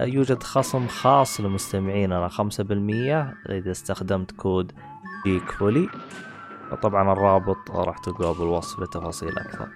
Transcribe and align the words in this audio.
يوجد 0.00 0.42
خصم 0.42 0.86
خاص 0.86 1.40
خمسة 2.28 2.64
بالمية 2.64 3.34
إذا 3.48 3.70
استخدمت 3.70 4.30
كود 4.30 4.72
جيك 5.26 5.50
فولي 5.50 5.88
طبعا 6.82 7.12
الرابط 7.12 7.70
راح 7.70 7.98
تلقاه 7.98 8.34
بالوصف 8.34 8.80
لتفاصيل 8.80 9.38
أكثر. 9.38 9.68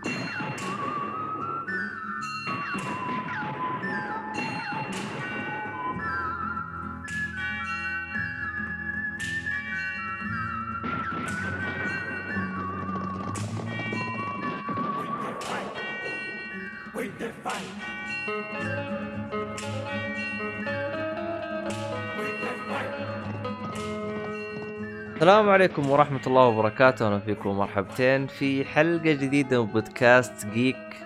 السلام 25.21 25.49
عليكم 25.49 25.91
ورحمة 25.91 26.21
الله 26.27 26.45
وبركاته. 26.47 27.07
أهلا 27.07 27.19
فيكم 27.19 27.51
مرحبتين 27.51 28.27
في 28.27 28.65
حلقة 28.65 29.13
جديدة 29.13 29.65
من 29.65 29.71
بودكاست 29.73 30.47
جيك. 30.47 30.97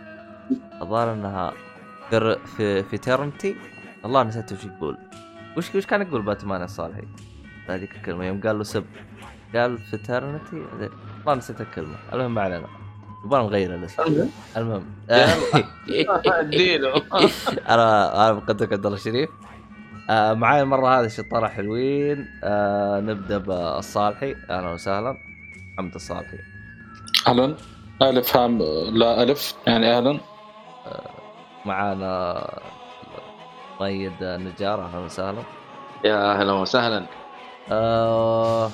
الظاهر 0.82 1.12
أنها 1.12 1.52
في 2.10 2.36
في 2.56 2.82
فيترنتي 2.82 3.56
والله 4.02 4.22
نسيت 4.22 4.52
وش 4.52 4.64
يقول. 4.64 4.98
وش 5.56 5.74
وش 5.74 5.86
كان 5.86 6.02
يقول 6.02 6.22
باتمان 6.22 6.62
الصالحي 6.62 7.02
هذيك 7.68 7.96
الكلمة 7.96 8.24
يوم 8.24 8.40
قال 8.40 8.58
له 8.58 8.64
سب 8.64 8.84
قال 9.54 9.78
فيترنتي 9.78 10.62
والله 11.18 11.34
نسيت 11.34 11.60
الكلمة. 11.60 11.96
المهم 12.12 12.34
ما 12.34 12.42
علينا. 12.42 12.68
نبغى 13.24 13.42
نغير 13.42 13.74
الاسم 13.74 14.28
المهم. 14.56 14.86
اديله 16.26 16.94
أنا 17.74 18.14
أنا 18.26 18.32
مقدمك 18.32 18.72
عبد 18.72 18.86
الله 18.86 18.98
الشريف. 18.98 19.30
آه 20.10 20.34
معاي 20.34 20.62
المرة 20.62 21.00
هذه 21.00 21.08
شطاره 21.08 21.46
حلوين. 21.48 22.28
آه 22.44 23.00
نبدأ 23.00 23.38
بالصالحي. 23.38 24.36
أهلا 24.50 24.70
وسهلا. 24.70 25.16
حمد 25.78 25.94
الصالحي. 25.94 26.38
أهلا. 27.26 27.56
ألف 28.02 28.36
هام 28.36 28.58
لا 28.92 29.22
ألف 29.22 29.54
يعني 29.66 29.96
أهلا. 29.96 30.20
آه 30.86 31.10
معانا 31.64 32.46
مؤيد 33.80 34.12
نجار. 34.22 34.84
أهلا 34.84 34.98
وسهلا. 34.98 35.42
يا 36.04 36.32
أهلا 36.32 36.52
وسهلا. 36.52 37.06
آه 37.72 38.70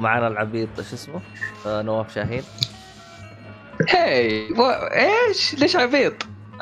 معانا 0.00 0.26
العبيط 0.28 0.80
شو 0.80 0.94
اسمه؟ 0.94 1.20
آه 1.66 1.82
نواف 1.82 2.14
شاهين. 2.14 2.42
هاي 3.90 4.48
إيش؟ 4.92 5.54
ليش 5.54 5.76
عبيط 5.76 6.12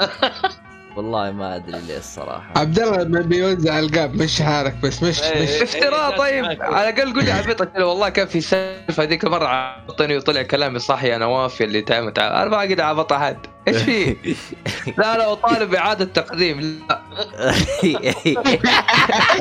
والله 0.97 1.31
ما 1.31 1.57
أدري 1.57 1.81
ليه 1.81 1.99
الصراحه 1.99 2.53
عبد 2.57 2.79
الله 2.79 3.05
ما 3.05 3.21
بيوزع 3.21 3.79
القاب 3.79 4.15
مش 4.23 4.43
حالك 4.43 4.75
بس 4.83 5.03
مش 5.03 5.23
إيه، 5.23 5.43
مش. 5.43 5.49
افتراء 5.63 6.19
طيب 6.19 6.45
على 6.45 6.89
الأقل 6.89 7.13
قول 7.15 7.25
لي 7.25 7.33
عبيط 7.33 7.59
قلت 7.63 7.77
له 7.79 7.87
والله 7.87 8.09
كان 8.09 8.27
في 8.27 8.41
سالفة 8.41 9.03
هذيك 9.03 9.25
المره 9.25 9.47
عبطني 9.47 10.17
وطلع 10.17 10.43
كلامي 10.43 10.79
صح 10.79 11.05
يا 11.05 11.19
نواف 11.19 11.63
اللي 11.63 11.83
تعمل 11.83 12.13
تعال 12.13 12.33
أنا 12.33 12.51
ما 12.51 12.59
أقدر 12.59 12.83
أعبط 12.83 13.13
أحد. 13.13 13.37
إيش 13.69 13.77
في؟ 13.77 14.17
لا 14.99 15.17
لا 15.19 15.33
اطالب 15.33 15.71
باعاده 15.71 16.05
تقديم 16.05 16.61
لا. 16.61 17.03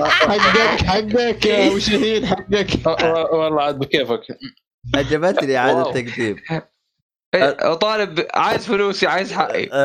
حقك 0.03 0.83
حقك 0.85 1.45
يا 1.45 1.71
وشهيد 1.71 2.25
حقك. 2.25 2.67
والله 3.33 3.63
عاد 3.63 3.79
بكيفك. 3.79 4.21
عجبتني 4.95 5.57
إعادة 5.57 5.83
تقديم. 5.83 6.35
إيه، 6.51 6.69
اطالب 7.35 8.25
عايز 8.33 8.65
فلوسي 8.65 9.07
عايز 9.07 9.33
حقي. 9.33 9.69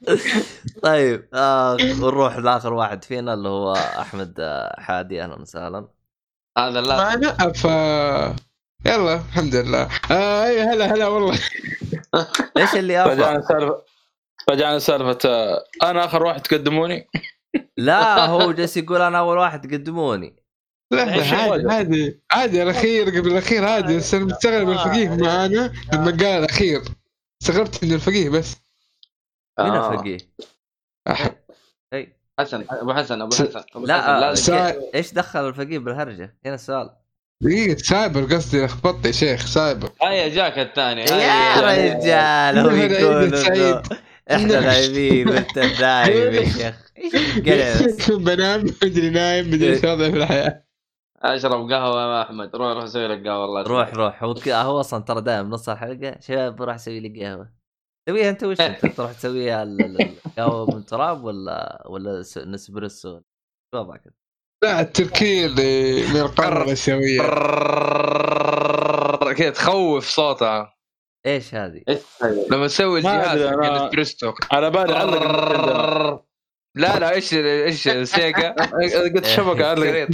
طيب 0.82 1.28
آه 1.34 1.76
نروح 1.80 2.36
لآخر 2.36 2.72
واحد 2.72 3.04
فينا 3.04 3.34
اللي 3.34 3.48
هو 3.48 3.72
أحمد 3.74 4.34
آه، 4.40 4.80
حادي. 4.80 5.22
أهلا 5.22 5.40
وسهلا. 5.40 5.88
هذا 6.58 6.80
لا. 6.80 6.96
معنا 6.96 7.52
ف 7.52 7.64
يلا 8.86 9.14
الحمد 9.14 9.54
لله. 9.54 9.88
آه 10.10 10.44
هلا 10.44 10.94
هلا 10.94 11.06
والله. 11.06 11.38
إيش 12.56 12.74
اللي 12.74 13.02
أفضل؟ 13.02 13.12
رجعنا 13.12 13.40
سالفه 13.40 13.82
رجعنا 14.50 14.78
سالفه 14.78 15.18
آه، 15.24 15.64
أنا 15.82 16.04
آخر 16.04 16.22
واحد 16.22 16.40
تقدموني؟ 16.40 17.08
لا 17.76 18.26
هو 18.26 18.52
جالس 18.52 18.76
يقول 18.76 19.02
أنا 19.02 19.18
أول 19.18 19.38
واحد 19.38 19.68
تقدموني. 19.68 20.39
لا 20.90 21.04
لا 21.04 21.36
عادي؟ 21.36 21.68
عادي 21.68 22.20
عادي 22.30 22.62
الأخير 22.62 23.04
قبل 23.04 23.32
الأخير 23.32 23.64
عادي 23.64 23.96
بس 23.96 24.14
أنا 24.14 24.24
مستغرب 24.24 24.70
الفقيه 24.70 25.08
معانا 25.08 25.72
لما 25.92 26.10
قال 26.10 26.24
الأخير. 26.24 26.82
استغربت 27.42 27.82
إنه 27.84 27.94
الفقيه 27.94 28.28
بس. 28.30 28.56
مين 29.60 29.68
آه. 29.72 29.92
الفقيه؟ 29.92 30.18
اي 31.94 32.16
حسن 32.40 32.64
أبو 32.70 32.94
حسن 32.94 33.22
أبو 33.22 33.34
حسن. 33.34 33.50
لا 33.84 34.30
آه، 34.30 34.34
كي- 34.34 34.80
إيش 34.94 35.12
دخل 35.12 35.48
الفقيه 35.48 35.78
بالهرجة؟ 35.78 36.36
هنا 36.46 36.54
السؤال. 36.54 36.90
دقيقة 37.42 37.78
سايبر 37.78 38.24
قصدي 38.34 38.64
لخبطت 38.64 39.06
يا 39.06 39.12
شيخ 39.12 39.46
سايبر. 39.46 39.90
هيا 40.02 40.28
جاك 40.28 40.58
الثاني 40.58 41.00
يا 41.02 41.60
رجال 41.60 42.58
هو 42.58 42.70
يقول. 42.70 43.82
إحنا 44.30 44.60
نايمين 44.60 45.28
وأنت 45.28 45.58
نايم 45.80 46.34
يا 46.34 46.44
شيخ؟ 47.78 48.10
بنام 48.26 48.60
بدري 48.82 49.10
نايم 49.10 49.50
بدري 49.50 49.72
إيش 49.72 49.84
وضعي 49.84 50.10
في 50.12 50.16
الحياة. 50.16 50.64
اشرب 51.22 51.72
قهوه 51.72 52.00
يا 52.02 52.22
أحمد. 52.22 52.56
روح 52.56 52.72
روح 52.76 52.84
سوي 52.84 53.06
لك 53.06 53.26
قهوة 53.26 53.44
الله 53.44 53.62
روح 53.62 53.94
روح. 53.94 54.24
هو 54.24 54.34
هو 54.48 54.80
أصلا 54.80 55.02
ترى 55.02 55.20
دائما 55.20 55.48
نص 55.48 55.68
الحلقة. 55.68 56.20
شباب 56.20 56.56
بروح 56.56 56.74
أسوي 56.74 57.00
لي 57.00 57.24
قهوة. 57.24 57.52
سويها 58.08 58.30
أنت 58.30 58.44
وش 58.44 58.60
أنت؟ 58.60 58.86
تروح 58.96 59.12
تسويها 59.12 59.62
ال- 59.62 59.80
ال- 59.82 60.16
القهوه 60.26 60.74
من 60.74 60.84
تراب 60.84 61.24
ولا 61.24 61.82
ولا 61.86 62.22
شو 63.74 63.80
وضعك؟ 63.80 64.06
انت؟ 64.06 64.14
لا 64.64 64.82
من 66.14 66.20
القارة 66.20 66.64
الآسيوية. 66.64 67.20
كذا 69.32 69.50
تخوف 69.50 70.08
صوتها. 70.08 70.74
إيش 71.26 71.54
هذه؟ 71.54 71.82
لما 72.50 72.66
تسوي 72.66 72.98
الجهاز 72.98 73.40
الاسبريسو 73.40 74.32
على 74.52 74.70
بالي. 74.70 76.20
لا 76.76 76.98
لا 76.98 77.14
إيش 77.14 77.34
إيش 77.34 77.88
سيجا؟ 77.88 78.54
قلت 79.14 79.26
شبكة 79.26 79.74
شريط 79.84 80.08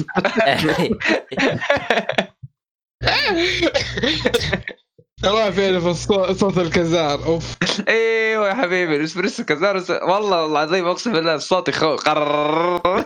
الله 5.24 5.50
فين 5.50 5.80
في 5.80 5.88
الصوت 5.88 6.30
صوت 6.30 6.58
الكزار؟ 6.58 7.24
أوف. 7.24 7.56
إيوه 7.88 8.48
يا 8.48 8.54
حبيبي 8.54 8.96
الاسبريسو 8.96 9.44
كزار 9.44 9.76
والله 10.02 10.46
العظيم 10.46 10.86
أقسم 10.86 11.12
بالله 11.12 11.34
الصوت 11.34 11.68
يخوف 11.68 12.00
قرر. 12.00 13.04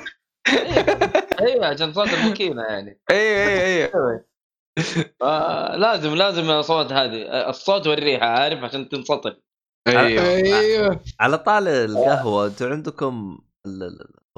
أيوه 1.41 1.67
عشان 1.67 1.93
صوت 1.93 2.09
الماكينة 2.15 2.63
يعني. 2.63 3.01
إيوه 3.11 3.49
إيوه 3.49 3.65
إيوه. 3.65 4.25
آه 5.23 5.77
لازم 5.77 6.15
لازم 6.15 6.63
صوت 6.63 6.93
هذه 6.93 7.49
الصوت 7.49 7.87
والريحة 7.87 8.27
عارف 8.27 8.65
عشان 8.65 8.89
تنسطر 8.89 9.37
أيوه. 9.89 10.25
أيوه. 10.25 11.01
على 11.21 11.39
طال 11.39 11.69
القهوة 11.69 12.47
أنتم 12.47 12.73
عندكم 12.73 13.39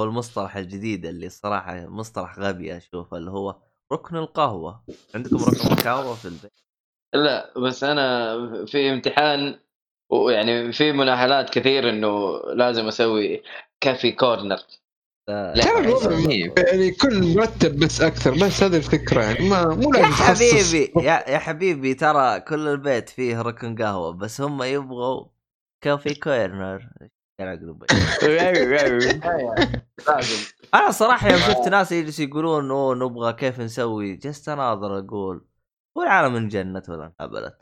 هو 0.00 0.04
المصطلح 0.04 0.56
الجديد 0.56 1.06
اللي 1.06 1.28
صراحة 1.28 1.86
مصطلح 1.86 2.38
غبي 2.38 2.76
أشوفه 2.76 3.16
اللي 3.16 3.30
هو 3.30 3.56
ركن 3.92 4.16
القهوة. 4.16 4.84
عندكم 5.14 5.36
ركن 5.36 5.72
القهوة 5.72 6.14
في 6.14 6.24
البيت؟ 6.24 6.52
لا 7.14 7.58
بس 7.58 7.84
أنا 7.84 8.66
في 8.66 8.90
امتحان 8.90 9.58
ويعني 10.10 10.72
في 10.72 10.92
مناهلات 10.92 11.50
كثير 11.50 11.90
إنه 11.90 12.38
لازم 12.54 12.86
أسوي 12.86 13.42
كافي 13.80 14.12
كورنر 14.12 14.58
لا. 15.28 15.78
الوضع 15.78 16.10
إيه. 16.10 16.54
يعني 16.58 16.90
كل 16.90 17.36
مرتب 17.36 17.78
بس 17.78 18.00
أكثر 18.00 18.30
بس 18.30 18.62
هذه 18.62 18.76
الفكرة 18.76 19.22
يعني. 19.22 19.48
ما 19.48 19.74
مو 19.74 19.94
يا. 19.94 20.04
حبيبي 20.04 20.92
يا, 20.96 21.30
يا 21.30 21.38
حبيبي 21.38 21.94
ترى 21.94 22.40
كل 22.40 22.68
البيت 22.68 23.08
فيه 23.08 23.42
ركن 23.42 23.82
قهوة 23.82 24.12
بس 24.12 24.40
هم 24.40 24.62
يبغوا 24.62 25.24
coffee 25.84 26.14
corner. 26.14 26.88
أنا 30.74 30.90
صراحة 30.90 31.28
يوم 31.28 31.38
شفت 31.38 31.68
ناس 31.68 31.92
يجلسوا 31.92 32.24
يقولون 32.24 32.70
أوه 32.70 32.94
نبغى 32.94 33.32
كيف 33.32 33.60
نسوي؟ 33.60 34.16
جلست 34.16 34.48
أناظر 34.48 34.98
أقول 34.98 35.44
هو 35.98 36.02
العالم 36.02 36.36
انجنت 36.36 36.88
ولا 36.88 37.12
انهبلت 37.20 37.56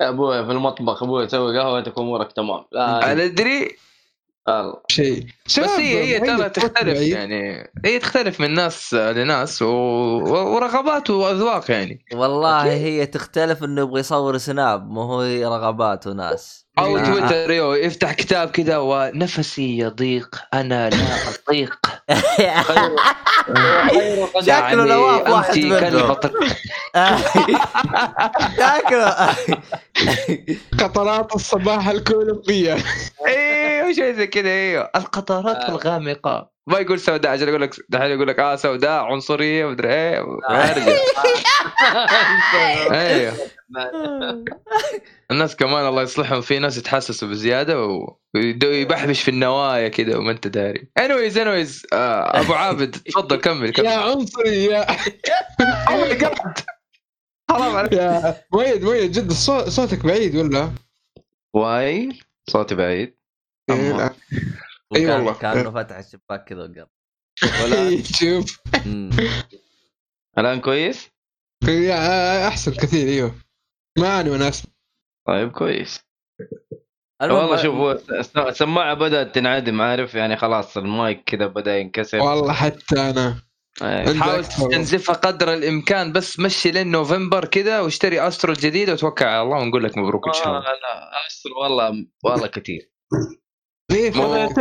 يا 0.00 0.08
أبوي 0.08 0.44
في 0.44 0.50
المطبخ 0.52 1.02
أبوي 1.02 1.28
سوي 1.28 1.58
قهوة 1.58 1.80
تكون 1.80 2.04
أمورك 2.04 2.32
تمام. 2.32 2.64
لا. 2.72 3.12
أنا 3.12 3.24
أدري. 3.24 3.76
الله 4.48 4.74
شيء. 4.88 5.26
بس 5.46 5.58
هي 5.58 6.04
هي 6.04 6.20
ترى 6.20 6.48
تختلف. 6.50 7.00
يعني. 7.00 7.70
هي 7.84 7.98
تختلف 7.98 8.40
من 8.40 8.54
ناس 8.54 8.94
لناس 8.94 9.62
و... 9.62 9.66
و- 9.66 10.54
ورغبات 10.54 11.10
وأذواق 11.10 11.70
يعني. 11.70 12.04
والله 12.12 12.62
هي 12.72 13.06
تختلف 13.06 13.64
إنه 13.64 13.80
يبغى 13.82 14.00
يصور 14.00 14.38
سناب 14.38 14.90
مو 14.90 15.02
هو 15.02 15.22
رغبات 15.22 16.06
وناس. 16.06 16.62
أو 16.78 16.96
آه. 16.98 17.04
تويتر 17.04 17.50
يو 17.50 17.72
يفتح 17.74 18.12
كتاب 18.12 18.50
كذا 18.50 18.78
ونفسي 18.78 19.78
يضيق 19.78 20.42
أنا 20.54 20.90
لا 20.90 20.96
اطيق 21.28 21.78
شكله 24.40 24.84
نواف 24.84 25.28
واحد 25.30 25.58
منهم. 25.58 26.16
شكله. 28.58 29.28
قطرات 30.80 31.34
الصباح 31.34 31.88
الكولومبية 31.88 32.76
شيء 33.94 34.12
زي 34.12 34.26
كذا 34.26 34.48
أيوه 34.50 34.90
القطارات 34.96 35.56
آه. 35.56 35.68
الغامقة. 35.68 36.52
ما 36.66 36.78
يقول 36.78 37.00
سوداء 37.00 37.32
عشان 37.32 37.48
يقول 37.48 37.62
لك 37.62 37.74
دحين 37.88 38.10
يقول 38.10 38.28
لك 38.28 38.38
آه 38.38 38.56
سوداء 38.56 39.02
عنصرية 39.02 39.66
مدري 39.66 39.88
إيه. 39.92 40.20
ارجع 40.50 40.96
أيوه 42.92 43.32
الناس 45.30 45.56
كمان 45.56 45.86
الله 45.86 46.02
يصلحهم 46.02 46.40
في 46.40 46.58
ناس 46.58 46.76
يتحسسوا 46.78 47.28
بزيادة 47.28 48.04
ويبحبش 48.34 49.22
في 49.22 49.28
النوايا 49.30 49.88
كذا 49.88 50.16
وما 50.16 50.30
أنت 50.30 50.46
داري. 50.48 50.88
anyways 50.98 51.38
anyways 51.38 51.86
آه 51.92 52.40
أبو 52.40 52.52
عابد 52.52 52.90
تفضل 52.90 53.36
كمل 53.36 53.66
يا 53.66 53.70
كمل 53.72 53.86
عنصري 53.86 54.64
يا 54.64 54.86
Oh. 57.52 57.54
حرام 57.56 57.76
عليك. 57.76 57.92
يا 57.92 58.40
مؤيد 58.52 58.84
مؤيد 58.84 59.12
جد 59.12 59.32
صوتك 59.68 60.06
بعيد 60.06 60.36
ولا؟ 60.36 60.70
واي 61.54 62.18
صوتي 62.50 62.74
بعيد. 62.74 63.16
إيه، 63.70 63.92
لا. 63.92 64.14
اي 64.96 65.06
كان- 65.06 65.10
والله. 65.10 65.32
كانه 65.38 65.70
فتح 65.70 65.96
الشباك 65.96 66.44
كذا 66.44 66.60
وقال 66.62 66.86
ولا 67.64 68.02
شوف. 68.20 68.60
مم. 68.86 69.10
الآن 70.38 70.60
كويس؟ 70.60 71.08
أحسن 72.48 72.72
كثير 72.72 73.08
أيوه. 73.08 73.34
ما 73.98 74.20
أنا 74.20 74.30
وأنا 74.30 74.48
اسمع 74.48 74.72
طيب 75.28 75.50
كويس. 75.52 76.00
والله 77.22 77.56
شوف 77.62 78.10
السماعة 78.38 78.94
بدأت 78.94 79.34
تنعدم 79.34 79.80
عارف؟ 79.80 80.14
يعني 80.14 80.36
خلاص 80.36 80.76
المايك 80.76 81.24
كذا 81.26 81.46
بدأ 81.46 81.78
ينكسر. 81.78 82.18
والله 82.18 82.52
حتى 82.52 83.00
أنا. 83.10 83.42
إيه. 83.82 84.14
حاول. 84.20 84.44
تستنزفها 84.44 85.14
قدر 85.14 85.54
الإمكان 85.54 86.12
بس 86.12 86.40
مشي 86.40 86.70
لين 86.70 86.90
نوفمبر 86.90 87.44
كذا 87.44 87.80
واشتري 87.80 88.28
أسترو 88.28 88.52
الجديد 88.52 88.90
وتوكل 88.90 89.24
على 89.24 89.42
الله 89.42 89.56
ونقول 89.58 89.84
لك 89.84 89.98
مبروك 89.98 90.26
إن 90.28 90.32
شاء 90.32 90.46
آه 90.46 90.50
الله 90.58 90.60
لا. 90.60 91.26
استر 91.26 91.50
والله 91.62 92.06
والله 92.24 92.46
كثير. 92.46 92.90
إيه، 93.92 94.10
فضل- 94.10 94.38
أنت 94.38 94.58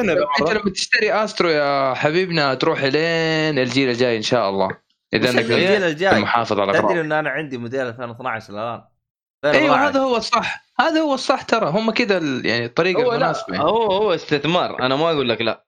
لما 0.52 0.70
تشتري 0.74 1.14
Astro 1.14 1.50
يا 1.50 1.94
حبيبنا 1.94 2.54
تروح 2.54 2.84
لين 2.84 3.60
الجيل 3.60 3.90
الجاي 3.90 4.18
إن 4.18 4.22
شاء 4.22 4.50
الله. 4.50 4.78
إذا 5.14 5.30
أنك 5.30 5.40
الجيل 5.40 5.84
الجاي 5.84 6.20
محافظ 6.20 6.60
على 6.60 6.74
تدري 6.82 7.02
إن 7.02 7.12
أنا 7.12 7.30
عندي 7.30 7.58
موديل 7.58 7.82
2012 7.88 8.54
الآن. 8.54 8.82
أيوه 9.46 9.88
هذا 9.88 10.00
هو 10.00 10.18
الصح. 10.18 10.64
هذا 10.80 11.00
هو 11.02 11.14
الصح 11.14 11.42
ترى. 11.42 11.70
هم 11.70 11.92
كذا 11.92 12.18
ال- 12.18 12.46
يعني 12.46 12.66
الطريقة 12.66 13.04
هو 13.04 13.12
المناسبة. 13.14 13.54
يعني. 13.56 13.66
هو 13.66 13.92
هو 13.92 14.14
استثمار. 14.14 14.80
أنا 14.80 14.96
ما 14.96 15.12
أقول 15.12 15.30
لك 15.30 15.42
لا. 15.42 15.66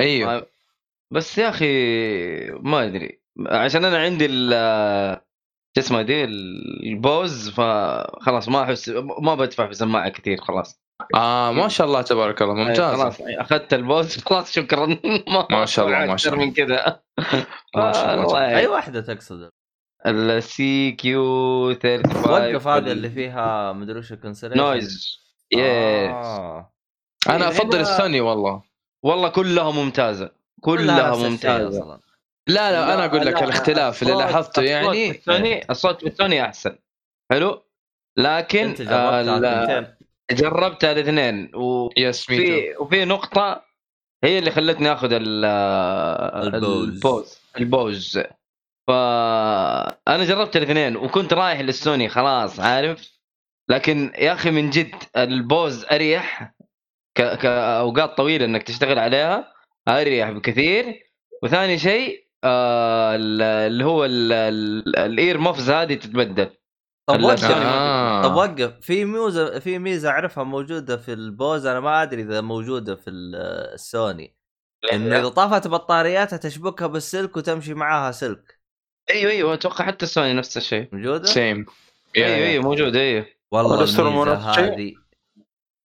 أيوه. 0.00 0.46
بس 1.12 1.38
يا 1.38 1.48
أخي 1.48 1.66
ما 2.50 2.84
أدري. 2.84 3.20
عشان 3.46 3.84
أنا 3.84 3.98
عندي 3.98 4.26
ال 4.30 4.50
شو 5.76 5.80
اسمه 5.80 6.02
دي 6.02 6.24
ال 6.24 6.49
Bose 6.49 7.50
فخلاص 7.50 8.48
ما 8.48 8.62
احس 8.62 8.88
ما 9.18 9.34
بدفع 9.34 9.66
في 9.66 9.74
سماعة 9.74 10.08
كثير 10.08 10.40
خلاص. 10.40 10.83
آه 11.14 11.52
ما 11.52 11.68
شاء 11.68 11.86
الله 11.86 12.02
تبارك 12.02 12.42
الله 12.42 12.54
أي 12.62 12.64
ممتاز. 12.64 13.00
خلاص 13.00 13.16
أخذت 13.20 13.74
ال 13.74 13.81
Bose. 13.81 14.18
خلاص 14.28 14.52
شكرا. 14.52 14.86
ما, 15.34 15.46
ما 15.50 15.66
شاء 15.66 15.86
الله، 15.86 16.06
ما 16.06 16.16
شاء 16.16 16.34
الله. 16.34 16.44
من 16.44 16.52
كذا. 16.52 17.00
ما 17.76 17.92
شاء 17.92 18.14
الله. 18.14 18.26
والله 18.26 18.58
أي 18.58 18.66
واحدة 18.66 19.00
تقصد؟ 19.00 19.50
ال 20.06 20.92
QC 20.92 21.74
35 21.74 22.30
وقف 22.54 22.68
هذا 22.68 22.92
اللي 22.92 23.10
فيها 23.10 23.72
مدري 23.72 23.98
وش 23.98 24.14
noise 24.44 25.18
yes 25.52 25.60
آه. 25.60 26.72
أنا 27.28 27.48
أفضل 27.48 27.78
هنا- 27.78 27.80
السوني 27.80 28.20
والله. 28.20 28.62
والله 29.04 29.28
كلها 29.28 29.70
ممتازة. 29.70 30.30
كلها 30.60 31.16
ممتازة. 31.16 32.00
لا 32.48 32.72
لا 32.72 32.94
أنا 32.94 33.04
أقول 33.04 33.26
لك 33.26 33.34
لا، 33.34 33.44
الاختلاف 33.44 34.02
اللي 34.02 34.14
لاحظته 34.14 34.62
يعني. 34.62 35.20
الصوت 35.70 36.00
في 36.00 36.06
السوني 36.06 36.44
أحسن. 36.44 36.78
حلو؟ 37.32 37.62
لكن 38.16 38.68
أنت 38.68 38.80
جربتها 40.30 40.50
جربتها 40.50 40.92
الاثنين 40.92 41.50
yes 41.96 42.30
me 42.30 42.72
too. 42.74 42.84
وفي 42.84 43.04
نقطة 43.04 43.64
هي 44.24 44.38
اللي 44.38 44.50
خلتني 44.50 44.92
آخذ 44.92 45.12
ال 45.12 45.44
ال 46.54 46.68
Bose. 46.68 47.38
ال 47.58 47.70
Bose 47.70 48.18
فأنا 48.88 50.24
جربت 50.24 50.56
الاثنين 50.56 50.96
وكنت 50.96 51.32
رايح 51.32 51.60
للسوني 51.60 52.08
خلاص 52.08 52.60
عارف 52.60 53.14
لكن 53.68 54.12
يا 54.18 54.32
أخي 54.32 54.50
من 54.50 54.70
جد 54.70 54.94
ال 55.16 55.30
Bose 55.30 55.84
أريح 55.84 56.54
ك... 57.18 57.38
كاوقات 57.38 58.16
طويلة 58.16 58.44
إنك 58.44 58.62
تشتغل 58.62 58.98
عليها 58.98 59.52
أريح 59.88 60.30
بكثير 60.30 61.10
وثاني 61.42 61.78
شيء 61.78 62.24
آه 62.44 63.14
ال- 63.16 63.42
اللي 63.42 63.84
هو 63.84 64.04
ال- 64.04 64.32
ال- 64.32 64.96
ال 64.98 65.38
earmuffs 65.38 65.70
هذه 65.70 65.94
تتبدل 65.94 66.50
طب 67.06 67.22
وقف 67.22 67.40
سوني 67.40 67.54
آه. 67.54 68.22
طب 68.22 68.34
وقف. 68.34 68.80
في 68.80 69.04
ميزة 69.04 69.58
في 69.58 69.78
ميزة 69.78 70.08
أعرفها 70.08 70.44
موجودة 70.44 70.96
في 70.96 71.12
ال 71.12 71.23
Bose 71.23 71.66
أنا 71.66 71.80
ما 71.80 72.02
أدري 72.02 72.22
إذا 72.22 72.40
موجودة 72.40 72.94
في 72.96 73.10
ال- 73.10 73.36
السوني 73.74 74.36
انه 74.92 75.18
إذا 75.20 75.28
طافت 75.28 75.68
بطارياتها 75.68 76.36
تشبكها 76.36 76.86
بالسلك 76.86 77.36
وتمشي 77.36 77.74
معاها 77.74 78.10
سلك. 78.12 78.60
أيوه 79.10 79.30
أيوه 79.32 79.54
أتوقع 79.54 79.84
حتى 79.84 80.04
السوني 80.04 80.32
نفس 80.32 80.56
الشيء. 80.56 80.88
موجودة؟ 80.92 81.24
same 81.24 81.66
أيوه 82.16 82.28
أيوه 82.28 82.62
موجود 82.64 82.96
أيوه. 82.96 83.26
والله 83.52 83.74
الميزة؟ 83.74 84.34
هذه 84.34 84.94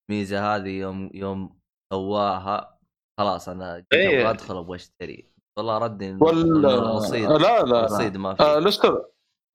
الميزه 0.10 0.56
هذه 0.56 0.70
يوم 0.70 1.12
يوم 1.14 1.60
سواها 1.94 2.80
خلاص 3.20 3.50
أنا. 3.50 3.84
أبغى 3.94 4.30
أدخل 4.30 4.58
أبغى 4.58 4.76
أشتري. 4.76 5.30
والله 5.58 5.78
ردني 5.78 6.18
وال 6.22 6.66
الرصيد 6.66 7.30
لا 7.30 7.38
لا 7.38 7.62
الرصيد 7.62 8.18
ما 8.18 8.36
آه، 8.40 8.58
في 8.60 9.04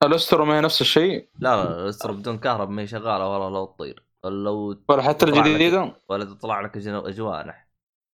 الاستر 0.03 0.13
الاستر 0.15 0.45
ما 0.45 0.57
هي 0.57 0.61
نفس 0.61 0.81
الشيء؟ 0.81 1.29
لا 1.39 1.65
لا 1.65 1.83
الاستر 1.83 2.13
بدون 2.13 2.39
كهرب 2.39 2.71
ما 2.71 2.83
هي 2.83 2.87
شغالة 2.87 3.29
والله 3.29 3.51
لو 3.51 3.65
تطير. 3.65 4.05
لو 4.25 4.77
ولا 4.89 5.03
حتى. 5.03 5.27
الجديدة؟ 5.27 5.93
ولا 6.09 6.25
تطلع 6.25 6.61
لك 6.61 6.79
جوانح. 7.09 7.69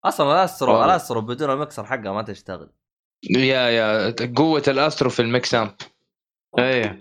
أصلا 0.04 0.32
الأسترو. 0.32 0.84
الأسترو 0.84 1.20
بدون 1.20 1.50
المكسر 1.50 1.84
حقها 1.84 2.12
ما 2.12 2.22
تشتغل. 2.22 2.70
يا 3.30 3.68
يا 3.68 4.14
قوة 4.36 4.62
الأسترو 4.68 5.10
في 5.10 5.22
ال 5.22 5.54
MixAmp. 5.54 5.74
أيوه 6.58 6.98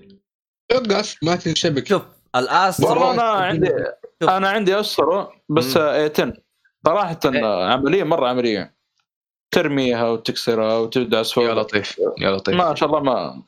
يوقف 0.71 1.17
ما 1.23 1.35
تنشبك. 1.35 1.87
شوف 1.87 2.01
الأسترو 2.35 3.07
والله 3.07 3.13
أنا 3.13 3.21
عندي 3.21 3.69
شوف. 4.21 4.29
أنا 4.29 4.49
عندي 4.49 4.79
استر 4.79 5.33
بس 5.49 5.77
مم. 5.77 5.83
A10 5.83 6.33
صراحة 6.85 7.19
عملية 7.65 8.03
مرة 8.03 8.27
عملية. 8.27 8.79
ترميها 9.51 10.09
وتكسرها 10.09 10.77
وتدعس 10.77 11.33
فوق 11.33 11.43
يا 11.43 11.53
لطيف 11.53 12.01
يا 12.17 12.31
لطيف. 12.31 12.55
ما 12.55 12.75
شاء 12.75 12.89
الله 12.89 12.99
ما 12.99 13.43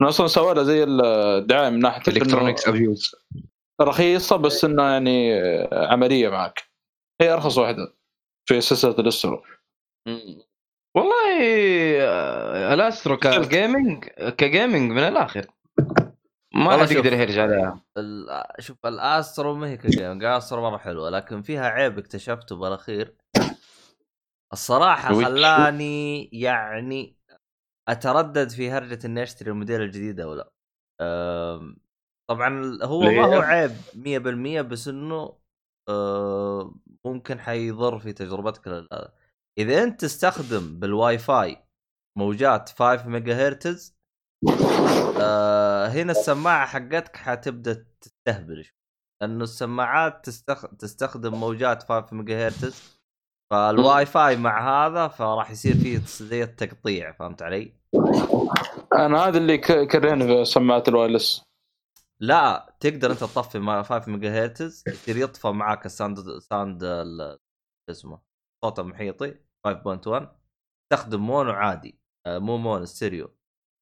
أنا 0.00 0.08
أصلا 0.08 0.26
سوى 0.26 0.54
لها 0.54 0.62
زي 0.62 0.84
الدعايه 0.84 1.70
من 1.70 1.78
ناحية 1.78 2.02
electronics 2.12 2.68
abuse 2.68 3.14
رخيصة 3.80 4.36
بس 4.36 4.64
انها 4.64 4.92
يعني 4.92 5.32
عملية 5.72 6.28
معك. 6.28 6.62
هي 7.20 7.32
أرخص 7.32 7.58
واحدة 7.58 7.94
في 8.48 8.60
سلسلة 8.60 8.90
الأسترو. 8.98 9.42
والله 10.96 11.40
آه، 12.00 12.74
الأسترو 12.74 13.16
ك 13.16 13.29
gaming 13.29 14.04
كجيمنج 14.38 14.90
من 14.92 14.98
الآخر. 15.02 15.46
ما. 16.54 16.74
يقدر 16.74 17.12
يهرج 17.12 17.38
عليها. 17.38 17.80
ال- 17.98 18.44
شوف 18.58 18.86
الأسترو 18.86 19.54
ما 19.54 19.68
هي 19.68 19.76
كجيم 19.76 20.12
الأسترو 20.22 20.62
مرة 20.70 20.78
حلوة 20.78 21.10
لكن 21.10 21.42
فيها 21.42 21.68
عيب 21.68 21.98
اكتشفته 21.98 22.56
بالأخير. 22.56 23.14
الصراحة؟ 24.52 25.14
خلاني 25.14 26.30
يعني 26.32 27.16
أتردد 27.88 28.50
في 28.50 28.70
هرجة 28.70 29.06
إني 29.06 29.22
أشتري 29.22 29.50
الموديل 29.50 29.82
الجديد 29.82 30.20
أو 30.20 30.34
لا؟ 30.34 30.50
طبعا 32.30 32.78
هو 32.82 33.00
ما 33.00 33.24
هو 33.24 33.40
عيب 33.40 33.70
100% 33.94 34.62
بس 34.62 34.88
إنه 34.88 35.38
أه، 35.88 36.74
ممكن 37.06 37.40
حيضر 37.40 37.98
في 37.98 38.12
تجربتك 38.12 38.68
إذا 39.58 39.82
أنت 39.82 40.00
تستخدم 40.00 40.78
بالواي 40.78 41.18
فاي 41.18 41.64
موجات 42.18 42.68
5 42.68 43.08
ميجا 43.08 43.48
هرتز 43.48 43.96
آه 45.20 45.86
هنا 45.86 46.12
السماعة 46.12 46.66
حقتك 46.66 47.16
حتبدأ 47.16 47.86
تستهبل 48.00 48.64
شوي. 48.64 48.76
لأنه 49.22 49.44
السماعات 49.44 50.24
تستخ... 50.24 50.66
تستخدم 50.76 51.34
موجات 51.34 51.82
5 51.82 52.16
ميجا 52.16 52.46
هرتز 52.46 52.93
فالواي 53.54 54.06
فاي 54.06 54.36
مع 54.36 54.86
هذا 54.86 55.08
فراح 55.08 55.50
يصير 55.50 55.74
فيه 55.74 55.98
زي 55.98 56.42
التقطيع 56.42 57.12
فهمت 57.12 57.42
علي؟ 57.42 57.72
أنا 58.94 59.18
هذا 59.28 59.38
اللي 59.38 59.58
كرهني 59.58 60.24
في 60.26 60.44
سماعات 60.44 60.88
ال 60.88 60.94
wireless 60.94 61.42
لا 62.20 62.76
تقدر 62.80 63.10
أنت 63.10 63.18
تطفي 63.20 63.58
مع 63.58 63.82
5 63.82 64.10
ميجا 64.12 64.44
هرتز 64.44 64.82
يصير 64.88 65.16
يطفى 65.16 65.48
معاك 65.48 65.86
ال 65.86 65.95
sound 65.95 66.38
sound 66.38 66.84
ال- 66.84 67.38
شو 67.86 67.92
اسمه 67.92 68.20
صوته 68.64 68.82
محيطي 68.82 69.34
5.1 69.66 70.26
تستخدم 70.90 71.20
mono 71.20 71.50
عادي 71.50 72.00
آه، 72.26 72.38
مو 72.38 72.56
mono 72.56 72.84
stereo 72.84 73.36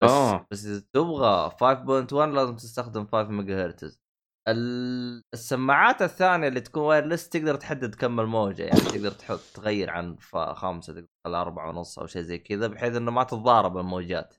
بس 0.04 0.10
آه. 0.10 0.46
بس 0.50 0.66
إذا 0.66 0.82
تبغى 0.92 1.50
5.1 1.50 2.12
لازم 2.34 2.56
تستخدم 2.56 3.06
5 3.06 3.28
ميجا 3.30 3.64
هرتز 3.64 4.01
السماعات 4.48 6.02
الثانية 6.02 6.48
اللي 6.48 6.60
تكون 6.60 6.82
wireless 6.82 7.28
تقدر 7.28 7.54
تحدد 7.54 7.94
كم 7.94 8.20
الموجة 8.20 8.62
يعني 8.62 8.80
تقدر 8.80 9.10
تحط 9.10 9.40
تغير 9.54 9.90
عن 9.90 10.16
خمسه 10.54 10.92
تقدر 10.92 11.40
أربعة 11.40 11.68
ونص 11.68 11.98
أو 11.98 12.06
شيء 12.06 12.22
زي 12.22 12.38
كذا 12.38 12.66
بحيث 12.66 12.96
إنه 12.96 13.10
ما 13.10 13.24
تتضارب 13.24 13.78
الموجات. 13.78 14.34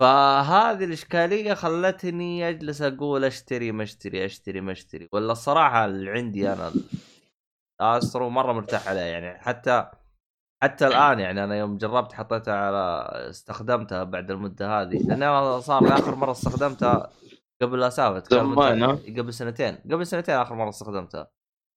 فهذه 0.00 0.84
الإشكالية 0.84 1.54
خلتني 1.54 2.48
أجلس 2.48 2.82
أقول 2.82 3.24
أشتري 3.24 3.72
ما 3.72 3.82
أشتري 3.82 4.24
أشتري 4.24 4.60
ما 4.60 4.72
أشتري. 4.72 5.08
ولا 5.12 5.32
الصراحة 5.32 5.84
اللي 5.84 6.10
عندي 6.10 6.52
أنا 6.52 6.72
استرو 7.80 8.30
مرة 8.30 8.52
مرتاح 8.52 8.88
عليه 8.88 9.00
يعني 9.00 9.38
حتى 9.40 9.90
حتى 10.62 10.86
الآن 10.86 11.20
يعني 11.20 11.44
أنا 11.44 11.56
يوم 11.56 11.76
جربت 11.78 12.12
حطيتها 12.12 12.54
على 12.54 13.08
استخدمتها 13.30 14.04
بعد 14.04 14.30
المدة 14.30 14.80
هذه 14.80 14.98
لأن 14.98 15.22
أنا 15.22 15.60
صار 15.60 15.88
آخر 15.94 16.14
مرة 16.14 16.32
استخدمتها 16.32 17.10
قبل 17.62 17.80
لا 17.80 17.88
سافرت 17.88 18.30
كان 18.34 18.54
زمان، 18.54 18.96
قبل 18.96 19.32
سنتين 19.34 19.76
قبل 19.76 20.06
سنتين 20.06 20.34
آخر 20.34 20.54
مرة 20.54 20.68
استخدمتها. 20.68 21.30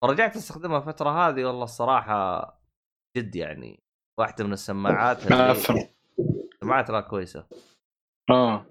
فرجعت 0.03 0.35
أستخدمها 0.35 0.77
الفترة 0.77 1.09
هذه 1.09 1.45
والله 1.45 1.63
الصراحة 1.63 2.41
جد 3.17 3.35
يعني 3.35 3.83
واحدة 4.19 4.45
من 4.45 4.53
السماعات 4.53 5.17
اللي 5.31 5.51
افهم 5.51 5.87
سماعات 6.61 6.89
لا 6.89 7.01
كويسة. 7.01 7.45
آه. 8.29 8.65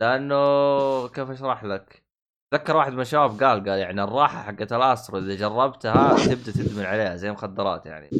لأنه 0.00 1.08
كيف 1.08 1.30
أشرح 1.30 1.64
لك؟ 1.64 2.04
تذكر 2.52 2.76
واحد 2.76 2.92
من 2.92 3.00
الشباب 3.00 3.30
قال 3.30 3.68
قال 3.68 3.78
يعني 3.78 4.02
الراحة 4.02 4.42
حقت 4.42 4.72
الأسترو 4.72 5.18
إذا 5.18 5.34
جربتها 5.34 6.16
تبدأ 6.26 6.52
تدمن 6.52 6.84
عليها 6.84 7.16
زي 7.16 7.30
مخدرات 7.32 7.86
يعني. 7.86 8.10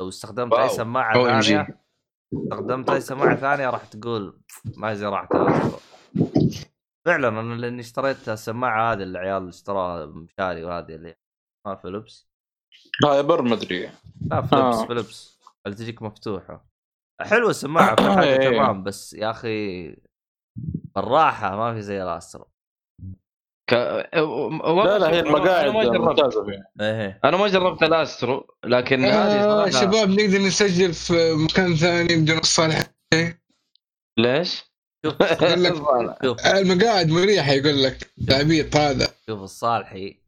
لو 0.00 0.08
استخدمت 0.08 0.52
أي. 0.52 0.68
سماعة. 0.68 1.40
ثانية 1.40 1.80
استخدمت 2.34 2.90
أي 2.90 3.00
سماعة 3.00 3.36
ثانية 3.36 3.70
راح 3.70 3.84
تقول 3.84 4.40
ما 4.76 4.94
زي 4.94 5.06
راحة 5.06 5.28
الأسترو. 5.34 5.78
فعلا 7.06 7.28
أنا 7.28 7.54
لأني 7.54 7.80
اشتريت 7.80 8.28
السماعه 8.28 8.92
هذه 8.92 9.02
اللي 9.02 9.18
العيال 9.18 9.48
اشتراها 9.48 10.06
مشاري 10.06 10.64
وهذه 10.64 10.94
اللي 10.94 11.14
ما 11.66 11.74
فيلبس 11.74 12.28
هايبر 13.04 13.42
مدري 13.42 13.90
لا 14.30 14.42
فيلبس 14.42 14.52
آه. 14.76 14.86
فيلبس 14.86 15.38
اللي 15.66 15.76
تجيك 15.76 16.02
مفتوحة. 16.02 16.66
حلوة 17.20 17.50
السماعة 17.50 17.94
كل 17.96 18.02
حاجة 18.12 18.24
إيه. 18.40 18.50
تمام 18.50 18.82
بس 18.82 19.14
يا 19.14 19.30
أخي 19.30 19.86
الراحه 20.96 21.56
ما 21.56 21.74
في 21.74 21.82
زي 21.82 22.02
الاسترو 22.02 22.48
ك... 23.70 23.72
لا 23.74 24.98
لا 24.98 25.10
هي 25.10 25.20
المقاعد 25.20 25.64
أنا 25.68 25.72
ما 25.72 25.84
جربت. 25.84 25.96
ممتازة 26.00 26.44
فيها. 26.44 26.66
إيه 26.80 27.20
أنا 27.24 27.36
ما 27.36 27.48
جربت 27.48 27.82
الأسترو 27.82 28.46
لكن 28.64 29.04
هذه 29.04 29.44
آه 29.44 29.66
صراحة- 29.66 29.80
شباب 29.80 30.08
نقدر 30.08 30.38
نسجل 30.46 30.92
في 30.94 31.32
مكان 31.34 31.74
ثاني 31.76 32.16
بدون 32.22 32.38
الصالح 32.38 32.82
ليش؟ 34.18 34.73
شوف 35.04 35.20
يقول 35.42 35.64
لك 35.64 35.74
شوف 36.24 36.46
المقاعد 36.46 37.08
مريحة 37.08 37.52
يقول 37.52 37.82
لك 37.82 38.10
تعبيط 38.28 38.76
هذا 38.76 39.08
شوف 39.26 39.40
الصالحي 39.42 40.20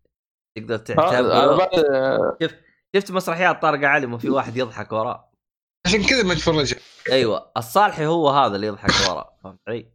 تقدر 0.57 0.75
آه، 0.75 0.79
تعتبره. 0.79 1.57
بعد- 1.57 2.67
شفت 2.97 3.11
مسرحيات 3.11 3.63
طارق 3.63 3.89
علي 3.89 4.07
مو 4.07 4.19
في 4.19 4.31
واحد 4.31 4.57
يضحك 4.57 4.93
وراه؟ 4.93 5.31
عشان 5.87 6.05
كذا 6.05 6.23
ما 6.23 6.35
تفرج. 6.35 6.75
أيوه 7.13 7.53
الصالحي 7.57 8.07
هو 8.07 8.31
هذا 8.31 8.57
اللي 8.57 8.67
يضحك 8.67 9.09
وراه 9.11 9.37
فهمت 9.45 9.61
علي؟ 9.69 9.87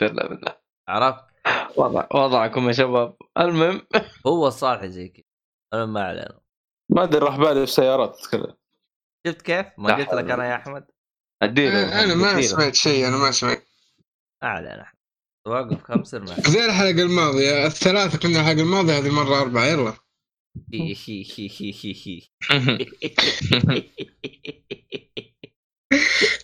بالله. 0.00 0.56
عرفت؟ 0.88 1.24
وضع 1.76 2.06
وضعكم 2.14 2.66
يا 2.68 2.72
شباب. 2.72 3.16
المهم. 3.38 3.82
هو 4.26 4.46
الصالحي 4.46 4.88
زي 4.88 5.08
كذا. 5.08 5.24
أنا 5.74 5.86
ما 5.86 6.02
علينا. 6.04 6.40
ما 6.88 7.02
أدري 7.02 7.18
راح 7.18 7.36
بالي 7.36 7.66
في 7.66 7.72
سيارات 7.72 8.26
كذا. 8.32 8.54
شفت 9.26 9.42
كيف؟ 9.42 9.66
ما 9.78 9.94
قلت 9.96 10.14
لك 10.14 10.30
أنا 10.30 10.50
يا 10.50 10.54
أحمد؟ 10.56 10.86
أديله 11.42 11.82
أنا 11.84 12.04
أنا 12.04 12.14
ما. 12.14 12.42
سمعت 12.42 12.74
شيء 12.74 13.08
أنا 13.08 13.16
ما 13.16 13.30
سمعت. 13.30 13.66
ما 14.42 14.48
علينا 14.48 14.82
احمد 14.82 14.98
واقف 15.46 15.82
كم 15.82 16.04
سنه 16.04 16.36
زي 16.48 16.64
الحلقة 16.64 17.02
الماضية 17.02 17.66
الثلاثة 17.66 18.18
كنا 18.18 18.40
الحلقة 18.40 18.62
الماضية 18.62 18.98
هذه 18.98 19.10
مرة 19.10 19.40
أربعة 19.40 19.64
يلا. 19.64 19.94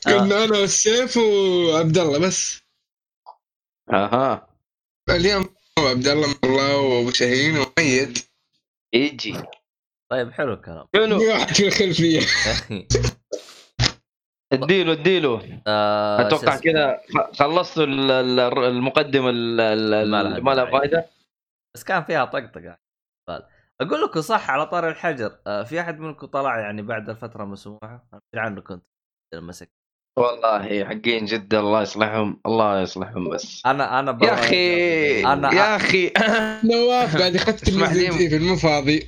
قلنا 0.07 0.45
أنا 0.45 0.59
والسيف 0.59 1.17
وعبد 1.17 1.99
الله 1.99 2.19
بس. 2.19 2.63
أها. 3.93 4.49
اليوم 5.11 5.55
عبد 5.79 6.09
الله 6.09 6.29
من 6.29 6.35
الله 6.45 6.77
وأبو 6.79 7.11
شاهين 7.11 7.59
وميت. 7.59 8.19
يجي. 8.95 9.35
طيب 10.11 10.33
حلو 10.33 10.53
الكلام. 10.55 10.87
شنو؟ 10.97 11.19
في 11.19 11.27
واحد 11.29 11.55
في 11.55 11.67
الخلفية. 11.69 12.21
اديله 14.53 14.93
اديله. 14.93 15.61
آه، 15.67 16.21
أتوقع؟ 16.27 16.57
كذا 16.57 17.01
خلصتوا 17.39 17.85
ال- 17.85 18.11
ال- 18.11 18.41
المقدمه 18.65 19.31
ال- 19.31 19.61
ال- 19.61 20.11
ما 20.11 20.23
لها 20.23 20.29
اللي 20.29 20.41
ما 20.41 20.51
لها 20.51 20.65
داعي. 20.65 20.73
فائده 20.79 21.07
بس 21.77 21.85
كان 21.85 22.05
فيها 22.05 22.25
طقطقة. 22.25 22.79
بال. 23.29 23.43
أقول 23.81 24.03
لكم 24.03 24.21
صح 24.21 24.51
على 24.51 24.67
طار 24.67 24.89
الحجر. 24.89 25.39
آه، 25.47 25.63
في 25.63 25.81
أحد 25.81 25.99
منكم 25.99 26.27
طلع 26.27 26.59
يعني 26.61 26.83
بعد 26.83 27.09
الفترة 27.11 27.45
مسموحة؟ 27.45 28.09
أدري 28.13 28.45
عنه 28.45 28.61
كنت. 28.61 28.85
مسك. 29.35 29.71
والله 30.19 30.85
حقين 30.85 31.25
جدا. 31.25 31.61
الله 31.61 31.83
يصلحهم 31.83 32.41
الله 32.47 32.81
يصلحهم 32.81 33.31
بس. 33.31 33.63
أنا 33.67 33.99
أنا 34.01 34.19
يا 34.23 34.35
أخي 34.35 35.23
أنا- 35.23 35.55
يا 35.61 35.77
أخي. 35.77 36.13
نواف 36.65 37.17
قاعد 37.17 37.35
يختم. 37.35 37.87
في 37.87 38.39
مو 38.39 38.57
فاضي 38.57 39.07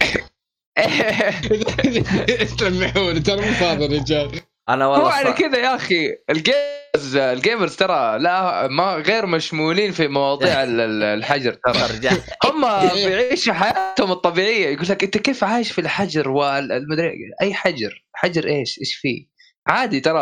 تلمحوني 2.58 3.20
ترى 3.20 3.36
مو 3.36 3.52
فاضي 3.52 3.86
الرجال 3.86 4.40
أنا 4.74 4.84
هو 4.84 4.92
والله 4.92 5.12
على 5.12 5.32
ص... 5.32 5.38
كذا 5.38 5.58
يا 5.58 5.74
أخي. 5.74 6.16
ال 6.30 6.43
gamers 6.43 7.16
ال 7.16 7.25
gamers 7.25 7.76
ترى 7.76 8.18
لا 8.18 8.68
ما 8.68 8.94
غير 8.94 9.26
مشمولين 9.26 9.92
في 9.92 10.08
مواضيع 10.08 10.62
ال- 10.64 10.80
ال- 10.80 11.02
الحجر 11.02 11.52
ترى. 11.54 12.10
هم 12.44 12.60
بيعيشوا 12.94 13.54
حياتهم 13.54 14.12
الطبيعية. 14.12 14.66
يقول 14.66 14.86
لك 14.88 15.04
أنت 15.04 15.18
كيف 15.18 15.44
عايش 15.44 15.72
في 15.72 15.80
الحجر 15.80 16.28
والمدري 16.28 17.12
أي 17.42 17.54
حجر؟ 17.54 18.04
حجر 18.14 18.46
إيش؟ 18.46 18.78
إيش 18.78 18.94
فيه؟ 18.94 19.26
عادي 19.66 20.00
ترى. 20.00 20.20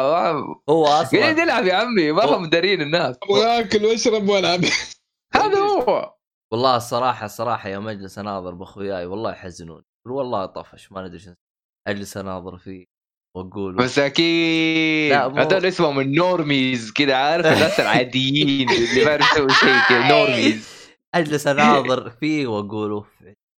هو 0.69 0.87
أصلا 0.87 1.33
نلعب 1.33 1.67
يا 1.67 1.75
عمي. 1.75 2.13
ما 2.13 2.25
هو- 2.25 2.35
هم 2.35 2.43
مدارين 2.43 2.81
الناس. 2.83 3.17
أبغى 3.23 3.61
آكل 3.61 3.85
وأشرب 3.85 4.29
وألعب. 4.29 4.61
هذا 5.35 5.59
هو. 5.59 6.15
والله 6.53 6.77
الصراحه 6.77 7.27
الصراحة 7.27 7.69
يوم 7.69 7.89
اجلس 7.89 8.19
أناظر 8.19 8.55
بأخوياي 8.55 9.07
والله 9.07 9.31
يحزنون 9.33 9.83
والله 10.07 10.47
طفش 10.47 10.93
ما 10.93 11.03
ندري 11.07 11.19
شو 11.19 11.31
أجلس 11.89 12.17
أناظر 12.17 12.59
فيه. 12.59 12.98
واقول 13.39 13.77
مساكين 13.77 15.13
هذول 15.13 15.67
اسمهم 15.67 16.01
النورميز 16.01 16.93
كذا 16.93 17.15
عارف؟ 17.15 17.47
الناس 17.57 17.81
العاديين 17.81 18.71
اللي 18.71 19.05
ما 19.05 19.15
يسوي 19.15 19.51
شيء 19.51 19.79
كذا 19.89 20.09
نورميز 20.13 20.69
أجلس 21.15 21.47
أناظر 21.47 22.11
فيه 22.11 22.47
واقول 22.47 22.91
أوف 22.91 23.07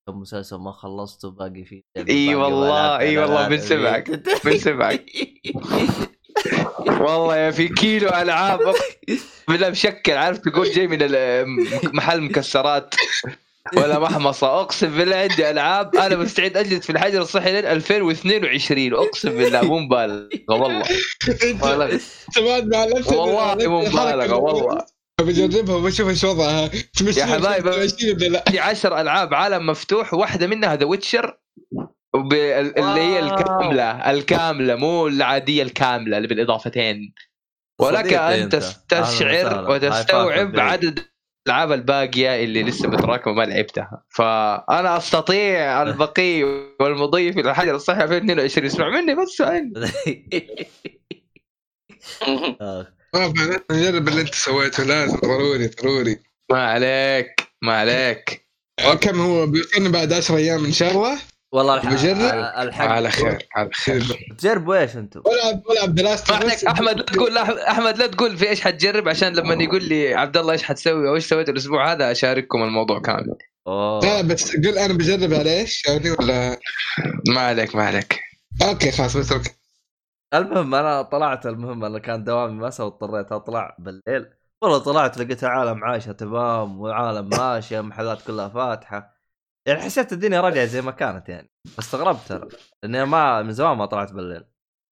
كم 0.08 0.20
مسلسل 0.20 0.56
ما 0.56 0.72
خلصته 0.72 1.30
باقي 1.30 1.64
فيه 1.64 1.82
إي 2.08 2.34
والله، 2.34 2.98
إي 2.98 3.18
والله 3.18 3.48
بنسمعك، 3.48 4.10
بنسمعك. 4.44 5.04
والله 7.00 7.36
يا 7.36 7.50
في 7.50 7.68
كيلو 7.68 8.08
ألعاب. 8.08 8.74
بالله 9.48 9.70
مشكل 9.70 10.12
عارف 10.12 10.38
تقول 10.38 10.70
جاي 10.70 10.86
من 10.86 10.98
محل 11.94 12.20
مكسرات. 12.20 12.94
ولا 13.76 13.98
محمصه 13.98 14.60
أقسم 14.60 14.98
بالله 14.98 15.16
عندي 15.16 15.50
ألعاب 15.50 15.96
أنا 15.96 16.16
مستعد 16.16 16.56
أجلس 16.56 16.86
في 16.86 16.90
الحجر 16.90 17.22
الصحي 17.22 17.52
لين 17.52 17.64
2022 17.64 18.94
أقسم 18.94 19.30
بالله 19.30 19.62
مو 19.62 19.78
مبالغ 19.78 20.26
والله. 20.48 20.84
والله 23.12 23.68
مو 23.68 23.80
مبالغة 23.80 24.34
والله. 24.34 24.84
بجربها 25.20 25.74
وبشوف 25.74 26.08
إيش 26.08 26.24
وضعها. 26.24 26.70
يا 27.16 27.26
حبايب. 27.26 27.68
عندي 27.68 28.60
10 28.60 29.00
ألعاب 29.00 29.34
عالم 29.34 29.66
مفتوح 29.66 30.14
واحدة 30.14 30.46
منها 30.46 30.76
ذا 30.76 30.84
ويتشر 30.84 31.38
اللي 32.14 33.00
هي. 33.00 33.18
الكاملة 33.18 34.10
الكاملة 34.10 34.74
مو 34.74 35.06
العادية 35.06 35.62
الكاملة 35.62 36.16
اللي 36.16 36.28
بالإضافتين. 36.28 37.14
ولك 37.80 38.12
أن 38.12 38.48
تستشعر 38.48 39.70
وتستوعب 39.70 40.60
عدد 40.60 41.09
الالعاب 41.46 41.72
الباقية 41.72 42.44
اللي 42.44 42.62
لسه 42.62 42.88
متراكمة 42.88 43.32
ما 43.32 43.42
لعبتها. 43.42 44.04
فأنا 44.08 44.96
أستطيع 44.96 45.82
البقي 45.82 46.42
والمضي 46.80 47.32
في 47.32 47.40
الحجر 47.40 47.74
الصحي 47.74 48.04
2022 48.04 48.66
اسمع 48.66 48.88
مني 48.88 49.14
بس 49.14 49.40
عين. 49.40 49.72
آه. 52.60 52.86
نجرب 53.70 54.08
اللي 54.08 54.20
أنت 54.20 54.34
سويته. 54.34 54.84
لازم. 54.84 55.16
ضروري 55.16 55.66
ضروري. 55.66 56.18
ما 56.50 56.66
عليك 56.66 57.30
ما 57.62 57.72
عليك. 57.72 58.46
كم 59.00 59.20
هو 59.20 59.46
بيقينا 59.46 59.88
بعد 59.88 60.12
10 60.12 60.36
أيام 60.36 60.64
إن 60.64 60.72
شاء 60.72 60.90
الله. 60.90 61.18
والله 61.52 61.74
الحق 61.74 61.92
بجرب؟ 61.92 62.16
الحق. 62.58 62.86
على 62.86 63.10
خير 63.10 63.48
على 63.56 63.70
خير. 63.72 64.02
تجربوا 64.38 64.76
إيش 64.80 64.96
أنتم؟ 64.96 65.22
والعب 65.26 65.62
والعب 65.66 65.94
دراستي 65.94 66.32
أحمد 66.68 66.96
لا 66.98 67.02
تقول 67.02 67.34
لا 67.34 67.70
أحمد 67.70 67.98
لا 67.98 68.06
تقول 68.06 68.36
في 68.36 68.48
إيش 68.48 68.60
حتجرب 68.60 69.08
عشان 69.08 69.32
لما 69.32 69.64
يقول 69.64 69.84
لي 69.84 70.14
عبد 70.14 70.36
الله 70.36 70.52
إيش 70.52 70.62
حتسوي 70.62 71.08
أو 71.08 71.14
إيش 71.14 71.26
سويت 71.26 71.48
الأسبوع 71.48 71.92
هذا 71.92 72.10
أشارككم 72.10 72.62
الموضوع 72.62 73.00
كامل. 73.00 73.36
أوه. 73.66 74.00
لا 74.00 74.22
بس 74.22 74.56
قل 74.56 74.78
أنا 74.78 74.94
بجرب 74.94 75.34
على 75.34 75.60
إيش 75.60 75.86
يعني 75.88 76.10
ولا؟ 76.10 76.58
ما 77.28 77.40
عليك 77.40 77.76
ما 77.76 77.86
عليك. 77.86 78.20
أوكي 78.62 78.90
خلاص 78.90 79.16
بترك 79.16 79.56
المهم 80.34 80.74
أنا 80.74 81.02
طلعت 81.02 81.46
المهم 81.46 81.84
أنا 81.84 81.98
كان 81.98 82.24
دوامي 82.24 82.52
مساء 82.66 82.86
واضطريت 82.86 83.32
أطلع 83.32 83.76
بالليل. 83.78 84.26
والله 84.62 84.78
طلعت 84.78 85.18
لقيت 85.18 85.44
عالم 85.44 85.84
عايشة 85.84 86.12
تمام 86.12 86.80
وعالم 86.80 87.28
ماشية 87.28 87.80
محلات 87.80 88.22
كلها 88.22 88.48
فاتحة. 88.48 89.19
يعني 89.70 89.82
حسيت 89.82 90.12
الدنيا 90.12 90.40
رجعت 90.40 90.68
زي 90.68 90.82
ما 90.82 90.90
كانت 90.90 91.28
يعني. 91.28 91.50
فاستغربت 91.76 92.20
ترى 92.28 92.48
لاني 92.82 93.04
ما 93.04 93.42
من 93.42 93.52
زمان 93.52 93.76
ما 93.76 93.86
طلعت 93.86 94.12
بالليل. 94.12 94.44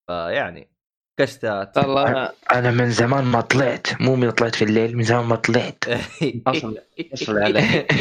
فيعني 0.09 0.71
كشتات 1.19 1.77
والله 1.77 2.31
أنا 2.51 2.71
من 2.71 2.91
زمان 2.91 3.23
ما 3.23 3.41
طلعت. 3.41 4.01
مو 4.01 4.15
من 4.15 4.31
طلعت 4.31 4.55
في 4.55 4.63
الليل 4.63 4.97
من 4.97 5.03
زمان 5.03 5.25
ما 5.25 5.35
طلعت. 5.35 5.83
أصلا 6.47 6.73
اصل 7.13 7.37
عليك. 7.37 7.93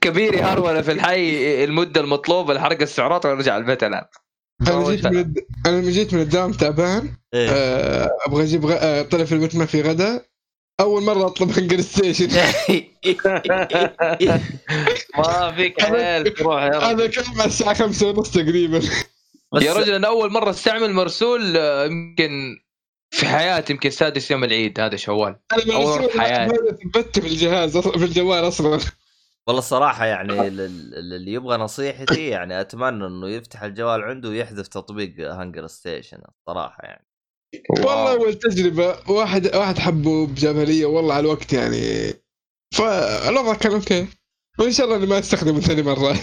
كبير 0.00 0.34
يهرول 0.34 0.84
في 0.84 0.92
الحي 0.92 1.64
المدة 1.64 2.00
المطلوبة 2.00 2.54
لحرق 2.54 2.82
السعرات 2.82 3.26
ورجع 3.26 3.56
البيت 3.56 3.84
ألعب. 3.84 4.08
أنا 4.68 4.90
جيت 4.90 5.06
من 5.06 5.18
الد... 5.18 5.38
أنا 5.66 5.80
جيت 5.80 6.14
من 6.14 6.20
الدوام 6.20 6.52
تعبان. 6.52 7.16
إيه. 7.34 7.50
آه، 7.50 8.10
أبغى 8.26 8.42
أجيب 8.42 8.66
غ... 8.66 8.76
آه، 8.80 9.02
طلع 9.02 9.24
في 9.24 9.32
البيت 9.32 9.56
ما 9.56 9.66
في 9.66 9.82
غدا. 9.82 10.24
أول 10.80 11.02
مرة 11.02 11.26
أطلب 11.26 11.50
هنجر 11.58 11.80
ستيشن 11.80 12.28
ما 15.18 15.52
فيك 15.56 15.82
حيل 15.82 16.34
تروح 16.34 16.62
يا 16.62 16.68
رجل. 16.68 16.84
أنا 16.84 17.06
كان 17.06 17.24
مع 17.36 17.44
الساعة 17.44 17.74
خمسة 17.74 18.10
ونص 18.10 18.30
تقريبا. 18.30 18.80
يا 19.62 19.72
رجل 19.72 19.94
أنا 19.94 20.06
أول 20.08 20.32
مرة 20.32 20.50
أستعمل 20.50 20.92
مرسول 20.92 21.56
آه، 21.56 21.84
يمكن 21.84 22.56
في 23.10 23.26
حياتي 23.26 23.72
يمكن 23.72 23.90
سادس 23.90 24.30
يوم 24.30 24.44
العيد 24.44 24.80
هذا 24.80 24.96
شوال. 24.96 25.36
أنا 25.52 25.64
من 25.64 25.70
أول 25.72 25.98
الأسبوع 26.04 26.22
حياة. 26.24 26.46
ما 26.46 26.54
ثبت 26.94 27.18
في 27.18 27.26
الجهاز 27.26 27.76
في 27.78 28.04
الجوال 28.04 28.48
أصلا. 28.48 28.78
والله 29.46 29.58
الصراحة 29.58 30.06
يعني 30.06 30.32
ال- 30.48 30.60
ال- 30.60 31.14
اللي 31.14 31.32
يبغى 31.32 31.56
نصيحتي 31.56 32.28
يعني 32.28 32.60
أتمنى 32.60 33.06
إنه 33.06 33.28
يفتح 33.28 33.62
الجوال 33.62 34.02
عنده 34.02 34.28
ويحذف 34.28 34.68
تطبيق 34.68 35.32
هانجر 35.34 35.66
ستيشن 35.66 36.18
الصراحة 36.28 36.82
يعني. 36.82 37.07
والله 37.70 38.12
اول 38.12 38.34
تجربه 38.34 39.10
واحد 39.10 39.56
واحد 39.56 39.78
حبه 39.78 40.26
بجبليه 40.26 40.86
والله 40.86 41.14
على 41.14 41.20
الوقت 41.26 41.52
يعني. 41.52 42.12
فالوضع 42.74 43.54
كان 43.54 43.72
okay. 43.72 44.06
وإن 44.58 44.72
شاء 44.72 44.86
الله 44.86 44.96
إني 44.96 45.06
ما 45.06 45.18
أستخدمه 45.18 45.60
ثاني 45.60 45.82
مرة. 45.82 46.16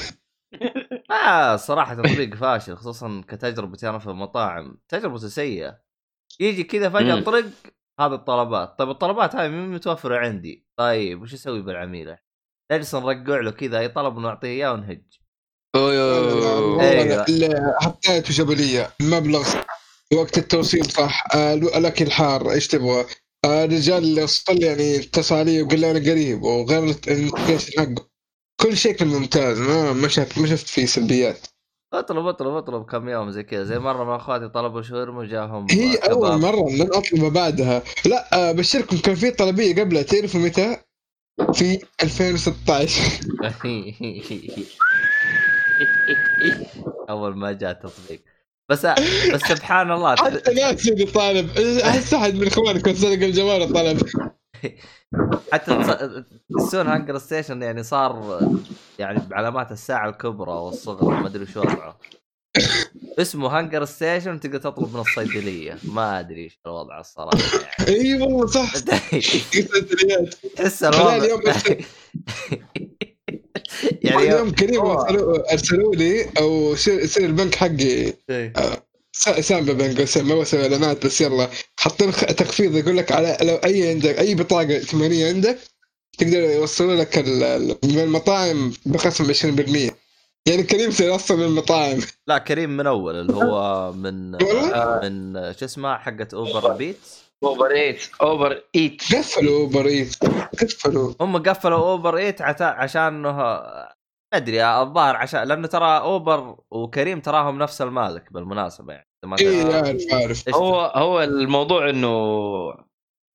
آه 1.27 1.55
صراحة 1.55 1.95
تطبيق 1.95 2.35
فاشل 2.35 2.75
خصوصا 2.75 3.23
كتجربتي 3.27 3.89
أنا 3.89 3.99
في 3.99 4.07
المطاعم. 4.07 4.77
تجربته 4.89 5.27
سيئة. 5.27 5.79
يجي 6.39 6.63
كذا 6.63 6.89
فجأة. 6.89 7.21
طرق 7.21 7.45
هذه 7.99 8.13
الطلبات. 8.13 8.79
طيب 8.79 8.89
الطلبات 8.89 9.35
هاي 9.35 9.49
مين 9.49 9.69
متوفرة 9.69 10.17
عندي؟ 10.17 10.67
طيب 10.79 11.21
وش 11.21 11.33
أسوي 11.33 11.61
بالعميل؟ 11.61 12.15
نجلس 12.71 12.95
نرقع 12.95 13.39
له 13.39 13.51
كذا 13.51 13.79
أي 13.79 13.87
طلب 13.87 14.17
نعطيه 14.17 14.47
إياه 14.47 14.73
ونهج. 14.73 15.03
والله 15.75 17.25
حطيته 17.81 18.33
جبليه 18.33 18.93
المبلغ 19.01 19.55
وقت 20.15 20.37
التوصيل 20.37 20.85
صح. 20.85 21.23
آه، 21.35 21.53
الاكل 21.53 22.11
حار 22.11 22.51
إيش 22.51 22.67
تبغى؟ 22.67 23.05
آه، 23.45 23.65
الرجال 23.65 24.03
اللي 24.03 24.23
وصل 24.23 24.63
يعني 24.63 24.95
اتصل 24.95 25.35
علي 25.35 25.61
وقال 25.61 25.79
لي 25.79 25.91
أنا 25.91 25.99
قريب 26.11 26.43
وغير 26.43 26.79
النوتيفيكيشن 26.79 27.79
حقه. 27.79 28.07
كل 28.61 28.77
شيء 28.77 28.91
كان 28.91 29.07
ممتاز. 29.07 29.59
ما 29.59 29.93
ما 29.93 30.07
شفت 30.07 30.37
ما 30.37 30.47
شفت 30.47 30.67
فيه 30.67 30.85
سلبيات. 30.85 31.47
اطلب 31.93 32.25
اطلب 32.25 32.55
اطلب 32.55 32.85
كم 32.85 33.09
يوم 33.09 33.31
زي 33.31 33.43
كذا. 33.43 33.63
زي 33.63 33.79
مرة 33.79 34.03
من 34.03 34.15
أخواتي 34.15 34.47
طلبوا 34.47 34.81
شاورما 34.81 35.19
وجاهم 35.19 35.67
هي 35.71 35.97
كباب. 35.97 36.11
اول 36.11 36.37
مرة 36.37 36.69
لن 36.69 36.89
أطلب 36.93 37.33
بعدها. 37.33 37.83
لا 38.05 38.49
آه، 38.49 38.51
بشركم 38.51 38.97
كان 38.97 39.15
في 39.15 39.31
طلبية 39.31 39.75
قبلها. 39.75 40.03
تعرفوا 40.03 40.39
متى؟ 40.39 40.77
في 41.53 41.85
2016 42.03 43.01
أول 47.09 47.37
ما 47.37 47.51
جاء 47.51 47.71
التطبيق 47.71 48.23
بس 48.69 48.85
بس 49.33 49.41
سبحان 49.53 49.91
الله 49.91 50.15
حتى 50.15 50.53
ناسي 50.53 51.05
طالب 51.05 51.49
أحس 51.83 52.13
أحد 52.13 52.35
من 52.35 52.47
اخوانكم 52.47 52.93
سرق 52.93 53.23
الجوال 53.23 53.61
وطلب 53.61 54.01
حتى 55.53 55.75
تحسون 56.57 56.87
HungerStation 56.87 57.61
يعني 57.61 57.83
صار 57.83 58.39
يعني 58.99 59.19
بعلامات 59.29 59.71
الساعة 59.71 60.09
الكبرى 60.09 60.51
والصغرى 60.51 61.21
ما 61.21 61.27
أدري 61.27 61.45
شو 61.45 61.59
وضعه. 61.59 61.99
اسمه 63.19 63.47
HungerStation 63.57 64.39
تقدر 64.39 64.57
تطلب 64.57 64.93
من 64.93 64.99
الصيدلية. 64.99 65.77
ما 65.83 66.19
أدري 66.19 66.43
إيش 66.43 66.59
الوضع 66.65 66.99
الصراحة 66.99 67.37
يعني. 67.79 68.01
إي 68.01 68.21
والله 68.21 68.45
صح. 68.47 68.73
تحس 70.55 70.83
الوضع. 70.83 71.53
يعني 74.01 74.21
اليوم 74.21 74.51
كريم. 74.51 74.81
ارسلوا 75.51 75.95
لي 75.95 76.25
أو 76.39 76.73
يصير 76.73 76.99
يصير 76.99 77.25
البنك 77.25 77.55
حقي 77.55 78.13
إيه. 78.29 78.53
س- 79.11 79.29
سامبا 79.29 79.73
بنك 79.73 80.17
ما 80.17 80.35
بسوي 80.39 80.61
اعلانات 80.63 81.05
بس 81.05 81.21
يلا 81.21 81.49
حاطين 81.75 82.11
تخفيض 82.11 82.75
يقول 82.75 82.97
لك 82.97 83.11
على 83.11 83.37
لو 83.41 83.55
أي 83.55 83.89
عندك 83.89 84.19
أي 84.19 84.35
بطاقة 84.35 84.71
ائتمانية 84.75 85.27
عندك 85.27 85.57
تقدر 86.17 86.39
يوصلوا 86.39 86.95
لك 86.95 87.17
من 87.83 87.99
المطاعم 87.99 88.73
بخصم 88.85 89.33
20% 89.33 89.91
يعني 90.47 90.63
كريم 90.63 90.91
سيوصل 90.91 91.41
للمطاعم 91.41 91.99
لا 92.27 92.37
كريم 92.37 92.69
من 92.77 92.87
أول 92.87 93.15
اللي 93.15 93.33
هو 93.33 93.91
من؟ 93.93 94.31
من 95.03 95.33
شو 95.53 95.65
اسمه 95.65 95.97
حقت 95.97 96.33
Uber 96.33 96.73
Eats 96.73 97.24
Uber 97.43 97.71
Eats 97.71 98.09
Uber 98.21 98.61
Eats 98.75 99.01
قفلوا 99.15 99.59
Uber 99.59 99.85
Eats 99.85 100.15
قفلوا. 100.61 101.13
هم 101.21 101.37
قفلوا 101.37 101.77
Uber 101.91 102.17
Eats 102.17 102.41
عتا- 102.41 102.61
عشان 102.61 103.01
انه 103.01 103.31
ما 103.31 103.93
أدري 104.33 104.65
الظاهر 104.65 105.15
عشان 105.15 105.43
لأنه 105.43 105.67
ترى 105.67 105.97
اوبر 105.99 106.55
وكريم 106.71 107.19
تراهم 107.19 107.57
نفس 107.59 107.81
المالك 107.81 108.33
بالمناسبة 108.33 108.93
يعني. 108.93 109.07
اي. 109.39 109.73
عارف 109.75 110.01
عارف 110.13 110.55
هو 110.55 110.81
هو 110.95 111.23
الموضوع 111.23 111.89
إنه 111.89 112.07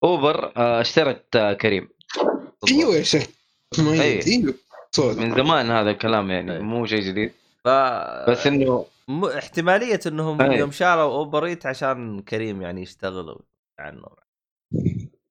اوبر 0.04 0.52
آه، 0.56 0.80
اشترت 0.80 1.36
آه، 1.36 1.52
كريم. 1.52 1.88
أيوه 2.70 2.94
يا 2.94 3.02
شيخ. 3.02 3.26
إيه. 3.78 4.26
أيوه 4.26 4.54
من 4.98 5.34
زمان 5.34 5.70
هذا 5.70 5.90
الكلام 5.90 6.30
يعني 6.30 6.52
أي. 6.56 6.58
مو 6.58 6.86
شيء 6.86 7.00
جديد. 7.00 7.32
ف 7.64 7.68
بس 8.30 8.46
إنه 8.46 8.86
م... 9.08 9.24
احتمالية 9.24 10.00
إنهم 10.06 10.42
أي. 10.42 10.58
يوم 10.58 10.70
شالوا 10.70 11.12
Uber 11.12 11.44
Eats 11.44 11.66
عشان 11.66 12.20
كريم 12.22 12.62
يعني 12.62 12.82
يشتغلوا. 12.82 13.36
عنه. 13.80 14.02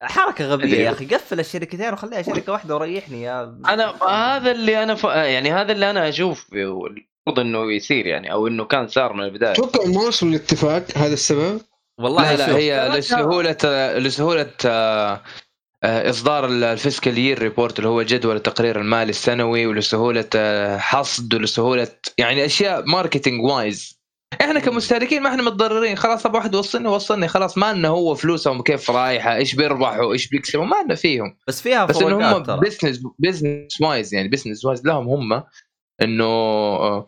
حركة 0.01 0.45
غبية 0.45 0.77
يا 0.77 0.91
أخي 0.91 1.05
قفل 1.05 1.39
الشركتين 1.39 1.93
وخليها 1.93 2.21
شركة 2.21 2.51
واحدة 2.51 2.75
وريحني 2.75 3.21
يا 3.21 3.43
أنا 3.43 4.03
هذا 4.03 4.51
اللي 4.51 4.83
أنا 4.83 4.95
ف... 4.95 5.03
يعني 5.03 5.51
هذا 5.51 5.71
اللي 5.71 5.89
أنا 5.89 6.09
أشوف 6.09 6.53
المفروض 6.53 7.39
إنه 7.39 7.71
يصير 7.71 8.05
يعني 8.05 8.31
أو 8.31 8.47
إنه 8.47 8.65
كان 8.65 8.87
صار 8.87 9.13
من 9.13 9.23
البداية. 9.23 9.51
أتوقع 9.51 9.85
ما 9.85 10.01
وصلوا 10.01 10.31
لاتفاق 10.31 10.83
هذا 10.95 11.13
السبب. 11.13 11.61
والله 11.99 12.35
لا 12.35 12.47
لا 12.47 12.57
هي 12.57 12.89
لسهولة 12.97 13.57
لسهولة 13.97 14.51
آه، 15.83 16.09
إصدار 16.09 16.45
ال 16.45 16.56
fiscal 16.56 17.17
year 17.17 17.39
report 17.39 17.79
اللي 17.79 17.89
هو 17.89 18.01
جدول 18.01 18.35
التقرير 18.35 18.81
المالي 18.81 19.09
السنوي 19.09 19.65
ولسهولة 19.65 20.29
آه، 20.35 20.77
حصد 20.77 21.33
ولسهولة 21.33 21.87
يعني 22.17 22.45
أشياء 22.45 22.85
marketing 22.85 23.43
wise. 23.43 23.98
إحنا 24.33 24.59
كمستهلكين 24.59 25.21
ما 25.23 25.29
إحنا 25.29 25.43
متضررين. 25.43 25.95
خلاص 25.97 26.25
أبغى 26.25 26.37
واحد 26.37 26.53
يوصلني 26.53 26.87
وصلني. 26.87 27.27
خلاص 27.27 27.57
ما 27.57 27.73
لنا 27.73 27.87
هو 27.87 28.15
فلوسهم 28.15 28.61
كيف 28.61 28.91
رايحة 28.91 29.35
إيش 29.35 29.55
بيربحوا 29.55 30.13
إيش 30.13 30.27
بيكسبوا 30.29 30.65
ما 30.65 30.75
لنا 30.85 30.95
فيهم. 30.95 31.37
بس 31.47 31.61
فيها 31.61 31.85
بس 31.85 32.01
إنه 32.01 32.37
هم 32.37 32.43
business 32.59 32.99
business 33.19 33.81
wise 33.81 34.13
يعني 34.13 34.27
business 34.27 34.65
wise 34.65 34.85
لهم 34.85 35.07
هم 35.09 35.43
إنه 36.01 36.25
آه، 36.25 37.05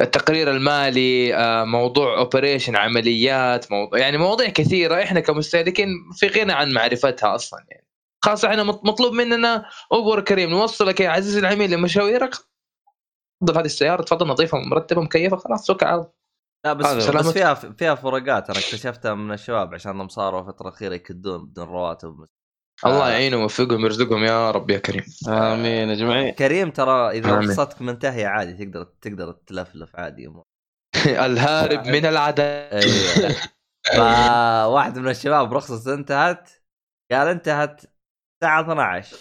التقرير 0.00 0.50
المالي 0.50 1.34
آه، 1.34 1.64
موضوع 1.64 2.18
operation 2.18 2.76
عمليات 2.76 3.72
موضوع 3.72 3.98
يعني 3.98 4.18
مواضيع 4.18 4.48
كثيرة 4.48 5.02
إحنا 5.02 5.20
كمستهلكين 5.20 5.88
في 6.12 6.26
غنى 6.26 6.52
عن 6.52 6.72
معرفتها 6.72 7.34
أصلا 7.34 7.64
يعني. 7.70 7.86
خاصه 8.24 8.48
إحنا 8.48 8.62
مط- 8.62 8.84
مطلوب 8.84 9.12
مننا 9.12 9.64
اوبر 9.92 10.20
كريم 10.20 10.50
نوصلك 10.50 11.00
يا 11.00 11.08
عزيزي 11.08 11.40
العميل 11.40 11.70
لمشاويرك. 11.70 12.34
تفضل 13.40 13.58
هذه 13.58 13.64
السيارة 13.66 14.02
تفضل 14.02 14.26
نظيفة 14.26 14.58
مرتبة 14.58 15.02
مكيفة 15.02 15.36
خلاص 15.36 15.66
توكل 15.66 15.86
على 15.86 15.94
الله. 15.94 16.23
لا 16.64 16.72
بس 16.72 16.86
بس. 17.10 17.28
فيها 17.28 17.54
فيها 17.54 17.94
فروقات 17.94 18.50
أنا 18.50 18.58
اكتشفتها 18.58 19.14
من 19.14 19.32
الشباب 19.32 19.74
عشانهم 19.74 20.08
صاروا 20.08 20.40
الفترة 20.40 20.68
الأخيرة 20.68 20.94
يكدون 20.94 21.46
بدون 21.46 21.68
رواتب. 21.68 22.26
الله 22.86 23.06
آه. 23.06 23.10
يعينهم 23.10 23.38
ويوفقهم 23.40 23.82
ويرزقهم 23.82 24.24
يا 24.24 24.50
رب 24.50 24.70
يا 24.70 24.78
كريم. 24.78 25.04
آمين 25.28 25.88
يا 25.88 25.94
جماعة. 25.94 26.30
كريم 26.30 26.70
ترى 26.70 27.10
إذا. 27.10 27.38
رخصتك 27.38 27.82
منتهيه 27.82 28.26
عادي 28.26 28.64
تقدر 28.66 28.84
تقدر 29.00 29.32
تلفلف 29.32 29.96
عادي. 29.96 30.32
الهارب 31.26 31.86
من 31.86 32.06
العدم 32.06 32.42
أيوه. 32.44 33.36
فواحد 33.96 34.98
من 34.98 35.08
الشباب 35.08 35.54
رخصته 35.54 35.94
انتهت 35.94 36.50
قال 37.12 37.28
انتهت 37.28 37.82
الساعة 38.36 38.60
12 38.60 39.16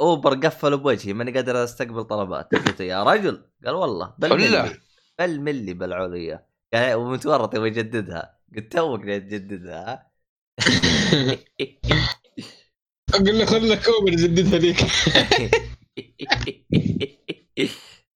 أوبر 0.00 0.34
قفلوا 0.34 0.78
بوجهي 0.78 1.12
ماني 1.12 1.32
قادر 1.32 1.64
أستقبل 1.64 2.04
طلبات 2.04 2.54
قلت 2.54 2.80
يا 2.80 3.02
رجل 3.02 3.50
قال 3.66 3.74
والله 3.74 4.14
بل. 4.18 4.30
ملي 4.36 4.80
بل 5.18 5.40
ملي 5.40 5.74
بالعليا. 5.74 6.46
قال 6.74 6.94
ومتورط 6.94 7.54
يبغى 7.54 7.68
يجددها. 7.68 8.38
قلت 8.56 8.72
توك 8.72 9.00
جاي 9.00 9.20
تجددها 9.20 10.10
أقول 13.14 13.38
له 13.38 13.44
خذ 13.44 13.58
لك 13.58 13.88
اوبر 13.88 14.10
جددها 14.10 14.58
ليك 14.58 14.80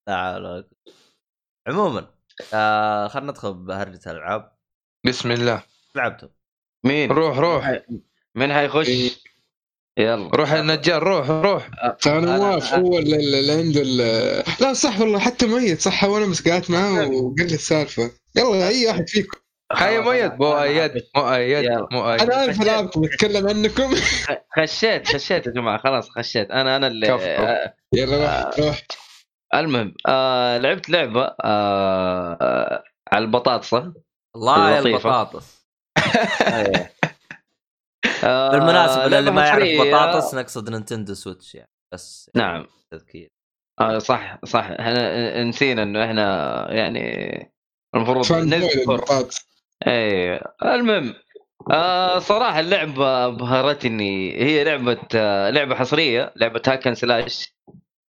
لا 0.08 0.16
حول 0.32 0.44
ولا 0.44 0.60
قوة. 0.60 0.94
عموما 1.68 2.10
آه 2.54 3.08
خلينا 3.08 3.30
ندخل 3.30 3.54
بهرجة 3.54 4.00
الألعاب. 4.06 4.52
بسم 5.06 5.30
الله. 5.30 5.62
لعبتم 5.94 6.28
مين؟ 6.84 7.10
روح 7.12 7.38
روح. 7.38 7.80
مين 8.34 8.52
حيخش؟ 8.52 8.88
يلا. 9.98 10.30
روح 10.34 10.52
يا 10.52 10.60
النجار 10.60 11.02
روح 11.02 11.30
روح. 11.30 11.70
ترى 12.00 12.20
أنا- 12.20 12.24
نواف 12.24 12.74
هو 12.74 12.98
اللي, 12.98 13.52
عنده 13.52 13.82
لا 14.60 14.72
صح 14.72 15.00
والله 15.00 15.18
حتى 15.18 15.46
ميت 15.46 15.80
صح 15.80 16.04
وأنا 16.04 16.26
بس 16.26 16.48
قعدت 16.48 16.70
معاه 16.70 17.08
وقال 17.08 17.48
لي 17.48 17.54
السالفة. 17.54 18.10
يلا 18.36 18.68
أي 18.68 18.86
واحد 18.86 19.08
فيكم. 19.08 19.38
هيا 19.72 20.00
مؤيد 20.00 20.32
مؤيد 20.40 21.02
مؤيد. 21.16 21.70
مؤيد. 21.92 22.20
أنا 22.20 22.34
عارف 22.34 22.62
العابكم 22.62 23.04
اتكلم 23.04 23.48
عنكم. 23.48 23.94
خشيت 24.56 25.08
خشيت 25.08 25.46
يا 25.46 25.52
جماعة 25.52 25.78
خلاص 25.78 26.10
خشيت. 26.10 26.50
أنا 26.50 26.76
أنا 26.76 26.86
اللي 26.86 27.06
كفو. 27.06 27.24
آه 27.24 27.74
يلا 27.92 28.44
روح 28.44 28.58
روح. 28.58 28.82
المهم 29.54 29.94
آه 30.06 30.58
لعبت 30.58 30.90
لعبة 30.90 31.22
آه 31.44 32.38
آه 32.40 32.84
على 33.12 33.24
البطاطسه 33.24 33.92
الله 34.36 34.70
يا 34.70 34.80
لطيفة. 34.80 34.96
البطاطس. 34.96 35.66
أيوة. 36.46 36.88
آه، 38.24 38.50
بالمناسبة 38.50 39.06
للي 39.08 39.30
ما 39.30 39.46
يعرف. 39.46 39.68
بطاطس 39.80 40.34
نقصد 40.34 40.70
Nintendo 40.70 41.14
Switch 41.14 41.54
يعني 41.54 41.70
بس 41.94 42.30
نعم. 42.34 42.66
تذكير. 42.90 43.28
آه 43.80 43.98
صح 43.98 44.38
صح. 44.44 44.64
إحنا 44.64 45.44
نسينا 45.44 45.82
إنه 45.82 46.04
إحنا 46.04 46.66
يعني 46.72 47.57
المفروض 47.94 48.32
نذكر 48.32 49.04
اي 49.86 50.40
المهم 50.62 51.14
آه 51.70 52.18
صراحة 52.18 52.60
اللعبة 52.60 53.26
ابهرتني 53.26 54.34
هي 54.42 54.64
لعبة 54.64 54.98
آه 55.14 55.50
لعبة 55.50 55.74
حصرية 55.74 56.32
لعبة 56.36 56.62
hack 56.66 56.82
and 56.82 56.94
slash 56.94 57.54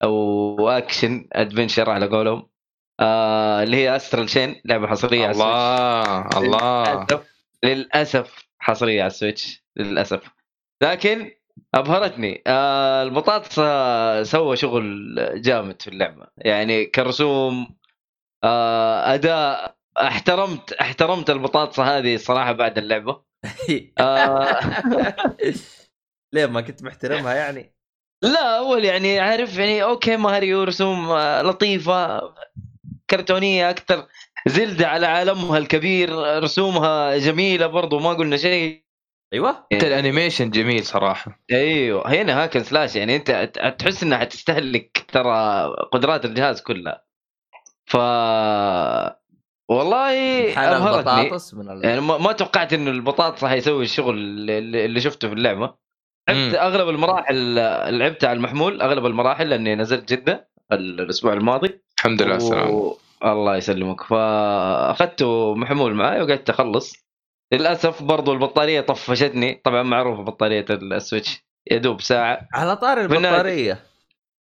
أو 0.04 0.70
action 0.70 1.28
adventure 1.34 1.90
على 1.90 2.08
قولهم. 2.08 2.50
آه 3.00 3.64
اللي 3.64 3.78
هي 3.78 3.96
Astral 3.96 4.30
Chain 4.30 4.62
لعبة 4.66 4.88
حصرية 4.88 5.22
على 5.28 5.32
السويتش. 5.32 6.38
الله 6.38 6.38
الله. 6.38 7.06
للأسف 7.06 7.26
للأسف 7.64 8.46
حصرية 8.60 9.02
على 9.02 9.08
ال 9.08 9.16
Switch 9.16 9.64
للأسف. 9.78 10.22
لكن 10.82 11.32
أبهرتني 11.76 12.44
آه 12.48 13.04
البطاطس 13.04 13.60
آه، 13.60 14.24
سوى 14.24 14.56
شغل 14.56 15.16
جامد 15.42 15.82
في 15.82 15.88
اللعبة. 15.88 16.28
يعني 16.38 16.86
كرسوم 16.86 17.79
أداء 18.44 19.76
احترمت 19.98 20.74
احترمت 20.74 21.30
البطاطسه 21.30 21.98
هذه 21.98 22.16
الصراحه 22.16 22.52
بعد 22.52 22.78
اللعبة. 22.78 23.22
آه. 24.00 24.60
ليه 26.34 26.46
ما 26.46 26.62
كنت 26.62 26.84
محترمها 26.84 27.34
يعني؟ 27.34 27.76
لا 28.24 28.58
أول 28.58 28.86
يعني 28.86 29.20
عارف 29.20 29.58
يعني 29.58 29.84
okay 29.84 30.18
ماريو 30.18 30.64
رسوم 30.64 31.12
آه، 31.12 31.42
لطيفة 31.42 32.22
كرتونية 33.10 33.70
أكثر 33.70 34.08
Zelda 34.48 34.88
على 34.88 35.06
عالمها 35.06 35.58
الكبير 35.58 36.10
رسومها 36.44 37.18
جميلة 37.18 37.68
برضو 37.68 38.00
ما 38.00 38.10
قلنا 38.10 38.38
شيء. 38.38 38.84
أيوه. 39.34 39.66
أنت 39.72 39.84
ال 39.84 39.90
animation 39.90 40.50
جميل 40.50 40.86
صراحة. 40.86 41.40
أيوه 41.52 42.22
هنا 42.22 42.44
hack 42.44 42.55
and 42.55 42.64
slash 42.64 42.96
يعني 42.96 43.16
أنت 43.16 43.32
تحس 43.80 44.04
إنها 44.04 44.18
حتستهلك 44.18 45.06
ترى 45.12 45.68
قدرات 45.92 46.26
الجهاز 46.26 46.62
كلها. 46.62 47.09
ف 47.90 47.96
والله 49.70 50.12
أبهرتني. 50.58 51.22
البطاطس 51.22 51.54
من 51.54 51.70
ال... 51.70 51.86
يعني 51.86 52.02
ما 52.02 52.32
توقعت 52.32 52.74
انه 52.74 52.92
البطاطس 52.92 53.46
حيسوي 53.46 53.84
الشغل 53.84 54.16
اللي, 54.18 55.02
شفته 55.02 55.28
في 55.28 55.34
اللعبة. 55.34 55.74
لعبت. 56.30 56.56
أغلب 56.56 56.90
المراحل 56.90 57.56
لعبتها 58.00 58.28
على 58.28 58.38
المحمول 58.38 58.82
أغلب 58.82 59.06
المراحل 59.06 59.50
لأني 59.50 59.76
نزلت 59.76 60.14
جدة 60.14 60.50
ال- 60.72 61.02
الأسبوع 61.02 61.34
الماضي. 61.34 61.82
الحمد 62.00 62.22
لله 62.22 62.70
و... 62.72 62.96
الله 63.26 63.58
يسلمك. 63.58 64.04
فاخذته 64.04 65.56
محمول 65.56 65.94
معي 65.94 66.22
وقعدت 66.22 66.50
أخلص. 66.50 66.94
للأسف 67.54 68.04
برضو 68.04 68.34
البطارية 68.34 68.82
طفشتني. 68.82 69.62
طبعا 69.64 69.84
معروفة 69.84 70.24
بطارية 70.24 70.66
السويتش 70.70 71.46
يدوب 71.72 72.02
ساعة. 72.02 72.48
على 72.54 72.76
بالنادي. 73.08 73.36
البطارية. 73.36 73.89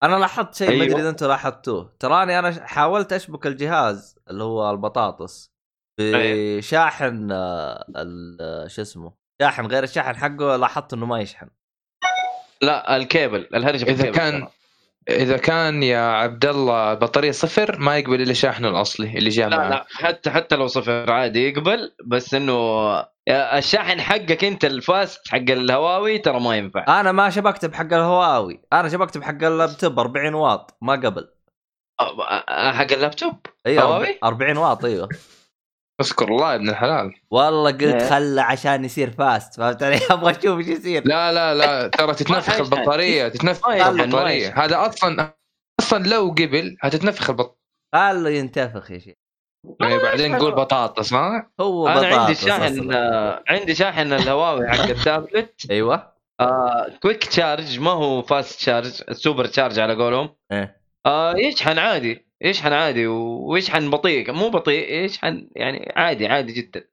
أنا 0.03 0.15
لاحظت 0.15 0.55
شيء 0.55 0.67
ما 0.67 0.73
أيوة. 0.73 0.85
ادري 0.85 1.01
إذا 1.01 1.09
أنتم 1.09 1.27
لاحظتوه 1.27 1.93
تراني 1.99 2.39
أنا 2.39 2.65
حاولت 2.67 3.13
أشبك 3.13 3.47
الجهاز 3.47 4.15
اللي 4.29 4.43
هو 4.43 4.71
البطاطس. 4.71 5.51
بشاحن 5.99 7.27
ال- 7.31 8.37
آه، 8.41 8.67
شو 8.67 8.81
اسمه 8.81 9.13
شاحن 9.41 9.65
غير 9.65 9.83
الشاحن 9.83 10.15
حقه 10.15 10.55
لاحظت 10.55 10.93
إنه 10.93 11.05
ما 11.05 11.19
يشحن 11.19 11.49
لا 12.61 12.95
الكيبل 12.95 13.47
الهرجه 13.55 13.85
في 13.85 13.91
إذا 13.91 14.11
كان. 14.11 14.47
إذا 15.09 15.37
كان 15.37 15.83
يا 15.83 15.99
عبد 15.99 16.45
الله 16.45 16.93
بطارية 16.93 17.31
صفر 17.31 17.79
ما 17.79 17.97
يقبل 17.97 18.21
إلا 18.21 18.33
شاحنه 18.33 18.67
الأصلي 18.67 19.17
اللي 19.17 19.29
جاء 19.29 19.49
لا 19.49 19.57
معه 19.57 19.69
لا 19.69 19.85
حتى 19.89 20.29
حتى 20.29 20.55
لو 20.55 20.67
صفر 20.67 21.11
عادي 21.11 21.49
يقبل 21.49 21.95
بس 22.05 22.33
إنه 22.33 22.53
الشاحن 23.29 24.01
حقك 24.01 24.43
أنت 24.43 24.65
ال 24.65 24.77
fast 24.77 25.27
حق 25.27 25.37
الهواوي 25.37 26.17
ترى 26.17 26.39
ما 26.39 26.57
ينفع. 26.57 26.99
أنا 26.99 27.11
ما 27.11 27.29
شبكت 27.29 27.65
بحق 27.65 27.93
الهواوي. 27.93 28.61
أنا 28.73 28.89
شبكت 28.89 29.17
بحق 29.17 29.43
اللابتوب 29.43 29.99
40 29.99 30.33
واط 30.33 30.77
ما 30.81 30.93
قبل. 30.93 31.27
حق 32.49 32.91
اللابتوب؟ 32.91 33.33
أيوه 33.65 33.83
هواوي؟ 33.83 34.19
40 34.23 34.57
واط 34.57 34.85
إيوه. 34.85 35.09
اذكر 36.01 36.27
الله 36.27 36.51
يا 36.51 36.55
ابن 36.55 36.69
الحلال. 36.69 37.13
والله 37.31 37.71
قلت 37.71 37.83
إيه. 37.83 38.09
خله 38.09 38.41
عشان 38.41 38.85
يصير 38.85 39.11
fast 39.11 39.55
فهمت 39.57 39.83
علي؟ 39.83 39.99
أبغى 40.11 40.31
أشوف 40.31 40.59
إيش 40.59 40.67
يصير. 40.67 41.07
لا 41.07 41.31
لا 41.31 41.53
لا 41.55 41.87
ترى 41.87 42.13
تتنفخ. 42.13 42.59
البطارية 42.59 43.27
تتنفخ 43.27 43.69
البطارية. 43.69 44.63
هذا 44.65 44.87
أصلا 44.87 45.33
أصلا 45.79 46.03
لو 46.03 46.29
قبل 46.29 46.77
هتتنفخ 46.81 47.29
البطاريه 47.29 47.57
خله 47.95 48.29
ينتفخ 48.29 48.91
يا 48.91 48.99
شيخ. 48.99 49.15
يعني 49.81 49.97
بعدين 49.97 50.31
نقول 50.31 50.55
بطاطس 50.55 51.13
ها 51.13 51.51
هو 51.59 51.87
أنا 51.87 51.99
عندي 51.99 52.15
بطاطس 52.15 52.45
شاحن 52.45 52.79
أصلاً. 52.79 52.97
آه، 52.97 53.43
عندي 53.53 53.75
شاحن 53.75 54.13
الهواوي 54.13 54.67
حق 54.67 54.89
التابلت. 54.89 55.71
أيوه. 55.71 56.13
آه 56.39 56.87
quick 57.01 57.23
charge 57.23 57.79
ما 57.79 57.91
هو 57.91 58.21
fast 58.21 58.59
charge 58.59 58.91
super 59.11 59.45
charge 59.45 59.79
على 59.79 59.95
قولهم. 59.95 60.35
إيه. 60.51 60.81
آه 61.05 61.35
يشحن 61.37 61.77
عادي. 61.79 62.26
يشحن 62.41 62.73
عادي 62.73 63.07
ويشحن 63.07 63.89
بطيء 63.89 64.31
مو 64.31 64.49
بطيء 64.49 64.93
يشحن 64.93 65.47
يعني 65.55 65.93
عادي 65.95 66.27
عادي 66.27 66.53
جدا 66.53 66.83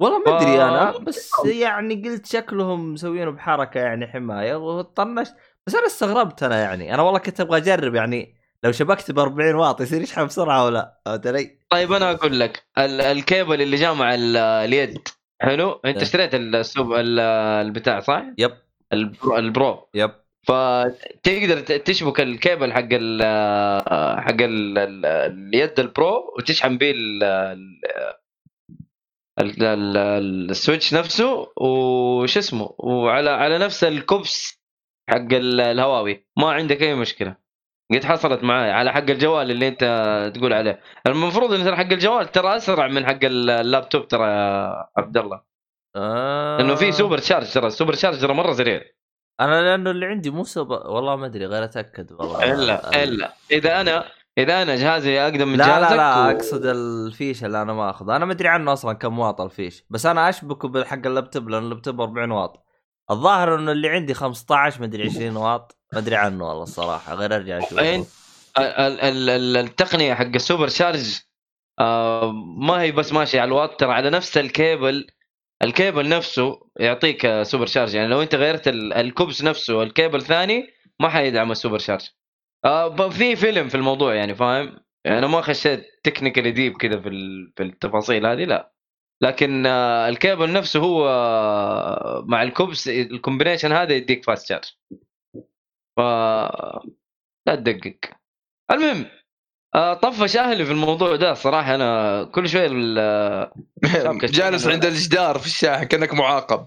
والله 0.00 0.18
ما 0.18 0.36
أدري 0.38 0.62
أنا 0.62 0.98
بس 1.06 1.30
يعني 1.44 1.94
قلت 2.08 2.26
شكلهم 2.26 2.92
مسوينه 2.92 3.30
بحركة 3.30 3.80
يعني 3.80 4.06
حماية 4.06 4.54
وطنشت 4.54 5.34
بس 5.66 5.74
أنا 5.74 5.86
استغربت 5.86 6.42
أنا 6.42 6.60
يعني 6.62 6.94
أنا 6.94 7.02
والله 7.02 7.18
كنت 7.18 7.40
أبغى 7.40 7.58
أجرب 7.58 7.94
يعني 7.94 8.34
لو 8.64 8.72
شبكت 8.72 9.10
ب 9.10 9.18
40 9.18 9.54
واط 9.54 9.80
يصير 9.80 10.02
يشحن 10.02 10.26
بسرعة 10.26 10.64
ولا 10.64 11.00
فهمت 11.06 11.26
علي؟ 11.26 11.58
طيب 11.70 11.92
أنا 11.92 12.10
أقول 12.10 12.40
لك 12.40 12.62
ال- 12.78 13.00
الكيبل 13.00 13.62
اللي 13.62 13.76
جاء 13.76 13.94
مع 13.94 14.14
ال- 14.14 14.36
اليد 14.36 15.08
حلو 15.40 15.70
أنت 15.84 15.96
إيه. 15.96 16.02
اشتريت 16.02 16.34
السوب 16.34 16.92
ال- 16.92 17.20
البتاع 17.66 18.00
صح؟ 18.00 18.24
يب 18.38 18.50
ال 18.92 19.01
Pro, 19.01 19.36
ال 19.36 19.46
Pro. 19.46 19.88
يب 19.94 20.10
فتقدر 20.48 21.60
تشبك 21.60 22.20
الكيبل 22.20 22.72
حق 22.72 22.88
ال 22.92 23.22
حق 24.20 24.40
ال 24.42 24.78
ال 24.78 25.06
اليد 25.06 25.80
ال 25.80 25.94
Pro 25.94 26.34
وتشحن 26.38 26.78
به 26.78 26.90
ال- 26.90 27.24
ال- 27.24 27.80
ال- 29.40 29.62
ال- 29.96 30.50
ال 30.50 30.56
Switch 30.56 30.94
نفسه 30.94 31.52
وش 31.56 32.38
اسمه 32.38 32.74
وعلى 32.78 33.30
على 33.30 33.58
نفس 33.58 33.84
الكبس 33.84 34.60
حق 35.10 35.32
ال- 35.32 35.60
الهواوي. 35.60 36.26
ما 36.38 36.52
عندك 36.52 36.82
أي 36.82 36.94
مشكلة. 36.94 37.36
قد 37.94 38.04
حصلت 38.04 38.44
معاي 38.44 38.70
على 38.70 38.92
حق 38.92 39.10
الجوال 39.10 39.50
اللي 39.50 39.68
أنت 39.68 39.84
تقول 40.34 40.52
عليه. 40.52 40.80
المفروض 41.06 41.52
إن 41.52 41.76
حق 41.76 41.92
الجوال 41.92 42.26
ترى 42.32 42.56
أسرع 42.56 42.88
من 42.88 43.06
حق 43.06 43.24
ال- 43.24 43.50
اللابتوب 43.50 44.08
ترى 44.08 44.26
يا 44.28 44.86
عبد 44.96 45.16
الله. 45.16 45.42
آه. 45.96 46.58
لأنه 46.58 46.74
في 46.74 46.92
super 46.92 47.18
charge 47.18 47.52
ترى 47.52 47.66
ال 47.66 47.70
super 47.70 47.92
charge 47.94 48.20
ترى 48.20 48.34
مرة 48.34 48.52
سريع. 48.52 48.82
أنا 49.40 49.62
لأنه 49.62 49.90
اللي 49.90 50.06
عندي 50.06 50.30
مو 50.30 50.44
سوبر 50.44 50.90
والله 50.90 51.16
ما 51.16 51.26
أدري 51.26 51.46
غير 51.46 51.64
أتأكد 51.64 52.12
والله. 52.12 52.52
الا 52.52 53.04
إلا. 53.04 53.32
إذا 53.50 53.80
أنا 53.80 54.04
إذا 54.38 54.62
أنا 54.62 54.76
جهازي 54.76 55.20
اقدم 55.20 55.48
من 55.48 55.58
لا 55.58 55.66
جهازك 55.66 55.90
لا 55.90 55.96
لا 55.96 56.16
و- 56.26 56.30
أقصد 56.30 56.66
الفيش 56.66 57.44
اللي 57.44 57.62
أنا 57.62 57.72
ما 57.72 57.90
اخذه 57.90 58.16
أنا 58.16 58.24
ما 58.24 58.32
أدري 58.32 58.48
عنه 58.48 58.72
أصلا 58.72 58.92
كم 58.92 59.18
واط 59.18 59.40
الفيش 59.40 59.84
بس 59.90 60.06
أنا 60.06 60.28
أشبكه 60.28 60.68
بحق 60.68 61.06
اللابتوب 61.06 61.48
لأن 61.48 61.62
اللابتوب 61.62 62.00
40 62.00 62.30
واط. 62.30 62.64
الظاهر 63.10 63.54
إنه 63.54 63.72
اللي 63.72 63.88
عندي 63.88 64.14
15 64.14 64.80
ما 64.80 64.86
أدري 64.86 65.04
20 65.08 65.36
واط. 65.36 65.78
ما 65.92 65.98
أدري 65.98 66.16
عنه 66.16 66.48
والله 66.48 66.62
الصراحة 66.62 67.14
غير 67.14 67.34
أرجع 67.36 67.58
أشوف. 67.58 67.78
التقنية 68.58 70.14
حق 70.14 70.24
ال 70.34 70.40
super 70.40 70.68
charge 70.68 71.20
آه، 71.80 72.32
ما 72.58 72.80
هي 72.80 72.92
بس 72.92 73.12
ماشية 73.12 73.40
على 73.40 73.48
الواط 73.48 73.80
ترى 73.80 73.92
على 73.92 74.10
نفس 74.10 74.38
ال 74.38 74.49
cable 74.49 75.06
ال 75.62 75.70
cable 75.70 76.08
نفسه 76.08 76.70
يعطيك 76.80 77.42
super 77.42 77.66
charge 77.66 77.94
يعني 77.94 78.08
لو 78.08 78.22
انت 78.22 78.34
غيرت 78.34 78.68
ال- 78.68 78.92
الكوبس 78.92 79.44
نفسه 79.44 79.82
الكيبل 79.82 80.22
ثاني 80.22 80.70
ما 81.00 81.08
حيدعم 81.08 81.50
ال 81.52 81.56
super 81.56 81.78
charge. 81.78 82.08
آه، 82.64 83.08
في 83.08 83.36
فيلم 83.36 83.68
في 83.68 83.74
الموضوع 83.74 84.14
يعني 84.14 84.34
فاهم؟ 84.34 84.80
يعني 85.04 85.18
أنا 85.18 85.26
ما 85.26 85.40
خشيت 85.40 85.86
technical 86.04 86.54
deep 86.54 86.76
كذا 86.76 87.00
في 87.00 87.10
في 87.56 87.62
التفاصيل 87.62 88.26
هذه 88.26 88.44
لا. 88.44 88.72
لكن 89.22 89.66
آه، 89.66 90.08
الكيبل 90.08 90.52
نفسه 90.52 90.80
هو 90.80 91.08
آه، 91.08 92.24
مع 92.28 92.42
الكوبس 92.42 92.88
ال 92.88 92.95
combination 92.95 93.72
هذا 93.72 93.94
يديك 93.94 94.24
fast 94.24 94.46
charge 94.48 94.64
ف 95.96 96.00
لا 97.46 97.54
تدقق. 97.54 97.98
المهم 98.70 99.06
طفش 99.74 100.36
أهلي 100.36 100.64
في 100.64 100.72
الموضوع 100.72 101.16
ده 101.16 101.34
صراحة 101.34 101.74
أنا 101.74 102.24
كل 102.24 102.48
شبكة 102.48 104.26
جالس. 104.26 104.66
عند 104.66 104.84
الجدار 104.84 105.38
في 105.38 105.46
الشاحن 105.46 105.84
كأنك 105.84 106.14
معاقب 106.14 106.66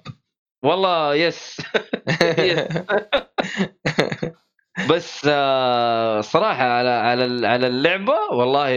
والله 0.64 1.16
يس 1.16 1.62
بس 4.90 5.28
آه، 5.30 6.22
صراحة 6.22 6.64
على 6.64 6.90
على 6.90 7.48
على 7.48 7.68
اللعبة 7.68 8.14
والله 8.32 8.70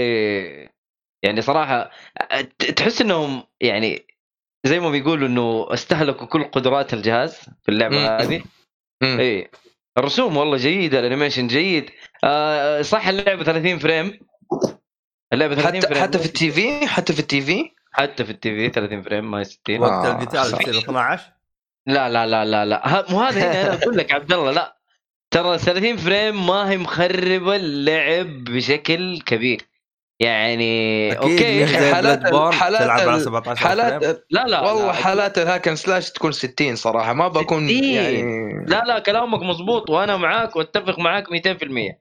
يعني 1.22 1.42
صراحة 1.42 1.90
ت- 2.58 2.64
تحس 2.70 3.00
إنهم 3.00 3.42
يعني 3.60 4.06
زي 4.66 4.80
ما 4.80 4.90
بيقولوا 4.90 5.28
إنه 5.28 5.66
استهلكوا 5.70 6.26
كل 6.26 6.44
قدرات 6.44 6.94
الجهاز 6.94 7.37
في 7.62 7.68
اللعبة. 7.68 8.16
هذه. 8.22 8.42
اي 9.02 9.50
الرسوم 9.98 10.37
والله 10.37 10.56
جيدة 10.56 11.00
ال 11.00 11.05
animation 11.05 11.46
جيد 11.46 11.90
آه 12.24 12.82
صح 12.82 13.08
اللعبة 13.08 13.44
30 13.44 13.78
frame. 13.78 14.18
اللعبة 15.32 15.54
30 15.54 15.76
حتى 15.76 15.88
frame. 15.88 16.02
حتى 16.02 16.18
في 16.18 16.26
ال 16.26 16.50
TV؟ 16.50 16.87
حتى 16.87 17.12
في 17.12 17.20
ال 17.20 17.40
TV؟ 17.40 17.70
حتى 17.92 18.24
في 18.24 18.30
ال 18.33 18.50
TV 18.54 18.68
30 18.68 19.02
frame 19.02 19.30
ما 19.30 19.38
هي 19.40 19.44
60 19.44 19.80
وقت 19.80 19.90
آه، 19.92 20.10
القتال. 20.22 20.40
يصير 20.40 20.78
12 20.78 21.22
لا 21.87 22.08
لا 22.08 22.26
لا 22.26 22.44
لا 22.44 22.64
لا. 22.64 22.82
ه- 22.88 23.04
مو 23.12 23.20
هذا 23.20 23.40
هنا 23.40 23.62
أنا 23.62 23.82
أقول 23.82 23.96
لك 23.96 24.12
عبد 24.12 24.32
الله 24.32 24.50
لا. 24.50 24.76
ترى 25.30 25.58
30 25.58 25.96
frame 25.96 26.46
ما 26.46 26.70
هي 26.70 26.76
مخربة 26.78 27.56
اللعب 27.56 28.44
بشكل 28.44 29.20
كبير. 29.20 29.60
يعني 30.20 31.12
okay 31.18 31.66
حالات- 31.66 32.27
حالات 32.55 32.83
تلعب 32.83 33.00
على 33.09 33.14
ال- 33.16 33.20
17 33.20 33.61
frame. 33.61 33.68
حالات 33.68 34.24
لا 34.31 34.44
لا 34.46 34.61
والله 34.61 34.87
لا 34.87 34.92
حالات 34.92 35.38
ال 35.38 35.43
hack 35.43 35.62
and 35.62 35.76
slash 35.76 36.11
تكون 36.11 36.33
60 36.33 36.77
صراحة 36.77 37.12
ما 37.12 37.29
بكون 37.29 37.68
60. 37.68 37.85
يعني 37.85 38.22
لا 38.66 38.85
لا 38.85 38.98
كلامك 38.98 39.42
مزبوط 39.42 39.90
وأنا 39.90 40.16
معاك 40.16 40.57
وأتفق 40.57 40.98
معاك 40.98 41.24
200% 41.33 41.98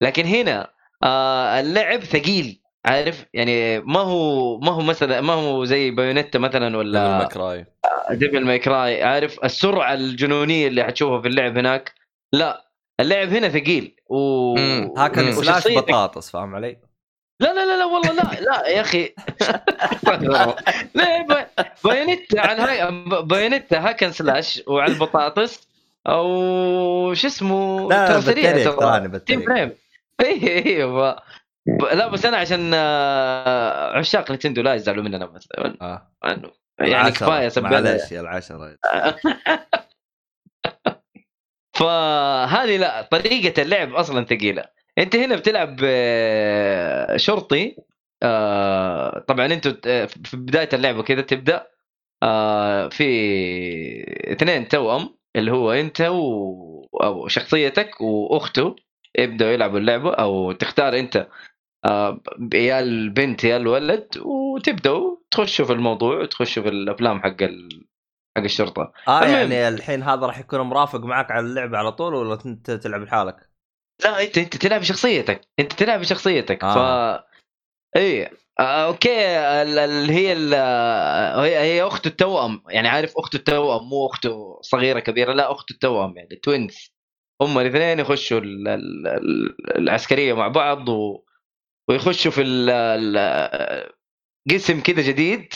لكن 0.00 0.24
هنا 0.26 0.70
آه 1.02 1.60
اللعب 1.60 2.00
ثقيل 2.04 2.60
عارف 2.86 3.24
يعني 3.34 3.80
ما 3.80 4.00
هو 4.00 4.58
ما 4.60 4.72
هو 4.72 4.80
مثلا 4.80 5.20
ما 5.20 5.32
هو 5.32 5.64
زي 5.64 5.90
بايونيتا 5.90 6.38
مثلا 6.38 6.76
ولا 6.76 7.18
May 7.18 7.42
Cry 7.42 7.66
ديفل 8.10 8.44
ماي 8.44 8.58
كراي 8.58 9.02
عارف 9.02 9.44
السرعة 9.44 9.94
الجنونية 9.94 10.66
اللي 10.68 10.84
حتشوفها 10.84 11.20
في 11.20 11.28
اللعب 11.28 11.58
هناك 11.58 11.92
لا 12.32 12.70
اللعب 13.00 13.28
هنا 13.28 13.48
ثقيل 13.48 13.96
و. 14.06 14.54
هاكن. 14.98 15.32
سلاش 15.32 15.68
بطاطس 15.68 16.30
فاهم 16.30 16.54
علي؟ 16.54 16.91
لا 17.42 17.52
لا 17.54 17.64
لا 17.66 17.76
لا 17.78 17.84
والله 17.84 18.12
لا 18.12 18.40
لا 18.40 18.68
يا 18.68 18.80
أخي. 18.80 19.14
بايونيتا 21.84 22.40
على 22.40 22.62
هاي 22.62 22.90
بايونيتا 23.22 23.78
هاكن 23.88 24.12
سلاش 24.12 24.62
وعلى 24.66 24.92
البطاطس 24.92 25.68
أو 26.08 27.14
شو 27.14 27.26
اسمه 27.26 27.88
لا 27.88 28.20
سريع 28.20 28.52
ترى. 28.52 28.64
تراني 28.76 29.18
تيم 29.18 29.42
فريم. 29.42 29.72
اي 30.20 30.64
أيوه 30.66 31.12
ب- 31.66 31.84
لا 31.92 32.08
بس 32.08 32.26
أنا 32.26 32.36
عشان 32.36 32.70
آه، 32.74 33.98
عشاق 33.98 34.30
نتندو 34.30 34.62
لا 34.62 34.74
يزعلوا 34.74 35.04
مننا 35.04 35.26
مثلا. 35.26 36.02
عنه. 36.22 36.50
يعني. 36.78 37.10
كفاية 37.10 37.48
سبنا 37.48 37.70
معلش 37.70 38.12
يا 38.12 38.20
العشرة 38.20 38.76
فهذه 41.74 42.76
لا 42.76 43.02
طريقة 43.02 43.62
اللعب 43.62 43.94
أصلا 43.94 44.24
ثقيلة. 44.24 44.64
أنت 44.98 45.16
هنا 45.16 45.36
بتلعب 45.36 45.76
آه، 45.84 47.16
شرطي 47.16 47.76
آه، 48.22 49.18
طبعا 49.18 49.46
أنت 49.46 49.68
في 50.26 50.36
بداية 50.36 50.68
اللعبة 50.72 51.02
كذا 51.02 51.20
تبدأ 51.20 51.66
آه، 52.22 52.88
في 52.88 53.04
اثنين 54.32 54.68
توأم 54.68 55.16
اللي 55.36 55.52
هو 55.52 55.72
أنت 55.72 56.00
و... 56.00 56.86
أو 57.04 57.28
شخصيتك 57.28 58.00
وأخته 58.00 58.76
يبدأوا 59.18 59.50
يلعبوا 59.50 59.78
اللعبة 59.78 60.14
أو 60.14 60.52
تختار 60.52 60.98
أنت 60.98 61.28
آه، 61.84 62.20
يا 62.54 62.80
البنت 62.80 63.44
يا 63.44 63.56
الولد 63.56 64.18
وتبدأوا 64.18 65.16
تخشوا 65.30 65.66
في 65.66 65.72
الموضوع 65.72 66.18
وتخشوا 66.20 66.62
في 66.62 66.68
الأفلام 66.68 67.22
حق 67.22 67.42
ال... 67.42 67.86
حق 68.36 68.42
الشرطة 68.42 68.92
آه. 69.08 69.24
يعني 69.24 69.68
الحين 69.68 70.02
هذا 70.02 70.26
راح 70.26 70.38
يكون 70.38 70.60
مرافق 70.60 71.00
معك 71.00 71.30
على 71.30 71.46
اللعبة 71.46 71.78
على 71.78 71.92
طول 71.92 72.14
ولا 72.14 72.38
انت 72.46 72.70
تلعب 72.70 73.02
لحالك؟ 73.02 73.51
لا 74.04 74.22
انت 74.22 74.38
انت 74.38 74.56
تلعب 74.56 74.80
بشخصيتك. 74.80 75.40
انت 75.58 75.72
تلعب 75.72 76.00
بشخصيتك. 76.00 76.64
آه. 76.64 77.16
ف 77.18 77.22
اي 77.96 78.30
آه، 78.60 78.86
okay 78.86 79.26
ال- 79.38 79.78
اللي 79.78 80.12
هي 80.12 80.32
ال- 80.32 80.54
هي 81.40 81.58
هي 81.58 81.82
اخته 81.82 82.08
التوأم. 82.08 82.62
يعني 82.68 82.88
عارف 82.88 83.12
اخته 83.18 83.36
التوأم 83.36 83.88
مو 83.88 84.06
اخته 84.06 84.58
صغيرة 84.62 85.00
كبيرة 85.00 85.32
لا 85.32 85.52
اخته 85.52 85.72
التوأم 85.72 86.16
يعني 86.16 86.36
twins 86.36 86.92
هم 87.42 87.58
الاثنين 87.58 87.98
يخشوا 87.98 88.38
ال- 88.40 88.68
ال- 88.68 89.06
ال- 89.06 89.76
العسكرية 89.78 90.32
مع 90.32 90.48
بعض 90.48 90.88
و... 90.88 91.24
ويخشوا 91.88 92.30
في 92.30 92.42
ال... 92.42 92.70
ال... 92.70 93.92
قسم 94.50 94.80
كذا 94.80 95.02
جديد 95.02 95.54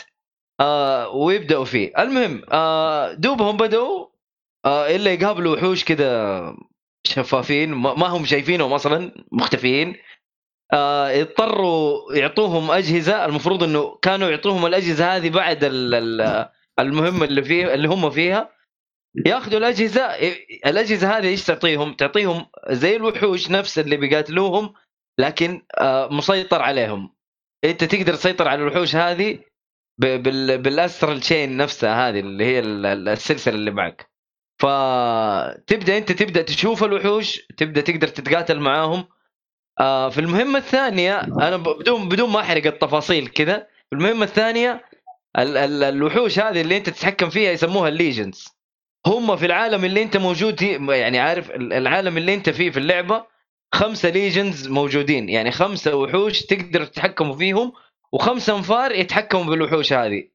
آه 0.60 1.08
ويبدأوا 1.08 1.64
فيه. 1.64 1.92
المهم 1.98 2.42
آه 2.52 3.12
دوبهم 3.12 3.56
بدأوا 3.56 4.06
آه 4.64 4.86
إلا 4.96 5.12
يقابلوا 5.12 5.56
وحوش 5.56 5.84
كذا 5.84 6.42
شفافين 7.06 7.72
ما 7.74 8.06
هم 8.06 8.24
شايفينهم 8.24 8.72
أصلا 8.72 9.12
مختفيين. 9.32 9.96
آه 10.72 11.10
يضطروا 11.10 12.14
يعطوهم 12.14 12.70
أجهزة 12.70 13.24
المفروض 13.24 13.62
إنه 13.62 13.98
كانوا 14.02 14.28
يعطوهم 14.30 14.66
الأجهزة 14.66 15.16
هذه 15.16 15.30
بعد 15.30 15.64
ال- 15.64 15.94
ال- 15.94 16.48
المهمه 16.78 17.24
اللي 17.24 17.42
فيه 17.42 17.74
اللي 17.74 17.88
هم 17.88 18.10
فيها. 18.10 18.50
ياخذوا 19.26 19.58
الأجهزة 19.58 20.02
الأجهزة 20.66 21.18
هذه 21.18 21.26
إيش 21.28 21.44
تعطيهم؟ 21.44 21.94
تعطيهم 21.94 22.46
زي 22.70 22.96
الوحوش 22.96 23.50
نفس 23.50 23.78
اللي 23.78 23.96
بيقاتلوهم 23.96 24.74
لكن 25.18 25.62
آه 25.78 26.08
مسيطر 26.12 26.62
عليهم. 26.62 27.14
أنت 27.64 27.84
تقدر 27.84 28.14
تسيطر 28.14 28.48
على 28.48 28.62
الوحوش 28.62 28.96
هذه 28.96 29.38
بالأسترال 29.98 31.20
تشين 31.20 31.56
نفسها 31.56 32.08
هذه 32.08 32.20
اللي 32.20 32.44
هي 32.44 32.58
ال- 32.58 32.86
ال- 32.86 33.08
السلسلة 33.08 33.54
اللي 33.54 33.70
معك. 33.70 34.10
فتبدأ 34.58 35.98
أنت 35.98 36.12
تبدأ 36.12 36.42
تشوف 36.42 36.84
الوحوش 36.84 37.40
تبدأ 37.56 37.80
تقدر 37.80 38.08
تتقاتل 38.08 38.60
معاهم. 38.60 39.04
آه 39.80 40.08
في 40.08 40.20
المهمة 40.20 40.58
الثانية 40.58 41.20
أنا 41.20 41.56
بدون 41.56 42.08
بدون 42.08 42.30
ما 42.30 42.40
أحرق 42.40 42.66
التفاصيل 42.66 43.28
كذا 43.28 43.58
في 43.90 43.96
المهمة 43.96 44.24
الثانية 44.24 44.84
ال 45.38 45.56
ال 45.56 45.82
الوحوش 45.84 46.38
هذه 46.38 46.60
اللي 46.60 46.76
أنت 46.76 46.90
تتحكم 46.90 47.30
فيها 47.30 47.50
يسموها 47.52 47.88
ال 47.88 47.96
Legions 47.96 48.48
هم 49.06 49.36
في 49.36 49.46
العالم 49.46 49.84
اللي 49.84 50.02
أنت 50.02 50.16
موجود 50.16 50.62
يعني 50.62 51.18
عارف 51.18 51.50
ال- 51.50 51.72
العالم 51.72 52.16
اللي 52.16 52.34
أنت 52.34 52.50
فيه 52.50 52.70
في 52.70 52.76
اللعبة 52.78 53.26
خمسة 53.74 54.08
Legions 54.08 54.68
موجودين. 54.68 55.28
يعني 55.28 55.50
خمسة 55.52 55.96
وحوش 55.96 56.42
تقدر 56.42 56.84
تتحكموا 56.84 57.34
فيهم 57.36 57.72
وخمسة 58.12 58.56
انفار 58.56 58.92
يتحكموا 58.92 59.44
بالوحوش 59.44 59.92
هذه. 59.92 60.28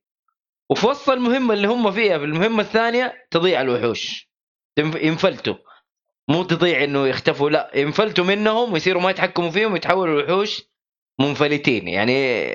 وفي 0.71 0.87
وسط 0.87 1.09
المهمة 1.09 1.53
اللي 1.53 1.67
هم 1.67 1.91
فيها 1.91 2.17
في 2.17 2.23
المهمة 2.23 2.63
الثانية 2.63 3.27
تضيع 3.31 3.61
الوحوش. 3.61 4.31
ينفلتوا. 4.77 5.55
مو 6.29 6.43
تضيع 6.43 6.83
إنه 6.83 7.07
يختفوا 7.07 7.49
لا 7.49 7.71
ينفلتوا 7.75 8.25
منهم 8.25 8.73
ويصيروا 8.73 9.01
ما 9.01 9.09
يتحكموا 9.09 9.49
فيهم 9.49 9.73
ويتحولوا 9.73 10.21
لوحوش 10.21 10.61
منفلتين. 11.19 11.87
يعني 11.87 12.47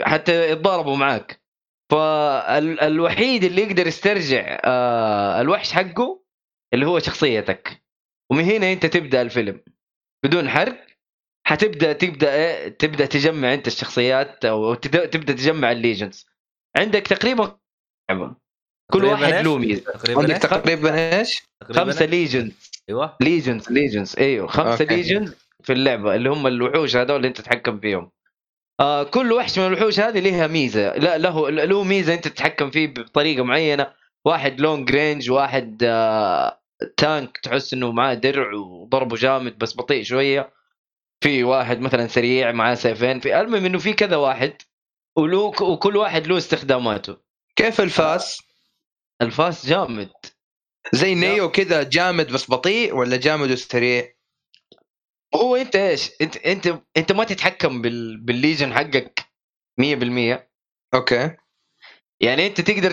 حتى 0.00 0.50
يتضاربوا 0.50 0.96
معاك. 0.96 1.42
فالوحيد 1.90 3.44
اللي 3.44 3.62
يقدر 3.62 3.86
يسترجع 3.86 4.60
آه، 4.64 5.40
الوحش 5.40 5.72
حقه 5.72 6.24
اللي 6.74 6.86
هو 6.86 6.98
شخصيتك. 6.98 7.82
ومن 8.30 8.44
هنا 8.44 8.72
أنت 8.72 8.86
تبدأ 8.86 9.22
الفيلم. 9.22 9.60
بدون 10.24 10.48
حرق 10.48 10.86
حتبدأ 11.46 11.92
تبدأ 11.92 12.34
إيه، 12.34 12.68
تبدأ 12.68 13.06
تجمع 13.06 13.54
أنت 13.54 13.66
الشخصيات 13.66 14.44
أو 14.44 14.74
تبدأ 14.74 15.06
تجمع 15.32 15.72
ال 15.72 15.80
Legions 15.80 16.35
عندك 16.76 17.06
تقريبا. 17.06 17.58
كل 18.92 19.00
تقريباً 19.00 19.12
واحد؟ 19.12 19.44
له 19.44 19.58
ميزه 19.58 19.92
تقريبا 19.92 20.20
عندك؟ 20.20 20.36
تقريبا 20.36 21.18
إيش؟ 21.18 21.42
خمسة 21.62 22.04
إيش؟ 22.04 22.10
Legions 22.10 22.52
أيوه 22.88 23.16
Legions 23.20 23.70
Legions 23.70 24.16
أيوه 24.18 24.46
خمسة. 24.46 24.84
Legions 24.84 25.34
في 25.62 25.72
اللعبة 25.72 26.14
اللي 26.14 26.30
هم 26.30 26.46
الوحوش 26.46 26.96
هذول 26.96 27.16
اللي 27.16 27.28
أنت 27.28 27.40
تتحكم 27.40 27.80
فيهم 27.80 28.10
آه 28.80 29.02
كل 29.02 29.32
وحش 29.32 29.58
من 29.58 29.66
الوحوش 29.66 30.00
هذه 30.00 30.20
لها 30.20 30.46
ميزة 30.46 30.96
لا 30.96 31.18
له 31.18 31.50
له 31.50 31.82
ميزة 31.84 32.14
أنت 32.14 32.28
تتحكم 32.28 32.70
فيه 32.70 32.86
بطريقة 32.86 33.44
معينة 33.44 33.92
واحد 34.24 34.60
long 34.60 34.90
range 34.90 35.30
واحد 35.30 35.82
آه 35.84 36.60
tank 36.96 37.38
تحس 37.38 37.74
إنه 37.74 37.92
معاه 37.92 38.14
درع 38.14 38.54
وضربه 38.54 39.16
جامد 39.16 39.58
بس 39.58 39.76
بطيء 39.76 40.02
شوية 40.02 40.52
في 41.24 41.44
واحد 41.44 41.80
مثلا 41.80 42.06
سريع 42.06 42.52
معاه 42.52 42.74
سيفين 42.74 43.20
في 43.20 43.40
المهم 43.40 43.64
إنه 43.64 43.78
في 43.78 43.92
كذا 43.92 44.16
واحد 44.16 44.52
وله 45.16 45.38
وكل 45.38 45.96
واحد 45.96 46.26
له 46.26 46.36
استخداماته. 46.36 47.16
كيف 47.56 47.80
الفاس؟ 47.80 48.42
الفاس 49.22 49.66
جامد. 49.66 50.10
زي 50.92 51.14
نيو 51.14 51.50
كذا 51.50 51.82
جامد 51.82 52.32
بس 52.32 52.50
بطيء 52.50 52.94
ولا 52.94 53.16
جامد 53.16 53.50
وسريع؟ 53.50 54.16
هو 55.34 55.56
انت 55.56 55.76
إيش؟ 55.76 56.10
انت 56.20 56.36
انت 56.36 56.78
انت 56.96 57.12
ما 57.12 57.24
تتحكم 57.24 57.82
بال... 57.82 58.16
بال 58.16 58.31
Legion 58.31 58.74
حقك 58.74 59.20
100% 59.80 60.38
okay. 60.94 61.36
يعني 62.20 62.46
انت 62.46 62.60
تقدر 62.60 62.92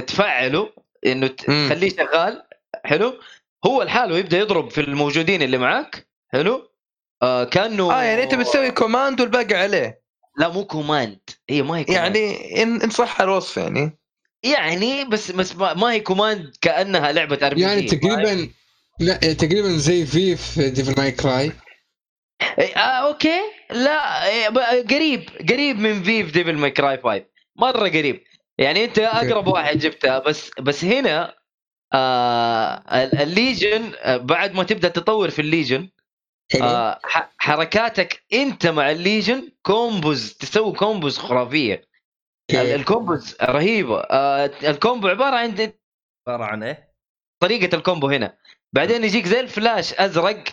تفعله 0.00 0.72
انه. 1.06 1.26
تخليه 1.26 1.90
شغال. 1.90 2.46
حلو. 2.84 3.20
هو 3.66 3.82
لحاله 3.82 4.18
يبدأ 4.18 4.38
يضرب 4.38 4.70
في 4.70 4.80
الموجودين 4.80 5.42
اللي 5.42 5.58
معاك. 5.58 6.08
حلو. 6.32 6.70
آه 7.22 7.44
كأنه 7.44 7.92
آه 7.92 8.02
يعني 8.02 8.22
انت 8.22 8.34
بتسوي 8.34 8.70
command 8.70 9.20
والباقي 9.20 9.54
عليه. 9.54 10.03
لا 10.36 10.48
مو 10.48 10.64
command. 10.64 11.18
هي 11.50 11.62
ما 11.62 11.78
هي 11.78 11.84
command. 11.84 12.16
يعني 12.16 12.62
إن 12.62 12.82
إن 12.82 12.90
صح 12.90 13.20
الوصف 13.20 13.56
يعني. 13.56 13.98
يعني 14.42 15.04
بس 15.04 15.30
بس 15.30 15.56
ما 15.56 15.74
ما 15.74 15.92
هي 15.92 16.00
command 16.00 16.56
كأنها 16.60 17.12
لعبة 17.12 17.46
ار 17.46 17.58
يعني 17.58 17.82
تقريبا 17.82 18.48
لا 19.00 19.16
تقريبا 19.16 19.68
زي 19.68 20.06
في 20.06 20.36
في 20.36 20.70
ديفل 20.70 20.94
ماي 21.00 21.10
كراي 21.12 21.52
آه 22.76 22.78
okay. 22.78 23.40
لا 23.70 24.26
إيه، 24.28 24.48
ب- 24.48 24.88
قريب 24.92 25.28
قريب 25.50 25.78
من 25.78 26.02
فيف 26.02 26.32
ديفل 26.32 26.54
ماي 26.56 26.70
كراي 26.70 26.96
5 27.04 27.24
مرة 27.56 27.88
قريب. 27.88 28.24
يعني 28.58 28.84
أنت 28.84 28.98
أقرب 28.98 29.46
واحد 29.46 29.78
جبتها 29.78 30.18
بس 30.18 30.50
بس 30.60 30.84
هنا 30.84 31.34
آه 31.92 32.74
ال- 32.92 33.18
ال 33.22 33.32
legion 33.32 33.92
آه، 33.98 34.16
بعد 34.16 34.54
ما 34.54 34.62
تبدأ 34.64 34.88
تطور 34.88 35.30
في 35.30 35.38
ال 35.38 35.45
legion 35.45 35.88
آه 36.62 37.00
ح- 37.04 37.32
حركاتك 37.38 38.22
أنت 38.32 38.66
مع 38.66 38.90
ال 38.90 38.99
legion 38.99 39.52
combos 39.62 40.32
تسوي 40.34 40.72
combos 40.72 41.18
خرافية 41.18 41.88
okay. 42.50 42.74
ال 42.74 42.83
combos 42.83 43.36
رهيبة 43.42 44.00
آه 44.00 44.50
ال 44.64 44.71
combo 44.71 45.08
عبارة 45.08 45.36
عن 45.36 45.72
عبارة 46.28 46.44
عن 46.44 46.62
إيه؟ 46.62 46.94
طريقة 47.42 47.76
ال 47.76 47.81
combo 47.81 48.08
هنا 48.08 48.36
بعدين 48.72 49.04
يجيك 49.04 49.26
زي 49.26 49.40
الفلاش 49.40 49.94
أزرق 49.94 50.44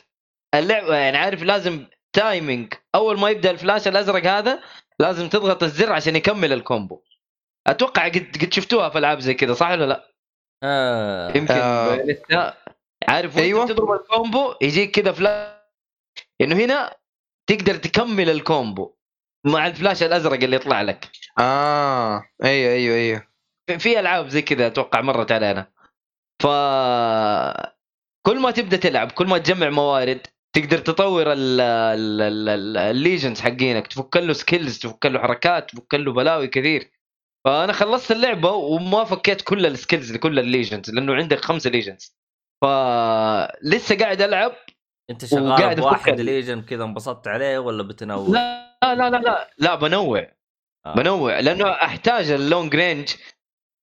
اللعبه 0.56 0.96
يعني 0.96 1.18
عارف 1.18 1.44
لازم 1.44 1.88
timing 2.14 2.74
أول 2.96 3.20
ما 3.20 3.30
يبدأ 3.30 3.52
الفلاش 3.52 3.88
الأزرق 3.88 4.26
هذا 4.26 4.64
لازم 5.00 5.30
تضغط 5.30 5.64
الزر 5.64 5.94
عشان 5.94 6.16
يكمل 6.16 6.54
ال 6.54 6.62
combo 6.62 7.02
أتوقع 7.68 8.08
قد 8.08 8.38
قد 8.42 8.54
شفتوها 8.54 8.90
في 8.90 8.98
ألعاب 8.98 9.20
زي 9.20 9.34
كذا 9.34 9.54
صح 9.54 9.70
ولا 9.72 9.86
لا؟ 9.86 10.12
آه. 10.64 11.38
يمكن 11.38 11.54
آه. 11.54 11.96
لسه 11.96 12.54
عارف 13.08 13.38
أيوة. 13.38 13.66
تضرب 13.68 13.92
ال 13.92 14.03
combo 14.03 14.56
يجيك 14.62 14.92
كذا 15.00 15.12
فلاش 15.12 15.61
انه 16.42 16.56
هنا 16.56 16.98
تقدر 17.50 17.76
تكمل 17.76 18.30
ال 18.30 18.41
combo 18.41 18.96
مع 19.46 19.68
الفلاش 19.68 20.04
الأزرق 20.04 20.44
اللي 20.44 20.56
يطلع 20.56 20.82
لك. 20.82 21.10
آه 21.40 22.24
أيوه 22.44 22.74
أيوه 22.74 22.96
أيوه. 22.96 23.28
في- 23.80 24.00
ألعاب 24.00 24.28
زي 24.28 24.42
كذا 24.42 24.68
أتوقع 24.68 25.02
مرت 25.02 25.32
علينا. 25.32 25.72
ف 26.44 26.48
كل 28.28 28.40
ما 28.40 28.52
تبدأ 28.52 28.78
تلعب 28.78 29.12
كل 29.12 29.28
ما 29.28 29.38
تجمع 29.38 29.70
موارد 29.70 30.28
تقدر 30.56 30.78
تطور 30.78 31.34
ال- 31.34 31.62
ال- 31.62 32.22
ال- 32.22 32.50
ال- 32.50 32.78
ال 32.78 32.86
legions 32.86 33.42
حقينك. 33.42 33.88
تفك 33.88 34.18
له 34.18 34.34
skills 34.34 34.80
تفك 34.80 35.06
له 35.06 35.20
حركات 35.20 35.72
تفك 35.72 35.94
له 35.94 36.14
بلاوي 36.14 36.48
كثير. 36.48 36.92
فأنا 37.46 37.74
خلصت 37.74 38.12
اللعبة 38.12 38.52
وما 38.52 39.04
فكيت 39.04 39.42
كل 39.42 39.66
ال 39.66 39.72
skills 39.72 40.12
لكل 40.14 40.40
ال 40.40 40.46
legions 40.46 40.92
لأنه 40.92 41.14
عندك 41.16 41.46
خمسه 41.46 41.70
legions 41.70 42.18
فلسه 42.64 43.98
قاعد 43.98 44.22
ألعب 44.22 44.52
انت 45.10 45.26
شغال 45.26 45.76
بواحد. 45.76 46.20
legion 46.22 46.62
كذا 46.62 46.84
انبسطت 46.84 47.28
عليه 47.28 47.60
ولا 47.60 47.84
بتنوع؟ 47.84 48.28
لا 48.28 48.78
لا 48.84 49.10
لا 49.10 49.18
لا 49.18 49.50
لا 49.58 49.76
بنوع 49.76 50.28
آه. 50.86 50.96
بنوع 50.96 51.40
لأنه 51.40 51.72
أحتاج 51.72 52.32
ال 52.32 52.41
long 52.41 52.76
range 52.76 53.10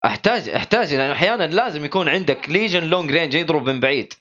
أحتاج 0.04 0.48
أحتاج 0.48 0.94
لأنه 0.94 1.12
أحيانا 1.12 1.46
لازم 1.46 1.84
يكون 1.84 2.08
عندك 2.08 2.50
legion 2.50 2.84
long 2.84 3.12
range 3.12 3.34
يضرب 3.34 3.70
من 3.70 3.80
بعيد 3.80 4.12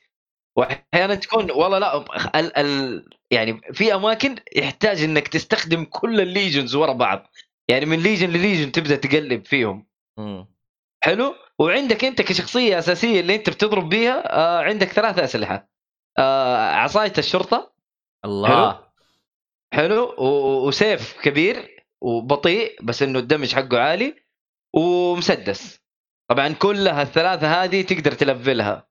واحيانا 0.57 1.15
تكون 1.15 1.51
والله 1.51 1.79
لا 1.79 1.97
ال 2.39 2.57
ال 2.57 3.05
يعني 3.31 3.61
في 3.73 3.93
أماكن 3.93 4.35
يحتاج 4.55 5.03
إنك 5.03 5.27
تستخدم 5.27 5.83
كل 5.83 6.21
ال 6.21 6.28
legions 6.28 6.75
ورا 6.75 6.93
بعض 6.93 7.27
يعني 7.69 7.85
من 7.85 7.99
legion 7.99 8.29
لل 8.29 8.40
legion 8.40 8.71
تبدأ 8.71 8.95
تقلب 8.95 9.45
فيهم 9.45 9.87
مم. 10.19 10.47
حلو 11.03 11.35
وعندك 11.59 12.05
أنت 12.05 12.21
كشخصية 12.21 12.79
أساسية 12.79 13.19
اللي 13.19 13.35
أنت 13.35 13.49
بتضرب 13.49 13.89
بيها 13.89 14.33
آه 14.33 14.63
عندك 14.63 14.87
ثلاثة 14.87 15.23
أسلحة 15.23 15.69
آه 16.19 16.57
عصاية 16.57 17.13
الشرطة. 17.17 17.71
الله. 18.25 18.79
حلو. 19.73 20.15
و- 20.17 20.67
وسيف 20.67 21.13
كبير 21.23 21.85
وبطيء 22.01 22.83
بس 22.83 23.03
إنه 23.03 23.19
ال 23.19 23.24
damage 23.24 23.55
حقه 23.55 23.79
عالي 23.79 24.15
ومسدس. 24.73 25.79
طبعا 26.29 26.53
كلها 26.53 27.01
الثلاثه 27.01 27.63
هذه 27.63 27.81
تقدر 27.81 28.11
تلفلها. 28.11 28.87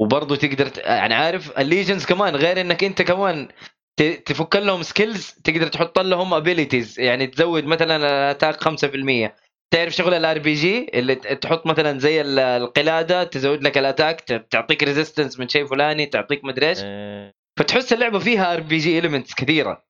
وبرضه 0.00 0.36
تقدر 0.36 0.68
ت... 0.68 0.78
يعني 0.78 1.14
عارف 1.14 1.58
ال 1.58 1.64
legions 1.64 2.04
كمان 2.06 2.36
غير 2.36 2.60
إنك 2.60 2.84
أنت 2.84 3.02
كمان 3.02 3.48
ت... 3.96 4.02
تفك 4.02 4.56
لهم 4.56 4.82
skills 4.82 5.30
تقدر 5.44 5.66
تحط 5.68 5.98
لهم 5.98 6.34
abilities 6.34 7.00
يعني 7.00 7.26
تزود 7.26 7.64
مثلا 7.64 7.96
ال 7.96 8.06
attack 8.06 8.64
5% 8.64 9.30
تعرف 9.70 9.92
شغل 9.92 10.14
ال 10.14 10.38
RPG 10.38 10.90
اللي 10.94 11.14
تحط 11.14 11.66
مثلا 11.66 11.98
زي 11.98 12.20
ال- 12.20 12.38
القلادة 12.38 13.24
تزود 13.24 13.62
لك 13.62 13.78
ال 13.78 13.84
attack 13.84 14.20
تعطيك 14.50 14.82
resistance 14.82 15.38
من 15.38 15.48
شيء 15.48 15.66
فلاني 15.66 16.06
تعطيك 16.06 16.44
مدري 16.44 16.68
إيش. 16.68 16.78
إيه. 16.82 17.34
فتحس 17.58 17.92
اللعبة 17.92 18.18
فيها 18.18 18.52
RPG 18.52 18.98
elements 18.98 19.34
كثيرة. 19.34 19.84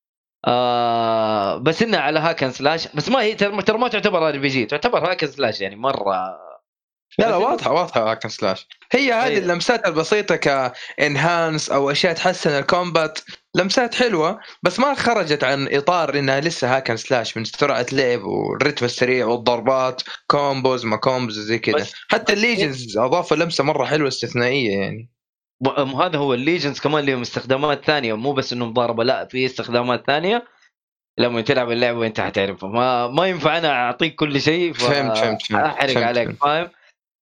آه 0.46 1.56
بس 1.56 1.82
انها 1.82 2.00
على 2.00 2.18
hack 2.20 2.37
and 2.37 2.50
slash 2.50 2.88
بس 2.94 3.08
ما 3.08 3.22
هي 3.22 3.34
ترى 3.34 3.78
ما 3.78 3.88
تعتبر 3.88 4.28
RPG 4.28 4.66
تعتبر 4.66 5.10
hack 5.10 5.19
and 5.19 5.26
slash 5.26 5.60
يعني 5.60 5.76
مرة. 5.76 6.38
لا 7.18 7.26
لا 7.26 7.36
واضحة 7.36 7.72
واضحة 7.72 8.10
hack 8.10 8.20
and 8.20 8.28
slash 8.28 8.68
هي 8.92 9.12
هذه 9.12 9.24
أيوة. 9.24 9.38
اللمسات 9.38 9.86
البسيطة 9.86 10.36
ك 10.36 10.53
enhance 10.53 11.70
أو 11.70 11.90
أشياء 11.90 12.12
تحسن 12.14 12.50
ال 12.50 12.60
combat 12.60 13.18
لمسات 13.56 13.94
حلوة 13.94 14.40
بس 14.62 14.80
ما 14.80 14.94
خرجت 14.94 15.44
عن 15.44 15.68
إطار 15.72 16.18
إنها 16.18 16.40
لسه 16.40 16.76
hack 16.76 16.88
and 16.88 16.96
slash 16.96 17.36
من 17.36 17.44
سرعة 17.44 17.86
لعب 17.92 18.22
والرتم 18.24 18.84
السريع 18.86 19.26
والضربات 19.26 20.02
combos 20.26 20.84
ما 20.84 20.96
combos 20.96 21.38
زي 21.38 21.58
كذا. 21.58 21.86
حتى 22.08 22.32
ال 22.32 22.40
legions 22.40 22.98
أضافوا 22.98 23.36
لمسة 23.36 23.64
مرة 23.64 23.84
حلوة 23.84 24.08
استثنائية 24.08 24.78
يعني. 24.80 25.10
هذا 26.00 26.18
هو 26.18 26.34
ال 26.34 26.40
legions 26.40 26.80
كمان 26.80 27.04
لهم 27.04 27.20
استخدامات 27.20 27.84
ثانية 27.84 28.14
مو 28.14 28.32
بس 28.32 28.52
إنه 28.52 28.66
مضاربة 28.66 29.04
لا 29.04 29.24
في 29.26 29.46
استخدامات 29.46 30.06
ثانية. 30.06 30.44
لما 31.18 31.40
تلعب 31.40 31.70
اللعبة 31.70 32.06
انت 32.06 32.20
حتعرفها. 32.20 32.68
ما 32.68 33.06
ما 33.06 33.26
ينفع 33.26 33.58
أنا 33.58 33.72
أعطيك 33.72 34.14
كل 34.14 34.40
شيء 34.40 34.72
فهمت- 34.72 35.18
فهمت- 35.18 35.42
فهمت. 35.42 35.64
أحرق 35.64 36.02
عليك. 36.06 36.30
فاهم؟ 36.30 36.70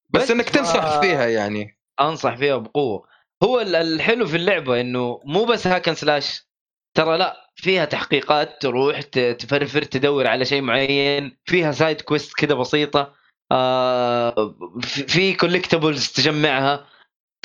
بس, 0.10 0.22
بس 0.24 0.32
إنك 0.32 0.50
تنصح 0.50 1.00
فيها 1.02 1.26
يعني. 1.28 1.78
أنصح 2.02 2.36
فيها 2.36 2.58
بقوة. 2.58 3.08
هو 3.44 3.60
ال- 3.62 3.76
الحلو 3.76 4.26
في 4.26 4.36
اللعبة 4.36 4.82
إنه 4.82 5.22
مو 5.26 5.46
بس 5.46 5.68
hack 5.68 5.83
and 5.83 5.94
slash 5.96 6.48
ترى 6.98 7.18
لا 7.18 7.52
فيها 7.56 7.86
تحقيقات 7.86 8.62
تروح 8.62 9.02
تفرفر 9.02 9.82
تدور 9.84 10.28
على 10.28 10.46
شيء 10.46 10.62
معين 10.62 11.38
فيها 11.46 11.72
side 11.72 12.02
quest 12.02 12.34
كذا 12.34 12.54
بسيطة 12.56 13.14
آه 13.52 14.56
في- 14.82 15.34
collectibles 15.34 16.08
تجمعها. 16.12 16.88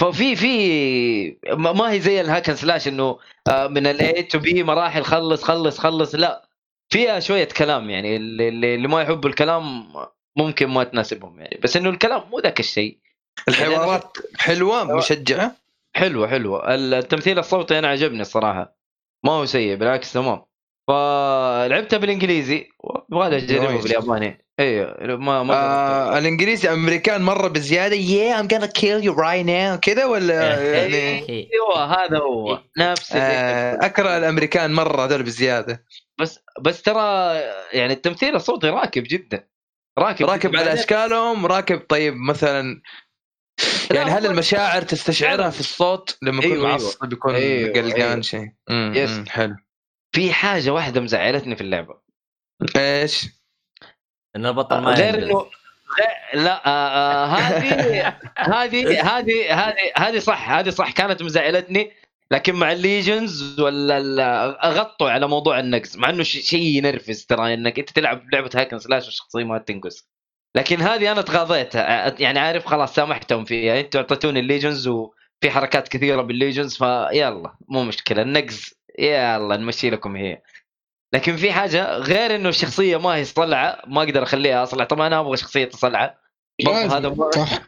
ففي 0.01 0.37
في 0.37 1.39
ما 1.57 1.93
هي 1.93 2.01
زي 2.01 2.21
ال 2.21 2.25
hack 2.25 2.42
and 2.42 2.55
slash 2.57 2.89
إنه 2.89 3.19
آه 3.49 3.67
من 3.67 3.87
ال 3.87 4.23
A 4.23 4.28
to 4.28 4.39
B 4.39 4.63
مراحل 4.65 5.03
خلص 5.05 5.43
خلص 5.43 5.79
خلص 5.79 6.15
لا. 6.15 6.49
فيها 6.93 7.21
شوية 7.21 7.45
كلام 7.57 7.91
يعني 7.91 8.17
اللي, 8.17 8.49
اللي 8.49 8.75
اللي 8.75 8.89
ما 8.89 9.03
يحبوا 9.03 9.31
الكلام 9.31 9.93
ممكن 10.37 10.67
ما 10.67 10.85
تناسبهم 10.85 11.41
يعني. 11.41 11.61
بس 11.63 11.77
إنه 11.77 11.91
الكلام 11.91 12.31
مو 12.31 12.39
ذاك 12.39 12.61
الشيء. 12.61 12.99
الحوارات 13.49 14.17
حلوة 14.39 14.85
مشجعة. 14.97 15.57
حلوة 15.97 16.29
حلوة. 16.29 16.75
التمثيل 16.75 17.39
الصوتي 17.39 17.79
أنا 17.79 17.89
عجبني 17.89 18.21
الصراحة. 18.21 18.77
ما 19.25 19.33
هو 19.33 19.45
سيء 19.45 19.77
بالعكس 19.77 20.13
تمام. 20.13 20.43
فلعبتها 20.89 21.97
بالإنجليزي. 21.97 22.69
وأبغى 22.81 23.37
اجربها. 23.37 23.83
بالياباني. 23.83 24.47
أيوه 24.61 25.17
ما 25.17 25.43
ما 25.43 25.55
آه 25.55 26.19
الإنجليزي 26.19 26.73
أمريكان 26.73 27.23
مرة 27.23 27.49
بزيادة. 27.49 27.97
Yeah 27.97 28.43
I'm 28.43 28.49
gonna 28.49 28.69
kill 28.69 29.03
you 29.05 29.15
right 29.17 29.47
now. 29.47 29.81
كذا 29.81 30.05
ولا 30.05 30.61
يعني؟ 30.61 31.29
أيوه 31.29 31.85
هذا 31.85 32.19
هو. 32.19 32.59
نفس 32.79 33.13
آه 33.17 33.79
أكره 33.87 34.19
الأمريكان 34.19 34.73
مرة 34.73 35.05
هذول 35.05 35.23
بزيادة. 35.23 35.85
بس 36.21 36.39
بس 36.61 36.83
ترى 36.83 37.35
يعني 37.73 37.93
التمثيل 37.93 38.37
الصوتي 38.37 38.69
راكب 38.69 39.03
جدا. 39.03 39.49
راكب 39.99 40.27
راكب 40.27 40.51
جداً. 40.51 40.61
على 40.61 40.73
أشكالهم. 40.73 41.47
راكب 41.47 41.79
طيب 41.89 42.15
مثلا 42.17 42.63
لا، 42.63 42.81
يعني 43.91 44.11
هل 44.11 44.27
المشاعر 44.27 44.83
تستشعرها 44.83 45.51
في 45.51 45.61
الصوت 45.61 46.19
لما 46.23 46.39
يكون 46.39 46.53
أيوة، 46.53 46.67
أيوة. 46.69 46.73
معصب 46.73 47.13
يكون 47.13 47.35
أيوة، 47.35 47.73
قلقان 47.73 48.01
أيوة. 48.11 48.21
شيء 48.21 48.49
يس. 48.71 49.29
حلو 49.29 49.57
في 50.15 50.33
حاجة 50.33 50.71
واحدة 50.71 51.01
مزعلتني 51.01 51.57
في 51.57 51.61
اللعبة 51.61 51.95
إيش؟ 52.77 53.27
إن 54.37 54.47
البطل 54.47 54.79
ما 54.79 54.91
غير. 54.95 55.15
إنه 55.15 55.47
لا 56.35 56.67
آه، 56.67 56.69
آه، 56.69 57.27
هذه 57.27 58.09
هذه 58.37 59.01
هذه 59.19 59.55
هذه 59.69 59.77
هذه 59.97 60.19
صح 60.19 60.51
هذه 60.51 60.71
صح 60.71 60.91
كانت 60.93 61.23
مزعلتني 61.23 61.93
لكن 62.31 62.55
مع 62.55 62.73
ال 62.73 62.84
legions 62.84 63.61
ولا 63.61 63.99
ال- 63.99 64.57
غطوا 64.79 65.11
على 65.11 65.29
موضوع 65.29 65.59
النقز 65.61 65.97
مع 65.97 66.11
إنه 66.11 66.23
ش- 66.23 66.39
شيء 66.39 66.63
ينرفز 66.63 67.25
ترى 67.27 67.55
إنك 67.55 67.79
أنت 67.79 67.91
تلعب 67.91 68.23
لعبة 68.35 68.51
hack 68.55 68.68
and 68.68 68.79
slash 68.79 69.05
والشخصيه 69.05 69.45
ما 69.45 69.59
تنقز 69.59 70.09
لكن 70.57 70.81
هذه 70.81 71.13
أنا 71.13 71.23
تغاضيتها 71.23 72.21
يعني 72.21 72.39
عارف 72.39 72.67
خلاص 72.67 72.95
سامحتهم 72.95 73.45
فيها. 73.45 73.81
أنتوا 73.81 74.01
اعطيتوني 74.01 74.41
ال 74.41 74.47
legions 74.47 74.89
وفي 74.89 75.51
حركات 75.51 75.89
كثيرة 75.89 76.23
بال 76.23 76.35
legions 76.35 76.77
فيلا 76.77 77.57
مو 77.69 77.85
مشكلة. 77.85 78.23
النقز 78.23 78.75
يلا 78.99 79.57
نمشي 79.57 79.91
لكم 79.91 80.17
هي. 80.17 80.43
لكن 81.15 81.37
في 81.37 81.53
حاجة 81.53 81.97
غير 81.97 82.35
إنه 82.35 82.49
الشخصية 82.49 82.97
ما 82.97 83.11
هي 83.17 83.25
صلعة 83.25 83.83
ما 83.87 84.03
أقدر 84.03 84.23
أخليها 84.23 84.63
أصلع. 84.63 84.85
طبعا 84.85 85.07
أنا 85.07 85.21
أبغى 85.21 85.37
شخصية 85.37 85.65
تصلعه 85.65 86.19
برضه 86.65 86.97
هذا 86.97 87.31
صح. 87.31 87.59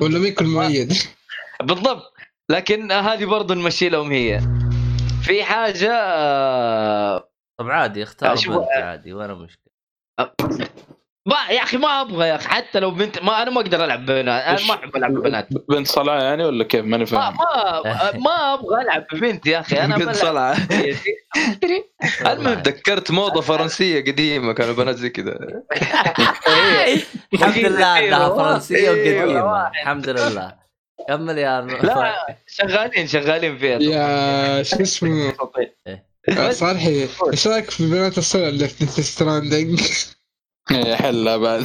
ولا 0.00 0.18
ما 0.18 0.28
يكون 0.28 0.46
مؤيد 0.46 0.92
بالضبط. 1.68 2.12
لكن 2.50 2.92
هذه 2.92 3.24
برضو 3.24 3.54
نمشي 3.54 3.88
لهم 3.88 4.12
هي. 4.12 4.40
في 5.22 5.44
حاجة 5.44 5.92
آه، 5.92 7.30
طب 7.58 7.70
عادي 7.70 8.02
اختار 8.02 8.36
عادي 8.82 9.12
وأنا 9.12 9.34
مشكلة. 9.34 9.72
ما 11.28 11.36
يا 11.50 11.62
أخي 11.62 11.76
ما 11.76 12.00
أبغى 12.00 12.28
يا 12.28 12.34
أخي 12.34 12.48
حتى 12.48 12.80
لو 12.80 12.90
بنت 12.90 13.22
ما 13.22 13.42
أنا 13.42 13.50
ما 13.50 13.60
أقدر 13.60 13.84
ألعب 13.84 14.06
بنات 14.06 14.42
أنا 14.42 14.66
ما 14.68 14.74
أحب 14.74 14.96
ألعب 14.96 15.12
ببنات 15.12 15.48
بنت 15.68 15.86
صلاه 15.86 16.22
يعني 16.22 16.44
ولا 16.44 16.64
كيف؟ 16.64 16.84
ماني 16.84 17.04
ما 17.04 17.10
فاهم. 17.10 17.36
ما 17.36 18.12
ما 18.12 18.54
أبغى 18.54 18.82
ألعب 18.82 19.06
ببنت 19.12 19.46
يا 19.46 19.60
أخي 19.60 19.76
أنا 19.76 19.96
بنت 19.96 20.10
صلعة. 20.10 20.56
المهم 22.26 22.62
تذكرت 22.62 23.10
موضة 23.10 23.40
فرنسية 23.40 24.00
قديمة 24.00 24.52
كانوا 24.52 24.74
بنات 24.74 24.96
زي 24.96 25.10
كذا. 25.10 25.38
الحمد 27.34 27.56
لله 27.56 27.98
إنها 27.98 28.28
فرنسية 28.28 28.76
إيه، 28.76 29.24
وقديمة. 29.24 29.68
الحمد 29.68 30.08
لله. 30.08 30.54
كمل 31.08 31.38
يا 31.38 31.60
لا 31.60 32.36
شغالين 32.46 33.06
شغالين 33.06 33.58
فيها. 33.58 33.78
يا 33.78 34.62
شو 34.62 34.76
اسمه؟ 34.82 35.32
آه، 36.28 36.50
صالحي 36.50 37.08
إيش 37.32 37.48
رأيك 37.48 37.70
في 37.70 37.90
بنات 37.90 38.18
الصلع 38.18 38.48
اللي 38.48 38.68
في 38.68 39.02
ستراندنج؟ 39.02 39.82
إيه، 40.70 40.94
حلها 40.94 41.36
بعد. 41.36 41.64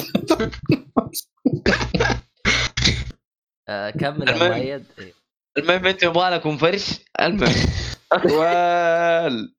آه، 3.69 3.89
كمل 3.89 4.27
يا 4.29 4.33
المهم. 4.33 4.51
مؤيد. 4.51 4.85
إيه. 4.99 5.13
المهم 5.57 5.85
انت 5.85 6.03
يبغى 6.03 6.29
لكم 6.29 6.57
فرش؟ 6.57 6.99
المهم. 7.21 7.53
وال 8.25 9.53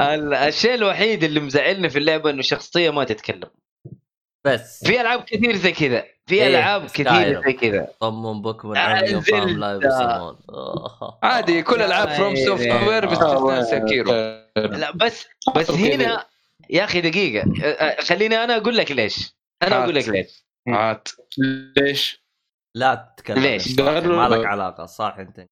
ال- 0.00 0.34
الشيء 0.34 0.74
الوحيد 0.74 1.24
اللي 1.24 1.40
مزعلني 1.40 1.90
في 1.90 1.98
اللعبة 1.98 2.30
إنه 2.30 2.38
الشخصيه 2.38 2.90
ما 2.90 3.04
تتكلم. 3.04 3.50
بس. 4.46 4.84
في 4.86 5.00
ألعاب 5.00 5.22
كثير 5.24 5.56
زي 5.56 5.72
كذا. 5.72 6.04
في 6.26 6.34
إيه، 6.34 6.46
ألعاب 6.46 6.86
كثير. 6.86 7.42
زي 7.46 7.52
كذا. 7.52 7.88
صم 8.00 8.42
بكم 8.42 8.76
آه،. 8.76 8.78
عادي 11.22 11.62
كل 11.62 11.82
ألعاب 11.82 12.08
فروم 12.08 12.36
سوفت 12.36 12.66
وير 12.66 13.06
باستثناء 13.06 13.94
لا 14.56 14.90
بس 14.90 15.26
بس. 15.56 15.70
هنا 15.70 16.26
يا 16.70 16.84
أخي 16.84 17.00
دقيقة 17.00 17.44
خليني 18.00 18.44
أنا 18.44 18.56
أقول 18.56 18.76
لك 18.76 18.92
ليش. 18.92 19.34
أنا 19.62 19.84
أقول 19.84 19.94
لك 19.94 20.08
ليش. 20.08 20.44
عاد. 20.68 21.08
ليش؟ 21.78 22.24
لا 22.76 23.14
تتكلم 23.16 23.42
ليش؟ 23.42 23.78
ما 23.80 24.28
لك 24.28 24.46
علاقة 24.46 24.86
صح 24.86 25.16
أنت. 25.18 25.46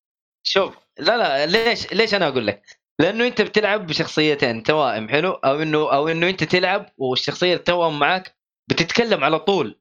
شوف 0.46 0.76
لا 0.98 1.16
لا 1.16 1.46
ليش 1.46 1.92
ليش 1.92 2.14
أنا 2.14 2.28
أقول 2.28 2.46
لك؟ 2.46 2.80
لأنه 3.00 3.26
أنت 3.26 3.42
بتلعب 3.42 3.86
بشخصيتين 3.86 4.62
توائم 4.62 5.08
حلو 5.08 5.30
أو 5.32 5.62
إنه 5.62 5.92
أو 5.92 6.08
إنه 6.08 6.28
أنت 6.28 6.44
تلعب 6.44 6.90
والشخصية 6.98 7.54
التوأم 7.54 7.98
معك 7.98 8.36
بتتكلم 8.70 9.24
على 9.24 9.38
طول. 9.38 9.80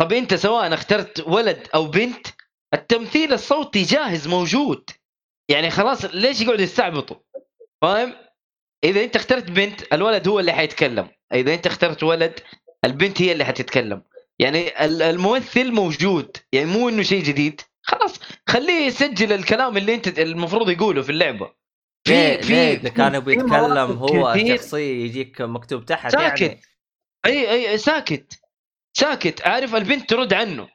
طب 0.00 0.12
أنت 0.12 0.34
سواء 0.34 0.74
اخترت 0.74 1.20
ولد 1.26 1.68
أو 1.74 1.86
بنت 1.86 2.26
التمثيل 2.74 3.32
الصوتي 3.32 3.82
جاهز 3.82 4.28
موجود. 4.28 4.90
يعني 5.50 5.70
خلاص 5.70 6.04
ليش 6.04 6.40
يقعدوا 6.40 6.62
يستعبطوا؟ 6.62 7.16
فاهم؟ 7.82 8.14
إذا 8.86 9.04
أنت 9.04 9.16
اخترت 9.16 9.50
بنت 9.50 9.92
الولد 9.92 10.28
هو 10.28 10.40
اللي 10.40 10.52
حيتكلم. 10.52 11.08
إذا 11.34 11.54
أنت 11.54 11.66
اخترت 11.66 12.02
ولد 12.02 12.40
البنت 12.84 13.22
هي 13.22 13.32
اللي 13.32 13.44
حتتكلم. 13.44 14.02
يعني 14.38 14.84
ال- 14.84 15.02
الممثل 15.02 15.72
موجود. 15.72 16.36
يعني 16.52 16.66
مو 16.66 16.88
إنه 16.88 17.02
شيء 17.02 17.22
جديد. 17.22 17.60
خلاص 17.82 18.20
خليه 18.48 18.86
يسجل 18.86 19.32
الكلام 19.32 19.76
اللي 19.76 19.94
أنت 19.94 20.18
المفروض 20.18 20.70
يقوله 20.70 21.02
في 21.02 21.10
اللعبة. 21.12 21.50
ليه 22.08 22.40
ليه 22.40 22.72
إذا 22.72 22.88
كان 22.88 23.14
يبي 23.14 23.34
في 23.34 23.40
يتكلم 23.40 23.90
مواقف 23.90 23.96
هو 23.96 24.32
الشخصيه 24.32 25.04
يجيك 25.04 25.40
مكتوب 25.40 25.84
تحت 25.84 26.12
ساكت. 26.12 26.40
يعني 26.40 26.60
اي 27.26 27.70
اي 27.70 27.78
ساكت. 27.78 28.40
ساكت. 28.92 29.46
عارف 29.46 29.74
البنت 29.74 30.10
ترد 30.10 30.32
عنه. 30.34 30.68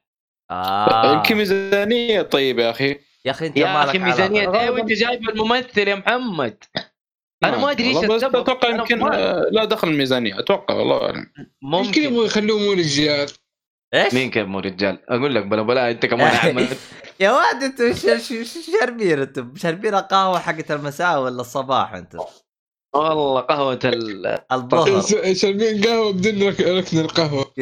آه. 0.51 1.13
يمكن 1.13 1.35
ميزانية 1.35 2.21
طيب 2.21 2.59
يا 2.59 2.69
أخي. 2.69 2.99
يا 3.25 3.31
أخي 3.31 3.47
أنت 3.47 3.57
يا 3.57 3.83
أخي 3.83 3.97
ميزانية. 3.97 4.61
إيه 4.61 4.69
وانت 4.69 4.91
جايب 4.91 5.29
الممثل 5.29 5.87
يا 5.87 5.95
محمد. 5.95 6.63
أنا 7.43 7.57
ما 7.57 7.71
أدري 7.71 7.87
إيش 7.87 8.05
بس 8.05 8.23
أتوقع 8.23 8.69
يمكن 8.69 8.99
ما- 8.99 9.15
آه، 9.17 9.49
لا 9.51 9.65
دخل 9.65 9.87
الميزانية. 9.87 10.39
أتوقع 10.39 10.73
والله 10.75 11.05
أعلم. 11.05 11.25
ممكن. 11.61 12.01
يبغوا 12.03 12.25
يخلوه 12.25 12.59
مو 12.59 12.71
رجال؟ 12.71 13.29
إيش؟ 13.93 14.13
مين 14.13 14.29
كان 14.29 14.45
مو 14.45 14.59
رجال؟ 14.59 14.99
أقول 15.09 15.35
لك 15.35 15.45
بلا 15.45 15.61
بلا 15.61 15.91
أنت 15.91 16.05
كمان 16.05 16.27
أحمد. 16.35 16.77
يا 17.19 17.31
واد 17.31 17.63
أنتم 17.63 17.93
ش- 17.93 18.21
ش- 18.27 18.47
ش- 18.47 18.69
شاربين 19.61 19.95
القهوة 19.95 20.39
حقت 20.39 20.71
المساء 20.71 21.21
ولا 21.21 21.41
الصباح 21.41 21.93
أنتم؟ 21.93 22.19
والله 22.95 23.41
قهوة 23.41 23.79
ال... 23.85 24.39
الظهر. 24.51 25.01
ش- 25.01 25.41
شاربين 25.41 25.81
قهوة 25.83 26.13
بدون 26.13 26.43
رك- 26.49 26.61
ركن 26.61 26.99
القهوة. 26.99 27.51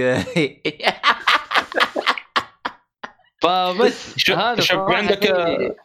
فبس 3.41 4.13
شوف- 4.17 4.37
هذا 4.37 4.61
شوف 4.61 4.79
عندك- 4.79 5.23
شيء- 5.25 5.75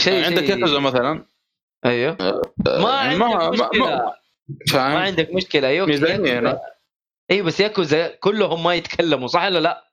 شيء 0.00 0.24
عندك 0.24 0.48
ياكوزا 0.48 0.78
مثلا؟ 0.78 1.26
أيوه. 1.86 2.16
آه، 2.20 2.42
ما 2.66 2.88
عندك 2.90 3.20
ما 3.20 3.50
مشكلة. 3.50 3.68
ما 3.72 3.86
ما 3.96 4.12
فاهم 4.70 4.96
عندك 4.96 5.28
مشكلة. 5.32 5.68
يوكي 5.68 5.90
ميزانية 5.90 6.30
ياكوزا- 6.30 6.38
هنا. 6.38 6.60
اي 7.30 7.42
بس 7.42 7.60
ياكوزا 7.60 8.08
كلهم 8.08 8.62
ما 8.62 8.74
يتكلموا 8.74 9.28
صح 9.28 9.42
ولا 9.44 9.58
لا؟ 9.58 9.90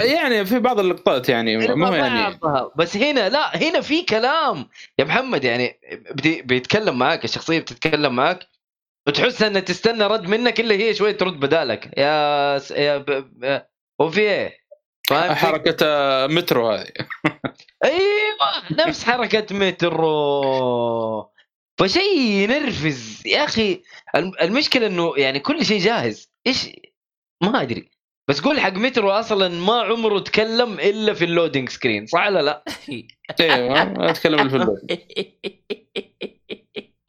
يعني 0.00 0.44
في 0.44 0.58
بعض 0.58 0.80
اللقطات 0.80 1.28
يعني 1.28 1.56
مو 1.56 1.92
يعني. 1.94 2.38
بس 2.76 2.96
هنا 2.96 3.28
لا 3.28 3.56
هنا 3.56 3.80
في 3.80 4.02
كلام. 4.02 4.66
يا 4.98 5.04
محمد 5.04 5.44
يعني 5.44 5.80
بدي 6.10 6.42
بيتكلم 6.42 6.98
معاك 6.98 7.24
الشخصية 7.24 7.58
بتتكلم 7.58 8.16
معاك 8.16 8.46
وتحس 9.06 9.42
إنها 9.42 9.60
تستنى 9.60 10.06
رد 10.06 10.26
منك 10.28 10.60
إلا 10.60 10.74
هي 10.74 10.94
شوية 10.94 11.12
ترد 11.16 11.40
بدالك. 11.40 11.90
يا 11.98 12.58
س... 12.58 12.70
يا 12.70 12.98
ب... 12.98 13.04
ب... 13.40 13.62
إيه؟ 15.12 15.18
فاهم؟ 15.20 15.34
حركة 15.34 15.76
آه، 15.86 16.26
مترو 16.26 16.70
هذه 16.70 16.92
أيوه 17.84 18.86
نفس 18.86 19.04
حركة 19.04 19.56
مترو 19.56 21.30
فشيء 21.80 22.18
ينرفز 22.20 23.22
يا 23.26 23.44
أخي 23.44 23.82
الم- 24.16 24.32
المشكلة 24.42 24.86
إنه 24.86 25.12
يعني 25.16 25.40
كل 25.40 25.64
شيء 25.64 25.78
جاهز 25.80 26.32
إيش 26.46 26.68
ما 27.42 27.62
أدري 27.62 27.90
بس 28.28 28.40
قول 28.40 28.60
حق 28.60 28.72
مترو 28.72 29.10
أصلا 29.10 29.48
ما 29.48 29.80
عمره 29.80 30.18
تكلم 30.18 30.72
إلا 30.80 31.12
في 31.14 31.24
ال 31.24 31.30
loading 31.30 31.68
screen 31.68 32.06
صح 32.06 32.26
ولا 32.26 32.42
لا؟ 32.42 32.64
أيوه 33.40 34.10
أتكلم 34.10 34.48
في 34.48 34.56
اللعبة. 34.56 34.76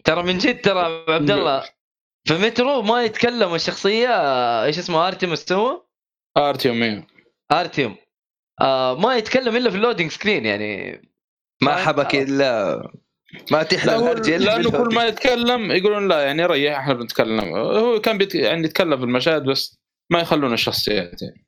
ترى 0.06 0.24
من 0.24 0.38
جد 0.38 0.62
ترى 0.62 1.04
عبد 1.10 1.32
الله 1.32 1.64
في 2.28 2.34
مترو 2.34 2.82
ما 2.82 3.04
يتكلم 3.04 3.56
الشخصية 3.56 4.10
إيش 4.64 4.78
اسمه 4.80 5.08
أرتيموس 5.08 5.52
هو؟ 5.52 5.86
ارتيوم 6.38 6.84
أيوه 6.84 7.04
أرتيوم. 7.52 7.95
آه 8.62 8.95
ما 8.95 9.16
يتكلم 9.16 9.56
إلا 9.56 9.70
في 9.70 9.78
ال 9.78 9.82
loading 9.82 10.12
screen 10.12 10.45
يعني. 10.45 11.02
ما 11.64 11.76
حبك 11.76 12.16
إلا 12.16 12.82
ما 13.52 13.64
تحلى 13.64 13.91
لا 13.91 14.38
لأنه. 14.38 14.72
كل 14.72 14.95
ما 14.95 15.06
يتكلم 15.06 15.72
يقولون 15.72 16.08
لا 16.08 16.24
يعني 16.24 16.45
ريح 16.45 16.80
إحنا 16.80 16.93
بنتكلم. 16.93 17.56
هو 17.56 18.02
كان 18.02 18.18
بيت... 18.18 18.36
يعني 18.36 18.64
يتكلم 18.64 18.97
في 18.97 19.04
المشاهد 19.04 19.43
بس 19.43 19.80
ما 20.12 20.20
يخلون 20.20 20.54
الشخصيات 20.54 21.22
يعني. 21.22 21.47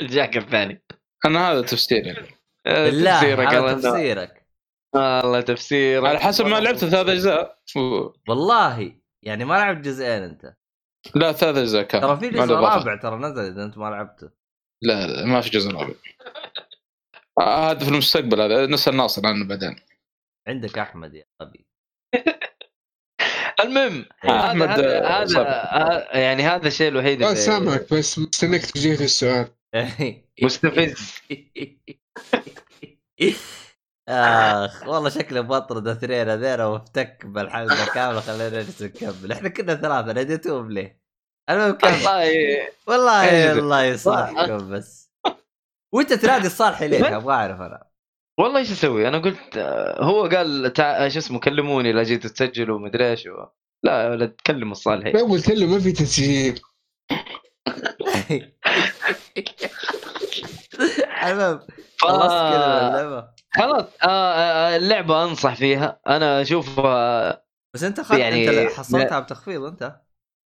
الجاك 0.00 0.36
الثاني. 0.36 0.84
أنا 1.26 1.52
هذا 1.52 1.62
تفسيري. 1.62 2.08
يعني. 2.08 2.26
آه، 2.66 2.84
بالله 2.84 3.20
تفسيرك 3.20 3.80
تفسيرك. 3.80 4.46
الله 4.96 5.40
تفسيرك. 5.40 6.06
على 6.06 6.18
حسب 6.18 6.46
ما 6.46 6.60
لعبت 6.60 6.78
ثلاث 6.78 7.08
أجزاء. 7.08 7.58
والله 8.28 8.92
يعني 9.22 9.44
ما 9.44 9.54
لعبت 9.54 9.84
جزئين 9.84 10.22
أنت. 10.22 10.54
لا 11.14 11.32
ثلاث 11.32 11.56
أجزاء 11.56 11.82
كان. 11.82 12.00
ترى 12.00 12.16
في 12.16 12.28
جزء. 12.28 12.54
رابع 12.54 12.96
ترى 12.96 13.16
نزل 13.16 13.42
إذا 13.42 13.64
أنت 13.64 13.78
ما 13.78 13.90
لعبته. 13.90 14.37
لا 14.82 15.06
لا 15.06 15.24
ما 15.24 15.40
في 15.40 15.50
جزء 15.50 15.70
رابع 15.70 15.94
آه، 17.38 17.70
هذا 17.70 17.78
في 17.78 17.88
المستقبل 17.90 18.40
هذا 18.40 18.66
نسأل 18.66 18.96
ناصر 18.96 19.26
عنه 19.26 19.48
بعدين 19.48 19.76
عندك 20.48 20.78
أحمد 20.78 21.14
يا 21.14 21.24
غبي 21.42 21.66
المهم. 23.64 24.04
هذا 24.20 24.50
أحمد، 24.50 24.68
هذا, 24.68 25.02
آه،. 25.06 25.44
آه، 26.14 26.18
يعني 26.18 26.42
هذا 26.42 26.68
الشيء 26.68 26.88
الوحيد 26.88 27.22
آه، 27.22 27.26
اللي 27.26 27.40
سامعك 27.40 27.94
بس 27.94 28.18
مستنيك 28.18 28.66
تجيه 28.66 28.94
السؤال 28.94 29.48
مستفز 30.42 31.14
آخ 34.08 34.88
والله 34.88 35.08
شكله 35.08 35.40
بطرد 35.40 35.88
اثنين 35.88 36.28
هذين 36.28 36.60
وافتك 36.60 37.26
بالحلقة 37.26 37.94
كاملة 37.94 38.20
خلينا 38.20 38.48
نجلس 38.48 38.82
نكمل 38.82 39.32
إحنا 39.32 39.48
كنا 39.48 39.74
ثلاثة 39.74 40.12
ناديتهم 40.12 40.70
ليه؟ 40.70 41.00
المهم 41.50 41.72
كمل 41.78 41.92
والله. 41.92 42.68
والله 42.86 43.28
إيه. 43.30 43.52
الله 43.52 43.82
يصالحكم 43.84 44.70
بس. 44.72 45.10
وأنت 45.94 46.12
تنادي 46.12 46.46
الصالح 46.46 46.82
ليش؟ 46.82 47.02
أبغى 47.06 47.34
أعرف 47.34 47.60
أنا. 47.60 47.84
والله 48.40 48.58
إيش 48.60 48.72
أسوي؟ 48.72 49.08
أنا 49.08 49.18
قلت 49.18 49.56
آه، 49.56 50.04
هو 50.04 50.26
قال 50.26 50.72
تع... 50.72 51.08
شو 51.08 51.18
اسمه 51.18 51.40
كلموني 51.40 51.92
لا 51.92 52.02
جيتوا 52.02 52.30
تسجلوا 52.30 52.78
مدري 52.78 53.10
إيش 53.10 53.26
و... 53.26 53.46
لا 53.84 54.02
يا 54.04 54.10
ولد 54.10 54.34
كلم 54.46 54.72
الصالحي 54.72 55.10
لا 55.12 55.20
قلت 55.20 55.48
له 55.50 55.66
ما 55.66 55.78
في 55.80 55.92
تسجيل. 55.92 56.60
المهم 61.26 61.58
ف- 61.58 62.04
خلصت 62.04 62.28
كذا 62.28 62.88
اللعبه 62.88 63.28
خلاص 63.54 63.84
آه، 64.02 64.06
آه، 64.34 64.76
اللعبة 64.76 65.24
أنصح 65.24 65.54
فيها. 65.54 66.00
أنا 66.08 66.42
أشوفها 66.42 67.42
بس 67.74 67.82
أنت 67.82 68.00
خذ 68.00 68.18
يعني- 68.18 68.62
أنت 68.62 68.72
حصلتها 68.72 69.20
بتخفيض 69.20 69.62
أنت. 69.64 70.00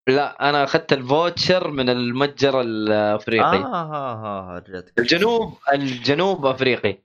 لا 0.09 0.49
أنا 0.49 0.65
أخذت 0.65 0.93
الفوتشر 0.93 1.71
من 1.71 1.89
المتجر 1.89 2.59
آه 2.61 2.63
الافريقي 2.63 3.45
ها 3.59 3.67
ها 3.67 4.59
رجعتك 4.69 4.99
الجنوب 4.99 5.59
الجنوب 5.73 6.47
أفريقي. 6.47 6.99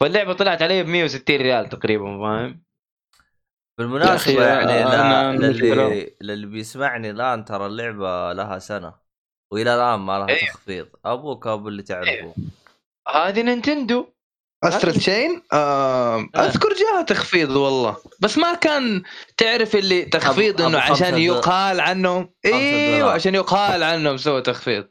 فاللعبة 0.00 0.32
طلعت 0.32 0.62
علي 0.62 0.82
ب 0.82 0.86
160 0.86 1.36
ريال 1.36 1.68
تقريبا 1.68 2.04
فاهم؟ 2.18 2.62
بالمناسبة 3.78 4.46
يعني 4.46 4.66
لا- 4.84 5.32
المشكلة- 5.32 5.42
للي 5.62 6.16
للي 6.20 6.46
بيسمعني 6.46 7.10
الآن 7.10 7.44
ترى 7.44 7.66
اللعبة 7.66 8.32
لها 8.32 8.58
سنة 8.58 8.94
وإلى 9.52 9.74
الآن 9.74 9.98
ما 10.00 10.18
لها 10.18 10.28
إيه. 10.28 10.46
تخفيض. 10.46 10.88
أبوك 11.04 11.46
أبو 11.46 11.68
اللي 11.68 11.82
تعرفه. 11.82 12.34
هذه 13.14 13.42
نينتندو. 13.42 14.06
أسترا 14.64 14.92
تشين 14.92 15.42
آه. 15.52 16.28
أذكر 16.36 16.68
جاها 16.68 17.02
تخفيض 17.02 17.50
والله. 17.50 17.96
بس 18.20 18.38
ما 18.38 18.54
كان 18.54 19.02
تعرف 19.36 19.76
اللي 19.76 20.02
تخفيض 20.02 20.62
إنه 20.62 20.78
عشان. 20.78 21.18
يقال 21.18 21.80
عنهم. 21.80 22.30
أيوه. 22.44 23.12
عشان 23.12 23.34
يقال 23.34 23.82
عنهم 23.82 24.16
سووا 24.16 24.40
تخفيض. 24.40 24.88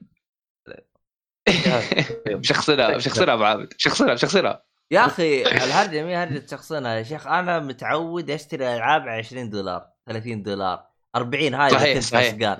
بشخصنها 2.27 2.97
بشخصنها 2.97 3.33
أبو 3.33 3.43
عابد. 3.43 3.73
بشخصنها 3.73 4.13
بشخصنها 4.13 4.63
يا 4.91 5.05
أخي 5.05 5.41
الهرجة 5.41 6.03
مي 6.03 6.15
هرجة 6.15 6.45
شخصنا 6.51 6.97
يا 6.97 7.03
شيخ. 7.03 7.27
أنا 7.27 7.59
متعود 7.59 8.31
أشتري 8.31 8.75
ألعاب 8.75 9.07
20 9.07 9.49
دولار 9.49 9.85
30 10.07 10.43
دولار 10.43 10.83
40 11.15 11.53
هاي 11.53 11.69
صحيح، 11.69 11.99
صحيح. 11.99 12.57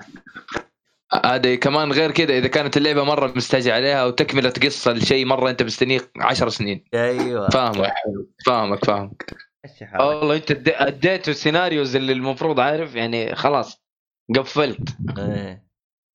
هذه 1.24 1.54
كمان 1.54 1.92
غير 1.92 2.10
كذا 2.10 2.38
إذا 2.38 2.48
كانت 2.48 2.76
اللعبة 2.76 3.04
مرة 3.04 3.32
مستعجل 3.36 3.70
عليها 3.70 4.04
وتكمله 4.04 4.50
قصة 4.62 4.92
لشيء 4.92 5.26
مرة 5.26 5.50
أنت 5.50 5.62
مستنيه 5.62 6.00
10 6.20 6.48
سنين. 6.48 6.84
أيوه. 6.94 7.48
فاهمك 7.48 7.94
فاهمك 8.46 8.84
فاهمك؟ 8.84 9.36
والله 10.00 10.36
أنت 10.36 10.50
اد- 10.50 10.68
أديته 10.76 11.30
السيناريوز 11.30 11.96
اللي 11.96 12.12
المفروض 12.12 12.60
عارف 12.60 12.94
يعني 12.94 13.34
خلاص 13.34 13.82
قفلت. 14.36 14.96
إيه. 15.18 15.68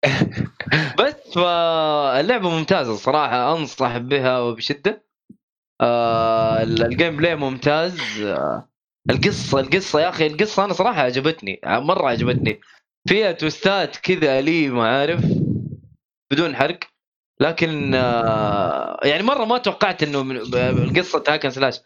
بس 0.99 1.33
فاللعبة 1.35 2.49
ممتازة 2.49 2.93
الصراحه 2.93 3.53
أنصح 3.57 3.97
بها 3.97 4.39
وبشدة. 4.39 5.05
آه 5.81 6.63
ال- 6.63 6.83
ال 6.86 7.17
gameplay 7.17 7.36
ممتاز. 7.35 8.21
آه 8.21 8.69
القصة 9.09 9.59
القصة 9.59 9.99
يا 10.01 10.09
أخي 10.09 10.27
القصة 10.27 10.65
أنا 10.65 10.73
صراحة 10.73 11.01
عجبتني 11.01 11.59
مرة 11.65 12.07
عجبتني. 12.07 12.61
فيها 13.10 13.32
twistات 13.32 13.97
كذا 13.97 14.39
اليمه 14.39 14.84
عارف 14.88 15.22
بدون 16.32 16.56
حرق. 16.56 16.80
لكن 17.39 17.91
آه 17.95 18.99
يعني 19.04 19.24
مرة 19.24 19.45
ما 19.45 19.58
توقعت 19.58 20.04
إنه 20.04 20.24
من- 20.24 20.38
القصة 20.56 21.24
hack 21.28 21.40
and 21.40 21.49
slash. 21.49 21.80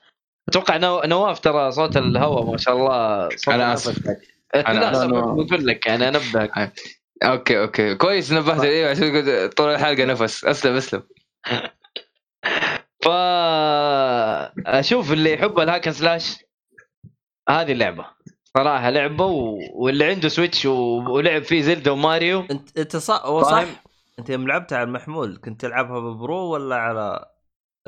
أتوقع 0.50 0.78
نو- 0.78 1.02
نواف 1.06 1.40
ترى 1.40 1.72
صوت 1.72 1.98
الهواء 1.98 2.52
ما 2.52 2.58
شاء 2.58 2.76
الله 2.76 3.30
صوت. 3.36 3.54
آسف. 3.54 4.08
لا 4.08 4.72
أنا 4.72 4.80
لا 4.80 4.92
آسف. 4.92 5.08
بقول 5.08 5.68
لك 5.68 5.86
يعني 5.86 6.08
انبهك 6.08 6.74
okay 7.24 7.60
okay. 7.62 7.96
كويس 7.96 8.32
نبهت 8.32 8.64
أيوه 8.66 8.90
عشان 8.90 9.50
طول 9.50 9.70
الحلقة 9.74 10.06
نفس. 10.06 10.46
أسلم 10.46 10.76
أسلم. 10.76 11.04
ف 13.04 13.08
أشوف 14.68 15.12
اللي 15.14 15.34
يحب 15.34 15.60
ال 15.60 15.64
hack 15.64 15.80
and 15.80 15.92
slash. 15.92 16.38
هذه 17.50 17.72
اللعبة. 17.72 18.06
صراحة 18.58 18.90
لعبة 18.90 19.26
و... 19.26 19.60
واللي 19.74 20.06
عنده 20.06 20.30
سويتش 20.30 20.66
و... 20.66 20.74
ولعب 21.12 21.44
فيه 21.44 21.62
زلدا 21.62 21.92
وماريو 21.92 22.44
انت 22.52 22.78
انت 22.78 22.96
صح 22.98 23.22
هو 23.26 23.44
صح؟ 23.44 23.66
انت 24.20 24.30
يوم 24.30 24.48
لعبتها 24.48 24.78
على 24.78 24.88
المحمول 24.88 25.40
كنت 25.46 25.62
تلعبها 25.62 26.00
ب 26.00 26.09
Pro 26.09 26.38
ولا 26.54 26.76
على 26.76 27.26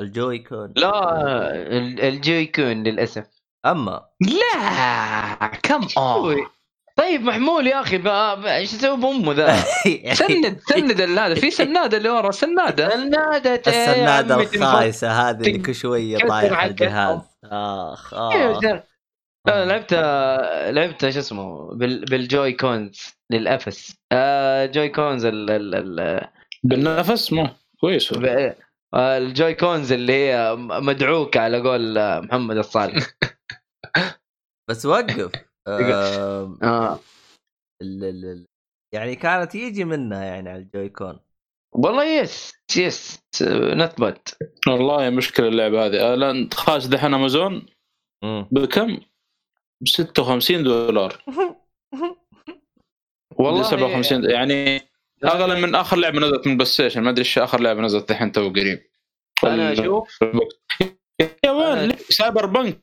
ال 0.00 0.38
Joy-Con؟ 0.38 0.72
لا 0.76 1.20
ال- 1.56 2.00
ال 2.00 2.10
Joy-Con 2.10 2.82
للأسف. 2.82 3.26
أما. 3.66 4.00
لا 4.20 5.46
come 5.62 5.80
on 5.98 6.36
طيب 6.96 7.20
محمول 7.22 7.66
يا 7.66 7.80
أخي 7.80 8.02
إيش 8.56 8.74
أسوي 8.74 8.96
بأمه 8.96 9.32
ذا؟ 9.32 9.56
سند 10.14 10.60
سند 10.68 11.00
ال- 11.00 11.18
هذا 11.18 11.34
في 11.34 11.50
سنادة 11.50 11.96
اللي 11.96 12.08
ورا 12.08 12.30
سنادة. 12.30 12.94
النادة 12.94 13.54
السنادة 13.66 14.40
الخايسة 14.40 15.10
هذه 15.30 15.36
اللي 15.46 15.58
كل 15.58 15.74
شوية 15.74 16.18
كسر 16.18 16.28
طايح 16.28 16.52
حقها. 16.52 16.66
الجهاز. 16.66 17.18
اخ 17.44 18.14
اخ 18.14 18.80
جر- 19.46 19.54
لا، 19.54 19.64
لعبتها 19.64 20.72
لعبتها 20.72 21.10
شو 21.10 21.18
اسمه 21.18 21.74
بال... 21.74 22.04
بالجوي 22.04 22.52
كونز 22.52 23.14
للأفس. 23.32 23.94
آه 24.12 24.66
جوي 24.66 24.88
كونز 24.88 25.24
ال... 25.24 25.50
ال... 25.50 25.74
ال... 26.00 26.28
بالنفس؟ 26.64 27.32
ما 27.32 27.56
كويس. 27.80 28.14
ب- 28.14 28.54
آه، 28.94 29.18
الجوي 29.18 29.54
كونز 29.54 29.92
اللي 29.92 30.12
هي 30.12 30.56
مدعوكه 30.58 31.40
على 31.40 31.60
قول 31.60 31.98
آه، 31.98 32.20
محمد 32.20 32.56
الصالح. 32.56 33.06
بس 34.70 34.86
وقف. 34.86 35.32
آه. 35.68 37.00
ال- 37.82 38.04
ال- 38.04 38.24
ال- 38.24 38.46
يعني 38.94 39.16
كانت 39.16 39.54
يجي 39.54 39.84
منها 39.84 40.24
يعني 40.24 40.50
على 40.50 40.62
ال 40.62 40.88
Joy-Con. 40.88 41.20
والله 41.74 42.04
yes 42.04 42.52
yes 42.76 43.20
not 43.42 44.00
bad 44.00 44.18
والله 44.68 45.10
مشكلة 45.10 45.48
اللعبة 45.48 45.86
هذه. 45.86 46.14
الان 46.14 46.50
خاش 46.54 46.86
دحين 46.86 47.14
امازون. 47.14 47.66
بكم؟ 48.24 49.00
ب 49.80 49.88
56 49.88 50.62
دولار. 50.62 51.24
والله 53.36 53.62
57 53.62 54.30
يعني 54.30 54.80
اغلى 55.24 55.60
من 55.60 55.74
آخر 55.74 55.96
لعبة 55.96 56.20
نزلت 56.20 56.46
من 56.46 56.56
بلاي 56.56 56.66
ستيشن 56.66 57.02
ما 57.02 57.10
أدري 57.10 57.20
إيش 57.20 57.38
آخر 57.38 57.60
لعبة 57.60 57.80
نزلت 57.80 58.08
دحين 58.08 58.32
تو 58.32 58.48
قريب. 58.48 58.90
أنا 59.44 59.72
أشوف 59.72 60.18
يا 61.44 61.50
وين 61.50 61.96
سايبر 61.96 62.46
بنك 62.46 62.80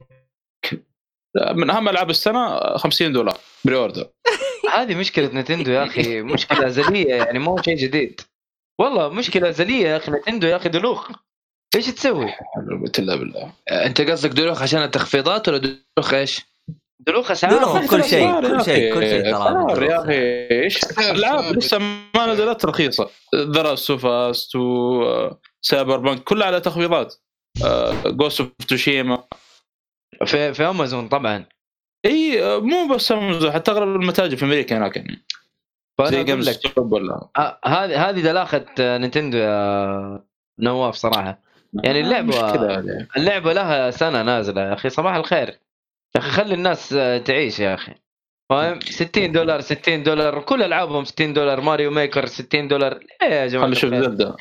من 1.51 1.69
أهم 1.69 1.89
ألعاب 1.89 2.09
السنة 2.09 2.59
50 2.77 3.13
دولار. 3.13 3.37
بري 3.65 3.75
اوردر 3.75 4.09
هذه 4.75 4.95
مشكلة 4.95 5.27
نتندو 5.27 5.71
يا 5.71 5.83
أخي. 5.83 6.21
مشكلة 6.21 6.67
أزلية 6.67 7.15
يعني 7.15 7.39
مو 7.39 7.61
شيء 7.61 7.75
جديد. 7.75 8.21
والله 8.79 9.09
مشكلة 9.09 9.49
أزلية 9.49 9.87
يا 9.87 9.97
أخي. 9.97 10.11
نتندو 10.11 10.47
يا 10.47 10.55
أخي 10.55 10.69
دلوخ. 10.69 11.11
إيش 11.75 11.85
تسوي؟ 11.85 12.33
قلت 12.83 12.99
الله 12.99 13.15
بالله. 13.15 13.53
أنت 13.71 14.01
قصدك 14.01 14.29
دلوخ 14.29 14.61
عشان 14.61 14.83
التخفيضات 14.83 15.49
ولا 15.49 15.57
دلوخ 15.57 16.13
إيش؟ 16.13 16.56
دلوخ 16.99 17.31
اسعار 17.31 17.57
دلوخ 17.57 17.91
كل 17.91 18.03
شيء 18.03 18.29
أسعار 18.29 18.57
كل 18.57 18.63
شيء. 18.63 18.93
كل 18.93 19.01
شيء 19.01 19.21
ترى. 19.21 19.85
يا. 19.85 20.01
أخي 20.01 20.47
إيش 20.63 20.79
العاب 20.99 21.57
لسه 21.57 21.79
ما 22.15 22.25
نزلت 22.25 22.65
رخيصة. 22.65 23.09
ذا 23.35 23.75
سوفاست 23.75 24.55
وسايبر 24.55 25.97
بنك 25.97 26.23
كلها 26.23 26.47
على 26.47 26.59
تخفيضات. 26.59 27.15
Ghost 28.05 28.41
of 28.41 28.51
Tsushima 28.67 29.23
في 30.25 30.53
في 30.53 30.63
أمازون 30.63 31.07
طبعا. 31.07 31.45
إي 32.05 32.43
آه، 32.43 32.59
مو 32.59 32.95
بس 32.95 33.11
أمازون 33.11 33.51
حتى 33.51 33.71
أغلب 33.71 34.01
المتاجر 34.01 34.37
في 34.37 34.45
أمريكا 34.45 34.77
هناك. 34.77 34.97
يعني 34.97 35.25
زي 36.03 36.23
GameStop 36.23 36.93
ولا؟ 36.93 37.27
آه، 37.37 37.59
هذه 37.65 38.09
هذه 38.09 38.21
دلاخة 38.21 38.65
آه، 38.79 38.97
نينتندو 38.97 39.37
يا 39.37 40.23
نواف 40.59 40.95
صراحة. 40.95 41.39
يعني 41.83 42.03
هذه. 42.03 43.07
اللعبة 43.17 43.53
لها 43.53 43.91
سنة 43.91 44.21
نازلة 44.21 44.61
يا 44.61 44.73
أخي 44.73 44.89
صباح 44.89 45.15
الخير. 45.15 45.59
يا 46.15 46.21
أخي 46.21 46.31
خلي 46.31 46.53
الناس 46.53 46.93
آه، 46.93 47.17
تعيش 47.17 47.59
يا 47.59 47.73
أخي. 47.73 47.93
فاهم؟ 48.49 48.79
60 48.79 49.31
دولار 49.31 49.61
60 49.61 50.03
دولار 50.03 50.41
كل 50.41 50.63
ألعابهم 50.63 51.05
60 51.05 51.33
دولار 51.33 51.61
ماريو 51.61 51.91
Maker 51.91 52.25
60 52.25 52.67
دولار. 52.67 52.93
ليه 53.21 53.27
يا 53.35 53.47
جماعة 53.47 53.67
خلي 53.67 53.75
شوف 53.75 53.93
الخير؟ 53.93 54.03
زبده 54.03 54.35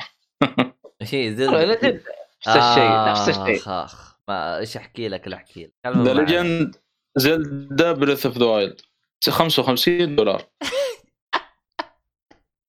شيء 1.03 1.29
زلدة. 1.31 1.75
نفس 1.75 2.47
الشيء 2.47 3.09
نفس 3.09 3.29
الشيء. 3.29 3.57
آخ. 3.61 3.67
اخ 3.69 4.17
ما 4.27 4.57
إيش 4.57 4.77
أحكي 4.77 5.07
لك 5.07 5.27
لا 5.27 5.35
أحكي 5.35 5.63
لك. 5.63 5.71
ذا. 5.87 6.13
ليجند 6.13 6.75
زلدا 7.17 7.91
بريث 7.91 8.25
اوف 8.25 8.37
ذا 8.37 8.45
وايلد 8.45 8.81
55 9.29 10.15
دولار. 10.15 10.41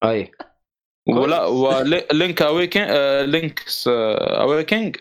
أي. 0.03 0.31
ولا 1.09 1.45
ولينك 1.45 2.41
اويكن 2.41 2.81
لينكس 3.25 3.87
اويكنج 3.87 4.95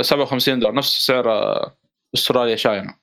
57 0.00 0.58
دولار. 0.58 0.74
نفس 0.74 1.06
سعر 1.06 1.32
آه، 1.32 1.77
أستراليا 2.14 2.56
شاينا 2.56 2.94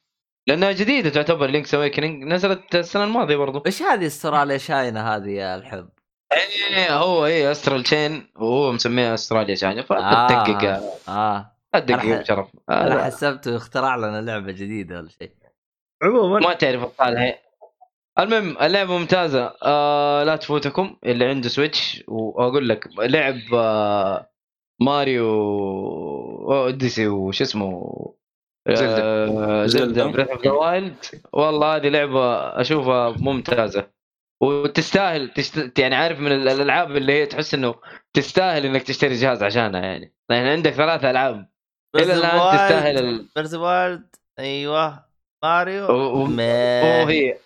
لأنها 0.48 0.72
جديدة 0.72 1.10
تعتبر 1.10 1.48
لينكس 1.48 1.76
اويكننج 1.76 2.24
نزلت 2.24 2.76
السنة 2.76 3.04
الماضية 3.04 3.36
برضو. 3.36 3.64
إيش 3.66 3.82
هذه 3.82 4.06
أستراليا 4.08 4.58
شاينة 4.58 5.02
هذه 5.16 5.30
يا 5.30 5.56
الحب؟ 5.56 5.90
إيه 6.34 6.98
هو 6.98 7.26
إيه 7.26 7.52
Astral 7.52 7.84
Chain 7.84 8.28
وهو 8.36 8.72
مسميها 8.72 9.14
أستراليا 9.14 9.56
شاينة. 9.56 9.82
فتدقق 9.82 10.64
يا- 10.64 10.82
آه. 11.08 11.52
تدقق 11.74 12.00
أنا 12.02 12.16
يا 12.16 12.20
ح- 12.22 12.26
شرف 12.26 12.48
أنا 12.70 13.04
حسبته 13.04 13.56
اخترع 13.58 13.96
لنا 13.96 14.22
لعبة 14.22 14.52
جديدة 14.52 14.98
ولا 14.98 15.10
شيء. 15.10 15.32
عموما 16.04 16.40
ما 16.40 16.54
تعرف 16.54 16.84
الصالح 16.84 17.42
المهم 18.20 18.58
اللعبة 18.62 18.98
ممتازة. 18.98 19.54
آه 19.64 20.24
لا 20.24 20.36
تفوتكم 20.36 20.96
اللي 21.06 21.26
عنده 21.26 21.50
سويتش 21.50 22.04
وأقول 22.08 22.70
لك 22.70 22.88
لعب 23.00 23.36
آه 23.54 24.30
ماريو 24.82 25.26
Odyssey 26.54 27.08
وش 27.08 27.42
اسمه 27.42 27.96
آه. 28.68 29.66
زلدا 29.66 30.08
Breath 30.08 30.30
of 30.30 30.44
the 30.44 30.52
Wild 30.52 30.96
والله 31.34 31.76
هذه 31.76 31.90
لعبة 31.90 32.36
أشوفها 32.62 33.10
ممتازة. 33.10 33.88
وتستاهل. 34.42 35.30
تشت... 35.30 35.80
يعني 35.80 35.96
عارف 35.96 36.20
من 36.20 36.32
ال- 36.32 36.50
الألعاب 36.50 36.96
اللي 36.98 37.14
هي 37.14 37.26
تحس 37.26 37.54
إنه 37.54 37.76
تستاهل 38.14 38.66
إنك 38.66 38.84
تشتري 38.84 39.14
جهاز 39.16 39.44
عشانها 39.44 39.82
يعني. 39.82 40.14
يعني 40.30 40.50
عندك 40.50 40.72
ثلاث 40.72 41.06
ألعاب. 41.06 41.50
إلى 41.96 42.14
الآن 42.14 42.58
تستاهل 42.58 42.98
ال... 42.98 43.28
بيرز 43.36 43.56
وايلد 43.56 44.16
أيوه. 44.40 45.06
ماريو؟ 45.44 45.86
و- 45.92 46.24
وهي. 46.24 47.38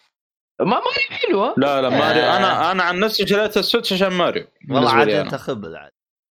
ما 0.60 0.66
ماريو 0.66 1.10
حلوة. 1.10 1.54
لا 1.58 1.82
لا 1.82 1.90
ماريو. 1.90 2.24
آه. 2.24 2.38
أنا 2.38 2.72
أنا 2.72 2.84
عن 2.84 3.00
نفسي 3.00 3.28
شريت 3.28 3.58
السويتش 3.58 3.94
عشان 3.94 4.14
ماريو. 4.14 4.46
والله 4.70 4.92
عاد 4.92 5.10
أنت. 5.10 5.36
خبل 5.36 5.76
عاد. 5.76 5.92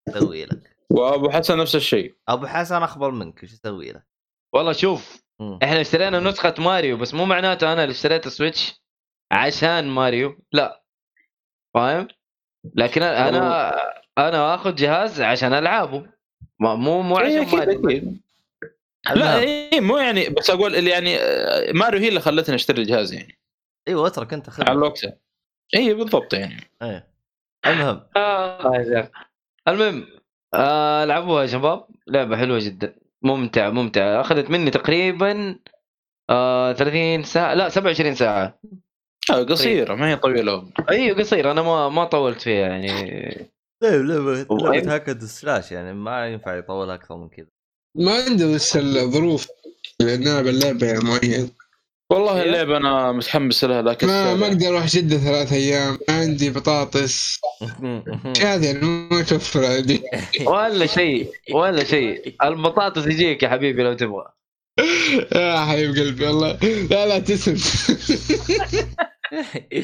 أسوي 0.09 0.45
لك. 0.45 0.75
وأبو 0.89 1.29
حسن 1.29 1.57
نفس 1.57 1.75
الشيء. 1.75 2.15
أبو 2.27 2.47
حسن 2.47 2.83
أخبر 2.83 3.11
منك. 3.11 3.43
إيش 3.43 3.53
أسوي 3.53 3.91
له؟ 3.91 4.14
والله 4.55 4.71
شوف 4.71 5.23
مم. 5.39 5.59
إحنا 5.63 5.81
اشترينا 5.81 6.19
نسخة 6.19 6.53
ماريو 6.59 6.97
بس 6.97 7.13
مو 7.13 7.25
معناته 7.25 7.73
أنا 7.73 7.83
اللي 7.83 7.91
اشتريت 7.91 8.27
السويتش 8.27 8.81
عشان 9.31 9.87
ماريو. 9.87 10.37
لا. 10.51 10.83
فاهم؟ 11.73 12.07
لكن 12.75 13.03
أنا 13.03 13.75
أنا 14.17 14.55
آخذ 14.55 14.75
جهاز 14.75 15.21
عشان 15.21 15.53
ألعابه. 15.53 16.05
ما- 16.59 16.75
مو 16.75 17.01
مو 17.01 17.19
إيه، 17.19 17.39
عشان 17.39 17.59
أكيد 17.59 17.81
ماريو. 17.81 18.13
لا 19.15 19.39
اي 19.39 19.79
مو 19.81 19.97
يعني 19.97 20.29
بس 20.29 20.49
أقول 20.49 20.75
اللي 20.75 20.89
يعني 20.89 21.17
آه، 21.17 21.71
ماريو 21.71 21.99
هي 22.01 22.07
اللي 22.09 22.19
خلتني 22.19 22.55
أشتري 22.55 22.81
الجهاز 22.81 23.13
يعني. 23.13 23.39
أيوه 23.87 24.07
اترك 24.07 24.33
أنت 24.33 24.49
خذ. 24.49 24.69
على 24.69 24.79
وقتها 24.79 25.17
اي 25.75 25.93
بالضبط 25.93 26.33
يعني. 26.33 26.57
إيه. 26.81 27.07
المهم. 27.65 28.01
آه. 28.17 28.83
شيخ. 28.83 29.07
المهم 29.67 30.07
آه 30.53 31.03
ألعبوها 31.03 31.41
يا 31.41 31.47
شباب. 31.47 31.87
لعبة 32.07 32.37
حلوة 32.37 32.59
جدا. 32.59 32.95
ممتع 33.25 33.69
ممتع. 33.69 34.21
أخذت 34.21 34.49
مني 34.49 34.71
تقريبا 34.71 35.59
آه 36.29 36.73
30 36.73 37.23
ساعة. 37.23 37.53
لا 37.53 37.69
27 37.69 38.15
ساعة. 38.15 38.59
آه، 39.31 39.43
قصيرة 39.43 39.95
ما 39.95 40.09
هي 40.09 40.15
طويلة. 40.15 40.67
أيوه 40.89 41.17
قصير 41.17 41.51
أنا 41.51 41.61
ما 41.61 41.89
ما 41.89 42.05
طولت 42.05 42.41
فيها 42.41 42.67
يعني. 42.67 43.49
طيب 43.81 44.01
لعبه 44.01 44.95
هاكد 44.95 45.23
سلاش 45.23 45.71
يعني. 45.71 45.93
ما 45.93 46.27
ينفع 46.27 46.55
يطولها 46.57 46.95
أكثر 46.95 47.17
من 47.17 47.29
كذا. 47.29 47.47
ما 47.97 48.11
عنده 48.11 48.53
بس 48.53 48.77
الظروف. 48.77 49.47
نلعب 50.01 50.47
اللعبه 50.47 50.87
يا 50.87 50.99
معين 50.99 51.49
والله 52.11 52.41
إيه. 52.41 52.43
اللعبة 52.43 52.77
أنا 52.77 53.11
متحمس 53.11 53.63
لها 53.63 53.81
لكن 53.81 54.07
ما 54.07 54.33
ما 54.33 54.47
أقدر 54.47 54.67
أروح 54.67 54.85
جدة 54.85 55.17
ثلاث 55.17 55.53
أيام 55.53 55.97
عندي 56.09 56.49
بطاطس. 56.49 57.39
هذه 58.41 58.65
يعني 58.65 58.79
ما 59.11 59.21
توفر 59.21 59.65
عندي. 59.65 60.03
ولا 60.45 60.85
شيء 60.85 61.29
ولا 61.53 61.83
شيء. 61.83 62.35
البطاطس 62.43 63.07
يجيك 63.07 63.43
يا 63.43 63.49
حبيبي 63.49 63.83
لو 63.83 63.93
تبغى. 63.93 64.25
يا 65.35 65.59
حبيب 65.65 65.95
قلبي 65.95 66.25
والله. 66.25 66.57
لا 66.91 67.07
لا 67.07 67.19
تسم 67.19 67.55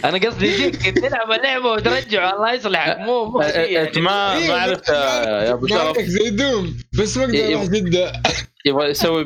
أنا 0.05 0.17
قصدي 0.17 0.47
يجيك 0.47 0.99
تلعب 0.99 1.32
اللعبة 1.32 1.72
وترجع 1.72 2.34
الله 2.34 2.53
يصلحك. 2.53 2.97
مو 2.97 3.26
مو 3.26 3.41
آه، 3.41 3.45
انت 3.45 3.72
يعني. 3.72 4.01
ما 4.01 4.47
ما 4.47 4.53
عرفت 4.53 4.89
آه، 4.89 5.43
يا 5.43 5.53
أبو 5.53 5.67
ما 5.67 5.93
شرف 5.93 6.05
زي 6.05 6.30
دوم 6.30 6.78
بس 6.99 7.17
ما 7.17 7.24
أقدر 7.24 7.34
إيه، 7.36 7.55
أروح 7.55 7.65
جدة. 7.65 8.13
يبغى 8.65 8.89
يسوي 8.89 9.26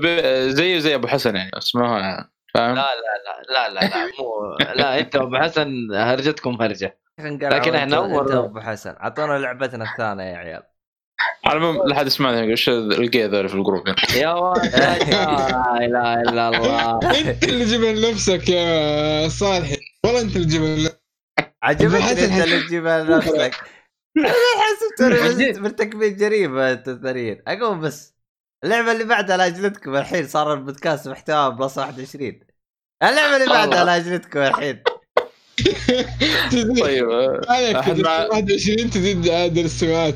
زيه 0.52 0.80
زي 0.80 0.96
أبو 0.96 1.08
حسن 1.08 1.36
يعني 1.36 1.52
اسمها 1.58 2.30
فاهم؟ 2.56 2.76
لا 2.76 2.82
لا 2.82 3.44
لا 3.54 3.70
لا 3.70 3.80
لا 3.90 4.06
مو 4.20 4.56
لا 4.76 5.00
انت 5.00 5.16
وابو 5.16 5.38
حسن 5.38 5.92
هرجتكم 5.94 6.62
هرجة. 6.62 6.98
لكن 7.20 7.76
إحنا 7.76 7.84
انت 7.84 7.94
أول- 7.94 8.32
أبو 8.36 8.60
حسن. 8.60 8.96
أعطونا 9.02 9.38
لعبتنا 9.38 9.84
الثانية 9.92 10.24
يا 10.24 10.38
عيال. 10.38 10.64
على 11.46 11.58
العموم 11.60 11.88
لا 11.88 11.96
حد 11.96 12.08
يسمعني 12.08 12.52
إيش 12.52 12.70
الجي 12.70 13.26
ذول 13.26 13.50
في 13.50 13.56
الجروب 13.56 13.88
يعني. 13.88 14.00
يا 14.22 14.34
ولد 14.34 14.66
لا 14.76 15.78
إله 15.86 16.22
إلا 16.22 16.50
الله. 16.50 17.00
أنت 17.30 17.44
اللي 17.44 17.66
جبها 17.66 17.94
لنفسك 17.94 18.50
يا 18.50 19.28
صالحي 19.30 19.78
والله 20.06 20.22
أنت 20.22 20.36
اللي 20.36 20.48
لنفسك 20.58 21.02
عجبتني 21.64 22.12
أنت 22.12 22.44
اللي 22.44 22.62
تجيبها 22.64 23.04
لنفسك 23.04 23.56
أنا 25.02 25.32
جد. 25.32 25.58
مرتكبين 25.60 26.16
جريمة 26.16 26.72
انت 26.72 26.88
الثانيين 26.88 27.42
أقوم 27.48 27.80
بس. 27.82 28.15
اللعبة 28.66 28.92
اللي 28.92 29.04
بعدها 29.04 29.38
لاجلتكم 29.38 29.96
الحين 29.96 30.28
صار 30.28 30.54
البودكاست 30.54 31.08
محتوى 31.08 31.52
بلس 31.56 31.78
21 31.78 32.40
اللعبة 33.04 33.36
اللي 33.36 33.48
بعدها 33.48 33.84
لاجلتكم 33.84 34.40
الحين. 34.40 34.84
طيب 36.82 37.10
آه، 37.10 37.42
عليك 37.50 37.76
أحد 37.76 38.00
مع- 38.00 38.26
21 38.26 38.90
تزيد 38.90 39.30
عدد 39.30 39.58
السماعات 39.58 40.16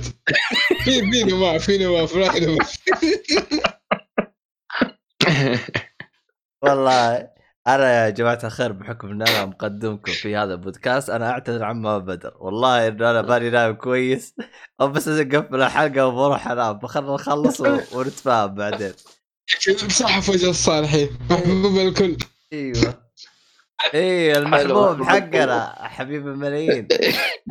في 0.83 1.11
في 1.11 1.23
نواف 1.23 1.65
في 1.65 1.77
نواف 1.77 2.15
راح 2.15 2.35
والله. 6.63 7.38
أنا 7.75 8.05
يا 8.05 8.09
جماعة 8.09 8.39
الخير 8.43 8.71
بحكم 8.71 9.09
إن 9.11 9.21
أنا 9.21 9.45
مقدمكم 9.45 10.11
في 10.11 10.35
هذا 10.35 10.53
البودكاست 10.53 11.09
أنا 11.09 11.31
أعتذر 11.31 11.63
عما 11.63 11.97
بدر. 11.97 12.33
والله 12.39 12.87
انه 12.87 13.11
أنا 13.11 13.21
بالي 13.21 13.49
نايم 13.49 13.73
كويس. 13.75 14.35
أو 14.81 14.87
بس 14.87 15.07
اقفل 15.07 15.61
الحلقة 15.61 16.07
وبروح 16.07 16.47
أنام. 16.47 16.87
خلنا 16.87 17.13
نخلص 17.13 17.61
ونتفاهم 17.93 18.55
بعدين. 18.55 18.93
صح 19.89 20.29
وجه 20.29 20.49
الصالحين. 20.49 21.09
محبوب 21.29 21.77
الكل. 21.77 22.17
أيوه. 22.53 23.09
إيه 23.93 24.37
المحبوب 24.37 25.03
حقنا 25.03 25.75
حبيب 25.79 26.27
الملايين. 26.27 26.87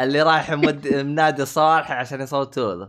اللي 0.01 0.23
رايح 0.23 0.51
مد... 0.51 0.89
منادي 0.89 1.45
صالح 1.45 1.93
عشان 1.93 2.21
يصوتوا 2.21 2.75
له. 2.75 2.89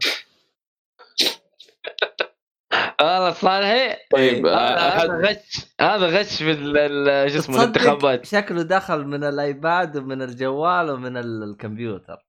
هذا 3.02 3.32
صالحي 3.32 3.96
طيب 4.12 4.46
إيه. 4.46 4.54
آه، 4.56 4.78
هذا 4.80 5.04
هذا 5.04 5.30
غش 5.30 5.66
هذا 5.82 6.20
غش 6.20 6.36
في 6.44 6.52
ال- 6.52 6.78
ال- 6.78 7.32
شو 7.32 7.40
اسمه 7.40 7.56
الانتخابات 7.64 8.26
شكله 8.26 8.62
دخل 8.64 9.06
من 9.06 9.24
الايباد 9.24 9.98
ومن 9.98 10.22
الجوال 10.22 10.90
ومن 10.92 11.18
ال- 11.18 11.44
الكمبيوتر 11.44 12.26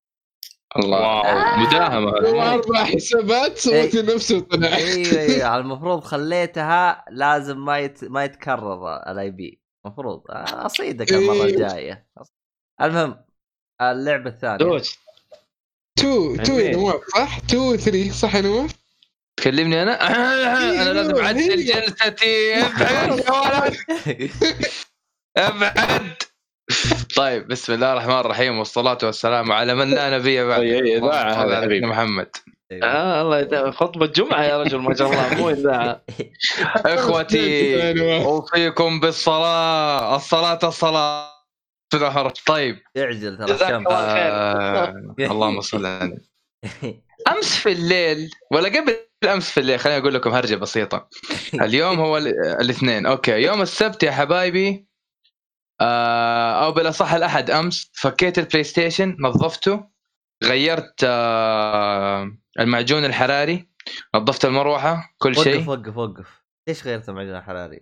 الله 0.77 1.23
مداهمة 1.59 2.11
واربع 2.11 2.85
حسابات 2.85 3.59
سوت 3.59 3.73
إيه. 3.75 4.14
نفسه 4.14 4.37
وطلع 4.37 4.68
أيوه 4.77 5.21
أيوه 5.21 5.57
المفروض 5.59 6.01
خليتها 6.05 7.05
لازم 7.11 7.64
ما 7.64 7.79
يت... 7.79 8.05
ما 8.05 8.25
يتكرر 8.25 8.97
ال 8.97 9.30
IP 9.30 9.61
المفروض 9.87 10.23
أصيدك 10.31 11.12
المرة 11.12 11.35
إيه. 11.35 11.45
الجاية 11.45 12.07
المهم 12.83 13.25
اللعبة 13.83 14.31
الثانية 14.31 14.57
دوش 14.57 14.99
تو 15.99 16.37
تو 16.37 16.53
يا 16.53 16.66
عندي. 16.66 16.71
نواف 16.77 17.01
صح؟ 17.16 17.39
تو 17.39 17.77
3 17.77 18.11
صح 18.12 18.35
يا 18.35 18.41
نواف؟ 18.41 18.80
تكلمني 19.41 19.82
أنا 19.82 19.93
أنا 20.82 20.93
لازم 20.93 21.16
إيه، 21.16 21.22
أعدل. 21.26 21.64
جلستي 21.64 22.55
أبعد 22.66 23.18
يا 23.18 23.30
ولد 23.30 24.30
أبعد 25.36 26.14
طيب 27.16 27.49
بسم 27.49 27.72
الله 27.72 27.93
الرحمن 27.93 28.18
الرحيم 28.20 28.59
والصلاة 28.59 28.99
والسلام 29.03 29.53
على 29.53 29.74
من 29.74 29.91
لا 29.91 30.18
نبي 30.18 30.45
بعد 30.45 30.61
صل 31.01 31.11
هذا 31.41 31.61
حبيبي. 31.61 31.86
محمد 31.86 32.36
أيوة. 32.72 32.86
آه 32.86 33.22
الله 33.22 33.38
يدعم 33.41 33.70
خطبة 33.72 34.07
جمعة 34.07 34.43
يا 34.43 34.62
رجل 34.62 34.78
ما 34.78 34.95
شاء 34.95 35.11
الله 35.11 35.34
مو 35.34 35.51
إذاعة 35.51 36.05
إخوتي. 36.76 38.24
أوصيكم 38.24 39.01
بالصلاة 39.01 40.16
الصلاة 40.16 40.59
الصلاة 40.62 41.30
بسم 41.93 41.97
الله 41.99 42.07
الرحمن 42.07 42.20
الرحيم. 42.20 42.45
طيب 42.47 42.78
اعجل 42.97 43.38
ترى 43.59 43.76
الله 43.76 44.12
خير. 44.14 45.30
اللهم 45.30 45.61
صل 45.61 45.86
على 45.86 46.05
النبي. 46.05 47.09
أمس 47.29 47.57
في 47.57 47.73
الليل. 47.73 48.31
ولا 48.53 48.68
قبل 48.68 48.97
أمس 49.25 49.51
في 49.51 49.61
الليل 49.61 49.79
خليني 49.81 49.99
أقول 50.01 50.14
لكم 50.14 50.31
هرجة 50.31 50.55
بسيطة. 50.57 51.09
اليوم 51.55 52.01
هو 52.01 52.18
ال- 52.18 52.47
الاثنين. 52.61 53.07
أوكي 53.07 53.33
يوم 53.33 53.62
السبت 53.62 54.03
يا 54.03 54.11
حبايبي 54.11 54.87
آه، 55.81 56.64
أو 56.64 56.73
بالأصح 56.73 57.12
الأحد 57.12 57.51
أمس 57.51 57.91
فكيت 57.95 58.39
ال 58.38 58.64
PlayStation 58.64 59.16
نظفته 59.21 59.85
غيرت 60.45 60.95
آه، 61.05 62.31
المعجون 62.61 63.05
الحراري 63.05 63.68
نظفت 64.14 64.45
المروحة 64.45 65.14
كل 65.18 65.31
وقف 65.31 65.45
شيء. 65.45 65.68
وقف 65.68 65.97
وقف. 65.97 66.27
ليش 66.68 66.85
غيرت 66.85 67.09
المعجون 67.09 67.37
الحراري؟ 67.37 67.81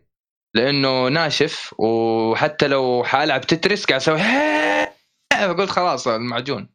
لأنه 0.55 1.09
ناشف 1.09 1.74
وحتى 1.78 2.68
لو 2.68 3.05
حالعب 3.05 3.41
تترس 3.41 3.84
قاعد 3.84 4.01
أسوي 4.01 4.20
قلت 5.59 5.70
خلاص 5.70 6.09
المعجون. 6.09 6.68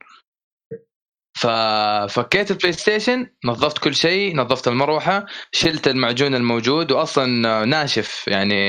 ففكيت 1.35 2.51
ال 2.51 2.71
PlayStation 2.73 3.27
نظفت 3.45 3.77
كل 3.77 3.95
شيء 3.95 4.35
نظفت 4.35 4.67
المروحة 4.67 5.25
شلت 5.51 5.87
المعجون 5.87 6.35
الموجود 6.35 6.91
واصلا 6.91 7.65
ناشف 7.65 8.25
يعني 8.27 8.65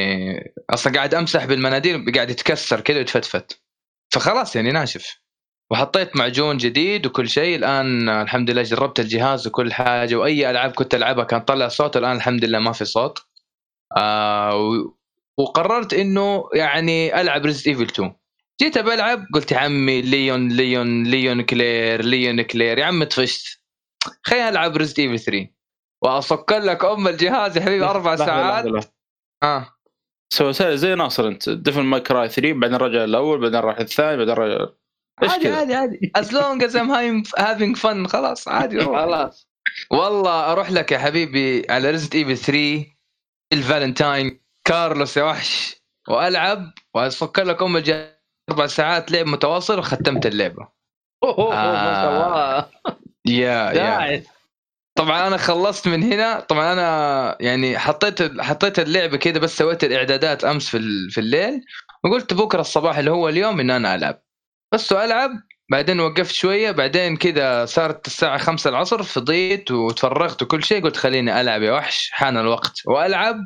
أصلا 0.71 0.93
قاعد 0.93 1.15
أمسح 1.15 1.45
بالمناديل 1.45 2.12
قاعد 2.15 2.31
يتكسر 2.31 2.81
كذا 2.81 2.99
ويتفتفت. 2.99 3.62
فخلاص 4.11 4.57
يعني 4.57 4.73
ناشف. 4.73 5.21
وحطيت 5.71 6.17
معجون 6.17 6.57
جديد 6.57 7.07
وكل 7.07 7.29
شيء. 7.29 7.57
الآن 7.57 8.09
الحمد 8.09 8.51
لله 8.51 8.62
جربت 8.62 9.01
الجهاز 9.01 9.47
وكل 9.47 9.73
حاجة 9.73 10.17
وأي 10.17 10.51
ألعاب 10.51 10.71
كنت 10.73 10.95
ألعبها 10.95 11.25
كان 11.25 11.41
طلع 11.41 11.69
صوت 11.69 11.97
الآن 11.97 12.17
الحمد 12.17 12.45
لله 12.45 12.59
ما 12.59 12.73
في 12.73 12.85
صوت. 12.85 13.19
آه 13.97 14.95
وقررت 15.39 15.95
إنه 15.95 16.45
يعني 16.55 17.21
ألعب 17.21 17.47
Resident 17.47 17.69
Evil 17.69 17.83
2 17.85 18.15
جيت 18.61 18.79
بلعب 18.79 19.27
قلت 19.35 19.53
يا 19.53 19.59
عمي 19.59 20.03
ليون 20.03 20.49
ليون 20.49 21.05
ليون 21.05 21.43
كلير 21.43 22.05
ليون 22.05 22.43
كلير 22.43 22.79
يا 22.79 22.85
عم 22.85 23.05
طفشت 23.05 23.61
خليني 24.23 24.49
العب 24.49 24.77
Resident 24.77 25.01
Evil 25.01 25.19
3 25.19 25.49
واصك 26.05 26.53
لك 26.53 26.85
ام 26.85 27.09
الجهاز 27.09 27.57
يا 27.57 27.63
حبيبي 27.63 27.85
أربع 27.85 28.17
ساعات 28.17 28.65
لحظة،. 28.65 28.93
آه 29.43 29.75
سوي 30.33 30.77
زي 30.77 30.95
ناصر 30.95 31.29
انت 31.29 31.49
Devil 31.49 31.83
May 31.83 32.01
Cry 32.01 32.29
3 32.29 32.53
بعدين 32.53 32.77
رجع 32.77 33.05
الأول 33.05 33.41
بعدين 33.41 33.61
راح 33.61 33.79
الثاني 33.79 34.17
بعدين 34.17 34.35
رجع 34.35 34.67
عادي؟ 35.23 35.49
عادي 35.49 35.75
عادي 35.75 36.13
as 36.19 36.27
long 36.27 36.67
as 36.67 36.75
I'm 36.75 36.91
having 37.41 37.75
fun 37.83 38.07
خلاص 38.07 38.49
عادي. 38.49 38.85
خلاص 38.85 39.49
والله 39.91 40.53
أروح 40.53 40.71
لك 40.71 40.93
يا 40.93 40.99
حبيبي 40.99 41.67
على 41.71 41.91
Resident 41.91 42.15
Evil 42.15 42.37
3 42.37 42.87
جيل 43.53 43.82
فالنتاين 43.82 44.41
كارلوس 44.65 45.17
يا 45.17 45.23
وحش 45.23 45.77
والعب 46.09 46.73
واسفك 46.95 47.39
لك 47.39 47.63
ام 47.63 47.77
الجهاز 47.77 48.14
أربع 48.51 48.67
ساعات 48.67 49.13
لعب 49.13 49.27
متواصل 49.27 49.79
وختمت 49.79 50.27
اللعبة. 50.27 50.69
ما 51.23 51.31
شاء 51.31 51.53
آه. 51.53 52.59
الله. 52.59 52.67
يا 53.27 53.73
يا. 53.73 54.23
طبعا 54.99 55.27
أنا 55.27 55.37
خلصت 55.37 55.89
من 55.89 56.03
هنا. 56.03 56.41
طبعا 56.41 56.73
أنا 56.73 57.37
يعني 57.41 57.79
حطيت 57.79 58.41
حطيت 58.41 58.79
اللعبة 58.79 59.17
كده 59.17 59.41
بس 59.41 59.57
سويت 59.59 59.85
الإعدادات 59.85 60.45
أمس 60.45 60.69
في 60.69 61.09
في 61.11 61.21
الليل. 61.21 61.61
وقلت 62.05 62.35
بكرة 62.35 62.61
الصباح 62.61 62.99
اللي 62.99 63.11
هو 63.11 63.29
اليوم 63.29 63.61
إن 63.61 63.71
أنا 63.71 63.95
ألعب. 63.95 64.23
بس 64.75 64.93
العب 64.93 65.31
بعدين 65.71 66.01
وقفت 66.01 66.35
شوية. 66.35 66.71
بعدين 66.71 67.17
كده 67.17 67.65
صارت 67.65 68.07
الساعة 68.07 68.39
خمسة 68.39 68.71
العصر. 68.71 69.03
فضيت 69.03 69.71
وتفرغت 69.71 70.43
وكل 70.43 70.65
شيء. 70.65 70.83
قلت 70.85 70.97
خليني 70.97 71.41
ألعب 71.41 71.63
يا 71.63 71.73
وحش. 71.73 72.11
حان 72.13 72.37
الوقت. 72.37 72.81
وألعب. 72.87 73.37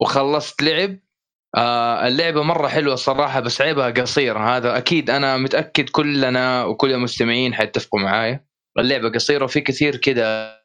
وخلصت 0.00 0.62
لعب. 0.62 0.98
آه 1.56 2.06
اللعبة 2.06 2.42
مرة 2.42 2.68
حلوة 2.68 2.94
الصراحة 2.94 3.40
بس 3.40 3.60
عيبها 3.60 3.90
قصيرة 3.90 4.56
هذا 4.56 4.78
أكيد 4.78 5.10
أنا 5.10 5.36
متأكد 5.36 5.88
كلنا 5.88 6.64
وكل 6.64 6.92
المستمعين 6.92 7.54
حيتفقوا 7.54 8.00
معايا. 8.00 8.44
اللعبة 8.78 9.08
قصيرة 9.08 9.44
وفي 9.44 9.60
كثير 9.60 9.96
كده. 9.96 10.60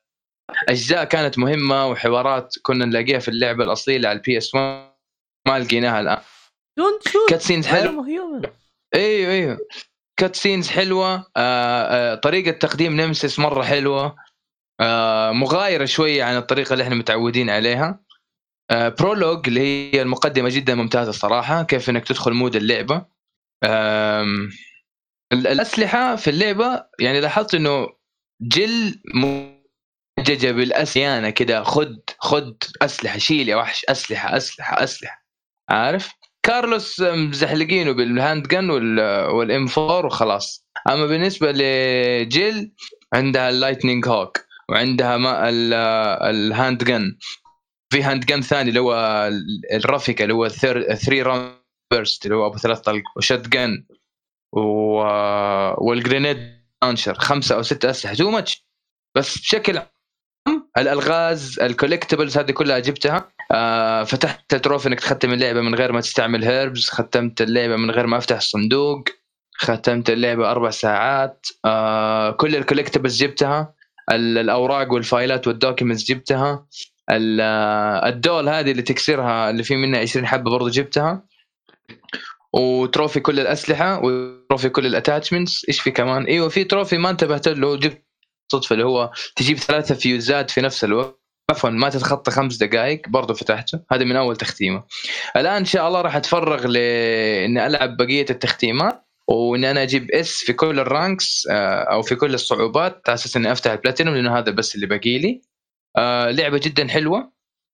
أجزاء 0.69 1.03
كانت 1.03 1.37
مهمة 1.39 1.87
وحوارات 1.87 2.55
كنا 2.61 2.85
نلاقيها 2.85 3.19
في 3.19 3.27
اللعبة 3.27 3.63
الأصلية 3.63 3.97
على 3.97 4.11
ال 4.11 4.37
PS 4.37 4.55
1 4.55 4.91
ما 5.47 5.59
لقيناها 5.59 5.99
الآن. 6.01 6.17
don't 6.77 7.07
shoot 7.07 7.29
cutscenes 7.29 7.67
حلو. 7.67 8.01
human 8.03 8.41
أيوه 8.95 9.31
أيوه 9.31 9.57
cutscenes 10.19 10.69
حلوة. 10.69 11.15
آه 11.15 11.31
آه 11.37 12.15
طريقة 12.15 12.51
تقديم 12.51 13.01
Nemesis 13.01 13.39
مرة 13.39 13.63
حلوة. 13.63 14.15
آه 14.81 15.31
مغايرة 15.31 15.85
شوية 15.85 16.23
عن 16.23 16.37
الطريقة 16.37 16.73
اللي 16.73 16.83
إحنا 16.83 16.95
متعودين 16.95 17.49
عليها. 17.49 18.04
prologue 18.71 19.47
اللي 19.47 19.61
هي 19.93 20.01
المقدمة 20.01 20.49
جدا 20.49 20.75
ممتازة 20.75 21.09
الصراحه 21.09 21.63
كيف 21.63 21.89
إنك 21.89 22.05
تدخل 22.07 22.33
mood 22.33 22.55
اللعبة. 22.55 23.05
الأسلحة 25.33 26.15
في 26.15 26.29
اللعبة 26.29 26.83
يعني 26.99 27.21
لاحظت 27.21 27.55
إنه 27.55 27.87
جيل 28.41 29.01
مدججة 29.13 30.51
بالأسلحة 30.51 31.29
كده 31.29 31.63
خد 31.63 31.99
خد 32.19 32.57
أسلحة 32.81 33.17
شيل 33.17 33.49
يا 33.49 33.55
وحش 33.55 33.85
أسلحة 33.89 34.37
أسلحة 34.37 34.83
أسلحة. 34.83 35.25
عارف؟ 35.69 36.11
كارلوس 36.43 37.01
مزحلقينه 37.01 37.91
بال 37.91 38.47
handgun 38.47 38.69
وال 38.69 39.35
M 39.35 39.67
4 39.77 40.05
وخلاص. 40.05 40.67
أما 40.89 41.05
بالنسبة 41.05 41.51
لجيل 41.51 42.71
عندها 43.13 43.49
ال 43.49 43.55
Lightning 43.55 44.07
Hawk 44.07 44.37
وعندها 44.69 45.17
ما 45.17 45.49
ال- 45.49 45.73
الـ 46.35 46.83
handgun 46.83 47.17
في 47.95 48.03
handgun 48.03 48.41
ثاني 48.41 48.69
اللي 48.69 48.79
هو 48.79 49.29
الرافيكا 49.73 50.23
اللي 50.23 50.33
هو 50.33 50.47
3 50.47 51.21
round 51.21 51.51
burst 51.93 52.25
اللي 52.25 52.35
هو 52.37 52.45
أبو 52.47 52.57
ثلاث 52.57 52.79
طلق 52.79 53.01
و 53.17 53.47
shotgun 53.47 53.85
و... 54.53 54.59
وال 55.77 55.91
grenade 55.91 56.37
launcher 56.83 57.13
خمسة 57.13 57.55
أو 57.55 57.61
ستة 57.61 57.89
أسلحة 57.89 58.13
too 58.15 58.29
much 58.31 58.65
بس 59.17 59.37
بشكل 59.37 59.77
عام 59.77 60.69
الألغاز 60.77 61.59
ال 61.59 61.65
collectibles 61.65 62.37
هذه 62.37 62.51
كلها 62.51 62.79
جبتها. 62.79 63.31
آه 63.51 64.03
فتحت 64.03 64.53
ال 64.53 64.58
trophy 64.58 64.87
إنك 64.87 64.99
تختم 64.99 65.33
اللعبة 65.33 65.61
من 65.61 65.75
غير 65.75 65.91
ما 65.91 66.01
تستعمل 66.01 66.43
herbs 66.43 66.89
ختمت 66.89 67.41
اللعبة 67.41 67.75
من 67.75 67.91
غير 67.91 68.07
ما 68.07 68.17
أفتح 68.17 68.35
الصندوق 68.35 69.03
ختمت 69.57 70.09
اللعبة 70.09 70.51
أربع 70.51 70.69
ساعات. 70.69 71.47
آه 71.65 72.31
كل 72.31 72.55
ال 72.55 72.61
collectibles 72.61 73.23
جبتها 73.23 73.73
ال- 74.11 74.37
الأوراق 74.37 74.93
والفايلات 74.93 75.47
وال 75.47 75.57
documents 75.57 76.03
جبتها. 76.03 76.67
ال 77.09 77.37
doll 77.37 78.49
هذه 78.49 78.71
اللي 78.71 78.81
تكسرها 78.81 79.49
اللي 79.49 79.63
في 79.63 79.75
منها 79.75 79.99
20 79.99 80.27
حبة 80.27 80.51
برضو 80.51 80.69
جبتها. 80.69 81.23
و 82.53 82.63
trophy 82.63 83.19
كل 83.19 83.39
الأسلحة 83.39 84.01
و 84.03 84.13
trophy 84.13 84.69
كل 84.69 84.85
ال 84.85 84.92
attachments 84.92 85.65
إيش 85.69 85.81
في 85.81 85.91
كمان؟ 85.91 86.23
إيوه 86.23 86.49
في 86.49 86.63
trophy 86.63 86.97
ما 86.97 87.09
انتبهت 87.09 87.47
له 87.47 87.75
جبت 87.77 88.05
صدفة 88.51 88.73
اللي 88.73 88.85
هو 88.85 89.11
تجيب 89.35 89.57
ثلاثة 89.57 89.95
فيوزات 89.95 90.51
في 90.51 90.61
نفس 90.61 90.83
الوقت. 90.83 91.25
عفوا 91.51 91.69
ما 91.69 91.89
تتخطى 91.89 92.31
خمس 92.31 92.57
دقائق 92.57 93.09
برضو 93.09 93.33
فتحته. 93.33 93.79
هذا 93.91 94.03
من 94.03 94.15
أول 94.15 94.35
تختيمة. 94.35 94.83
الآن 95.35 95.55
إن 95.55 95.65
شاء 95.65 95.87
الله 95.87 96.01
راح 96.01 96.15
أتفرغ 96.15 96.67
لاني 96.67 97.67
ألعب 97.67 97.97
بقية 97.97 98.25
التختيمات 98.29 99.05
وان 99.27 99.65
أنا 99.65 99.83
أجيب 99.83 100.11
S 100.11 100.31
في 100.31 100.53
كل 100.53 100.79
ال 100.79 100.91
ranks 100.91 101.47
آه، 101.51 101.83
أو 101.83 102.01
في 102.01 102.15
كل 102.15 102.33
الصعوبات 102.33 103.01
على 103.07 103.13
أساس 103.13 103.37
إني 103.37 103.51
أفتح 103.51 103.71
البلاتينوم 103.71 104.15
لأنه 104.15 104.37
هذا 104.37 104.51
بس 104.51 104.75
اللي 104.75 104.87
باقي 104.87 105.17
لي. 105.17 105.41
آه، 105.97 106.31
لعبة 106.31 106.57
جدا 106.63 106.87
حلوة 106.87 107.31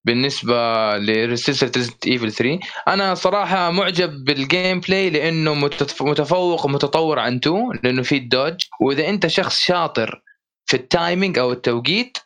بالنسبة 0.08 0.54
لسلسله 0.98 1.72
Resident 1.76 2.08
Evil 2.08 2.32
3 2.32 2.60
أنا 2.88 3.14
صراحة 3.16 3.72
معجب 3.72 4.24
بال 4.24 4.80
gameplay 4.80 5.10
لأنه 5.10 5.54
متف- 5.54 6.02
متفوق 6.02 6.66
ومتطور 6.66 7.20
عن 7.20 7.36
2 7.36 7.72
لأنه 7.84 8.02
في 8.02 8.18
ال 8.18 8.24
dodge 8.24 8.54
وإذا 8.82 9.10
أنت 9.10 9.28
شخص 9.28 9.60
شاطر 9.62 10.22
في 10.66 10.78
ال 10.78 10.87
timing 10.87 11.40
أو 11.40 11.52
التوقيت 11.52 12.18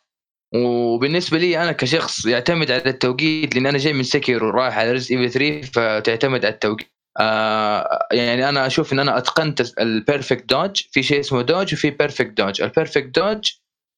وبالنسبة 0.54 1.38
لي 1.38 1.62
أنا 1.62 1.72
كشخص 1.72 2.26
يعتمد 2.26 2.70
على 2.70 2.82
التوقيت 2.86 3.54
لأن 3.54 3.66
أنا 3.66 3.78
جاي 3.78 3.92
من 3.92 4.02
Sekiro 4.02 4.44
ورايح 4.44 4.78
على 4.78 4.92
Resident 4.92 5.10
Evil 5.12 5.30
3 5.30 5.62
فتعتمد 5.72 6.44
على 6.44 6.54
التوقيت. 6.54 6.86
آه 7.20 8.06
يعني 8.12 8.48
أنا 8.48 8.66
أشوف 8.66 8.92
إن 8.92 8.98
أنا 8.98 9.18
أتقنت 9.18 9.78
ال 9.80 9.88
perfect 9.88 10.44
dodge 10.50 10.82
في 10.92 11.02
شيء 11.02 11.20
اسمه 11.20 11.42
dodge 11.42 11.74
وفي 11.74 11.90
perfect 11.90 12.30
dodge 12.38 12.62
ال 12.62 12.69
perfect 12.69 13.18
dodge 13.18 13.52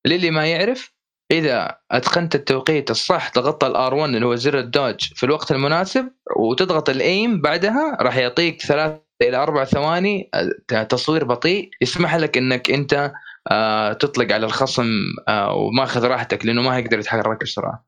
للي 0.07 0.31
ما 0.31 0.47
يعرف 0.47 0.93
إذا 1.31 1.79
أتقنت 1.91 2.35
التوقيت 2.35 2.91
الصح 2.91 3.33
ضغطت 3.33 3.65
ال 3.65 3.80
R 3.80 3.95
1 3.95 4.15
اللي 4.15 4.27
هو 4.27 4.35
زر 4.35 4.59
ال 4.59 4.66
dodge 4.66 5.01
في 5.15 5.27
الوقت 5.27 5.53
المناسب 5.53 6.11
وتضغط 6.37 6.89
ال 6.89 7.02
aim 7.02 7.41
بعدها 7.41 7.97
راح 8.01 8.17
يعطيك 8.17 8.63
ثلاث 8.63 9.01
إلى 9.23 9.37
أربع 9.37 9.65
ثواني 9.65 10.31
آه، 10.73 10.83
تصوير 10.83 11.25
بطيء 11.25 11.71
يسمح 11.81 12.15
لك 12.17 12.37
إنك 12.39 12.71
أنت 12.71 13.13
آه، 13.51 13.93
تطلق 13.93 14.33
على 14.33 14.47
الخصم 14.47 14.89
آه، 15.29 15.55
وماخذ 15.55 16.05
راحتك 16.05 16.47
لأنه 16.47 16.63
ما 16.63 16.77
هيقدر 16.77 16.99
يتحرك 16.99 17.43
بسرعة. 17.43 17.85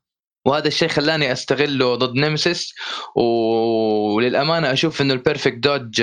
وهذا 0.46 0.68
الشيء 0.68 0.88
خلاني 0.88 1.32
أستغله 1.32 1.94
ضد 1.94 2.14
Nemesis 2.14 2.74
وللأمانة 3.16 4.72
أشوف 4.72 5.00
إنه 5.00 5.14
ال 5.14 5.20
perfect 5.20 5.58
dodge 5.58 5.98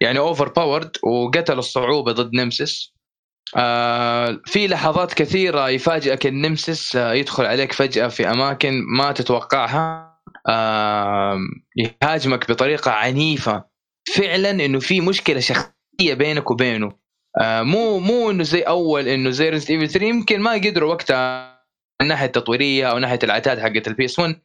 يعني 0.00 0.18
overpowered 0.18 0.96
وقتل 1.02 1.58
الصعوبة 1.58 2.12
ضد 2.12 2.34
Nemesis. 2.34 2.93
آه، 3.56 4.40
في 4.46 4.66
لحظات 4.66 5.14
كثيرة 5.14 5.68
يفاجئك 5.68 6.26
ال 6.26 6.35
Nemesis 6.35 6.96
آه، 6.96 7.12
يدخل 7.12 7.44
عليك 7.46 7.72
فجأة 7.72 8.08
في 8.08 8.30
أماكن 8.30 8.82
ما 8.96 9.12
تتوقعها. 9.12 10.14
آه، 10.48 11.38
يهاجمك 11.76 12.50
بطريقة 12.50 12.90
عنيفة. 12.90 13.64
فعلا 14.16 14.50
إنه 14.50 14.78
في 14.80 15.00
مشكلة 15.00 15.40
شخصية 15.40 16.14
بينك 16.14 16.50
وبينه. 16.50 16.92
مو 17.42 17.98
مو 17.98 18.30
إنه 18.30 18.42
زي 18.42 18.60
أول 18.62 19.08
إنه 19.08 19.30
زي 19.30 19.50
Resident 19.50 19.70
Evil 19.70 19.88
3 19.90 20.06
يمكن 20.06 20.40
ما 20.40 20.52
قدروا 20.52 20.90
وقتها 20.90 21.54
من 22.02 22.08
ناحية 22.08 22.26
التطويرية 22.26 22.90
أو 22.90 22.98
ناحية 22.98 23.18
العتاد 23.24 23.58
حقت 23.58 23.88
ال 23.88 24.04
PS 24.04 24.18
1 24.18 24.40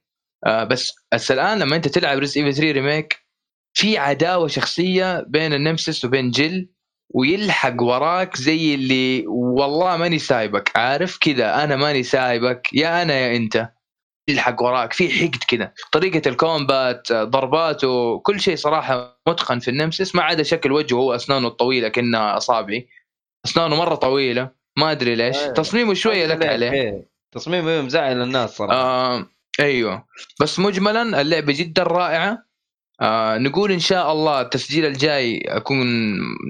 آه، 0.45 0.64
بس 0.64 0.95
بس 1.14 1.32
الآن 1.32 1.60
لما 1.60 1.76
أنت 1.76 1.88
تلعب 1.88 2.18
Resident 2.20 2.38
Evil 2.38 2.54
3 2.58 2.72
remake 2.72 3.26
في 3.74 3.97
عداوة 3.97 4.47
شخصية 4.47 5.26
بين 5.28 5.54
ال 5.54 5.60
Nemesis 5.60 6.06
وبين 6.06 6.32
Jill. 6.32 6.70
ويلحق 7.10 7.82
وراك 7.82 8.38
زي 8.38 8.76
اللي 8.76 9.28
والله 9.28 9.97
ماني 9.97 10.20
سايبك 10.20 10.78
عارف؟ 10.78 11.18
كذا 11.18 11.64
أنا 11.64 11.76
ماني 11.76 12.03
سايبك 12.03 12.68
يا 12.74 13.01
أنا 13.01 13.14
يا 13.14 13.36
أنت. 13.36 13.70
يلحق 14.30 14.62
وراك 14.64 14.93
في 14.93 15.10
حقد 15.10 15.43
كذا. 15.47 15.74
طريقة 15.91 16.30
ال 16.30 16.42
combat 16.42 17.14
ضرباته 17.14 18.20
كل 18.20 18.39
شيء 18.39 18.55
صراحة 18.55 19.22
متقن 19.28 19.60
في 19.60 19.68
ال 19.72 19.77
Nemesis 19.77 20.16
ما 20.16 20.24
عدا 20.24 20.43
شكل 20.43 20.72
وجهه 20.72 20.95
هو 20.95 21.16
أسنانه 21.16 21.47
الطويلة 21.47 21.88
كأنها 21.88 22.38
أصابعي. 22.38 22.88
أسنانه 23.45 23.76
مرة 23.76 23.95
طويلة 23.95 24.49
ما 24.78 24.91
أدري 24.91 25.16
ليش. 25.16 25.38
أيوة. 25.38 25.53
تصميمه 25.53 25.93
شوية 25.93 26.26
لك 26.26 26.45
عليه. 26.45 26.72
إيه. 26.72 27.10
تصميمه 27.32 27.82
مزعل 27.82 28.22
الناس 28.22 28.49
صراحة. 28.49 28.74
آه 28.74 29.26
أيوه. 29.60 30.05
بس 30.41 30.60
مجملا 30.60 31.22
اللعبة 31.22 31.53
جدا 31.53 31.84
رائعة. 31.84 32.49
آه 33.02 33.38
نقول 33.38 33.72
إن 33.72 33.80
شاء 33.80 34.12
الله 34.12 34.41
التسجيل 34.41 34.86
الجاي 34.86 35.41
أكون 35.47 35.88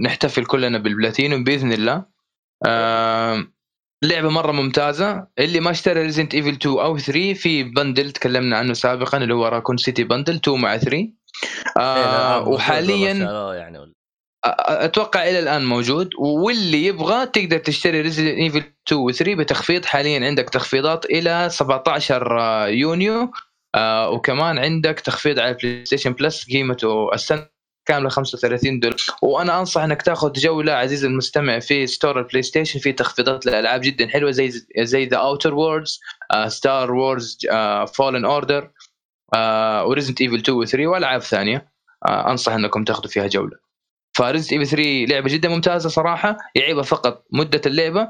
نحتفل 0.03 0.45
كلنا 0.45 0.77
بالبلاتينوم 0.77 1.43
بإذن 1.43 1.73
الله. 1.73 2.05
آه 2.65 3.47
لعبة 4.03 4.29
مرة 4.29 4.51
ممتازة. 4.51 5.27
اللي 5.39 5.59
ما 5.59 5.71
اشترى 5.71 6.01
Resident 6.01 6.33
Evil 6.33 6.49
2 6.49 6.79
أو 6.79 6.97
3 6.97 7.33
في 7.33 7.63
bundle 7.63 8.11
تكلمنا 8.11 8.57
عنه 8.57 8.73
سابقا 8.73 9.17
اللي 9.17 9.33
هو 9.33 9.47
Raccoon 9.47 9.77
City 9.77 10.03
bundle 10.03 10.35
2 10.35 10.59
مع 10.59 10.77
3 10.77 11.09
آه 11.79 12.47
وحاليا 12.47 13.13
يعني 13.53 13.93
أتوقع 14.45 15.29
إلى 15.29 15.39
الآن 15.39 15.65
موجود. 15.65 16.09
واللي 16.19 16.85
يبغى 16.85 17.25
تقدر 17.25 17.57
تشتري 17.57 18.01
Resident 18.01 18.37
Evil 18.37 18.63
2 18.87 19.01
و 19.01 19.11
3 19.11 19.35
بتخفيض 19.35 19.85
حاليا 19.85 20.25
عندك 20.25 20.49
تخفيضات 20.49 21.05
إلى 21.05 21.49
17 21.51 22.67
يونيو. 22.67 23.31
آه 23.75 24.09
وكمان 24.09 24.57
عندك 24.57 24.99
تخفيض 24.99 25.39
على 25.39 25.49
ال 25.49 25.85
PlayStation 25.85 26.13
Plus 26.13 26.45
قيمته 26.51 27.13
السنة 27.13 27.47
كاملة 27.85 28.09
35 28.09 28.79
دولار. 28.79 28.97
وأنا 29.21 29.59
أنصح 29.59 29.81
إنك 29.81 30.01
تاخذ 30.01 30.33
جوله 30.33 30.73
عزيزي 30.73 31.07
المستمع 31.07 31.59
في 31.59 31.87
store 31.87 32.19
ال 32.19 32.41
PlayStation 32.41 32.79
في 32.79 32.91
تخفيضات 32.91 33.45
لألعاب 33.45 33.81
جدا 33.81 34.07
حلوة 34.07 34.31
زي 34.31 34.51
زي 34.77 35.05
The 35.05 35.17
Outer 35.17 35.53
Worlds 35.53 35.99
Star 36.47 36.91
Wars 36.91 37.37
Fallen 37.93 38.25
Order 38.25 38.71
و 39.85 39.89
Resident 39.89 40.21
Evil 40.21 40.35
2 40.35 40.57
و 40.57 40.65
3 40.65 40.87
وألعاب 40.87 41.21
ثانية. 41.21 41.71
آه 42.07 42.31
أنصح 42.31 42.51
إنكم 42.51 42.83
تاخذوا 42.83 43.09
فيها 43.11 43.27
جولة. 43.27 43.57
ف 44.13 44.18
Resident 44.18 44.53
Evil 44.53 44.67
3 44.67 45.05
لعبة 45.09 45.29
جدا 45.33 45.49
ممتازة 45.49 45.89
صراحة 45.89 46.37
يعيبها 46.55 46.83
فقط 46.83 47.25
مدة 47.33 47.61
اللعبة. 47.65 48.07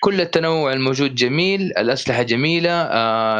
كل 0.00 0.20
التنوع 0.20 0.72
الموجود 0.72 1.14
جميل 1.14 1.60
الأسلحة 1.60 2.22
جميلة 2.22 2.84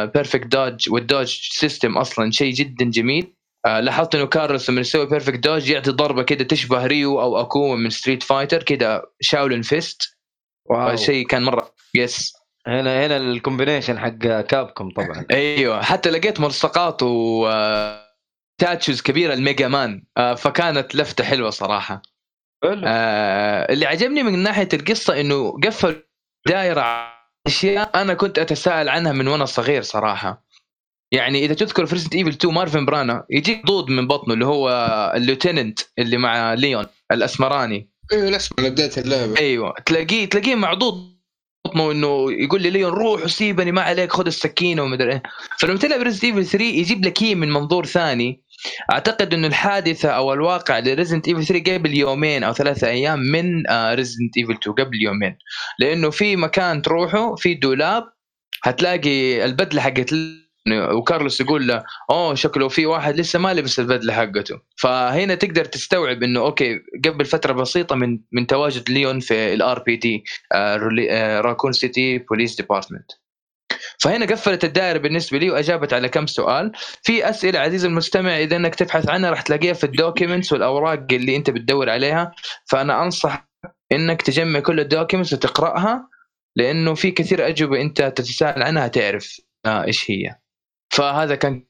perfect 0.05 0.47
dodge 0.47 0.89
وال 0.89 1.00
dodge 1.00 1.27
system 1.41 1.97
أصلا 1.97 2.31
شيء 2.31 2.53
جدا 2.53 2.85
جميل. 2.85 3.33
آه 3.65 3.79
لاحظت 3.79 4.15
إنه 4.15 4.25
كارلوس 4.25 4.69
لما 4.69 4.81
يسوي 4.81 5.05
perfect 5.05 5.39
dodge 5.39 5.69
يعطي 5.69 5.91
ضربة 5.91 6.23
كده 6.23 6.43
تشبه 6.43 6.85
Ryu 6.85 7.21
أو 7.21 7.39
أكو 7.39 7.75
من 7.75 7.89
Street 7.89 8.23
Fighter 8.23 8.63
كده 8.63 9.11
Shaolin 9.21 9.61
fist 9.61 10.17
wow. 10.65 10.95
شيء 10.95 11.27
كان 11.27 11.43
مرة 11.43 11.73
yes 11.95 12.33
هنا 12.67 13.05
هنا 13.05 13.17
ال 13.17 13.24
combination 13.24 13.99
حق 13.99 14.17
Capcom 14.41 14.89
طبعا. 14.89 15.25
أيوه 15.31 15.81
حتى 15.81 16.09
لقيت 16.09 16.39
ملصقات 16.39 17.03
و 17.03 17.49
statues 18.61 19.01
كبيرة 19.01 19.33
ال 19.33 19.40
Mega 19.40 19.67
Man. 19.67 20.03
آه 20.17 20.35
فكانت 20.35 20.95
لفتة 20.95 21.23
حلوة 21.23 21.49
صراحة. 21.49 22.01
آه 22.63 23.73
اللي 23.73 23.85
عجبني 23.85 24.23
من 24.23 24.39
ناحية 24.39 24.69
القصة 24.73 25.21
إنه 25.21 25.59
قفل 25.63 26.03
دائره 26.47 26.81
على 26.81 27.13
أشياء 27.47 28.01
أنا 28.01 28.13
كنت 28.13 28.39
أتساءل 28.39 28.89
عنها 28.89 29.11
من 29.11 29.27
وأنا 29.27 29.45
صغير 29.45 29.81
صراحة. 29.81 30.45
يعني 31.11 31.45
إذا 31.45 31.53
تذكر 31.53 31.85
في 31.85 31.93
Resident 31.93 32.15
Evil 32.15 32.29
2 32.29 32.53
Marvin 32.53 32.85
Branagh 32.85 33.25
يجيك 33.29 33.65
معضوض 33.65 33.89
من 33.89 34.07
بطنه 34.07 34.33
اللي 34.33 34.45
هو 34.45 34.69
ال 35.15 35.21
lieutenant 35.21 35.79
اللي 35.99 36.17
مع 36.17 36.53
ليون 36.53 36.85
الأسمراني. 37.11 37.89
أيوه 38.11 38.27
الأسمر 38.29 38.55
على 38.59 38.69
بدايه 38.69 38.91
اللعبة. 38.97 39.37
أيوه. 39.39 39.73
تلاقيه 39.85 40.25
تلاقيه 40.25 40.55
معضوض 40.55 41.19
بطنه 41.67 41.91
إنه 41.91 42.31
يقول 42.31 42.61
لي 42.61 42.69
ليون 42.69 42.91
روح 42.91 43.23
وسيبني 43.23 43.71
ما 43.71 43.81
عليك 43.81 44.11
خذ 44.11 44.25
السكينة 44.25 44.83
ومدري 44.83 45.11
إيه. 45.11 45.23
فلما 45.59 45.77
تلعب 45.77 46.01
Resident 46.01 46.23
Evil 46.23 46.45
3 46.45 46.65
يجيب 46.65 47.05
لك 47.05 47.23
هي 47.23 47.35
من 47.35 47.51
منظور 47.51 47.85
ثاني. 47.85 48.43
أعتقد 48.91 49.33
إنه 49.33 49.47
الحادثة 49.47 50.09
أو 50.09 50.33
الواقع 50.33 50.79
ل 50.79 50.84
Resident 50.84 51.27
Evil 51.27 51.45
3 51.45 51.73
قبل 51.73 51.95
يومين 51.95 52.43
أو 52.43 52.53
ثلاثة 52.53 52.87
أيام 52.87 53.19
من 53.19 53.63
Resident 53.69 54.37
Evil 54.37 54.53
2 54.53 54.75
قبل 54.75 55.01
يومين. 55.01 55.37
لأنه 55.79 56.09
في 56.09 56.35
مكان 56.35 56.81
تروحه 56.81 57.35
في 57.35 57.53
دولاب 57.53 58.03
هتلاقي 58.63 59.45
البدلة 59.45 59.81
حقت 59.81 60.13
وكارلوس 60.97 61.41
يقول 61.41 61.67
له 61.67 61.83
أوه 62.11 62.35
شكله 62.35 62.67
في 62.67 62.85
واحد 62.85 63.19
لسه 63.19 63.39
ما 63.39 63.53
لبس 63.53 63.79
البدلة 63.79 64.13
حقته. 64.13 64.59
فهنا 64.81 65.35
تقدر 65.35 65.65
تستوعب 65.65 66.23
إنه 66.23 66.39
okay 66.39 66.79
قبل 67.05 67.25
فترة 67.25 67.53
بسيطة 67.53 67.95
من 67.95 68.19
من 68.31 68.47
تواجد 68.47 68.89
ليون 68.89 69.19
في 69.19 69.53
ال 69.53 69.79
RPD 69.79 70.23
Raccoon 71.41 71.71
City 71.71 72.17
Police 72.17 72.55
Department 72.55 73.11
فهنا 73.99 74.25
قفلت 74.25 74.63
الدائرة 74.63 74.97
بالنسبة 74.97 75.37
لي 75.37 75.49
وأجابت 75.49 75.93
على 75.93 76.09
كم 76.09 76.27
سؤال. 76.27 76.71
في 77.03 77.29
أسئلة 77.29 77.59
عزيزي 77.59 77.87
المستمع 77.87 78.37
إذا 78.39 78.55
إنك 78.55 78.75
تبحث 78.75 79.09
عنها 79.09 79.29
راح 79.29 79.41
تلاقيها 79.41 79.73
في 79.73 79.83
ال 79.83 79.90
documents 79.90 80.53
والأوراق 80.53 81.07
اللي 81.11 81.35
أنت 81.35 81.49
بتدور 81.49 81.89
عليها. 81.89 82.31
فأنا 82.65 83.03
أنصح 83.03 83.49
إنك 83.91 84.21
تجمع 84.21 84.59
كل 84.59 84.79
ال 84.79 84.84
documents 84.84 85.33
وتقرأها 85.33 86.09
لأنه 86.55 86.93
في 86.93 87.11
كثير 87.11 87.47
أجوبة 87.47 87.81
أنت 87.81 88.01
تتساءل 88.01 88.63
عنها 88.63 88.87
تعرف 88.87 89.41
آه 89.65 89.83
إيش 89.83 90.11
هي. 90.11 90.35
فهذا 90.89 91.35
كان 91.35 91.65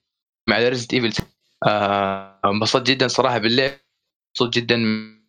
مع 0.50 0.58
Resident 0.58 0.94
Evil 0.94 1.24
آه 1.68 2.40
انبسطت 2.46 2.88
جدا 2.88 3.08
صراحة 3.08 3.38
باللعب. 3.38 3.72
مبسوط 4.30 4.54
جدا 4.54 4.76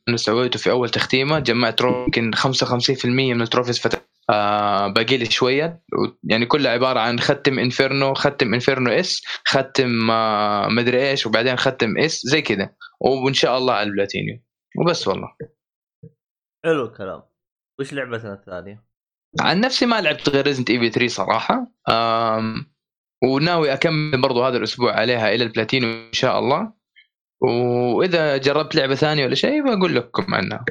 انه 0.08 0.16
سويته 0.16 0.58
في 0.58 0.70
أول 0.70 0.90
تختيمة. 0.90 1.38
جمعت 1.38 1.80
يمكن 1.80 2.30
55% 2.34 3.04
من 3.04 3.42
ال 3.42 3.46
trophies 3.46 3.78
فتح 3.78 4.09
آه 4.30 4.86
باقي 4.88 5.16
لي 5.16 5.24
شوية. 5.24 5.82
يعني 6.24 6.46
كلها 6.46 6.72
عبارة 6.72 7.00
عن 7.00 7.20
ختم 7.20 7.58
inferno 7.58 8.14
ختم 8.14 8.54
inferno 8.54 8.90
S 8.90 9.22
ختم 9.44 10.10
آه 10.10 10.68
مدري 10.68 11.10
إيش 11.10 11.26
وبعدين 11.26 11.56
ختم 11.56 11.98
S 11.98 12.20
زي 12.24 12.42
كذا. 12.42 12.74
وإن 13.00 13.34
شاء 13.34 13.58
الله 13.58 13.74
على 13.74 13.88
البلاتينيوم. 13.88 14.42
وبس 14.76 15.08
والله. 15.08 15.28
حلو 16.64 16.84
الكلام. 16.84 17.22
وش 17.80 17.92
لعبتنا 17.92 18.34
الثانية؟ 18.34 18.84
عن 19.40 19.60
نفسي 19.60 19.86
ما 19.86 20.00
لعبت 20.00 20.28
غير 20.28 20.46
Resident 20.46 20.70
Evil 20.70 20.90
3 20.90 21.08
صراحة. 21.08 21.72
آم 21.88 22.66
وناوي 23.24 23.72
أكمل 23.72 24.20
برضو 24.20 24.44
هذا 24.44 24.56
الأسبوع 24.56 24.92
عليها 24.92 25.34
إلى 25.34 25.44
البلاتينو 25.44 25.86
إن 25.86 26.12
شاء 26.12 26.38
الله. 26.38 26.72
وإذا 27.42 28.36
جربت 28.36 28.74
لعبة 28.74 28.94
ثانية 28.94 29.24
ولا 29.24 29.34
شيء 29.34 29.64
بقول 29.64 29.94
لكم 29.96 30.34
عنها. 30.34 30.64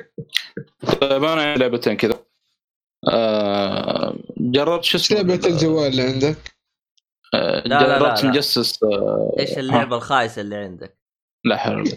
طيب 1.01 1.23
أنا 1.23 1.55
لعبتين 1.55 1.97
كذا. 1.97 2.28
آه 3.07 4.15
جربت 4.37 4.83
شو 4.83 4.97
اسمه 4.97 5.17
لعبة 5.17 5.47
الجوال 5.47 5.87
اللي 5.87 6.01
عندك 6.01 6.37
آه 7.33 7.67
لا، 7.67 7.87
لا، 7.87 7.97
جربت 7.99 8.23
لا. 8.23 8.29
مجسس 8.29 8.83
آه 8.83 9.35
إيش 9.39 9.57
اللعبة 9.57 9.95
الخايسة 9.95 10.41
اللي 10.41 10.55
عندك؟ 10.55 10.97
لا 11.45 11.57
حول. 11.57 11.83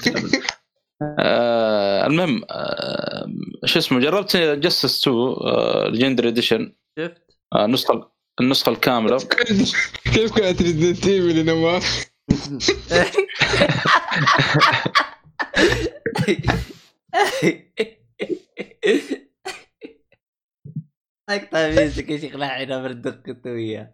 آه 1.19 2.07
المهم 2.07 2.43
آه 2.51 3.27
شو 3.65 3.79
اسمه 3.79 4.01
جربت 4.01 4.37
جسس 4.37 5.09
2 5.09 5.35
ليجندري 5.93 6.29
اديشن 6.29 6.73
شفت؟ 6.99 7.23
النسخة 7.57 8.13
النسخة 8.41 8.71
الكاملة 8.71 9.19
كيف 10.05 10.33
كانت 10.33 10.63
ريزدنت 10.63 11.07
ايفل 11.07 11.45
نواف؟ 11.45 12.07
اقطع 21.37 21.69
ميوزك 21.69 22.11
يا 22.11 22.19
شيخ 22.19 22.37
لحين 22.37 22.69
بردك 22.83 23.29
انت 23.29 23.47
وياه 23.47 23.93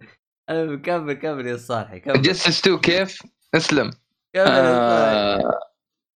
كمل 0.84 1.12
كمل 1.14 1.46
يا 1.46 1.56
صالحي 1.56 2.00
كمل. 2.00 2.22
جسس 2.22 2.60
2 2.60 2.78
كيف؟ 2.78 3.22
اسلم. 3.54 3.90
كمل 4.34 4.46
آه 4.48 5.50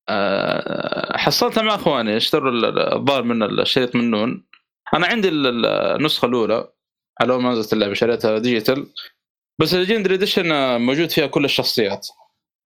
آه 0.09 1.17
حصلتها 1.17 1.63
مع 1.63 1.75
أخواني 1.75 2.17
اشتروا 2.17 2.51
ال- 2.51 2.65
ال- 2.65 2.93
الظاهر 2.95 3.23
من 3.23 3.43
الشريط 3.61 3.97
من 3.97 4.11
نون. 4.11 4.47
أنا 4.95 5.07
عندي 5.07 5.29
ال- 5.29 5.47
ال- 5.47 5.67
النسخة 5.67 6.27
الأولى 6.27 6.69
على 7.21 7.33
أول 7.33 7.43
ما 7.43 7.51
نزلت 7.53 7.73
اللعبة 7.73 7.95
شريتها 7.95 8.39
digital. 8.39 8.93
بس 9.61 9.75
ال 9.75 9.79
Legendary 9.79 10.15
Edition 10.15 10.77
موجود 10.81 11.11
فيها 11.11 11.27
كل 11.27 11.45
الشخصيات 11.45 12.09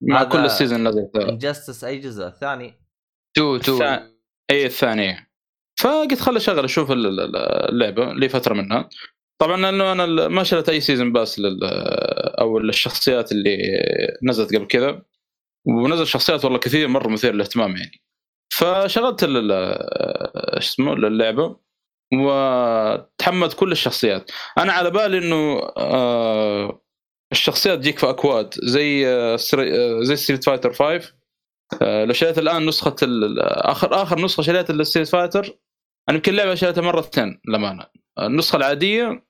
مع 0.02 0.24
كل 0.24 0.44
ال 0.44 0.50
season 0.50 0.88
نزلت 0.88 1.16
Injustice 1.16 1.84
أي 1.84 1.98
جزء؟ 1.98 2.26
الثاني؟ 2.26 2.80
2 3.38 3.56
2 3.56 3.78
الثا- 3.78 4.02
أي 4.50 4.66
الثانية. 4.66 5.25
فقلت 5.78 6.20
خل 6.20 6.36
أشغل 6.36 6.64
أشوف 6.64 6.90
ال- 6.90 7.06
ال- 7.20 7.36
اللعبة 7.70 8.12
لي 8.12 8.28
فترة 8.28 8.54
منها. 8.54 8.88
طبعا 9.38 9.56
لأنه 9.56 9.92
أنا 9.92 10.28
ما 10.28 10.44
شريت 10.44 10.68
أي 10.68 10.80
season 10.80 11.12
pass 11.12 11.38
لل 11.38 11.64
أو 12.40 12.58
الشخصيات 12.58 13.32
اللي 13.32 13.58
نزلت 14.22 14.54
قبل 14.56 14.66
كذا. 14.66 15.02
ونزل 15.66 16.06
شخصيات 16.06 16.44
والله 16.44 16.58
كثير 16.58 16.88
مرة 16.88 17.08
مثير 17.08 17.34
للاهتمام 17.34 17.76
يعني. 17.76 18.02
فشغلت 18.52 19.24
إيش 19.24 20.68
اسمه 20.68 20.92
اللعبه 20.92 21.56
وتحملت 22.14 23.54
كل 23.54 23.72
الشخصيات. 23.72 24.30
أنا 24.58 24.72
على 24.72 24.90
بالي 24.90 25.18
إنه 25.18 25.62
آه، 25.76 26.82
الشخصيات 27.32 27.78
تجيك 27.78 27.98
في 27.98 28.10
أكواد. 28.10 28.54
زي 28.62 29.06
آه، 29.08 29.38
آه، 29.58 30.02
زي 30.02 30.16
Street 30.16 30.44
Fighter 30.44 30.72
5 30.72 31.14
آه، 31.82 32.04
لو 32.04 32.12
شريت 32.12 32.38
الآن 32.38 32.66
نسخة 32.66 32.96
آخر 33.40 34.02
آخر 34.02 34.20
نسخة 34.24 34.42
شريت 34.42 34.70
ال 34.70 34.76
Street 34.76 35.08
Fighter 35.08 35.58
أنا 36.08 36.16
يمكن 36.16 36.32
اللعبة 36.32 36.54
شريتها 36.54 36.82
مرتين 36.82 37.40
للأمانة. 37.48 37.86
النسخة 38.18 38.56
العادية 38.56 39.26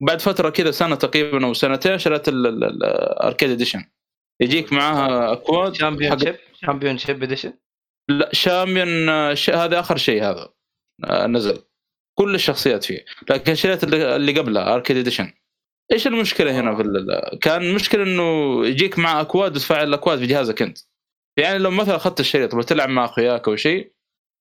بعد 0.00 0.20
فترة 0.20 0.50
كذا 0.50 0.70
سنة 0.70 0.94
تقريبا 0.94 1.46
أو 1.46 1.54
سنتين 1.54 1.98
شريت 1.98 2.28
ال 2.28 2.45
Arcade 2.45 3.50
Edition 3.50 3.84
يجيك 4.40 4.72
معاها 4.72 5.32
اكواد 5.32 5.74
Champion 5.74 6.18
ship 6.18 6.36
Champion 6.54 6.98
ship 6.98 7.22
Edition 7.22 7.52
لا 8.08 8.30
Champion 8.32 9.34
ش... 9.34 9.50
هذا 9.50 9.80
آخر 9.80 9.96
شيء 9.96 10.22
هذا 10.22 10.48
آه، 11.04 11.26
نزل. 11.26 11.62
كل 12.18 12.34
الشخصيات 12.34 12.84
فيه. 12.84 13.04
لكن 13.30 13.54
شريت 13.54 13.84
اللي 13.84 14.40
قبلها 14.40 14.74
Arcade 14.74 14.96
Edition 14.96 15.32
إيش 15.92 16.06
المشكلة 16.06 16.60
هنا 16.60 16.76
في 16.76 16.82
ال... 16.82 17.38
كان 17.40 17.62
المشكلة 17.62 18.02
إنه 18.02 18.66
يجيك 18.66 18.98
مع 18.98 19.20
اكواد 19.20 19.56
وتفعل 19.56 19.88
الاكواد 19.88 20.18
في 20.18 20.26
جهازك 20.26 20.62
أنت. 20.62 20.78
يعني 21.38 21.58
لو 21.58 21.70
مثلا 21.70 21.96
أخذت 21.96 22.20
الشريط 22.20 22.54
وتلعب 22.54 22.88
مع 22.88 23.04
أخوياك 23.04 23.48
أو 23.48 23.56
شيء 23.56 23.92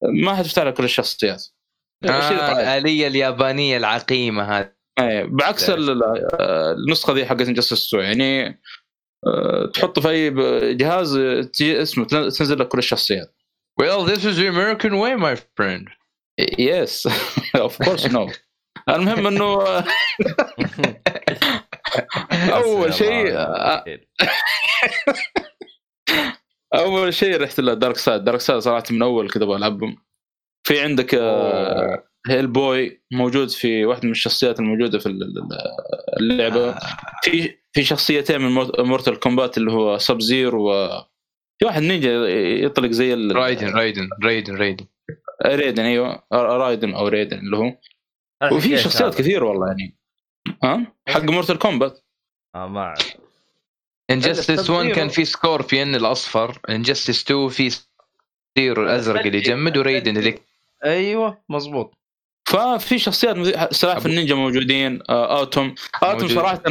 ما 0.03 0.36
حتفتح 0.36 0.63
لك 0.63 0.73
كل 0.73 0.84
الشخصيات. 0.84 1.45
آه. 2.06 2.52
الاليه 2.62 3.08
اليابانية 3.08 3.78
العقيمة 3.78 4.43
هذه. 4.43 4.72
إيه 5.00 5.24
بعكس 5.24 5.70
ال- 5.70 5.89
ال- 5.89 6.28
النسخة 6.88 7.14
دي 7.14 7.26
حقت 7.26 7.41
Injustice 7.41 7.88
2 7.88 8.04
يعني 8.04 8.62
آه، 9.28 9.66
تحطه 9.74 10.02
في 10.02 10.10
أي 10.10 10.30
جهاز 10.76 11.18
اسمه 11.62 12.06
تن- 12.06 12.30
تنزل 12.30 12.60
لك 12.60 12.68
كل 12.68 12.78
الشخصيات. 12.78 13.36
Well 13.82 14.08
this 14.10 14.20
is 14.20 14.36
the 14.38 14.48
American 14.54 14.91
way 14.91 15.18
my 15.22 15.36
friend. 15.62 15.89
yes 16.59 17.07
of 17.55 17.84
course 17.84 18.05
no 18.05 18.30
المهم 18.89 19.28
إنه 19.28 19.43
آه، 19.43 19.84
أول 22.54 22.93
شيء 22.93 23.38
آه، 23.38 23.84
أول 26.76 27.14
شيء 27.14 27.41
رحت 27.41 27.60
ل 27.59 27.63
Darkseid. 27.63 27.97
Darkseid 27.97 28.59
صراحة 28.60 28.84
من 28.91 29.02
أول 29.02 29.30
كذا 29.30 29.43
أبغى 29.43 29.56
العبهم 29.58 29.98
في 30.68 30.82
عندك 30.82 31.15
آه، 31.15 32.03
Hellboy 32.28 33.01
موجود 33.11 33.49
في 33.49 33.86
واحدة 33.86 34.05
من 34.05 34.11
الشخصيات 34.11 34.59
الموجودة 34.59 34.99
في 34.99 35.05
ال- 35.05 35.24
ال- 35.24 35.47
اللعبة. 36.20 36.76
في 37.24 37.55
في 37.74 37.84
شخصيتين 37.84 38.41
من 38.41 38.51
Mortal 38.80 39.20
Kombat 39.20 39.57
اللي 39.57 39.72
هو 39.72 39.97
Sub-Zero 39.97 40.55
وفي 40.55 41.65
واحد 41.65 41.82
نينجا 41.82 42.11
يطلق 42.65 42.91
زي 42.91 43.13
ال- 43.13 43.36
Raiden 43.36 43.70
Raiden 43.76 44.09
Raiden 44.24 44.55
Raiden 44.57 44.86
Raiden 45.45 45.84
أيوه. 45.84 46.24
Raiden 46.34 46.93
أو 46.93 47.07
Raiden 47.07 47.38
اللي 47.39 47.57
هو. 47.57 47.74
وفي 48.51 48.78
شخصيات 48.78 49.15
كثير 49.15 49.43
والله 49.43 49.68
يعني. 49.68 49.97
ها؟ 50.63 50.93
حق 51.07 51.24
Mortal 51.24 51.57
Kombat 51.59 51.99
آه 52.55 52.68
ما 52.68 52.80
أعرف. 52.80 53.13
Injustice 54.11 54.70
1 54.70 54.80
التبذير- 54.86 54.95
كان 54.95 55.07
في 55.07 55.26
Scorpion 55.26 55.95
الأصفر. 55.95 56.59
Injustice 56.70 57.24
2 57.24 57.49
في 57.49 57.70
Sub-Zero 57.70 58.84
الأزرق 58.84 59.26
اللي 59.26 59.38
يجمد 59.38 59.78
و 59.78 59.83
Raiden 59.83 60.18
اللي 60.18 60.39
أيوه 60.86 61.43
مزبوط 61.49 61.93
ففي 62.49 62.99
شخصيات 62.99 63.38
سلاحف 63.73 64.05
النينجا 64.05 64.36
موجودين 64.36 64.99
آه، 65.09 65.39
Atom 65.39 65.76
Atom 66.03 66.22
موجود. 66.21 66.36
صراحة 66.38 66.61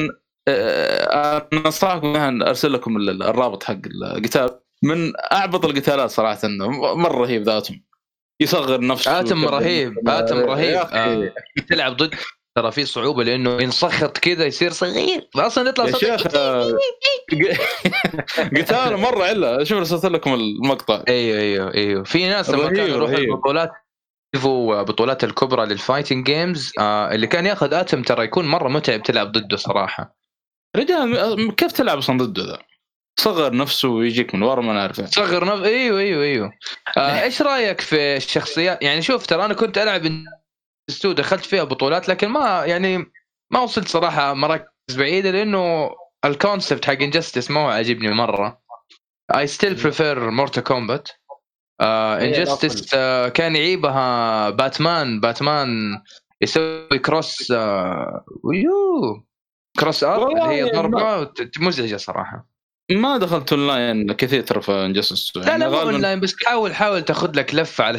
آه، 0.48 1.48
انصحكم 1.52 2.06
إنها 2.16 2.48
أرسل 2.48 2.72
لكم 2.72 2.96
ال- 2.96 3.22
الرابط 3.22 3.62
حق 3.64 3.78
القتال. 4.16 4.60
من 4.82 5.12
أعبط 5.32 5.64
القتالات 5.64 6.10
صراحة 6.10 6.38
مرة 6.94 7.18
رهيب 7.18 7.42
ذا 7.42 7.62
يصغر 8.42 8.80
نفسه 8.80 9.20
Atom. 9.20 9.44
رهيب 9.44 10.08
Atom 10.08 10.36
يا 10.40 10.44
رهيب. 10.46 10.76
آه، 10.92 11.32
تلعب 11.68 11.96
ضد 11.96 12.14
ترى 12.56 12.70
في 12.72 12.84
صعوبة 12.84 13.24
لأنه 13.24 13.62
ينسخط 13.62 14.18
كذا 14.18 14.44
يصير 14.46 14.70
صغير. 14.72 15.28
أصلا 15.36 15.68
يطلع 15.68 15.84
يا 15.84 15.90
صوت 15.92 16.00
شيخ 16.00 16.26
آه، 16.34 16.78
قتال 18.56 18.96
مرة 18.96 19.24
عله 19.24 19.64
شوف 19.64 19.78
أرسلت 19.78 20.06
لكم 20.06 20.34
المقطع. 20.34 21.02
أيوه 21.08 21.38
أيوه 21.40 21.74
أيوه. 21.74 22.04
في 22.04 22.28
ناس 22.28 22.50
لما 22.50 22.68
كانوا 22.68 22.84
يروحوا. 22.88 23.14
البطولات 23.14 23.70
يشوفوا 24.36 24.82
بطولات 24.82 25.24
الكبرى 25.24 25.66
لل 25.66 25.78
fighting 25.78 26.26
games 26.26 26.72
آه 26.78 27.14
اللي 27.14 27.26
كان 27.26 27.46
ياخذ 27.46 27.74
Atom 27.74 28.02
ترى 28.02 28.24
يكون 28.24 28.46
مرة 28.48 28.68
متعب 28.68 29.02
تلعب 29.02 29.32
ضده 29.32 29.56
صراحة. 29.56 30.16
رجال 30.76 31.54
كيف 31.56 31.72
تلعب 31.72 31.98
أصلا 31.98 32.18
ضده 32.18 32.44
ذا؟ 32.44 32.58
صغر 33.20 33.56
نفسه 33.56 33.88
ويجيك 33.88 34.34
من 34.34 34.42
ورا 34.42 34.62
ما 34.62 34.72
نعرف 34.72 35.00
صغر 35.00 35.44
نف... 35.44 35.64
أيوه 35.64 36.00
أيوه 36.00 36.22
أيوه. 36.22 36.52
آه 36.96 37.22
إيش 37.22 37.42
رأيك 37.42 37.80
في 37.80 38.16
الشخصيات؟ 38.16 38.82
يعني 38.82 39.02
شوف 39.02 39.26
ترى 39.26 39.44
أنا 39.44 39.54
كنت 39.54 39.78
ألعب 39.78 40.02
ستو 40.90 41.12
دخلت 41.12 41.44
فيها 41.44 41.64
بطولات 41.64 42.08
لكن 42.08 42.28
ما 42.28 42.64
يعني 42.64 43.12
ما 43.52 43.60
وصلت 43.60 43.88
صراحة 43.88 44.34
مراكز 44.34 44.96
بعيدة 44.96 45.30
لأنه 45.30 45.90
ال 46.24 46.32
concept 46.32 46.84
حق 46.84 46.92
Injustice 46.92 47.50
ما 47.50 47.60
هو 47.60 47.68
عاجبني 47.68 48.14
مرة. 48.14 48.62
I 49.36 49.46
still 49.46 49.74
prefer 49.74 50.30
Mortal 50.30 50.60
Kombat 50.60 51.08
Injustice 51.80 52.94
كان 53.34 53.56
يعيبها 53.56 54.50
باتمان. 54.50 55.20
باتمان 55.20 55.68
يسوي 56.40 56.98
cross 57.04 57.50
آه 57.50 58.24
ويو 58.44 59.24
cross 59.80 60.04
up 60.04 60.30
اللي 60.30 60.42
هي 60.42 60.70
ضربة. 60.70 61.32
مزعجة 61.58 61.96
صراحة. 61.96 62.48
ما 62.90 63.16
دخلت 63.16 63.52
اونلاين 63.52 64.12
كثير 64.12 64.42
ترى 64.42 64.62
في 64.62 64.72
Injustice 64.72 65.36
لا 65.36 65.58
لا 65.58 65.68
مو 65.68 65.80
اونلاين 65.80 66.20
بس 66.20 66.34
حاول 66.44 66.74
حاول 66.74 67.02
تاخذ 67.02 67.30
لك 67.36 67.54
لفة 67.54 67.84
على 67.84 67.98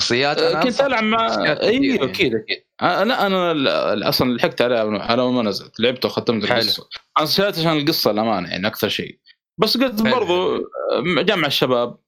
شخصيات. 0.00 0.38
أنا 0.38 0.54
كنت 0.54 0.66
أنصح 0.66 0.84
ألعب 0.84 1.02
مع 1.04 1.34
أيوه 1.34 1.46
يعني. 1.46 2.04
أكيد 2.04 2.34
أكيد. 2.34 2.64
آه، 2.80 3.04
لا 3.04 3.26
أنا 3.26 4.08
أصلا 4.08 4.32
لحقت 4.32 4.62
عليها 4.62 5.02
على 5.02 5.22
اول 5.22 5.32
ما 5.32 5.42
نزلت. 5.42 5.80
لعبت 5.80 6.04
وختمت. 6.04 6.44
القصة. 6.44 6.88
أنا 7.18 7.26
شريت 7.26 7.58
عشان 7.58 7.78
القصة 7.78 8.10
الأمانة 8.10 8.48
يعني 8.48 8.66
أكثر 8.66 8.88
شيء. 8.88 9.18
بس 9.58 9.76
قلت. 9.76 10.02
برضو 10.02 10.56
آه، 10.56 11.22
جمع 11.22 11.46
الشباب. 11.46 11.98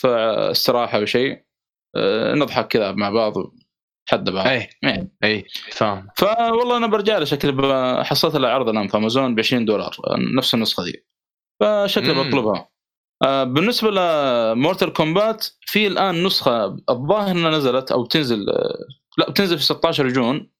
في 0.00 0.08
استراحه 0.50 1.00
وشيء 1.00 1.42
آه، 1.96 2.34
نضحك 2.34 2.68
كذا 2.68 2.92
مع 2.92 3.10
بعض 3.10 3.34
حد 4.08 4.30
بعض. 4.30 4.46
اي 4.46 4.68
يعني 4.82 5.10
اي 5.24 5.44
فاهم. 5.72 6.08
فوالله 6.16 6.76
أنا 6.76 6.86
برجع 6.86 7.18
له 7.18 7.24
شكلي 7.24 8.04
حصلت 8.04 8.36
لها 8.36 8.50
عرض 8.50 8.68
الان 8.68 8.88
في 8.88 8.96
أمازون 8.96 9.34
ب 9.34 9.38
20 9.38 9.64
دولار 9.64 9.96
نفس 10.36 10.54
النسخة 10.54 10.84
دي. 10.84 11.04
فشكلي. 11.60 12.14
بطلبها. 12.14 12.68
آه، 13.24 13.44
بالنسبة 13.44 13.90
ل 13.90 14.05
Mortal 14.05 14.92
Kombat 14.92 15.46
في 15.60 15.86
الآن 15.86 16.24
نسخة 16.26 16.76
الظاهر 16.90 17.30
إنها 17.30 17.50
نزلت 17.50 17.92
أو 17.92 18.02
بتنزل 18.02 18.50
آه، 18.50 18.78
لا 19.18 19.30
بتنزل 19.30 19.58
في 19.58 19.64
16 19.64 20.08
June 20.08 20.50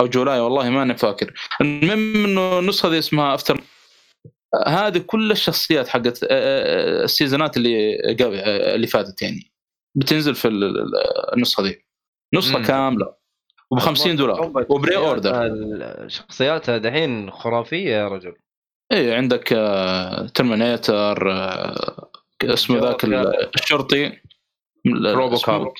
أو 0.00 0.06
July 0.06 0.40
والله 0.40 0.70
ماني 0.70 0.96
فاكر. 0.96 1.34
المهم 1.60 2.24
إنه 2.24 2.58
النسخة 2.58 2.88
دي 2.88 2.98
اسمها 2.98 3.34
Aftermath 3.34 4.98
كل 4.98 5.30
الشخصيات 5.30 5.88
حقت 5.88 6.22
آه، 6.22 6.28
آه، 6.30 7.04
السيزونات 7.04 7.56
اللي 7.56 7.96
قبل 8.20 8.34
آه، 8.38 8.74
اللي 8.74 8.86
فاتت 8.86 9.22
يعني. 9.22 9.52
بتنزل 9.94 10.34
في 10.34 10.48
ال- 10.48 10.64
ال- 10.64 11.34
النسخة 11.34 11.62
دي 11.62 11.86
نسخة 12.34 12.58
مم. 12.58 12.64
كاملة. 12.64 13.14
وب 13.70 13.78
50 13.78 14.16
دولار. 14.16 14.52
و 14.68 14.96
pre-order. 14.96 16.08
شخصياتها 16.08 16.78
دحين 16.78 17.30
خرافية 17.30 17.90
يا 17.90 18.08
رجل. 18.08 18.34
اي 18.92 19.14
عندك 19.14 19.48
Terminator 20.34 21.28
اسمه 22.44 22.78
ذاك 22.78 23.04
ال- 23.04 23.54
الشرطي. 23.54 24.12
RoboCop. 25.06 25.72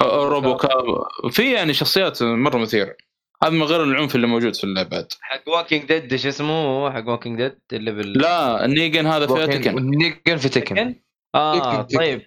آه، 0.00 0.28
RoboCop 0.28 0.84
في 1.30 1.52
يعني 1.52 1.74
شخصيات 1.74 2.22
مرة 2.22 2.58
مثيرة. 2.58 2.96
هذا 3.42 3.52
من 3.52 3.62
غير 3.62 3.82
العنف 3.84 4.14
اللي 4.14 4.26
موجود 4.26 4.56
في 4.56 4.64
اللعبات. 4.64 5.14
حق 5.20 5.48
Walking 5.48 5.84
Dead 5.84 6.12
إيش 6.12 6.26
اسمه؟ 6.26 6.52
هو 6.52 6.90
حق 6.90 7.08
Walking 7.08 7.38
Dead 7.42 7.58
اللي 7.72 7.92
بال 7.92 8.12
لا 8.12 8.64
ال 8.64 8.71
Negan 8.71 9.06
هذا 9.06 9.26
فيها 9.26 9.46
Tekken 9.46 9.90
Negan 9.90 10.36
في 10.36 10.48
Tekken؟ 10.48 10.94
آه. 11.34 11.82
طيب. 11.82 12.22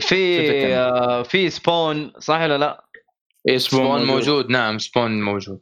في 0.00 0.40
في. 0.48 0.74
آه 0.76 1.22
في 1.22 1.50
Spawn 1.50 2.12
صح 2.18 2.40
ولا 2.40 2.58
لا؟ 2.58 2.84
إيه، 3.48 3.58
Spawn 3.58 3.80
Spawn 3.80 3.98
موجود. 4.00 4.10
موجود 4.10 4.50
نعم 4.50 4.78
Spawn 4.78 5.22
موجود. 5.22 5.60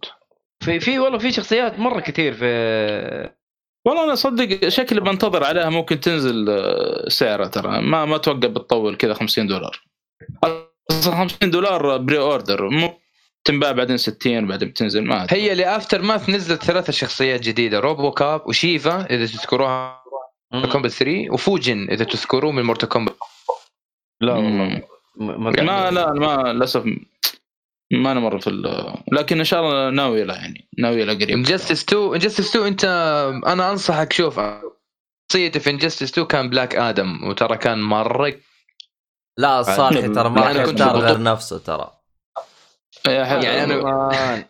في 0.64 0.80
في 0.80 0.98
والله 0.98 1.18
في 1.18 1.32
شخصيات 1.32 1.78
مرة 1.78 2.00
كثير 2.00 2.34
في 2.34 3.30
والله 3.86 4.04
أنا 4.04 4.14
صدق 4.14 4.68
شكلي 4.68 5.00
بنتظر 5.00 5.44
عليها 5.44 5.70
ممكن 5.70 6.00
تنزل 6.00 6.46
آه، 6.50 7.09
سعرها 7.09 7.46
ترى. 7.46 7.82
ما 7.82 8.04
ما 8.04 8.16
أتوقع 8.16 8.48
بتطول 8.48 8.96
كذا 8.96 9.14
50 9.14 9.46
دولار. 9.46 9.82
أصلا 10.90 11.14
50 11.14 11.50
دولار 11.50 11.96
pre-order 11.96 12.68
مو 12.68 12.98
تنباع 13.45 13.72
بعدين 13.72 13.97
60 13.97 14.47
بعدين 14.47 14.68
بتنزل 14.68 15.05
ما 15.05 15.24
أدري. 15.24 15.36
هي 15.43 15.55
ال 15.54 16.02
Aftermath 16.02 16.30
نزلت 16.30 16.62
ثلاثة 16.64 16.93
شخصيات 16.93 17.41
جديدة 17.41 17.80
RoboCop 17.80 18.46
و 18.46 18.55
Sheeva 18.55 19.06
إذا 19.11 19.26
تذكروها 19.26 20.03
Kombat 20.72 20.90
3 20.91 21.30
و 21.30 21.40
Fujin 21.40 21.90
إذا 21.91 22.05
تذكروه 22.05 22.53
من 22.53 22.62
Mortal 22.62 22.86
Kombat 22.86 23.16
لا 24.20 24.32
والله 24.32 24.82
ما 25.16 25.51
ما 25.62 25.91
لا 25.91 26.12
ما 26.12 26.53
للأسف 26.53 26.84
ما 27.93 28.12
أنا 28.12 28.20
مرة 28.20 28.39
في 28.39 28.51
ال- 28.51 28.95
لكن 29.12 29.39
إن 29.39 29.45
شاء 29.45 29.61
الله 29.61 29.91
ناوي 29.91 30.24
له 30.24 30.34
يعني 30.34 30.68
ناوي 30.78 31.05
له 31.05 31.14
قريب. 31.14 31.30
Injustice 31.30 31.82
2 31.84 32.12
Injustice 32.14 32.48
2 32.57 32.66
أنت 32.66 32.84
أنا 33.47 33.70
أنصحك 33.70 34.12
شوف 34.12 34.41
شخصيته 35.32 35.61
في 35.61 35.70
Injustice 35.70 36.02
2 36.12 36.26
كان 36.26 36.51
Black 36.50 36.76
Adam 36.76 37.24
وترى 37.24 37.57
كان 37.57 37.82
مرة 37.82 38.34
لا 39.39 39.61
الصالحي 39.61 40.09
ترى 40.09 40.28
ما 40.30 40.53
بطل. 40.53 40.82
غير 41.07 41.22
نفسه 41.22 41.59
ترى. 41.59 41.97
يا 43.07 43.24
حلو. 43.24 43.42
يعني 43.42 43.80
أنا- 43.80 43.84
مان. 43.84 44.44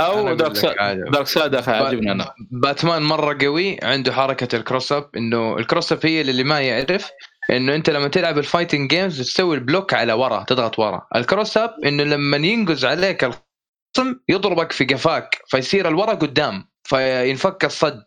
أو 0.00 0.34
Darkseid. 0.34 0.76
Darkseid 1.12 1.54
أخي 1.54 1.70
عاجبني 1.72 2.12
أنا 2.12 2.34
باتمان 2.50 3.02
مرة 3.02 3.38
قوي 3.40 3.78
عنده 3.82 4.12
حركة 4.12 4.56
ال 4.56 4.62
cross 4.62 4.92
up 4.92 5.10
إنه 5.16 5.56
ال 5.58 5.64
cross 5.64 5.92
up 5.92 6.06
هي 6.06 6.20
اللي 6.20 6.44
ما 6.44 6.60
يعرف 6.60 7.10
إنه 7.50 7.74
أنت 7.74 7.90
لما 7.90 8.08
تلعب 8.08 8.38
ال 8.38 8.44
fighting 8.44 8.90
games 8.90 9.20
تسوي 9.22 9.54
ال 9.56 9.62
block 9.62 9.94
على 9.94 10.12
ورا 10.12 10.42
تضغط 10.42 10.78
ورا 10.78 11.06
ال 11.16 11.23
cross 11.23 11.56
up 11.56 11.74
إنه 11.86 12.02
لما 12.02 12.36
ينقز 12.36 12.84
عليك 12.84 13.24
الخصم 13.24 14.20
يضربك 14.28 14.72
في 14.72 14.84
قفاك 14.84 15.42
فيصير 15.48 15.88
الورا 15.88 16.14
قدام 16.14 16.68
فينفك 16.84 17.64
الصد 17.64 18.04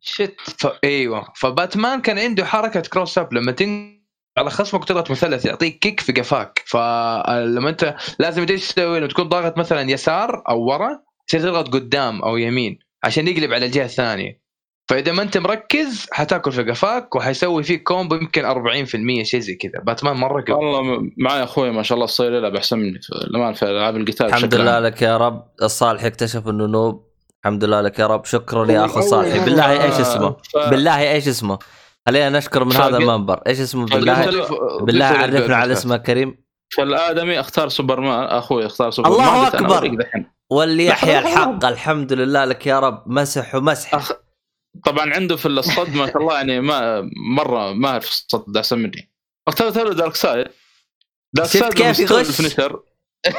شت 0.00 0.36
ف... 0.58 0.66
إيوه 0.84 1.32
فباتمان 1.36 2.00
كان 2.00 2.18
عنده 2.18 2.44
حركة 2.44 2.80
cross 2.80 3.18
up 3.18 3.34
لما 3.34 3.52
تن 3.52 3.93
على 4.38 4.50
خصمك 4.50 4.84
تضغط 4.84 5.10
مثلث 5.10 5.46
يعطيك 5.46 5.78
kick 5.78 6.00
في 6.00 6.12
قفاك. 6.12 6.62
فلما 6.66 7.68
أنت 7.68 7.94
لازم 8.18 8.46
إيش 8.50 8.68
تسوي 8.72 8.98
لما 8.98 9.08
تكون 9.08 9.28
ضاغط 9.28 9.58
مثلا 9.58 9.90
يسار 9.90 10.42
أو 10.48 10.60
ورا 10.60 11.00
تصير 11.28 11.40
تضغط 11.40 11.68
قدام 11.68 12.22
أو 12.22 12.36
يمين 12.36 12.78
عشان 13.04 13.28
يقلب 13.28 13.52
على 13.52 13.66
الجهة 13.66 13.84
الثانية. 13.84 14.44
فإذا 14.88 15.12
ما 15.12 15.22
أنت 15.22 15.38
مركز 15.38 16.06
حتأكل 16.12 16.52
في 16.52 16.62
قفاك 16.62 17.14
وحيسوي 17.14 17.62
فيك 17.62 17.82
combo 17.82 18.14
يمكن 18.14 18.44
40% 18.44 19.22
شيء 19.22 19.40
زي 19.40 19.54
كذا. 19.54 19.82
باتمان 19.82 20.16
مرة 20.16 20.44
قوي. 20.48 20.56
والله 20.66 21.10
معي 21.18 21.42
أخوي 21.42 21.70
ما 21.70 21.82
شاء 21.82 21.96
الله 21.96 22.06
صاير 22.06 22.32
يلعب 22.34 22.56
أحسن 22.56 22.78
مني 22.78 22.98
في 23.02 23.12
الامان 23.12 23.54
في 23.54 23.64
ألعاب 23.64 23.96
القتال 23.96 24.26
الحمد 24.26 24.54
لله. 24.54 24.80
لك 24.80 25.02
يا 25.02 25.16
رب. 25.16 25.46
الصالح 25.62 26.04
اكتشف 26.04 26.48
إنه 26.48 26.66
noob. 26.66 27.04
الحمد 27.44 27.64
لله 27.64 27.80
لك 27.80 27.98
يا 27.98 28.06
رب. 28.06 28.24
شكرا 28.24 28.72
يا 28.72 28.84
أخو 28.84 29.00
مرة- 29.00 29.44
بالله 29.44 29.84
إيش 29.84 29.94
اسمه؟ 30.00 30.36
بالله 30.54 31.12
إيش 31.12 31.28
اسمه؟ 31.28 31.58
خلينا 32.08 32.38
نشكر 32.38 32.64
من 32.64 32.72
هذا 32.72 32.96
المنبر. 32.96 33.42
إيش 33.46 33.60
اسمه؟ 33.60 33.86
بالله 33.86 34.26
بالله 34.80 35.04
عرفنا 35.06 35.56
على 35.56 35.72
اسمه 35.72 35.96
كريم. 35.96 36.44
فالادمي 36.76 37.40
اختار 37.40 37.68
سوبرمان. 37.68 38.24
أخوي 38.24 38.66
اختار 38.66 38.90
سوبرمان. 38.90 39.46
الله 39.54 39.96
دحين. 39.96 40.30
واللي 40.50 40.86
يحيى. 40.86 41.18
الحق. 41.18 41.64
الحمد 41.64 42.12
لله 42.12 42.44
لك 42.44 42.66
يا 42.66 42.80
رب. 42.80 43.02
مسح 43.06 43.54
ومسح. 43.54 43.94
أخ... 43.94 44.12
طبعا 44.84 45.14
عنده 45.14 45.36
في 45.36 45.48
الصد 45.48 45.94
ما 45.94 46.06
شاء 46.06 46.16
الله 46.16 46.34
يعني 46.34 46.60
ما 46.60 47.10
مرة 47.36 47.72
ماهر 47.72 48.00
في 48.00 48.10
الصد 48.10 48.56
احسن 48.56 48.78
مني 48.78 49.12
اخترت 49.48 49.78
له 49.78 49.94
Darkseid. 49.94 50.46
Darkseid 51.32 51.72
كيف؟ 51.72 52.12
ال 52.12 52.19
finisher. 52.19 52.80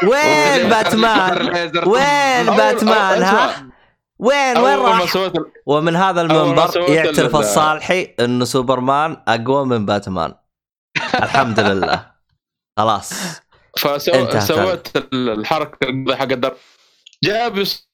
وين 0.04 0.70
باتمان؟ 0.72 1.46
وين 1.94 2.46
باتمان 2.58 3.22
ها؟ 3.24 3.70
وين 4.20 4.58
وين 4.58 4.80
راح؟ 4.80 5.14
ومن 5.66 5.96
هذا 5.96 6.22
المنبر 6.22 6.90
يعترف 6.90 7.36
ال- 7.36 7.40
الصالحي 7.40 8.16
إنه 8.20 8.46
سوبرمان 8.46 9.18
أقوى 9.28 9.66
من 9.66 9.86
باتمان. 9.86 10.34
الحمد 11.24 11.60
لله. 11.60 12.12
خلاص. 12.80 13.14
فسويت 13.80 14.98
الحركة 15.14 16.16
حق 16.16 16.32
ال 16.32 16.37
Dark 16.37 16.56
جاب 17.24 17.58
يصد 17.58 17.86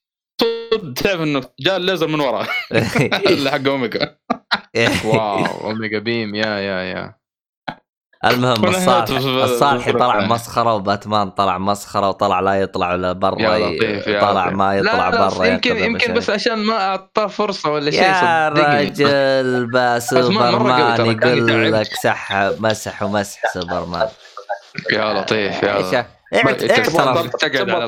تعرف 0.96 1.20
إنه 1.20 1.40
جاء 1.60 1.76
الليزر 1.76 2.06
من 2.06 2.20
وراه 2.20 2.46
اللي 3.26 3.50
حق 3.50 3.68
Omega. 3.68 4.18
wow 5.04 5.44
Omega 5.44 5.98
Beam. 5.98 6.34
يا 6.34 6.46
يا 6.46 6.82
يا. 6.82 7.14
المهم 8.24 8.64
الصالحي 9.44 9.92
في- 9.92 9.98
طلع 9.98 10.20
مسخرة 10.26 10.74
وباتمان 10.74 11.30
طلع 11.30 11.58
مسخرة 11.58 12.08
وطلع 12.08 12.40
لا 12.40 12.54
يطلع 12.54 12.94
لا 12.94 13.12
برا 13.12 13.38
طلع. 14.20 14.50
ما 14.50 14.76
يطلع 14.76 15.08
لا 15.08 15.28
برا 15.28 15.44
يمكن 15.46 15.76
يمكن 15.76 16.14
بس. 16.14 16.30
عشان 16.30 16.54
ما 16.58 16.74
أعطاه 16.88 17.26
فرصة 17.26 17.70
ولا 17.70 17.90
شيء 17.90 18.02
يا 18.02 18.48
رجل 18.48 19.66
بس 19.74 20.08
سوبرمان 20.10 21.06
يقول. 21.06 21.72
لك 21.72 21.86
سحب 22.02 22.54
مسح 22.66 23.02
ومسح 23.02 23.40
سوبرمان. 23.54 24.08
يا 24.92 25.12
لطيف 25.14 25.62
يا 25.62 25.80
تبغى 27.64 27.84
تطلع- 27.84 27.86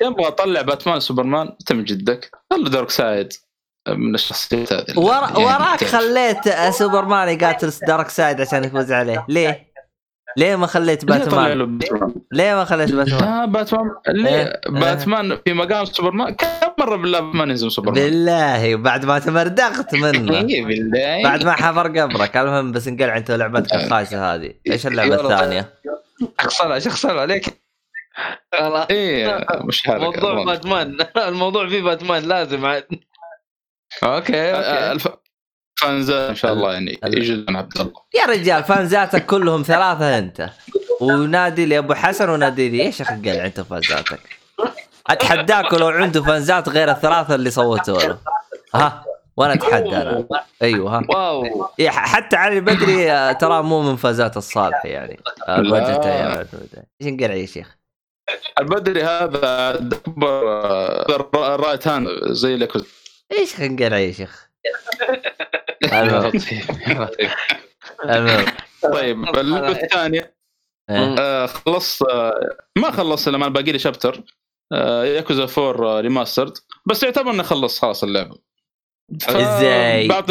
تبغى 0.00 0.28
اطلع 0.28 0.62
باتمان 0.62 1.00
سوبرمان؟ 1.00 1.56
تم 1.66 1.84
جدك. 1.84 2.30
خلوا 2.50 2.68
Darkseid. 2.68 3.32
من 3.88 4.14
الشخصيات 4.14 4.72
هذه 4.72 4.98
ورا 4.98 5.26
يعني 5.26 5.44
وراك. 5.44 5.84
خليت 5.84 6.48
سوبرمان 6.70 7.28
يقاتل 7.28 7.72
Darkseid 7.86 8.40
عشان 8.40 8.64
يفوز 8.64 8.92
عليه 8.92 9.26
ليه؟ 9.28 9.72
ليه 10.36 10.56
ما 10.56 10.66
خليت 10.66 11.04
باتمان؟ 11.04 11.78
ليه 12.32 12.54
ما 12.54 12.64
خليت 12.64 12.92
باتمان؟ 12.92 13.20
لا 13.20 13.44
باتمان 13.44 13.90
ليه 14.08 14.30
إيه. 14.30 14.60
باتمان 14.68 15.38
في 15.44 15.52
مقام 15.52 15.84
سوبرمان 15.84 16.34
كم 16.34 16.46
مرة 16.78 16.96
بالله 16.96 17.20
باتمان 17.20 17.50
يهزم 17.50 17.68
سوبرمان؟ 17.68 17.94
بالله 17.94 18.76
بعد 18.76 19.04
ما 19.04 19.18
تمردغت 19.18 19.94
منه 19.94 20.38
إيه 20.50 20.64
بالله 20.64 21.22
بعد 21.22 21.44
ما 21.44 21.52
حفر 21.52 22.00
قبرك 22.00 22.36
المهم 22.36 22.72
بس 22.72 22.88
انقلع 22.88 23.16
انت 23.16 23.30
لعبتك 23.30 23.74
الخايسة 23.74 24.34
هذه 24.34 24.52
إيش 24.70 24.86
اللعبة. 24.86 25.14
الثانية؟ 25.32 25.74
شخصنها 26.42 26.78
شخصنها 26.78 27.20
عليك 27.20 27.62
خلاص 28.52 28.86
إيه 28.90 29.46
مش 29.64 29.82
حركه 29.86 30.04
موضوع 30.04 30.30
والله. 30.32 30.44
باتمان 30.44 30.96
الموضوع 31.28 31.68
فيه 31.68 31.82
باتمان 31.82 32.22
لازم 32.22 32.66
عاد 32.66 32.84
okay 34.04 34.52
آه، 34.52 34.56
okay 34.56 34.92
الف... 34.92 35.08
فانز 35.80 36.30
إن 36.30 36.34
شاء 36.34 36.52
الله 36.52 36.72
يعني 36.72 36.98
لنا 37.04 37.58
عبد 37.58 37.78
الله. 37.80 37.92
يا 38.14 38.24
رجال 38.26 38.64
فانزاتك 38.64 39.26
كلهم 39.26 39.62
ثلاثة 39.62 40.18
أنت. 40.18 40.50
ونادي 41.00 41.66
لي 41.66 41.78
أبو 41.78 41.94
حسن 41.94 42.28
ونادي 42.28 42.68
لي 42.68 42.82
إيش 42.82 43.00
أخي 43.00 43.14
قلع 43.14 43.46
انت 43.46 43.60
فانزاتك؟ 43.60 44.20
أتحداك 45.06 45.74
لو 45.74 45.88
عنده 45.88 46.22
فانزات 46.22 46.68
غير 46.68 46.90
الثلاثة 46.90 47.34
اللي 47.34 47.50
صوتوا 47.50 48.02
له. 48.02 48.18
ها؟ 48.74 49.04
وأنا 49.36 49.54
أتحدى 49.54 49.96
أنا. 49.96 50.24
أيوه 50.62 50.98
ها. 50.98 51.02
wow. 51.08 51.68
حتى 51.86 52.36
علي 52.36 52.60
بدري 52.60 53.12
آه، 53.12 53.32
ترى 53.32 53.62
مو 53.62 53.82
من 53.82 53.96
فانزات 53.96 54.36
الصالح 54.36 54.86
يعني. 54.86 55.20
الوجه. 55.48 56.46
إيش 57.00 57.12
نقلع 57.12 57.34
يا 57.34 57.46
شيخ؟ 57.46 57.76
البدري 58.60 59.02
هذا 59.02 59.70
اكبر 59.74 60.48
آه، 60.48 61.56
right 61.56 61.88
hand 61.88 62.08
زي 62.30 62.56
لك 62.56 62.76
إيش 63.32 63.60
نقلع 63.60 63.98
يا 63.98 64.12
شيخ؟ 64.12 64.50
المهم. 65.92 66.32
المهم. 68.04 68.44
طيب 68.82 69.36
اللعبة 69.38 69.70
الثانية. 69.70 70.36
إيه. 70.90 71.16
آه، 71.18 71.46
خلص 71.46 72.02
آه، 72.02 72.56
ما 72.78 72.90
خلص 72.90 73.28
لما 73.28 73.48
باقي 73.48 73.72
لي 73.72 73.78
chapter 73.78 74.22
آه، 74.72 75.04
ياكوزا 75.04 75.46
4 75.62 76.00
Remastered 76.00 76.52
بس 76.86 77.02
يعتبر 77.02 77.30
إني 77.30 77.42
خلص 77.42 77.80
خلاص 77.80 78.04
اللعبة. 78.04 78.38
إزاي؟ 79.28 80.08
بعض 80.08 80.30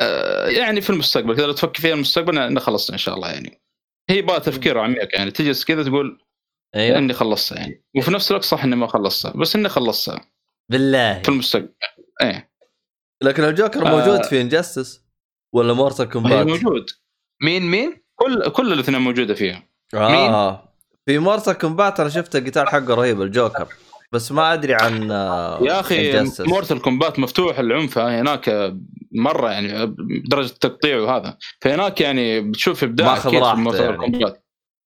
آه، 0.00 0.48
يعني 0.48 0.80
في 0.80 0.90
المستقبل 0.90 1.36
كذا 1.36 1.46
لو 1.46 1.52
تفكر 1.52 1.80
فيها 1.80 1.94
المستقبل 1.94 2.38
إني 2.38 2.60
خلصت 2.60 2.90
إن 2.90 2.98
شاء 2.98 3.14
الله 3.14 3.30
يعني. 3.30 3.62
هي 4.10 4.22
بقى 4.22 4.40
تفكير 4.40 4.78
عميق 4.78 5.08
يعني. 5.16 5.30
تجلس 5.30 5.64
كذا 5.64 5.82
تقول 5.82 6.20
أيوه. 6.74 6.98
إني 6.98 7.12
خلصتها 7.12 7.58
يعني. 7.58 7.84
وفي 7.96 8.10
نفس 8.10 8.30
الوقت 8.30 8.44
صح 8.44 8.64
إني 8.64 8.76
ما 8.76 8.86
خلصتها 8.86 9.32
بس 9.32 9.56
إني 9.56 9.68
خلصتها. 9.68 10.33
بالله. 10.68 11.22
في 11.22 11.28
المستقبل. 11.28 11.68
إيه. 12.22 12.50
لكن 13.22 13.44
الجوكر 13.44 13.86
آه. 13.86 13.90
موجود 13.90 14.24
في 14.24 14.40
Injustice 14.40 15.04
ولا 15.52 15.72
Mortal 15.72 16.08
Kombat؟ 16.08 16.46
موجود. 16.46 16.86
مين 17.42 17.62
مين؟ 17.62 18.02
كل 18.14 18.48
كل 18.48 18.72
الاثنين 18.72 19.00
موجودة 19.00 19.34
فيها. 19.34 19.62
آه. 19.94 20.74
في 21.06 21.18
Mortal 21.18 21.52
Kombat 21.52 22.00
أنا 22.00 22.08
شفت 22.08 22.36
القتال 22.36 22.68
حقه 22.68 22.94
رهيب 22.94 23.22
الجوكر. 23.22 23.68
بس 24.12 24.32
ما 24.32 24.52
أدري 24.52 24.74
عن 24.74 25.10
آه، 25.10 25.58
يا 25.62 25.80
أخي. 25.80 26.24
Mortal 26.40 26.82
Kombat 26.82 27.18
مفتوح 27.18 27.58
العنف 27.58 27.98
هناك 27.98 28.74
مرة 29.12 29.50
يعني 29.50 29.86
بدرجه 29.86 30.52
تقطيع 30.60 30.98
وهذا. 30.98 31.38
فهناك 31.60 32.00
يعني 32.00 32.40
بتشوف 32.40 32.84
إبداع 32.84 33.06
ماخذ 33.06 33.34
راحته 33.34 33.84
يعني. 33.84 34.42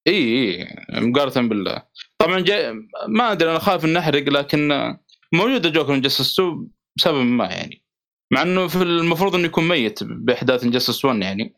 إي 0.07 0.15
إي 0.15 0.69
مقارنة 0.91 1.49
بالله. 1.49 1.83
طبعا 2.19 2.41
جاي 2.41 2.73
ما 3.09 3.33
أدري 3.33 3.51
أنا 3.51 3.59
خايف 3.59 3.85
ان 3.85 3.97
أحرق 3.97 4.23
لكن 4.29 4.97
موجود 5.35 5.67
الجوكر 5.67 5.95
Injustice 5.95 6.41
2 6.41 6.69
بسبب 6.97 7.17
ما 7.17 7.45
يعني. 7.45 7.83
مع 8.33 8.43
إنه 8.43 8.67
في 8.67 8.83
المفروض 8.83 9.35
إنه 9.35 9.45
يكون 9.45 9.69
ميت 9.69 10.05
بأحداث 10.05 10.65
Injustice 10.65 11.05
1 11.05 11.23
يعني. 11.23 11.55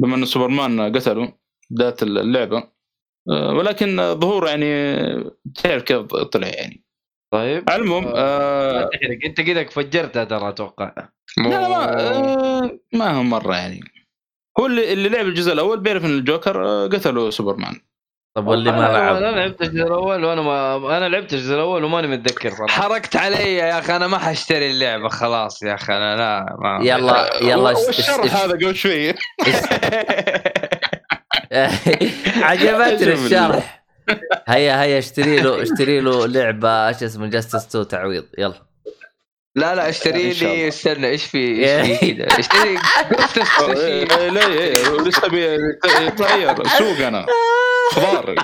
بما 0.00 0.16
إنه 0.16 0.26
سوبرمان 0.26 0.96
قتله 0.96 1.32
بدايه 1.70 1.96
اللعبة. 2.02 2.70
أه، 3.30 3.52
ولكن 3.52 3.96
ظهور 4.14 4.46
يعني 4.46 4.66
تعرف 5.54 5.82
كيف 5.82 6.00
طلع 6.06 6.48
يعني. 6.48 6.84
طيب 7.32 7.70
على 7.70 7.82
المهم 7.82 8.04
لا 8.04 8.12
آه 8.16 8.88
تحرق 8.92 9.18
أنت 9.24 9.40
كذا 9.40 9.64
فجرتها 9.64 10.24
ترى 10.24 10.48
أتوقع. 10.48 10.94
لا 11.38 11.68
ما 11.68 12.00
آه 12.00 12.78
ما 12.92 13.10
هو 13.10 13.22
مرة 13.22 13.56
يعني. 13.56 13.80
هو 14.60 14.66
اللي, 14.66 14.92
اللي 14.92 15.08
لعب 15.08 15.26
الجزء 15.26 15.52
الأول 15.52 15.80
بيعرف 15.80 16.04
إن 16.04 16.10
الجوكر 16.18 16.64
آه 16.64 16.86
قتلوا 16.86 17.30
سوبرمان. 17.30 17.80
طب 18.34 18.46
واللي 18.46 18.72
ما 18.72 18.86
أنا- 18.86 18.90
لعب؟ 18.90 19.16
أنا 19.16 19.26
لعبت 19.36 19.62
الجزء 19.62 19.82
الأول 19.86 20.24
وأنا 20.24 20.42
ما 20.42 20.96
أنا 20.96 21.08
لعبت 21.08 21.32
الجزء 21.32 21.54
الأول 21.54 21.84
وماني 21.84 22.06
متذكر 22.06 22.50
صراحة. 22.50 22.82
حركت 22.82 23.16
علي 23.16 23.54
يا 23.54 23.78
أخي 23.78 23.96
أنا 23.96 24.06
ما 24.06 24.18
حاشتري 24.18 24.70
اللعبة 24.70 25.08
خلاص 25.08 25.62
يا 25.62 25.74
أخي 25.74 25.92
أنا 25.92 26.16
لا 26.16 26.56
ما 26.58 26.78
يلا 26.84 27.30
يلا 27.42 27.74
ش- 27.92 28.10
هذا 28.10 28.52
قبل 28.52 28.74
شوي. 28.76 29.14
عجبتني 32.42 33.12
الشرح. 33.12 33.82
هيا 34.48 34.82
هيا 34.82 34.98
اشتري 34.98 35.36
له 35.40 35.62
اشتري 35.62 36.00
له 36.00 36.26
لعبة 36.26 36.88
إيش 36.88 37.02
اسمه 37.02 37.26
جاستس 37.26 37.66
2 37.66 37.88
تعويض 37.88 38.24
يلا. 38.38 38.62
لا 39.54 39.74
لا 39.74 39.88
اشتري. 39.88 40.32
لي 40.32 40.68
استنى 40.68 41.06
إيش 41.08 41.24
في 41.24 41.38
إيش 41.80 41.98
في 41.98 42.14
كذا؟ 42.14 42.26
اشتري 42.38 42.78
إيه، 43.80 44.06
إيه، 44.18 44.30
لا 44.30 44.46
إيه، 44.46 44.72
لسه 45.02 45.28
بيتغير 45.28 46.64
سوق 46.78 46.98
أنا. 47.06 47.26
خضار. 47.90 48.34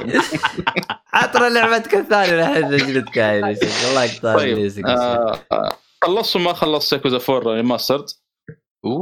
عطنا 1.13 1.49
لعبتك 1.49 1.95
الثانية 1.95 2.33
يا 3.17 3.55
شيخ 3.55 3.89
الله 3.89 4.05
يقطع 4.05 4.37
طيب. 4.37 4.87
آه، 4.87 5.39
آه، 5.53 5.79
خلصت 6.05 6.37
وما 6.37 6.53
خلصت 6.53 6.93
ياكوزا 6.93 7.35
4 7.35 7.55
Remastered 7.55 8.07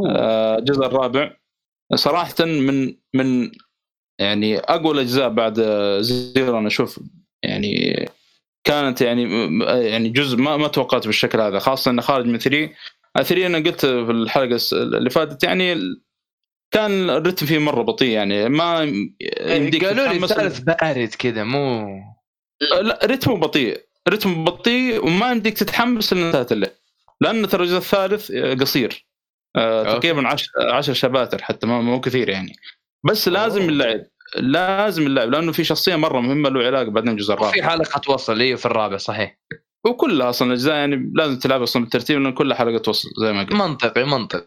آه، 0.08 0.58
الجزء 0.58 0.86
الرابع. 0.86 1.36
صراحة 1.94 2.44
من 2.44 2.96
من 3.14 3.50
يعني 4.20 4.58
أقوى 4.58 4.94
الأجزاء 4.94 5.28
بعد 5.28 5.58
آه، 5.58 6.00
Zero 6.00 6.58
أنا 6.58 6.66
أشوف. 6.66 7.00
يعني 7.42 8.04
كانت 8.66 9.00
يعني 9.00 9.22
يعني 9.68 10.08
جزء 10.08 10.36
ما 10.36 10.56
ما 10.56 10.68
توقعت 10.68 11.06
بالشكل 11.06 11.40
هذا 11.40 11.58
خاصة 11.58 11.90
إنه 11.90 12.02
خارج 12.02 12.26
من 12.26 12.38
3 12.38 12.70
3 13.22 13.46
أنا 13.46 13.58
قلت 13.58 13.86
في 13.86 14.10
الحلقة 14.10 14.58
اللي 14.72 15.10
فاتت 15.10 15.44
يعني 15.44 15.76
كان 16.74 17.10
الرتم 17.10 17.46
فيه 17.46 17.58
مرة 17.58 17.82
بطيء 17.82 18.08
يعني 18.08 18.48
ما 18.48 18.82
يمديك 19.40 19.84
قالوا 19.84 20.06
لي 20.06 20.16
الثالث 20.16 20.58
بارد 20.58 21.08
كذا 21.08 21.44
مو 21.44 21.88
لا 22.82 23.00
رتمه 23.04 23.36
بطيء 23.36 23.84
رتمه 24.08 24.44
بطيء 24.44 25.06
وما 25.06 25.30
يمديك 25.30 25.58
تتحمس 25.58 26.12
انتهت 26.12 26.52
اللعبه 26.52 26.74
لأن 27.20 27.48
ترى 27.48 27.62
الجزء 27.62 27.76
الثالث 27.76 28.32
قصير 28.60 29.06
آه،. 29.56 29.98
تقريبا 29.98 30.28
10 30.28 30.48
10 30.72 30.94
شباتر 30.94 31.42
حتى 31.42 31.66
ما 31.66 31.80
مو 31.80 32.00
كثير 32.00 32.28
يعني. 32.28 32.56
بس 33.04 33.28
لازم 33.28 33.60
أوه. 33.60 33.68
اللعب 33.68 34.00
لازم 34.36 35.06
اللعب 35.06 35.28
لأنه 35.28 35.52
في 35.52 35.64
شخصية 35.64 35.96
مرة 35.96 36.20
مهمة 36.20 36.48
له 36.48 36.66
علاقة 36.66 36.90
بعدين 36.90 37.10
الجزء 37.10 37.36
في 37.36 37.40
الرابع 37.40 37.68
حلقة 37.68 37.98
توصل 37.98 38.40
إيوه 38.40 38.56
في 38.56 38.66
الرابع 38.66 38.96
صحيح. 38.96 39.38
وكلها 39.84 40.30
أصلا 40.30 40.48
الاجزاء 40.48 40.74
يعني 40.74 41.12
لازم 41.14 41.38
تلعب 41.38 41.62
أصلا 41.62 41.82
بالترتيب 41.82 42.20
لأن 42.20 42.32
كل 42.32 42.54
حلقة 42.54 42.78
توصل 42.78 43.08
زي 43.20 43.32
ما 43.32 43.42
قلت. 43.42 43.52
منطقي 43.52 44.04
منطقي. 44.04 44.46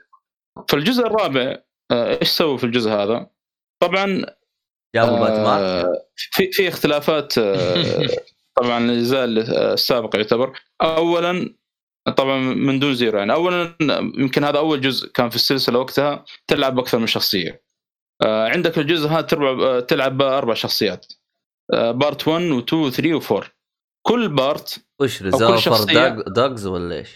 فالجزء 0.70 1.08
الرابع 1.08 1.42
آه، 1.42 1.67
إيش 1.92 2.30
سووا 2.30 2.58
في 2.58 2.64
الجزء 2.64 2.92
هذا؟ 2.92 3.30
طبعا 3.84 4.26
جابوا 4.96 5.20
باتمان 5.20 5.64
آه، 5.64 6.06
في 6.16 6.52
في 6.52 6.68
اختلافات 6.68 7.38
آه، 7.38 8.08
طبعا 8.62 8.86
الاجزاء 8.86 9.26
السابقه 9.74 10.18
يعتبر 10.18 10.60
اولا 10.82 11.56
طبعا 12.18 12.38
من 12.40 12.80
دون 12.80 12.94
Zero 12.94 13.20
يعني 13.20 13.34
اولا 13.34 13.76
يمكن 14.18 14.44
هذا 14.44 14.58
أول 14.58 14.82
جزء 14.82 15.12
كان 15.12 15.30
في 15.30 15.36
السلسلة 15.36 15.80
وقتها 15.80 16.26
تلعب 16.48 16.76
باكثر 16.76 17.00
من 17.00 17.08
شخصية 17.08 17.64
آه، 18.24 18.48
عندك 18.48 18.78
الجزء 18.78 19.10
هذا 19.10 19.28
آه، 19.34 19.80
تلعب 19.80 20.18
باربع 20.18 20.54
شخصيات 20.54 21.06
آه، 21.74 21.92
part 21.92 22.28
1 22.28 22.42
و 22.44 22.60
2 22.60 22.82
و 22.82 22.90
3 22.90 23.16
و 23.16 23.38
4 23.38 23.52
كل 24.08 24.30
part 24.30 24.86
وش 25.02 25.24
شخصية. 25.64 26.08
دوجز 26.10 26.68
ولا 26.68 26.96
إيش؟ 26.96 27.10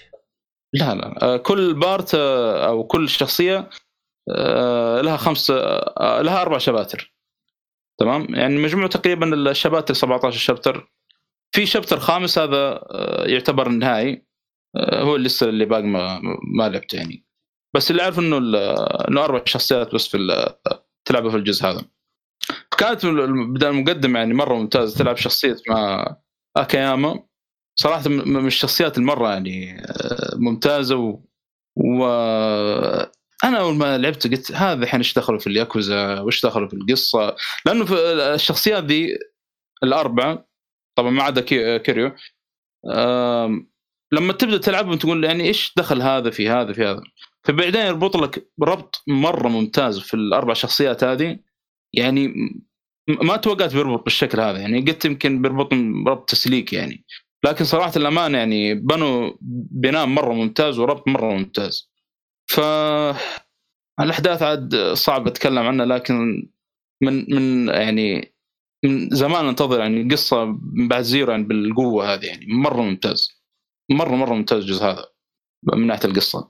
لا 0.74 0.96
لا 0.96 1.24
آه، 1.24 1.38
كل 1.38 1.74
part 1.74 2.16
آه، 2.16 2.68
أو 2.68 2.84
كل 2.84 3.10
شخصية 3.10 3.58
آه، 3.58 3.70
لها 5.02 5.18
خمس 5.18 5.52
آه، 5.52 6.22
لها 6.22 6.42
أربع 6.42 6.58
شباتر. 6.58 7.16
تمام؟ 8.00 8.36
يعني 8.36 8.58
مجموع 8.58 8.88
تقريبا 8.88 9.36
الشباتر 9.52 9.94
17 9.94 10.38
chapter. 10.38 10.92
في 11.56 11.66
chapter 11.66 12.00
خامس 12.00 12.38
هذا 12.40 12.80
آه، 12.92 13.26
يعتبر 13.28 13.68
النهائي 13.68 14.26
آه، 14.76 15.02
هو 15.02 15.16
لسه 15.16 15.50
اللي 15.50 15.66
باقي 15.66 15.84
ما, 15.84 16.20
ما 16.56 16.70
لعبته 16.70 16.96
يعني. 16.96 17.26
بس 17.76 17.92
اللي 17.92 18.02
أعرف 18.04 18.20
إنه 18.20 18.38
إنه 19.08 19.24
أربع 19.24 19.42
شخصيات 19.46 19.96
بس 19.96 20.08
في 20.08 20.18
تلعبها 21.06 21.32
في 21.32 21.38
الجزء 21.38 21.66
هذا. 21.66 21.82
كانت 22.78 23.06
ال- 23.06 23.54
بدأ 23.54 23.70
المقدمه 23.70 24.20
يعني 24.20 24.34
مرة 24.34 24.54
ممتاز 24.56 24.98
تلعب 24.98 25.18
شخصية 25.18 25.56
مع 25.70 26.16
اكاياما 26.58 27.24
صراحة 27.80 28.10
من 28.10 28.48
الشخصيات 28.48 28.98
المرة 28.98 29.30
يعني 29.30 29.80
آه، 29.80 30.36
ممتازة 30.36 30.96
و, 30.98 31.20
و... 31.76 32.06
أنا 33.44 33.60
أول 33.60 33.76
ما 33.76 33.98
لعبت 33.98 34.28
قلت 34.28 34.52
هذا 34.52 34.84
الحين 34.84 35.00
إيش 35.00 35.14
دخلوا 35.14 35.40
في 35.40 35.48
الياكوزا 35.48 36.20
وإيش 36.20 36.46
دخلوا 36.46 36.68
في 36.68 36.74
القصة؟ 36.74 37.36
لأنه 37.66 37.86
في 37.86 37.94
الشخصيات 38.36 38.84
ذي 38.84 39.18
الأربعة 39.84 40.48
طبعا 40.98 41.12
ما 41.12 41.24
عدا 41.24 41.42
كي- 41.42 41.80
كيريو 41.80 42.12
لما 44.14 44.34
تبدأ 44.34 44.58
تلعبهم 44.58 44.96
تقول 44.98 45.24
يعني 45.24 45.44
إيش 45.44 45.74
دخل 45.78 46.02
هذا 46.02 46.30
في 46.30 46.50
هذا 46.50 46.74
في 46.74 46.86
هذا؟ 46.86 47.02
فبعدين 47.44 47.82
يربط 47.82 48.18
لك 48.18 48.48
ربط 48.64 49.04
مرة 49.08 49.48
ممتاز 49.48 50.00
في 50.00 50.14
الأربع 50.14 50.54
شخصيات 50.54 51.04
هذه 51.04 51.40
يعني 51.94 52.34
ما 53.08 53.38
توقعت 53.38 53.74
بيربط 53.74 54.04
بالشكل 54.04 54.40
هذا 54.40 54.60
يعني 54.60 54.82
قلت 54.82 55.06
يمكن 55.06 55.42
بيربط 55.42 55.74
ربط 56.08 56.30
تسليك 56.30 56.74
يعني. 56.74 57.06
لكن 57.46 57.66
صراحة 57.66 57.92
الأمانة 57.96 58.38
يعني 58.38 58.74
بنوا 58.76 59.32
بناء 59.72 60.06
مرة 60.06 60.34
ممتاز 60.34 60.80
وربط 60.80 61.08
مرة 61.08 61.34
ممتاز. 61.34 61.91
ف 62.52 62.60
الأحداث 64.00 64.44
عاد 64.44 64.76
صعب 64.94 65.28
أتكلم 65.28 65.58
عنها 65.68 65.86
لكن 65.86 66.48
من 67.04 67.36
من 67.36 67.68
يعني 67.68 68.34
من 68.86 69.10
زمان 69.10 69.46
أنتظر 69.46 69.80
يعني 69.80 70.14
قصة 70.14 70.46
من 70.74 70.88
بعد 70.88 71.02
زيرو 71.02 71.32
يعني 71.32 71.44
بالقوة 71.44 72.14
هذه 72.14 72.26
يعني. 72.26 72.46
مرة 72.46 72.82
ممتاز. 72.82 73.42
مرة 73.92 74.16
مرة 74.16 74.34
ممتاز 74.34 74.64
الجزء 74.64 74.86
هذا 74.86 75.06
من 75.76 75.88
ناحية 75.88 76.10
القصة. 76.10 76.50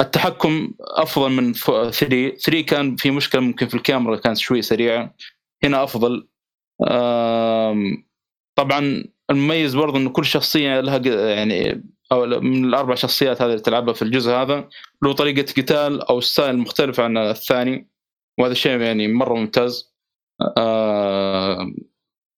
التحكم 0.00 0.74
أفضل 0.80 1.30
من 1.30 1.52
3 1.52 1.90
3 2.36 2.60
كان 2.60 2.96
في 2.96 3.10
مشكلة 3.10 3.40
ممكن 3.40 3.68
في 3.68 3.74
الكاميرا 3.74 4.16
كانت 4.16 4.38
شوي 4.38 4.62
سريعة. 4.62 5.14
هنا 5.64 5.84
أفضل. 5.84 6.28
طبعا 8.58 9.04
المميز 9.30 9.74
برضه 9.76 9.98
إنه 9.98 10.10
كل 10.10 10.24
شخصية 10.24 10.80
لها 10.80 10.98
يعني 11.34 11.84
أو 12.12 12.26
من 12.40 12.64
الأربع 12.64 12.94
شخصيات 12.94 13.42
هذه 13.42 13.50
اللي 13.50 13.60
تلعبها 13.60 13.94
في 13.94 14.02
الجزء 14.02 14.30
هذا 14.32 14.68
له 15.02 15.12
طريقة 15.12 15.52
قتال 15.62 16.02
أو 16.02 16.20
ستايل 16.20 16.58
مختلف 16.58 17.00
عن 17.00 17.16
الثاني 17.18 17.88
وهذا 18.38 18.52
الشيء 18.52 18.80
يعني 18.80 19.08
مرة 19.08 19.34
ممتاز. 19.34 19.94
آه، 20.58 21.60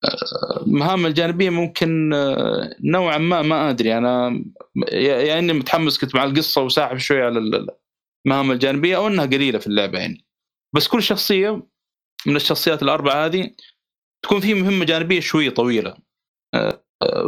آه، 0.05 0.63
المهام 0.67 1.07
الجانبية 1.07 1.51
ممكن 1.51 2.13
آه، 2.15 2.71
نوعا 2.85 3.19
ما 3.19 3.43
ما 3.43 3.71
أدري. 3.71 3.99
أنا 3.99 4.45
يا 4.93 5.17
يا 5.21 5.39
إني 5.39 5.53
متحمس 5.53 5.99
كنت 5.99 6.15
مع 6.15 6.25
القصة 6.25 6.63
وساحب 6.63 6.97
شوي 6.99 7.23
على 7.23 7.39
ال- 7.39 7.69
المهام 8.27 8.51
الجانبية 8.51 8.97
أو 8.97 9.07
إنها 9.07 9.27
قليلة 9.27 9.59
في 9.59 9.67
اللعبة 9.67 9.99
يعني. 9.99 10.27
بس 10.75 10.89
كل 10.89 11.03
شخصية 11.03 11.63
من 12.27 12.37
الشخصيات 12.37 12.83
الأربعة 12.83 13.27
هذه 13.27 13.51
تكون 14.23 14.41
في 14.41 14.55
مهمة 14.55 14.85
جانبية 14.85 15.21
شوي 15.21 15.51
طويلة. 15.51 15.97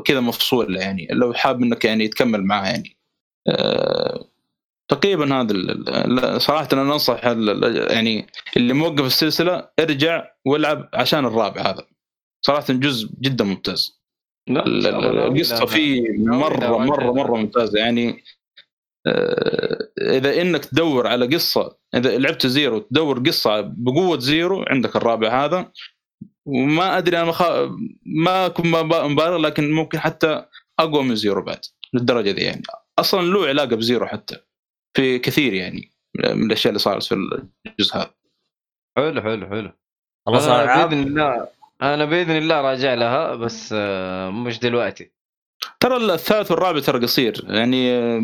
كذا 0.05 0.21
مفصوله 0.21 0.81
يعني 0.81 1.09
لو 1.11 1.33
حاب 1.33 1.63
إنك 1.63 1.85
يعني 1.85 2.09
تكمل 2.09 2.45
معها 2.45 2.67
يعني 2.67 2.97
آه، 3.49 4.29
تقريبا 4.91 5.35
هذا 5.35 6.39
صراحة 6.39 6.69
أنا 6.73 6.83
أنصح 6.83 7.25
يعني 7.25 8.27
اللي 8.57 8.73
موقف 8.75 9.07
السلسلة 9.07 9.69
ارجع 9.81 10.29
والعب 10.47 10.89
عشان 10.95 11.27
الرابع 11.27 11.61
هذا 11.61 11.87
صراحة 12.47 12.67
جزء 12.73 13.09
جدا 13.21 13.45
ممتاز 13.45 13.99
لا 14.49 14.67
القصة. 14.67 15.67
فيه 15.67 16.03
مرة 16.19 16.79
مرة. 16.79 17.13
مرة 17.13 17.37
ممتازة 17.37 17.79
يعني 17.79 18.23
آه، 19.07 19.89
إذا 20.01 20.43
إنك 20.43 20.65
تدور 20.65 21.07
على 21.07 21.27
قصة 21.27 21.79
إذا 21.95 22.19
لعبت 22.19 22.47
Zero 22.47 22.79
تدور 22.79 23.19
قصة 23.19 23.61
بقوة 23.61 24.19
Zero 24.19 24.65
عندك 24.69 24.97
الرابع 24.97 25.45
هذا 25.45 25.73
وما 26.49 26.99
أدري 26.99 27.17
أنا 27.17 27.25
مخ... 27.25 27.43
ما 28.07 28.47
أكون 28.47 28.71
مب- 28.71 28.95
مبالغ 29.11 29.37
لكن 29.37 29.71
ممكن 29.73 29.99
حتى 29.99 30.45
أقوى 30.79 31.03
من 31.05 31.17
Zero 31.17 31.43
بعد 31.43 31.61
للدرجة 31.95 32.31
دي 32.31 32.41
يعني. 32.41 32.63
أصلا 32.99 33.23
له 33.27 33.47
علاقة 33.47 33.77
ب 33.77 33.83
Zero 33.83 34.07
حتى 34.07 34.37
في 34.97 35.19
كثير 35.19 35.55
يعني 35.55 35.91
من 36.25 36.47
الأشياء 36.47 36.69
اللي 36.71 36.79
صارت 36.79 37.03
في 37.03 37.15
الجزء 37.67 37.97
هذا. 37.97 38.11
حلو 38.97 39.23
حلو 39.23 39.47
حلو. 39.49 39.73
خلص 40.27 40.45
أنا 40.47 40.87
بإذن 40.87 41.03
الله 41.03 41.49
أنا 41.83 42.05
بإذن 42.05 42.37
الله 42.39 42.61
راجع 42.61 42.95
لها 42.95 43.35
بس 43.35 43.75
آه، 43.77 44.31
مش 44.31 44.59
دلوقتي. 44.59 45.11
ترى 45.81 45.97
الثالث 45.97 46.51
والرابع 46.51 46.81
ترى 46.81 47.03
قصير 47.03 47.45
يعني 47.49 47.91
آه، 47.93 48.21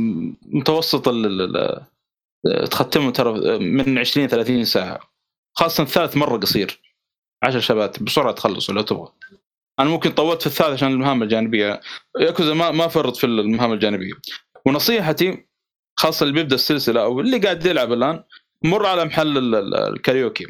متوسط 0.46 1.08
ال- 1.08 1.56
ال- 1.56 2.68
تختمه 2.68 3.10
ترى 3.10 3.58
من 3.58 3.98
20 3.98 4.26
30 4.28 4.64
ساعة. 4.64 5.00
خاصة 5.56 5.82
الثالث 5.82 6.16
مرة 6.16 6.36
قصير. 6.38 6.80
10 7.44 7.60
شبات 7.60 8.02
بسرعة 8.02 8.32
تخلصه 8.32 8.72
لو 8.72 8.82
تبغى. 8.82 9.08
أنا 9.80 9.88
ممكن 9.90 10.10
طولت 10.10 10.40
في 10.40 10.46
الثالث 10.46 10.72
عشان 10.72 10.88
المهام 10.88 11.22
الجانبية. 11.22 11.80
ياكوزا 12.20 12.54
ما 12.54 12.70
ما 12.70 12.88
فرط 12.88 13.16
في 13.16 13.24
المهام 13.26 13.72
الجانبية. 13.72 14.12
ونصيحتي 14.66 15.46
خاصة 15.96 16.22
اللي 16.24 16.34
بيبدأ 16.34 16.54
السلسلة 16.54 17.02
أو 17.02 17.20
اللي 17.20 17.38
قاعد 17.38 17.66
يلعب 17.66 17.92
الآن 17.92 18.24
مر 18.64 18.86
على 18.86 19.04
محل 19.04 19.38
ال- 19.38 19.54
ال- 19.54 19.74
الكاريوكي. 19.74 20.46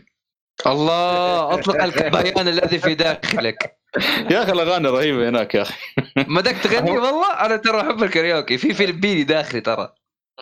الله 0.66 1.54
أطلق 1.54 1.82
البيان 1.82 2.48
الذي 2.48 2.78
في 2.78 2.94
داخلك. 2.94 3.78
يا 4.30 4.42
أخي 4.42 4.52
الأغاني 4.52 4.88
رهيبة 4.88 5.28
هناك 5.28 5.54
يا 5.54 5.62
أخي. 5.62 5.74
مدك 6.16 6.56
تغني؟ 6.56 6.90
والله 6.98 7.32
أنا 7.32 7.56
ترى 7.56 7.80
أحب 7.80 8.02
الكاريوكي. 8.02 8.58
في 8.58 8.74
فيلبيني 8.74 9.24
داخلي 9.24 9.60
ترى. 9.60 9.94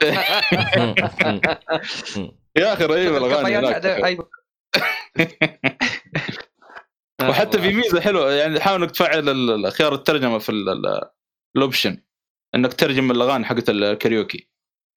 يا 2.57 2.73
أخي 2.73 2.85
رهيبة 2.85 3.17
الأغاني 3.17 3.59
هناك. 3.59 3.87
وحتى 7.29 7.63
في 7.63 7.73
ميزة 7.73 8.01
حلوة 8.01 8.33
يعني 8.33 8.61
حاول 8.61 8.83
إنك 8.83 8.91
تفعل 8.91 9.73
خيار 9.73 9.95
الترجمة 9.95 10.39
في 10.39 10.49
ال- 10.49 10.69
ال- 10.69 11.11
ال 11.57 11.63
option 11.63 12.03
إنك 12.55 12.75
ترجم 12.75 13.11
الأغاني 13.11 13.45
حقت 13.45 13.71
الكاريوكي. 13.71 14.49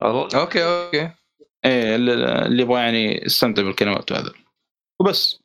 okay 0.02 0.64
okay. 0.64 1.10
إيه 1.64 1.96
اللي 1.96 2.62
يبغى 2.62 2.80
يعني 2.80 3.24
يستمتع 3.24 3.62
بالكلمات 3.62 4.12
وهذا. 4.12 4.32
وبس. 5.00 5.42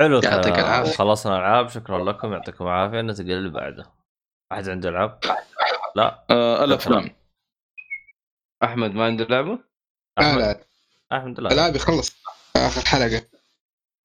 حلو 0.00 0.20
يعطيك 0.20 0.58
العافية. 0.58 0.92
خلصنا 0.92 1.38
العاب 1.38 1.68
شكرا 1.68 2.04
لكم 2.04 2.32
يعطيكم 2.32 2.64
العافية. 2.64 3.00
ننتقل 3.00 3.32
اللي 3.32 3.50
بعده. 3.50 3.92
واحد 4.50 4.68
عنده 4.68 4.88
ألعاب؟ 4.88 5.20
لا. 5.96 6.24
آه 6.30 6.64
الافلام 6.64 7.10
أحمد 8.64 8.94
ما 8.94 9.04
عنده 9.04 9.24
لعبه؟ 9.24 9.58
لا 10.18 10.26
احمد 10.30 10.38
لا. 10.40 10.64
أحمد 11.12 11.40
لا. 11.40 11.52
ألعاب 11.52 11.76
يخلص. 11.76 12.16
آخر 12.56 12.88
حلقة. 12.88 13.22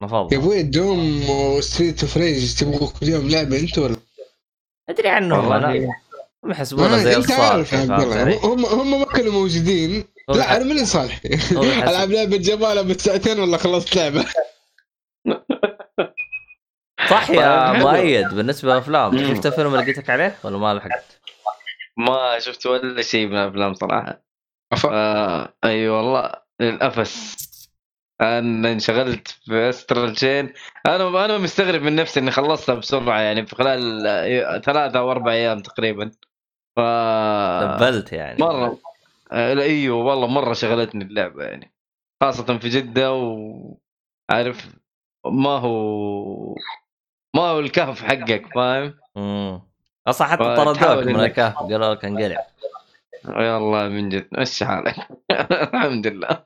يا 0.01 0.05
نفضل 0.05 0.37
أبوي 0.37 0.63
Doom 0.63 1.29
و 1.29 1.38
Streets 1.38 2.03
of 2.03 2.17
Rage 2.17 2.55
تبغوا 2.55 2.89
كل 2.99 3.07
يوم 3.07 3.29
لعبة 3.29 3.59
أنت 3.59 3.77
ولا؟ 3.77 3.95
أدري 4.89 5.09
عنهم 5.09 5.39
والله 5.39 5.57
أنا 5.57 5.91
هم 6.43 6.51
يحسبونها 6.51 6.97
زي 6.97 7.15
أنت 7.15 7.31
عارف 7.31 7.73
يا 7.73 8.39
هم 8.43 8.65
هم 8.65 8.99
ما 8.99 9.05
كانوا 9.05 9.31
موجودين. 9.31 10.03
لا 10.29 10.55
أنا 10.55 10.65
ماني 10.65 10.85
صالح. 10.85 11.21
ألعب 11.87 12.11
لعبة 12.11 12.37
جمال 12.37 12.85
بساعتين 12.85 13.39
ولا 13.39 13.57
خلصت 13.57 13.95
لعبة؟ 13.95 14.25
صح 17.09 17.29
يا 17.29 17.73
طيب،. 17.73 17.81
مؤيد. 17.81 18.27
بالنسبة 18.27 18.71
للافلام. 18.71 19.35
شفت 19.35 19.45
الفيلم 19.45 19.75
اللي 19.75 19.85
قلت 19.85 19.97
لك 19.97 20.09
عليه 20.09 20.35
ولا 20.43 20.57
ما 20.57 20.73
لحقت؟ 20.73 21.21
ما 21.97 22.39
شفت 22.39 22.65
ولا 22.65 23.01
شيء 23.01 23.27
من 23.27 23.35
الافلام 23.35 23.73
صراحة. 23.73 24.23
أف- 24.75 24.85
آه 24.91 25.53
أي 25.65 25.89
والله 25.89 26.31
للأسف 26.59 27.35
أنا 28.21 28.71
انشغلت 28.71 29.27
في 29.27 29.69
Astral 29.69 30.15
Chain 30.15 30.53
أنا 30.85 31.25
أنا 31.25 31.37
مستغرب 31.37 31.81
من 31.81 31.95
نفسي 31.95 32.19
إني 32.19 32.31
خلصتها 32.31 32.75
بسرعة 32.75 33.19
يعني 33.19 33.45
في 33.45 33.55
خلال 33.55 34.07
آه، 34.07 34.57
ثلاثة 34.59 34.99
أو 34.99 35.11
أربع 35.11 35.31
أيام 35.31 35.59
تقريبا. 35.59 36.11
ف 36.75 36.79
نبلت 37.63 38.13
يعني. 38.13 38.37
مرة 38.39 38.77
آه، 39.31 39.53
إيوه 39.53 39.97
والله 39.97 40.27
مرة 40.27 40.53
شغلتني 40.53 41.03
اللعبة 41.03 41.43
يعني. 41.43 41.71
خاصة 42.21 42.57
في 42.57 42.69
جدة 42.69 43.13
وعارف 43.13 44.75
ما 45.25 45.49
هو 45.49 46.55
ما 47.35 47.41
هو 47.41 47.59
الكهف 47.59 48.03
حقك 48.03 48.45
فاهم؟ 48.55 48.93
امم 49.17 49.61
أصلا 50.07 50.27
حتى 50.27 50.43
طردوك 50.43 51.07
من 51.07 51.19
الكهف 51.19 51.55
قالوا 51.57 51.93
لك 51.95 52.05
انقلع. 52.05 52.47
يلا 53.25 53.89
من 53.89 54.09
جد 54.09 54.27
مشي 54.31 54.65
حالك. 54.65 54.95
الحمد 55.73 56.07
لله. 56.07 56.41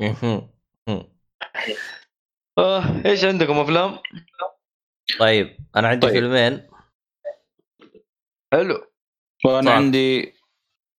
آه 2.58 3.06
إيش 3.06 3.24
عندكم 3.26 3.58
أفلام؟ 3.58 4.00
طيب 5.20 5.58
أنا 5.76 5.88
عندي 5.88 6.08
طيب. 6.08 6.14
فيلمين 6.16 6.70
حلو 8.54 8.92
وأنا 9.46 9.70
صح. 9.70 9.76
عندي 9.76 10.36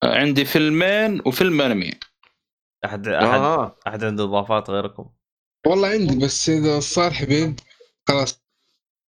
عندي 0.05 0.45
فيلمين 0.45 1.23
وفيلم 1.27 1.61
أنمي 1.61 1.91
أحد 2.85 3.09
أحد 3.09 3.41
آه. 3.41 3.77
أحد 3.87 4.05
عنده 4.05 4.25
إضافات 4.25 4.71
غيركم؟ 4.71 5.11
والله 5.67 5.89
عندي 5.89 6.25
بس 6.25 6.49
إذا 6.49 6.81
صار 6.81 7.11
حبيب 7.11 7.61
خلاص 8.09 8.43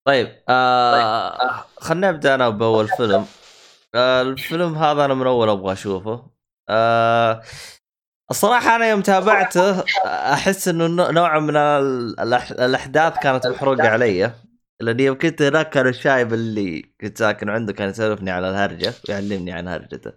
طيب 0.07 0.43
آه 0.49 1.65
خلينا 1.77 2.11
نبدأ 2.11 2.35
أنا 2.35 2.49
بأول 2.49 2.89
فيلم 2.89 3.27
آه 3.95 4.23
الفيلم 4.23 4.75
هذا 4.75 5.05
أنا 5.05 5.15
من 5.15 5.27
أول 5.27 5.49
أبغى 5.49 5.73
أشوفه 5.73 6.31
آه 6.69 7.43
الصراحة 8.31 8.77
أنا 8.77 8.91
يوم 8.91 9.01
تابعته 9.03 9.85
أحس 10.07 10.69
إنه 10.69 10.87
نوع- 11.11 11.39
من 11.39 11.57
ال- 11.57 12.17
الأح- 12.19 12.61
الأحداث 12.61 13.19
كانت 13.23 13.47
محروقة 13.47 13.89
علي. 13.89 14.33
لأني 14.81 15.03
يوم 15.05 15.19
كنت 15.19 15.43
هناك 15.43 15.71
كان 15.71 15.87
الشايب 15.87 16.35
اللي 16.35 16.83
كنت 17.01 17.19
ساكن 17.19 17.49
عنده 17.49 17.73
كان 17.73 17.91
يسولفني 17.91 18.31
على 18.31 18.51
الهرجة 18.51 18.93
ويعلمني 19.09 19.53
عن 19.53 19.69
هرجته. 19.69 20.13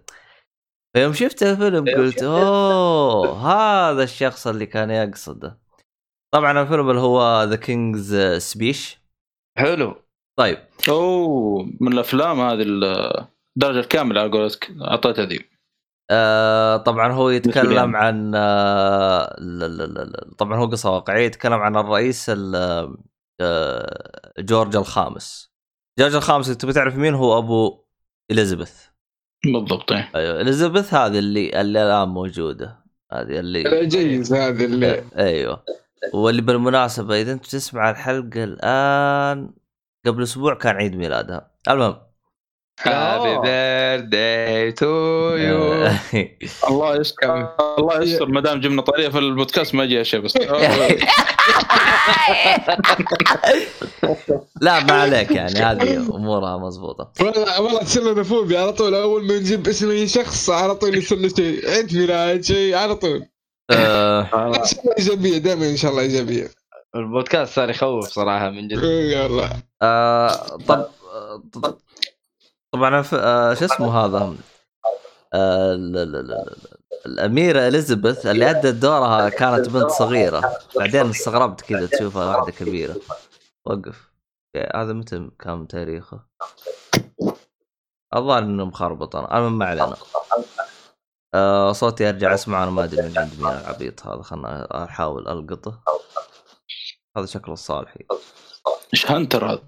فيوم 0.96 1.12
شفت 1.12 1.42
الفيلم 1.42 1.84
قلت 1.96 2.22
أوه 2.22 3.38
هذا 3.46 4.02
الشخص 4.02 4.46
اللي 4.46 4.66
كان 4.66 4.90
يقصده. 4.90 5.58
طبعا 6.34 6.62
الفيلم 6.62 6.90
اللي 6.90 7.00
هو 7.00 7.42
The 7.42 7.56
King's 7.56 8.16
Speech 8.38 8.98
حلو. 9.58 10.02
طيب. 10.38 10.58
أوه 10.88 11.68
من 11.80 11.92
الأفلام 11.92 12.40
هذه 12.40 12.62
الدرجة 12.62 13.78
الكاملة 13.80 14.20
على 14.20 14.30
قولتك 14.30 14.70
أعطيتها 14.82 15.24
ذي. 15.24 15.51
آه 16.12 16.76
طبعا 16.76 17.12
هو 17.12 17.30
يتكلم 17.30 17.96
عن 17.96 18.32
آه. 18.34 19.36
طبعا 20.38 20.58
هو 20.58 20.66
قصة 20.66 20.90
واقعية 20.90 21.26
يتكلم 21.26 21.52
عن 21.60 21.76
الرئيس 21.76 22.26
ال- 22.30 22.96
آه 23.40 24.32
جورج 24.38 24.76
الخامس. 24.76 25.52
جورج 25.98 26.14
الخامس 26.14 26.48
إذا 26.48 26.58
تبي 26.58 26.72
تعرف 26.72 26.96
مين 26.96 27.14
هو 27.14 27.38
أبو 27.38 27.84
إليزابيث. 28.30 28.72
بالضبط 29.44 29.92
إيه. 29.92 30.10
أيوه 30.14 30.40
إليزابيث 30.40 30.94
هذه 30.94 31.18
اللي 31.18 31.60
اللي 31.60 31.82
الآن 31.82 32.08
موجودة. 32.08 32.82
هذه 33.12 33.38
اللي 33.40 33.60
العجيز 33.60 34.32
هذا 34.34 34.64
اللي. 34.64 35.04
أيوه. 35.18 35.64
واللي 36.14 36.42
بالمناسبة 36.42 37.20
إذا 37.20 37.32
أنت 37.32 37.46
تسمع 37.46 37.90
الحلقة 37.90 38.44
الآن 38.44 39.50
قبل 40.06 40.22
أسبوع 40.22 40.54
كان 40.54 40.76
عيد 40.76 40.96
ميلادها. 40.96 41.50
المهم 41.68 41.96
Happy 42.80 43.38
birthday 43.40 44.72
to 44.72 44.86
you 45.36 45.88
الله 46.68 46.96
يستر 46.96 47.48
الله 47.78 48.02
يستر 48.02 48.26
ما 48.26 48.40
دام 48.40 48.60
جبنا 48.60 48.82
طاريه 48.82 49.08
في 49.08 49.18
البودكاست 49.18 49.74
ما 49.74 49.84
يجي 49.84 50.04
شيء 50.04 50.20
بس. 50.20 50.36
لا 54.60 54.84
ما 54.84 54.92
عليك 54.92 55.30
يعني 55.30 55.54
هذه 55.58 55.96
أمورها 55.96 56.56
مضبوطة. 56.58 57.12
والله 57.20 57.60
والله 57.60 57.80
تصير 57.82 58.12
لنا 58.12 58.22
فوبيا 58.22 58.60
على 58.60 58.72
طول 58.72 58.94
أول 58.94 59.26
ما 59.26 59.34
نجيب 59.38 59.68
اسم 59.68 59.90
أي 59.90 60.08
شخص 60.08 60.50
على 60.50 60.74
طول 60.74 60.98
يصير 60.98 61.18
له 61.18 61.28
شيء. 61.28 61.70
عيد 61.70 61.96
ميلاد 61.96 62.44
شيء 62.44 62.74
على 62.74 62.94
طول. 62.94 63.24
آه. 63.70 64.20
إن 64.22 64.64
شاء 64.64 64.80
الله 64.84 64.94
إيجابية 64.98 65.38
دائما 65.38 65.66
إن 65.70 65.76
شاء 65.76 65.90
الله 65.90 66.02
إيجابية. 66.02 66.50
البودكاست 66.96 67.52
صار 67.54 67.70
يخوف 67.70 68.08
صراحة 68.08 68.50
من 68.50 68.68
جد. 68.68 68.78
إيه، 68.84 69.16
يلا. 69.16 69.48
طب 70.68 70.86
آه، 71.12 71.42
طب- 71.52 71.78
طبعا 72.72 73.02
ف- 73.02 73.14
آه 73.14 73.54
شو 73.54 73.64
اسمه 73.64 73.98
هذا؟ 74.04 74.34
آه 75.34 75.74
ال- 75.74 75.96
ال- 75.96 76.16
ال- 76.16 76.32
ال- 76.32 76.56
الأميرة 77.06 77.68
إليزابيث 77.68 78.26
اللي 78.26 78.50
أدت 78.50 78.66
دورها 78.66 79.28
كانت 79.28 79.68
بنت 79.68 79.90
صغيرة. 79.90 80.58
بعدين 80.76 81.10
استغربت 81.10 81.60
كذا 81.60 81.86
تشوفها 81.86 82.36
واحدة 82.36 82.52
كبيرة. 82.52 82.96
وقف. 83.64 84.12
هذا 84.74 84.92
متى 84.92 85.30
كان 85.38 85.68
تاريخه؟ 85.68 86.20
الظاهر 88.16 88.42
إنه 88.42 88.64
مخربط 88.64 89.16
أنا 89.16 89.38
المهم 89.38 89.58
ما 89.58 89.66
علينا. 89.66 89.96
آه 91.34 91.72
صوتي 91.72 92.08
أرجع 92.08 92.34
اسمع 92.34 92.62
أنا 92.62 92.70
ما 92.70 92.84
أدري 92.84 93.02
من 93.02 93.18
عند 93.18 93.32
مين 93.38 93.48
العبيط 93.52 94.06
هذا. 94.06 94.22
خلنا 94.22 94.84
أحاول 94.84 95.28
ألقطه. 95.28 95.80
هذا 97.16 97.26
شكله 97.26 97.52
الصالحي. 97.54 98.04
إيش 98.94 99.10
هنتر 99.10 99.46
هذا؟ 99.52 99.62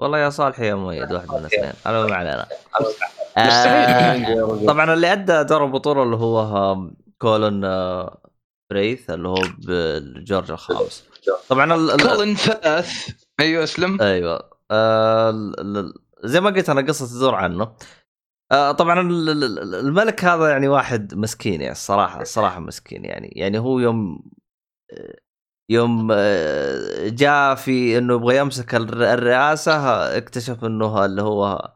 والله 0.00 0.18
يا 0.18 0.30
صالح 0.30 0.60
يا 0.60 0.74
مؤيد 0.74 1.12
واحد 1.12 1.28
من 1.30 1.38
الاثنين 1.38 1.72
أنا 1.86 2.06
ما 2.06 2.14
علينا. 2.14 2.46
آه 3.36 4.66
طبعا 4.66 4.94
اللي 4.94 5.12
أدى 5.12 5.44
دور 5.44 5.64
البطوله 5.64 6.02
اللي 6.02 6.16
هو 6.16 6.76
كولن 7.18 7.64
آه، 7.64 8.20
بريث 8.70 9.10
اللي 9.10 9.28
هو 9.28 9.38
بجورج 9.58 10.50
الخامس. 10.50 11.04
طبعا 11.48 11.74
ال- 11.74 11.96
كولن 12.02 12.34
فاث 12.34 13.08
أيوه 13.40 13.64
أسلم. 13.64 14.00
أيوه. 14.02 14.50
آه 14.70 15.30
ال- 15.30 15.60
ال- 15.78 15.94
زي 16.24 16.40
ما 16.40 16.50
قلت 16.50 16.70
أنا 16.70 16.80
قصة 16.80 17.06
تدور 17.06 17.34
عنه. 17.34 17.72
آه 18.52 18.72
طبعا 18.72 19.00
ال- 19.00 19.28
ال- 19.28 19.44
ال- 19.58 19.74
الملك 19.74 20.24
هذا 20.24 20.48
يعني 20.50 20.68
واحد 20.68 21.14
مسكين 21.14 21.60
يعني 21.60 21.72
الصراحة 21.72 22.20
الصراحة 22.22 22.60
مسكين 22.60 23.04
يعني. 23.04 23.28
يعني 23.36 23.58
هو 23.58 23.78
يوم 23.78 24.22
يوم 25.70 26.08
آه، 26.12 27.08
جاء 27.08 27.54
في 27.54 27.98
إنه 27.98 28.14
يبغى 28.14 28.36
يمسك 28.36 28.74
الر- 28.74 29.12
الرئاسة 29.14 29.72
اكتشف 30.16 30.64
إنه 30.64 31.04
اللي 31.04 31.22
هو 31.22 31.72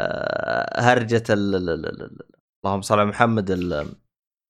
آه، 0.00 0.80
هرجة 0.80 1.24
ال- 1.30 1.54
ال- 1.54 1.70
ال- 1.70 2.02
ال- 2.02 2.18
اللهم 2.64 2.82
صل 2.82 2.98
على 2.98 3.08
محمد 3.08 3.50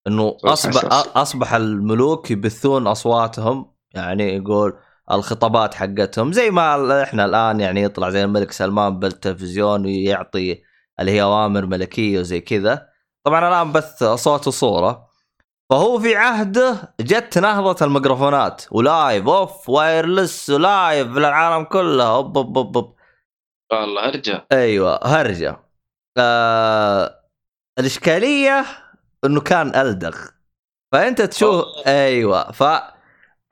إنه 0.06 0.36
أصبح 0.44 0.84
أصبح 1.16 1.54
الملوك 1.54 2.30
يبثون 2.30 2.86
أصواتهم 2.86 3.74
يعني 3.94 4.36
يقول 4.36 4.78
الخطابات 5.10 5.74
حقتهم 5.74 6.32
زي 6.32 6.50
ما 6.50 7.02
إحنا 7.02 7.24
الآن 7.24 7.60
يعني 7.60 7.82
يطلع 7.82 8.10
زي 8.10 8.24
الملك 8.24 8.52
سلمان 8.52 8.98
بالتلفزيون 8.98 9.84
ويعطي 9.86 10.62
اللي 11.00 11.10
هي 11.12 11.22
أوامر 11.22 11.66
ملكية 11.66 12.18
وزي 12.20 12.40
كذا. 12.40 12.88
طبعا 13.24 13.48
الآن 13.48 13.72
بث 13.72 14.04
صوت 14.04 14.46
وصورة. 14.46 15.05
فهو 15.70 15.98
في 15.98 16.16
عهده 16.16 16.94
جت 17.00 17.38
نهضة 17.38 17.86
الميكروفونات 17.86 18.62
و 18.70 18.82
live 18.82 19.28
off 19.28 19.68
wireless 19.68 20.50
و 20.50 20.61
live 20.61 21.06
للعالم 21.08 21.64
كله 21.64 22.08
أوب 22.16 22.36
أوب 22.38 22.58
أوب, 22.58 22.76
أوب. 22.76 22.96
والله 23.72 24.08
ارجع 24.08 24.42
أيوه 24.52 25.00
هرجة. 25.04 25.60
آه 26.18 27.20
الإشكالية 27.78 28.64
إنه 29.24 29.40
كان 29.40 29.74
ألدغ. 29.76 30.16
فأنت 30.92 31.22
تشوف 31.22 31.64
أيوه 31.86 32.52
ف 32.52 32.62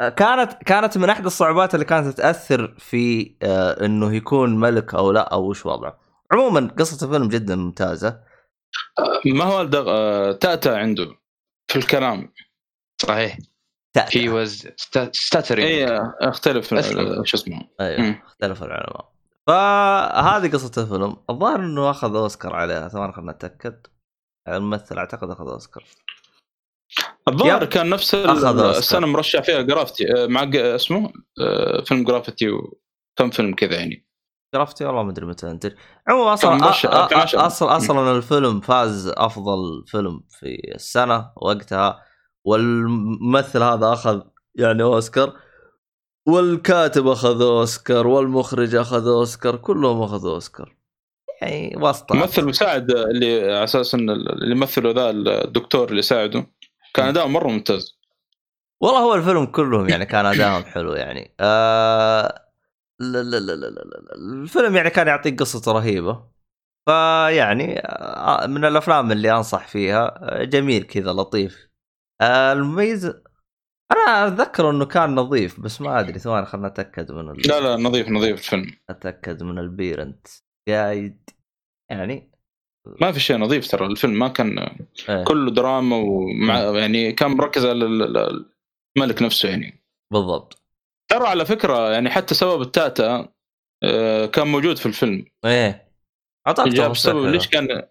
كانت 0.00 0.52
كانت 0.66 0.98
من 0.98 1.10
إحدى 1.10 1.26
الصعوبات 1.26 1.74
اللي 1.74 1.84
كانت 1.84 2.16
تاثر 2.16 2.74
في 2.78 3.34
آه 3.42 3.84
إنه 3.86 4.14
يكون 4.14 4.60
ملك 4.60 4.94
أو 4.94 5.10
لا 5.12 5.20
أو 5.32 5.48
وش 5.50 5.66
وضعه. 5.66 5.98
عموما 6.32 6.74
قصة 6.78 7.06
الفيلم 7.06 7.28
جدا 7.28 7.56
ممتازة. 7.56 8.20
ما 9.26 9.44
هو 9.44 9.60
ألدغ... 9.60 9.84
آه، 9.88 10.32
تأتى 10.32 10.76
عنده. 10.76 11.23
في 11.74 11.80
الكلام. 11.80 12.32
صحيح. 13.02 13.38
تأتأ. 13.92 14.18
He 14.18 14.28
was 14.28 14.68
stuttering 15.12 15.68
اي 15.68 16.00
اختلف. 16.20 16.74
شو 17.24 17.36
اسمه. 17.36 17.68
أيوه. 17.80 18.22
اختلف 18.26 18.62
العلماء. 18.62 19.12
فهذه 19.46 20.52
قصة 20.52 20.82
الفيلم. 20.82 21.16
الظاهر 21.30 21.56
إنه 21.56 21.90
أخذ 21.90 22.16
أوسكار 22.16 22.56
عليها. 22.56 22.88
ثواني 22.88 23.12
خلنا 23.12 23.32
نتاكد 23.32 23.86
الممثل 24.48 24.98
أعتقد 24.98 25.30
أخذ 25.30 25.48
أوسكار. 25.48 25.84
الظاهر. 27.28 27.64
كان 27.64 27.90
نفس. 27.90 28.14
السنة 28.14 29.06
مرشح 29.06 29.42
فيها 29.42 29.62
Gravity 29.62 30.12
آه، 30.12 30.26
مع 30.26 30.50
اسمه؟ 30.54 31.12
آه، 31.40 31.82
فيلم 31.84 32.04
Gravity 32.04 32.48
وكم 32.50 33.30
فيلم 33.30 33.54
كذا 33.54 33.74
يعني. 33.74 34.03
عرفتي 34.56 34.84
والله 34.84 35.02
ما 35.02 35.10
أدري 35.10 35.26
متى 35.26 35.50
انتج 35.50 35.72
عموما 36.08 36.34
أصلا. 36.34 36.70
أصلا 36.70 37.76
أصلا 37.76 38.16
الفيلم 38.16 38.60
فاز 38.60 39.12
أفضل 39.16 39.84
فيلم 39.86 40.20
في 40.28 40.72
السنة 40.74 41.30
وقتها 41.36 42.02
والممثل 42.44 43.62
هذا 43.62 43.92
أخذ 43.92 44.20
يعني 44.54 44.82
أوسكار 44.82 45.32
والكاتب 46.26 47.06
أخذ 47.06 47.42
أوسكار 47.42 48.06
والمخرج 48.06 48.74
أخذ 48.74 49.08
أوسكار 49.08 49.56
كلهم 49.56 50.02
أخذوا 50.02 50.34
أوسكار. 50.34 50.76
يعني 51.42 51.76
واسطة. 51.76 52.16
ممثل 52.16 52.44
مساعد 52.44 52.90
اللي 52.90 53.40
على 53.42 53.64
أساس 53.64 53.94
إن 53.94 54.10
اللي 54.10 54.50
يمثله 54.50 54.90
ذا 54.90 55.10
الدكتور 55.10 55.88
اللي 55.88 56.02
ساعده. 56.02 56.46
كان 56.94 57.08
اداء 57.08 57.26
مرة 57.26 57.48
ممتاز. 57.48 57.98
والله 58.80 59.00
هو 59.00 59.14
الفيلم 59.14 59.46
كلهم 59.46 59.88
يعني 59.88 60.06
كان 60.06 60.26
ادائهم 60.26 60.64
حلو 60.64 60.92
يعني. 60.92 61.34
آه 61.40 62.43
لا 63.00 63.22
لا 63.22 63.40
لا 63.40 63.52
لا 63.52 63.66
لا 63.66 63.80
لا. 63.80 64.14
الفيلم 64.14 64.76
يعني 64.76 64.90
كان 64.90 65.06
يعطيك 65.06 65.40
قصة 65.40 65.72
رهيبة. 65.72 66.34
فيعني 66.88 67.78
آه، 67.80 68.46
من 68.46 68.64
الأفلام 68.64 69.12
اللي 69.12 69.32
أنصح 69.32 69.68
فيها 69.68 70.14
آه، 70.40 70.44
جميل 70.44 70.82
كذا 70.82 71.12
لطيف. 71.12 71.68
آه، 72.20 72.52
المميز 72.52 73.04
أنا 73.92 74.26
أتذكر 74.26 74.70
إنه 74.70 74.84
كان 74.84 75.14
نظيف 75.14 75.60
بس 75.60 75.80
ما 75.80 76.00
أدري 76.00 76.18
ثواني 76.18 76.46
خلنا 76.46 76.68
نتاكد 76.68 77.12
من 77.12 77.30
ال... 77.30 77.48
لا 77.48 77.60
لا 77.60 77.76
نظيف 77.76 78.08
نظيف 78.08 78.38
الفيلم. 78.38 78.76
أتأكد 78.90 79.42
من 79.42 79.58
البيرنت. 79.58 80.26
قايد 80.68 81.30
يعني. 81.90 82.30
ما 83.00 83.12
في 83.12 83.20
شيء 83.20 83.36
نظيف 83.36 83.70
ترى 83.70 83.86
الفيلم 83.86 84.18
ما 84.18 84.28
كان 84.28 84.58
إيه. 85.08 85.24
كله 85.24 85.50
دراما 85.50 85.96
ومع 85.96 86.60
يعني 86.60 87.12
كان 87.12 87.30
مركز 87.30 87.66
على 87.66 87.84
ال- 87.84 88.16
ال- 88.16 88.50
الملك 88.96 89.22
نفسه 89.22 89.48
يعني. 89.48 89.84
بالضبط. 90.12 90.63
ترى 91.10 91.26
على 91.26 91.44
فكرة 91.44 91.90
يعني 91.92 92.10
حتى 92.10 92.34
سبب 92.34 92.62
التاتا 92.62 93.28
آه، 93.84 94.26
كان 94.26 94.46
موجود 94.46 94.76
في 94.76 94.86
الفيلم. 94.86 95.26
إيه. 95.44 95.92
أعطاك 96.46 96.68
جاب 96.68 96.92
تفاصيل. 96.92 97.30
ليش 97.30 97.48
كان 97.48 97.82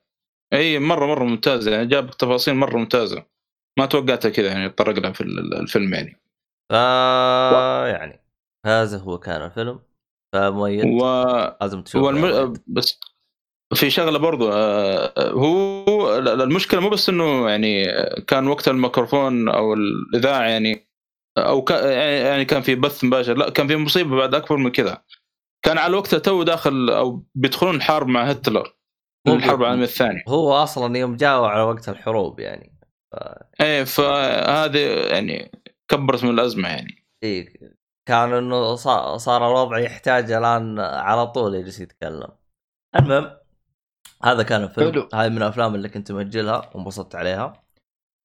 إي 0.54 0.80
مره 0.80 1.06
مرة 1.06 1.24
ممتازة. 1.24 1.72
يعني 1.72 1.86
جاب 1.88 2.12
تفاصيل 2.12 2.56
مرة 2.56 2.78
ممتازة. 2.78 3.26
ما 3.80 3.86
توقعتها 3.86 4.30
كذا 4.30 4.48
يعني 4.48 4.66
يتطرق 4.66 5.00
لها 5.00 5.12
في 5.12 5.22
ال- 5.22 5.54
الفيلم 5.54 5.94
يعني. 5.94 6.22
ف 6.72 6.74
يعني 7.94 8.24
هذا 8.66 8.98
هو 8.98 9.20
كان 9.20 9.42
الفيلم. 9.42 9.80
فمؤيد 10.36 10.86
و 10.86 11.06
لازم 11.62 11.82
تشوف 11.82 12.02
هو 12.02 12.10
الم... 12.10 12.54
بس 12.68 13.00
في 13.76 13.90
شغلة 13.90 14.20
برضو 14.20 14.52
آه، 14.52 15.30
هو 15.30 16.18
المشكلة 16.18 16.80
مو 16.80 16.90
بس 16.90 17.10
إنه 17.10 17.50
يعني 17.50 17.86
كان 18.28 18.48
وقت 18.48 18.68
الميكروفون 18.68 19.50
أو 19.50 19.74
الإذاعة 19.74 20.42
يعني 20.44 20.88
أو 21.38 21.64
ك... 21.64 21.72
يعني 21.72 22.46
كان 22.46 22.62
في 22.62 22.76
بث 22.76 23.04
مباشر. 23.04 23.38
لا 23.38 23.50
كان 23.50 23.68
في 23.68 23.76
مصيبة 23.76 24.16
بعد 24.16 24.36
أكبر 24.36 24.58
من 24.58 24.72
كذا. 24.72 25.04
كان 25.66 25.78
على 25.78 25.98
وقتها 25.98 26.20
تو 26.20 26.44
داخل 26.44 26.90
أو 26.90 27.24
بيدخلون 27.36 27.82
حرب 27.82 28.08
مع 28.08 28.24
هتلر. 28.24 28.76
هو- 29.28 29.34
الحرب 29.34 29.62
العالمية 29.62 29.84
الثانية. 29.84 30.24
هو 30.28 30.54
أصلا 30.54 30.98
يوم 30.98 31.16
جاوا 31.16 31.48
على 31.48 31.62
وقت 31.62 31.90
الحروب 31.90 32.40
يعني. 32.40 32.80
إيه 33.62 33.84
فهذه 33.84 34.80
يعني 35.12 35.52
كبرت 35.92 36.24
من 36.24 36.30
الأزمة 36.30 36.70
يعني. 36.70 37.08
إيه 37.24 37.54
كان 38.08 38.34
إنه 38.34 38.76
صار, 38.76 39.18
صار 39.18 39.48
الوضع 39.48 39.80
يحتاج 39.80 40.32
الآن 40.32 40.80
على 40.80 41.28
طول 41.28 41.56
يجلس 41.56 41.80
يتكلم. 41.80 42.28
المهم 42.96 43.38
هذا 44.24 44.44
كان 44.44 44.64
الفيلم. 44.64 44.92
حلو. 44.92 45.10
هذه 45.14 45.30
من 45.30 45.38
الأفلام 45.38 45.76
اللي 45.76 45.90
كنت 45.90 46.12
مأجلها 46.12 46.72
وانبسطت 46.76 47.16
عليها. 47.16 47.64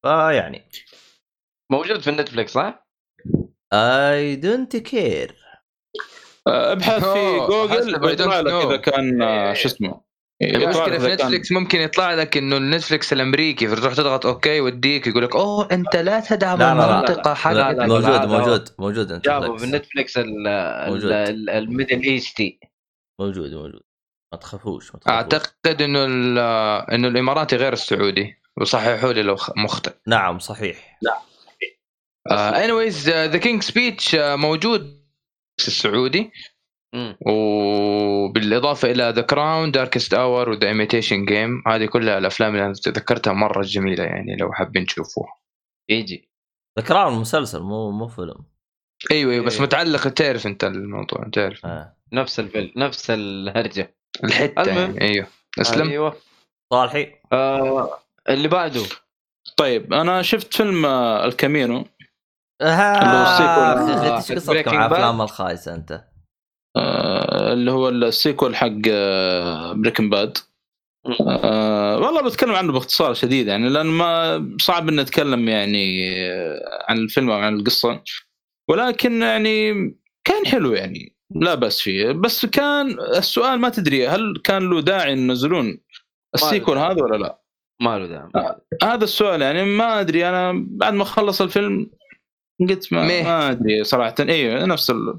فيعني. 0.02 0.68
موجود 1.72 2.00
في 2.00 2.10
النتفلكس 2.10 2.52
صح؟ 2.52 2.87
اي 3.72 4.36
دونت 4.36 4.76
كير 4.76 5.34
آه، 6.46 6.72
ابحث 6.72 7.04
في 7.04 7.36
جوجل 7.48 7.94
don't 8.18 8.28
لك 8.28 8.52
اذا. 8.52 8.76
كان 8.76 9.22
آه، 9.22 9.48
إيه. 9.48 9.54
شو 9.54 9.68
اسمه 9.68 10.00
المشكلة 10.42 10.84
في 10.84 10.96
إذا 10.96 11.14
كان- 11.14 11.26
نتفلكس 11.26 11.52
ممكن 11.52 11.80
يطلع 11.80 12.14
لك 12.14 12.36
إنه 12.36 12.56
النتفلكس 12.56 13.12
الأمريكي 13.12 13.68
فتروح 13.68 13.94
تضغط 13.94 14.26
أوكي 14.26 14.56
يوديك 14.56 15.06
يقول 15.06 15.22
لك 15.24 15.36
أوه 15.36 15.68
أنت 15.72 15.96
لا 15.96 16.20
تدعم 16.20 16.58
لا،. 16.58 16.72
المنطقة 16.72 17.34
حق 17.34 17.52
لا، 17.52 17.72
لا، 17.72 17.86
موجود. 17.86 18.26
موجود 18.28 18.68
موجود 18.78 19.12
انت 19.12 19.24
جابوا 19.24 19.56
بالنتفلكس 19.56 20.16
ال- 20.18 20.46
ال- 20.46 20.90
موجود. 20.92 21.10
ال- 21.12 21.50
الميدل 21.50 22.02
ايستي 22.02 22.60
موجود 23.20 23.50
موجود 23.54 23.80
ما 24.32 24.38
تخافوش 24.38 24.94
ما 24.94 25.00
تخافوش 25.00 25.16
أعتقد 25.34 25.82
إنه 25.82 26.04
ال- 26.04 26.38
إنه 26.94 27.08
الإماراتي 27.08 27.56
غير 27.56 27.72
السعودي 27.72 28.34
وصححوا 28.60 29.12
لي 29.12 29.22
لو 29.22 29.36
خ- 29.36 29.56
مخطئ 29.56 29.92
نعم 30.06 30.38
صحيح 30.38 30.98
anyways 32.30 33.08
The 33.08 33.36
King's 33.38 33.62
Speech 33.62 34.14
موجود 34.14 35.04
في 35.60 35.68
السعودي. 35.68 36.30
وبالإضافة 37.26 38.90
إلى 38.90 39.12
The 39.16 39.22
Crown 39.22 39.70
Darkest 39.70 40.14
Hour 40.14 40.48
و 40.48 40.53
The 40.53 40.68
Imitation 40.68 41.24
Game 41.24 41.62
هذه 41.66 41.86
كلها 41.86 42.18
الأفلام 42.18 42.54
اللي 42.54 42.64
أنا 42.64 42.72
تذكرتها 42.72 43.32
مرة 43.32 43.62
جميلة 43.62 44.04
يعني 44.04 44.36
لو 44.36 44.52
حابين 44.52 44.86
تشوفوها. 44.86 45.32
يجي. 45.88 46.28
The 46.78 46.91
Crown 46.91 47.12
مسلسل 47.12 47.60
مو 47.60 47.90
مو 47.90 48.08
فيلم. 48.08 48.44
أيوه 49.10 49.32
أيوه 49.32 49.44
بس 49.44 49.56
إيه. 49.56 49.62
متعلق 49.62 50.08
تعرف 50.08 50.46
أنت 50.46 50.64
الموضوع 50.64 51.28
تعرف. 51.32 51.66
آه. 51.66 51.96
نفس 52.12 52.40
الفيلم 52.40 52.72
نفس 52.76 53.10
الهرجة. 53.10 53.94
الحتة 54.24 54.62
المهم. 54.62 54.96
يعني 54.96 55.00
أيوه. 55.00 55.26
أسلم. 55.60 55.88
أيوه. 55.88 56.16
صالحي 56.72 57.12
آه 57.32 57.98
اللي 58.28 58.48
بعده. 58.48 58.82
طيب 59.56 59.92
أنا 59.92 60.22
شفت 60.22 60.54
فيلم 60.54 60.86
آه، 60.86 61.24
El 61.24 61.39
Camino 61.39 61.84
آه،. 62.60 62.64
أخي، 62.64 64.16
إيش 64.16 64.32
قصتك 64.32 64.68
مع. 64.68 64.86
افلام 64.86 65.20
الخايسه 65.20 65.74
أنت؟ 65.74 66.04
آه، 66.76 67.52
اللي 67.52 67.70
هو 67.70 67.88
ال 67.88 67.98
sequel 67.98 68.56
حق 68.56 68.88
Breaking 69.72 70.10
Bad 70.10 70.38
آه 71.28 71.98
والله 71.98 72.22
بتكلم 72.22 72.52
عنه 72.52 72.72
باختصار 72.72 73.14
شديد 73.14 73.46
يعني 73.46 73.68
لأن 73.68 73.86
ما 73.86 74.56
صعب 74.60 74.88
ان 74.88 75.00
نتكلم 75.00 75.48
يعني 75.48 76.14
آه، 76.30 76.84
عن 76.88 76.98
الفيلم 76.98 77.30
أو 77.30 77.38
عن 77.38 77.56
القصة 77.56 78.02
ولكن 78.70 79.22
يعني 79.22 79.72
كان 80.24 80.46
حلو 80.46 80.72
يعني 80.72 81.16
لا 81.34 81.54
بس 81.54 81.80
فيه 81.80 82.12
بس 82.12 82.46
كان 82.46 83.00
السؤال 83.00 83.60
ما 83.60 83.68
تدري 83.68 84.08
هل 84.08 84.40
كان 84.44 84.70
له 84.70 84.80
داعي 84.80 85.12
ان 85.12 85.18
ينزلون 85.18 85.80
ال 86.34 86.40
sequel. 86.40 86.78
هذا 86.78 87.02
ولا 87.02 87.16
لا؟ 87.16 87.40
ما 87.82 87.98
له 87.98 88.06
داعي 88.06 88.56
هذا 88.82 89.04
السؤال 89.04 89.42
يعني 89.42 89.64
ما 89.64 90.00
أدري 90.00 90.28
أنا 90.28 90.66
بعد 90.68 90.94
ما 90.94 91.04
خلص 91.04 91.40
الفيلم 91.40 91.90
قلت 92.60 92.92
ما, 92.92 93.06
ميه. 93.06 93.22
ما 93.22 93.50
أدري 93.50 93.84
صراحة. 93.84 94.14
أيوه 94.20 94.64
نفس 94.64 94.90
ال... 94.90 95.18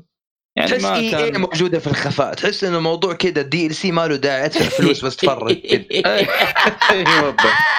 يعني 0.57 0.72
تحس 0.72 0.86
إي 0.86 1.11
كان 1.11 1.41
موجودة 1.41 1.80
في 1.80 1.88
الخفاء. 1.88 2.34
تحس 2.34 2.64
إنه 2.64 2.78
الموضوع 2.78 3.14
كذا 3.14 3.41
ال 3.41 3.76
DLC 3.76 3.91
ما 3.91 4.07
له 4.07 4.16
داعي 4.16 4.45
أدفع 4.45 4.66
فلوس 4.78 5.06
بس 5.06 5.16
تفرج. 5.18 5.57
أيوه. 6.06 7.36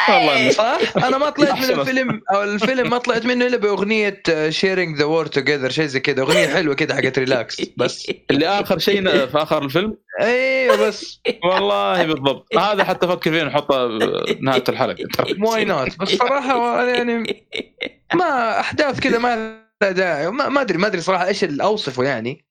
والله 0.08 0.50
صح؟ 0.50 0.78
أنا 0.96 1.18
ما 1.18 1.30
طلعت 1.30 1.58
من. 1.70 1.80
الفيلم 1.80 2.20
أو 2.34 2.42
الفيلم 2.42 2.90
ما 2.90 2.98
طلعت 2.98 3.26
منه 3.26 3.46
إلا 3.46 3.56
بأغنية 3.56 4.22
Sharing 4.48 4.96
the 4.98 5.04
world 5.04 5.26
together 5.26 5.70
شيء 5.70 5.86
زي 5.86 6.00
كذا. 6.00 6.22
أغنية 6.22 6.46
حلوة 6.46 6.74
كده 6.74 6.94
حقت 6.94 7.18
relax 7.18 7.62
بس. 7.76 8.12
اللي 8.30 8.46
آخر 8.46 8.78
شيء 8.78 9.08
في 9.26 9.38
آخر 9.38 9.64
الفيلم؟ 9.64 9.96
أيوه 10.20 10.76
بس. 10.88 11.20
والله 11.44 12.02
بالضبط. 12.02 12.56
هذا 12.58 12.84
حتى 12.84 13.06
أفكر 13.06 13.30
فيه 13.30 13.42
نحطه 13.42 13.88
نهاية 14.40 14.64
الحلقة. 14.68 15.04
why 15.40 15.64
not 15.64 15.98
بس 16.00 16.08
صراحة 16.08 16.84
يعني 16.84 17.44
ما 18.14 18.60
أحداث 18.60 19.00
كذا 19.00 19.18
ما 19.18 19.60
لها 19.82 19.90
داعي. 19.90 20.30
ما 20.30 20.60
ادري 20.60 20.78
ما 20.78 20.86
أدري 20.86 21.00
صراحة 21.00 21.26
إيش 21.26 21.44
اللي 21.44 21.62
أوصفه 21.62 22.02
يعني. 22.04 22.46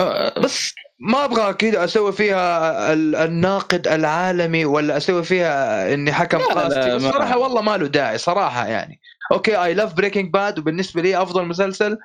آه، 0.00 0.40
بس 0.40 0.74
ما 1.00 1.24
أبغى 1.24 1.54
كذا 1.54 1.84
أسوي 1.84 2.12
فيها 2.12 2.92
ال- 2.92 3.16
الناقد 3.16 3.88
العالمي 3.88 4.64
ولا 4.64 4.96
أسوي 4.96 5.24
فيها 5.24 5.94
إني 5.94 6.12
حكم 6.12 6.38
قاستي 6.38 7.00
صراحة 7.00 7.38
والله 7.38 7.62
ما 7.62 7.76
له 7.76 7.86
داعي 7.86 8.18
صراحة 8.18 8.66
يعني. 8.66 9.00
Okay 9.32 9.56
I 9.64 9.74
love 9.74 9.94
Breaking 9.94 10.32
Bad 10.32 10.58
وبالنسبة 10.58 11.02
لي 11.02 11.22
أفضل 11.22 11.44
مسلسل. 11.44 11.98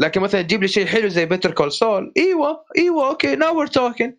لكن 0.00 0.20
مثلا 0.20 0.42
تجيب 0.42 0.62
لي 0.62 0.68
شيء 0.68 0.86
حلو 0.86 1.08
زي 1.08 1.26
Better 1.26 1.50
Call 1.50 1.72
Saul 1.72 2.12
إيوه 2.16 2.64
إيوه 2.78 3.08
okay 3.08 3.36
now 3.36 3.58
we're 3.58 3.66
talking 3.66 4.14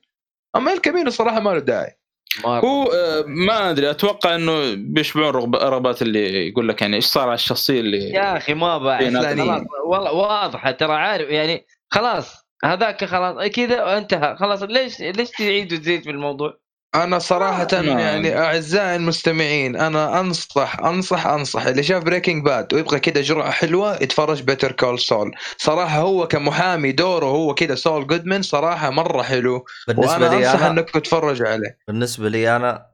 أما 0.56 0.74
El 0.74 0.82
Camino 0.82 1.08
الصراحه 1.08 1.40
ما 1.40 1.50
له 1.50 1.60
داعي. 1.60 1.99
هو 2.46 2.84
آه، 2.84 3.24
ما 3.28 3.70
أدري 3.70 3.90
أتوقع 3.90 4.36
إنه 4.36 4.74
بيشبعون 4.74 5.30
رغب- 5.36 5.56
رغبات 5.56 6.02
اللي 6.02 6.48
يقول 6.48 6.68
لك 6.70 6.82
يعني 6.82 6.96
إيش 6.96 7.06
صار 7.06 7.24
على 7.24 7.34
الشخصية 7.34 7.80
اللي 7.80 8.10
يا 8.10 8.38
أخي 8.38 8.54
ما 8.54 8.78
بعرف 8.78 9.04
خلاص 9.44 9.62
والله 9.86 10.12
واضحة 10.14 10.72
ترى 10.72 10.94
عارف 10.94 11.30
يعني 11.30 11.66
خلاص 11.90 12.50
هذاك 12.64 13.06
خلاص 13.06 13.48
كذا 13.48 13.98
انتهى 13.98 14.36
خلاص 14.40 14.64
ليش 14.64 15.00
ليش 15.02 15.30
تعيد 15.30 15.74
وتزيد 15.74 16.04
في 16.04 16.10
الموضوع؟ 16.10 16.60
أنا 16.96 17.20
صراحة 17.20 17.68
ما- 17.74 18.02
يعني 18.02 18.38
أعزائي 18.38 18.96
المستمعين 18.96 19.76
أنا 19.76 20.20
أنصح 20.20 20.80
أنصح 20.80 21.28
أنصح. 21.28 21.66
اللي 21.66 21.84
شاف 21.84 22.04
Breaking 22.04 22.46
Bad 22.46 22.74
ويبغى 22.74 23.00
كذا 23.00 23.22
جرعة 23.22 23.52
حلوة 23.52 23.96
يتفرج 24.04 24.42
Better 24.42 24.72
Call 24.72 25.00
Saul 25.00 25.32
صراحة 25.58 26.00
هو 26.00 26.28
كمحامي 26.28 26.92
دوره 26.92 27.26
هو 27.26 27.54
كذا 27.54 27.76
Saul 27.76 28.08
Goodman 28.08 28.42
صراحة 28.42 28.90
مرة 28.90 29.22
حلو. 29.24 29.66
بالنسبة 29.88 30.12
وأنا 30.14 30.26
لي 30.26 30.38
أنصح 30.50 30.64
أنا 30.64 30.68
انكم 30.80 31.00
تتفرجوا 31.00 31.48
عليه. 31.48 31.80
بالنسبة 31.88 32.30
لي 32.30 32.56
أنا 32.56 32.90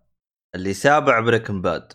اللي 0.56 0.74
تابع 0.74 1.20
Breaking 1.20 1.62
Bad 1.62 1.94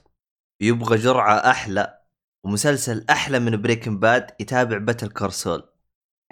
يبغى 0.62 0.97
جرعة 0.98 1.35
أحلى 1.51 2.01
ومسلسل 2.44 3.05
أحلى 3.10 3.39
من 3.39 3.62
Breaking 3.62 3.98
Bad 3.98 4.31
يتابع 4.40 4.78
Better 4.78 5.09
Call 5.09 5.39
Saul 5.39 5.69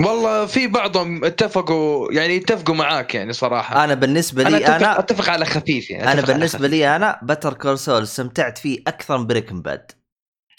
والله 0.06 0.46
في 0.46 0.66
بعضهم 0.66 1.24
اتفقوا 1.24 2.12
يعني 2.12 2.36
يتفقوا 2.36 2.74
معاك 2.74 3.14
يعني 3.14 3.32
صراحة 3.32 3.84
أنا 3.84 3.94
بالنسبة 3.94 4.42
أنا 4.42 4.48
لي 4.48 4.56
اتفق, 4.56 4.74
أنا 4.74 4.98
أتفق 4.98 5.30
على 5.30 5.44
خفيف 5.44 5.90
يعني 5.90 6.02
أنا 6.04 6.12
أتفق 6.12 6.24
على 6.24 6.32
بالنسبة 6.34 6.58
خفيف. 6.58 6.70
لي 6.70 6.96
أنا 6.96 7.18
Better 7.22 7.54
Call 7.54 7.78
Saul 7.78 8.02
استمتعت 8.02 8.58
فيه 8.58 8.78
أكثر 8.86 9.18
من 9.18 9.26
Breaking 9.26 9.62
Bad 9.62 9.90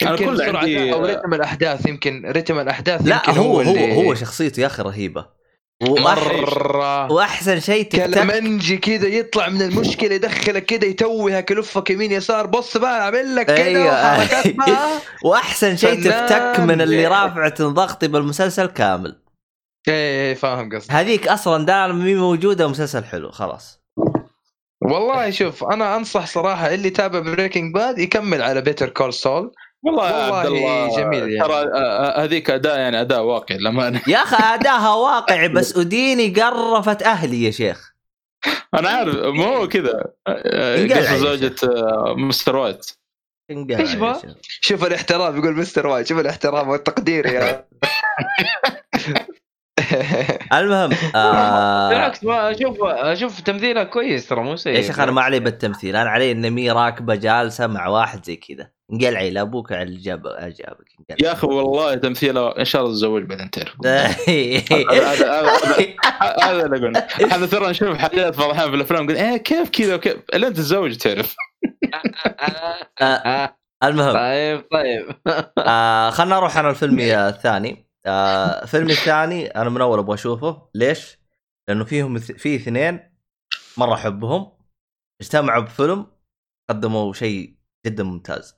أنا 0.02 0.10
يمكن 0.10 0.24
كل 0.24 0.56
عندي- 0.56 0.92
أو 0.92 1.04
رتم 1.06 1.34
الأحداث 1.34 1.86
يمكن 1.86 2.22
رتم 2.26 2.58
الأحداث 2.58 3.00
لا 3.04 3.14
يمكن 3.26 3.40
هو 3.40 3.52
هو 3.54 3.60
اللي 3.60 3.96
هو 3.96 4.14
شخصيته 4.14 4.60
يا 4.60 4.66
أخي 4.66 4.82
رهيبة. 4.82 5.40
مرة 5.82 7.12
وأحسن 7.12 7.60
شيء 7.60 7.84
تكتك 7.84 8.14
كلمنجي 8.14 8.76
كذا 8.76 9.08
يطلع 9.08 9.48
من 9.48 9.62
المشكلة 9.62 10.14
يدخلك 10.14 10.64
كذا 10.64 10.84
يتوهك 10.84 11.50
يلفك 11.50 11.90
يمين 11.90 12.12
يسار 12.12 12.46
بص 12.46 12.76
بقى 12.76 13.00
أعمل 13.00 13.36
لك 13.36 13.46
كذا 13.46 13.56
أيوة. 13.64 13.92
وحركات 14.20 14.54
وأحسن 15.24 15.76
شيء. 15.76 15.94
تفتك 16.04 16.60
من 16.60 16.80
اللي 16.80 17.06
رافعة 17.06 17.54
ضغطي 17.68 18.08
بالمسلسل 18.08 18.66
كامل 18.66 19.19
إيه 19.88 19.94
إيه، 20.28 20.34
فاهم 20.34 20.76
قصدي 20.76 20.92
هذيك 20.92 21.28
أصلا 21.28 21.66
دائما 21.66 21.92
مي 21.92 22.14
موجودة 22.14 22.66
ومسلسل 22.66 23.04
حلو 23.04 23.30
خلاص. 23.30 23.80
والله 24.82 25.30
شوف 25.30 25.64
أنا 25.64 25.96
أنصح 25.96 26.26
صراحة 26.26 26.74
اللي 26.74 26.90
تابع 26.90 27.18
Breaking 27.18 27.74
Bad 27.74 27.98
يكمل 27.98 28.42
على 28.42 28.60
Better 28.60 28.88
Call 28.88 29.14
Saul 29.14 29.52
والله 29.82 30.10
يا 30.10 30.14
والله 30.14 30.36
عبد 30.38 30.46
الله 30.46 30.96
جميل 30.96 31.32
يعني. 31.32 31.38
ترى 31.48 31.54
آه، 31.54 31.76
آه، 31.76 32.24
هذيك 32.24 32.50
أداء 32.50 32.78
يعني 32.78 33.00
أداء 33.00 33.22
واقعي 33.22 33.58
للامانه 33.58 34.02
يا 34.08 34.18
أخي 34.18 34.54
أداها 34.54 34.94
واقعي 35.06 35.48
بس 35.48 35.76
اديني 35.76 36.28
قرفت 36.28 37.02
أهلي 37.02 37.42
يا 37.44 37.50
شيخ. 37.50 37.94
أنا 38.74 38.88
عارف 38.88 39.14
مو 39.16 39.42
هو 39.44 39.68
كذا 39.68 40.04
آه، 40.28 40.84
قصة 40.86 41.12
يا 41.12 41.18
زوجة 41.18 41.54
آه، 41.64 42.14
مستر 42.18 42.56
وايت. 42.56 42.86
شوف 44.60 44.84
الاحترام 44.84 45.36
يقول 45.38 45.56
مستر 45.56 45.86
وايت 45.86 46.06
شوف 46.06 46.18
الاحترام 46.18 46.68
والتقدير 46.68 47.26
يا 47.26 47.66
المهم 50.58 50.90
آه 51.14 51.88
بالعكس 51.88 52.24
ما 52.24 52.50
أشوف 52.50 52.76
أشوف 52.82 53.40
تمثيلها 53.40 53.84
كويس 53.84 54.28
ترى 54.28 54.40
مو 54.42 54.56
سيء. 54.56 54.76
يا 54.76 54.82
شيخ 54.82 55.00
أنا 55.00 55.12
ما 55.12 55.22
علي 55.22 55.40
بالتمثيل 55.40 55.96
أنا 55.96 56.10
علي 56.10 56.32
ان 56.32 56.50
مي 56.50 56.70
راكبة 56.70 57.14
جالسة 57.14 57.66
مع 57.66 57.86
واحد 57.88 58.24
زي 58.24 58.36
كذا. 58.36 58.70
انقلعي 58.92 59.28
على 59.28 59.40
أبوك 59.40 59.72
على 59.72 59.82
اللي 59.82 60.00
جاب 60.00 60.22
جابك. 60.22 61.20
يا 61.22 61.32
أخي 61.32 61.46
والله 61.46 61.94
تمثيله 61.94 62.58
إن 62.58 62.64
شاء 62.64 62.82
الله 62.82 62.92
تتزوج 62.92 63.22
بعدين 63.22 63.50
تعرف. 63.50 63.74
هذا 63.86 65.30
هذا 65.30 65.50
هذا- 66.20 66.44
هذا 66.44 66.66
اللي 66.66 66.76
أقول 66.76 66.96
هذا 67.32 67.46
ترى 67.46 67.70
نشوف 67.70 67.96
حاجات 67.96 68.36
بعض 68.38 68.48
الأحيان 68.50 68.70
في 68.70 68.76
الأفلام 68.76 69.04
نقول 69.04 69.16
إيه 69.16 69.36
كيف 69.36 69.70
كذا 69.70 69.94
وكيف؟ 69.94 70.16
لين 70.34 70.52
تتزوج 70.52 70.96
تعرف. 70.96 71.34
آه، 73.02 73.56
المهم. 73.84 74.12
طيب 74.12 74.64
طيب. 74.72 75.06
آه 75.58 76.10
خلنا 76.10 76.36
نروح 76.36 76.58
على 76.58 76.70
الفيلم 76.70 77.00
الثاني. 77.00 77.89
آه 78.06 78.62
الفيلم 78.62 78.90
الثاني 78.90 79.46
أنا 79.46 79.70
من 79.70 79.80
أول 79.80 79.98
أبغى 79.98 80.14
أشوفه. 80.14 80.68
ليش؟ 80.74 81.18
لأنه 81.68 81.84
فيهم 81.84 82.18
في 82.18 82.56
اثنين 82.56 83.14
مرة 83.76 83.94
أحبهم. 83.94 84.52
اجتمعوا 85.20 85.62
بفيلم 85.62 86.06
قدموا 86.70 87.12
شيء 87.12 87.56
جدا 87.86 88.02
ممتاز. 88.04 88.56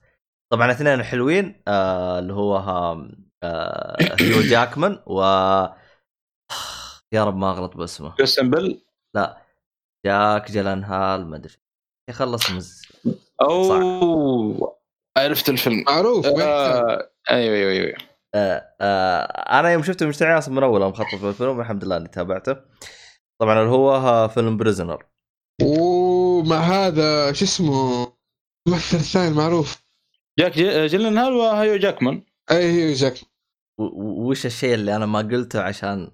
طبعا 0.51 0.71
اثنين 0.71 1.03
حلوين 1.03 1.61
آه 1.67 2.19
اللي 2.19 2.33
هو 2.33 2.55
ها- 2.55 3.11
آه 3.43 3.97
هيو 4.19 4.41
جاكمان 4.41 5.03
و 5.05 5.21
يا 7.13 7.23
رب 7.23 7.35
ما 7.37 7.49
أغلط 7.51 7.77
باسمه. 7.77 8.15
كريستن 8.15 8.49
بيل؟ 8.49 8.85
جاك 10.05 10.51
جلنهال 10.51 11.27
ما 11.29 11.35
أدري. 11.35 11.53
يخلص 12.09 12.51
مز 12.51 12.81
أو 13.41 14.77
عرفت 15.17 15.49
الفيلم. 15.49 15.83
معروف. 15.87 16.25
آه، 16.25 17.11
أيوه 17.31 17.55
أيوه 17.55 17.71
أيوه. 17.71 17.97
آه 18.35 18.75
آه 18.81 19.59
أنا 19.59 19.71
يوم 19.71 19.83
شفته 19.83 20.05
مشتعل 20.05 20.37
أصلا 20.37 20.53
من 20.53 20.63
أول 20.63 20.81
أنا 20.81 20.89
مخطط 20.91 21.15
في 21.19 21.29
الفيلم 21.29 21.59
الحمد 21.61 21.83
لله 21.85 21.97
إني 21.97 22.07
تابعته. 22.07 22.57
طبعا 23.41 23.59
اللي 23.59 23.71
هو 23.71 24.27
فيلم 24.27 24.57
Prisoners 24.57 25.05
ومع 25.63 26.57
هذا 26.57 27.31
شو 27.33 27.45
اسمه؟ 27.45 28.13
الممثل 28.67 28.97
الثاني 28.97 29.27
المعروف 29.27 29.83
جاك 30.39 30.51
جي- 30.53 30.87
جيلنهال 30.87 31.33
وهيو 31.33 31.75
جاكمان. 31.77 32.23
أي 32.51 32.71
هي 32.71 32.93
جاك 32.93 33.19
وش 33.79 34.45
الشيء 34.45 34.73
اللي 34.73 34.95
أنا 34.95 35.05
ما 35.05 35.19
قلته 35.19 35.61
عشان 35.61 36.11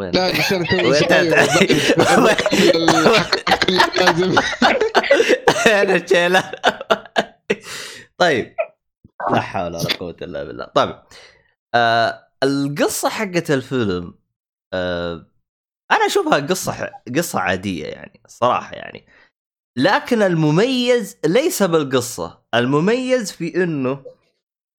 وين؟ 0.00 0.10
لا 0.10 0.30
بس 0.30 0.52
أنا 0.52 0.64
تو 0.70 0.76
وين 0.76 0.84
لازم 0.84 1.06
أنا 1.14 1.44
الشيء 5.94 6.30
طيب 8.18 8.54
لا 9.30 9.40
حول 9.40 9.76
ولا 9.76 9.78
قوة 10.00 10.16
إلا 10.22 10.44
بالله. 10.44 10.64
طيب 10.64 10.94
آه 11.74 12.28
القصة 12.42 13.08
حقت 13.08 13.50
الفيلم 13.50 14.14
آه 14.72 15.26
أنا 15.90 16.06
أشوفها 16.06 16.38
قصة 16.40 16.90
قصة 17.16 17.40
عادية 17.40 17.86
يعني 17.86 18.20
صراحة 18.26 18.76
يعني. 18.76 19.06
لكن 19.76 20.22
المميز 20.22 21.16
ليس 21.24 21.62
بالقصة 21.62 22.42
المميز 22.54 23.32
في 23.32 23.64
إنه 23.64 24.04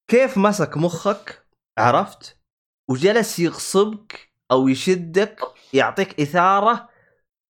كيف 0.07 0.37
مسك 0.37 0.77
مخك 0.77 1.45
عرفت؟ 1.77 2.37
وجلس 2.89 3.39
يغصبك 3.39 4.29
أو 4.51 4.67
يشدك 4.67 5.39
يعطيك 5.73 6.19
إثارة 6.21 6.89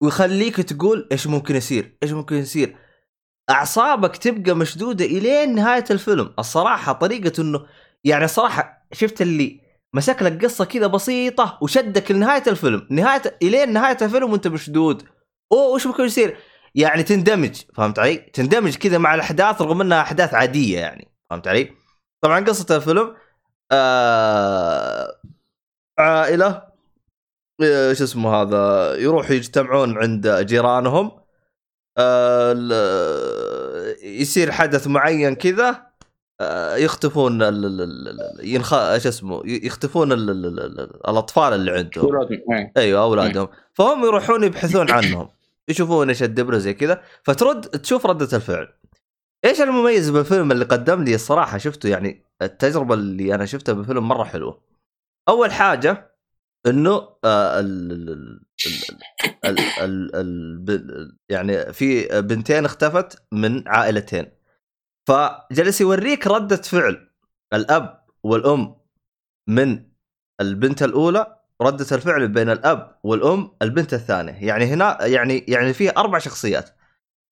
ويخليك 0.03 0.55
تقول 0.61 1.07
إيش 1.11 1.27
ممكن 1.27 1.55
يصير 1.55 1.97
إيش 2.03 2.11
ممكن 2.11 2.35
يصير. 2.35 2.77
أعصابك 3.49 4.17
تبقى 4.17 4.55
مشدودة 4.55 5.05
إلين 5.05 5.55
نهاية 5.55 5.83
الفيلم. 5.91 6.33
الصراحة 6.39 6.93
طريقة 6.93 7.41
إنه 7.41 7.65
يعني 8.03 8.27
صراحة 8.27 8.74
شفت 8.93 9.21
اللي 9.21 9.61
مسك 9.93 10.23
لك 10.23 10.45
قصة 10.45 10.65
كذا 10.65 10.87
بسيطة 10.87 11.57
وشدك 11.61 12.11
لنهاية 12.11 12.43
الفيلم. 12.47 12.87
نهايه 12.89 13.21
إلين 13.43 13.73
نهاية 13.73 13.97
الفيلم 14.01 14.31
وأنت 14.31 14.47
مشدود 14.47 15.03
اوه 15.51 15.73
وش 15.73 15.87
ممكن 15.87 16.03
يصير؟ 16.03 16.37
يعني 16.75 17.03
تندمج 17.03 17.61
فهمت 17.75 17.99
علي؟ 17.99 18.17
تندمج 18.17 18.75
كذا 18.75 18.97
مع 18.97 19.15
الأحداث 19.15 19.61
رغم 19.61 19.81
إنها 19.81 20.01
أحداث 20.01 20.33
عادية 20.33 20.79
يعني 20.79 21.07
فهمت 21.29 21.47
علي؟ 21.47 21.71
طبعا 22.21 22.45
قصة 22.45 22.75
الفيلم 22.75 23.15
آه 23.71 25.15
عائلة 25.99 26.61
آه، 27.63 27.93
شو 27.93 28.03
اسمه 28.03 28.35
هذا 28.35 28.95
يروحوا 28.95 29.35
يجتمعون 29.35 29.97
عند 29.97 30.27
جيرانهم 30.27 31.11
آه، 31.97 32.55
يصير 34.03 34.51
حدث 34.51 34.87
معين 34.87 35.35
كذا 35.35 35.84
يختفون 36.75 37.41
ال- 37.41 37.65
ال- 37.65 37.81
ال- 37.81 38.07
ال- 38.09 38.47
ينخ 38.47 38.69
شو 38.97 39.09
اسمه 39.09 39.41
يختفون 39.45 40.11
ال- 40.11 40.29
ال- 40.29 40.45
ال- 40.45 40.79
ال- 40.79 41.09
الاطفال 41.09 41.53
اللي 41.53 41.71
عندهم 41.71 42.05
أولادهم. 42.05 42.53
إيه. 42.53 42.71
أيوه 42.77 43.03
اولادهم 43.03 43.47
فهم 43.73 44.05
يروحون 44.05 44.43
يبحثون 44.43 44.91
عنهم 44.91 45.29
يشوفون 45.67 46.09
إيش 46.09 46.23
الدبره 46.23 46.57
زي 46.57 46.73
كذا 46.73 47.01
فترد 47.23 47.61
تشوف 47.61 48.05
رده 48.05 48.37
الفعل 48.37 48.67
إيش 49.45 49.61
المميز 49.61 50.09
بالفيلم 50.09 50.51
اللي 50.51 50.65
قدم 50.65 51.03
لي 51.03 51.15
الصراحه 51.15 51.57
شفته 51.57 51.89
يعني 51.89 52.25
التجربه 52.41 52.93
اللي 52.93 53.35
أنا 53.35 53.45
شفتها 53.45 53.73
بالفيلم 53.73 54.07
مره 54.07 54.23
حلوة 54.23 54.61
اول 55.29 55.51
حاجة 55.51 56.15
انه 56.67 57.09
آه 57.25 57.65
يعني 61.29 61.73
في 61.73 62.21
بنتين 62.21 62.65
اختفت 62.65 63.23
من 63.31 63.67
عائلتين 63.67 64.25
فجلس 65.07 65.81
يوريك 65.81 66.27
ردة 66.27 66.55
فعل. 66.55 67.09
الأب 67.53 68.05
والأم 68.23 68.75
من 69.47 69.85
البنت 70.41 70.83
الأولى 70.83 71.39
ردة 71.61 71.95
الفعل 71.95 72.27
بين 72.27 72.49
الأب 72.49 72.99
والأم 73.03 73.51
البنت 73.61 73.93
الثانية. 73.93 74.33
يعني 74.33 74.65
هنا 74.65 75.05
يعني 75.05 75.37
يعني 75.37 75.73
في 75.73 75.97
أربع 75.97 76.19
شخصيات. 76.19 76.69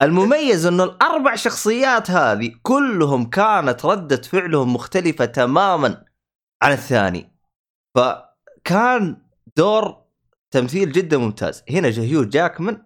المميز 0.01 0.65
إنه 0.65 0.83
الأربع 0.83 1.35
شخصيات 1.35 2.11
هذه 2.11 2.51
كلهم 2.61 3.29
كانت 3.29 3.85
ردة 3.85 4.21
فعلهم 4.21 4.73
مختلفة 4.73 5.25
تماما 5.25 6.05
عن 6.63 6.71
الثاني. 6.71 7.35
فكان 7.95 9.21
دور 9.57 10.03
تمثيل 10.51 10.91
جدا 10.91 11.17
ممتاز. 11.17 11.63
هنا 11.69 11.89
جهيو 11.89 12.23
جاكمان 12.23 12.83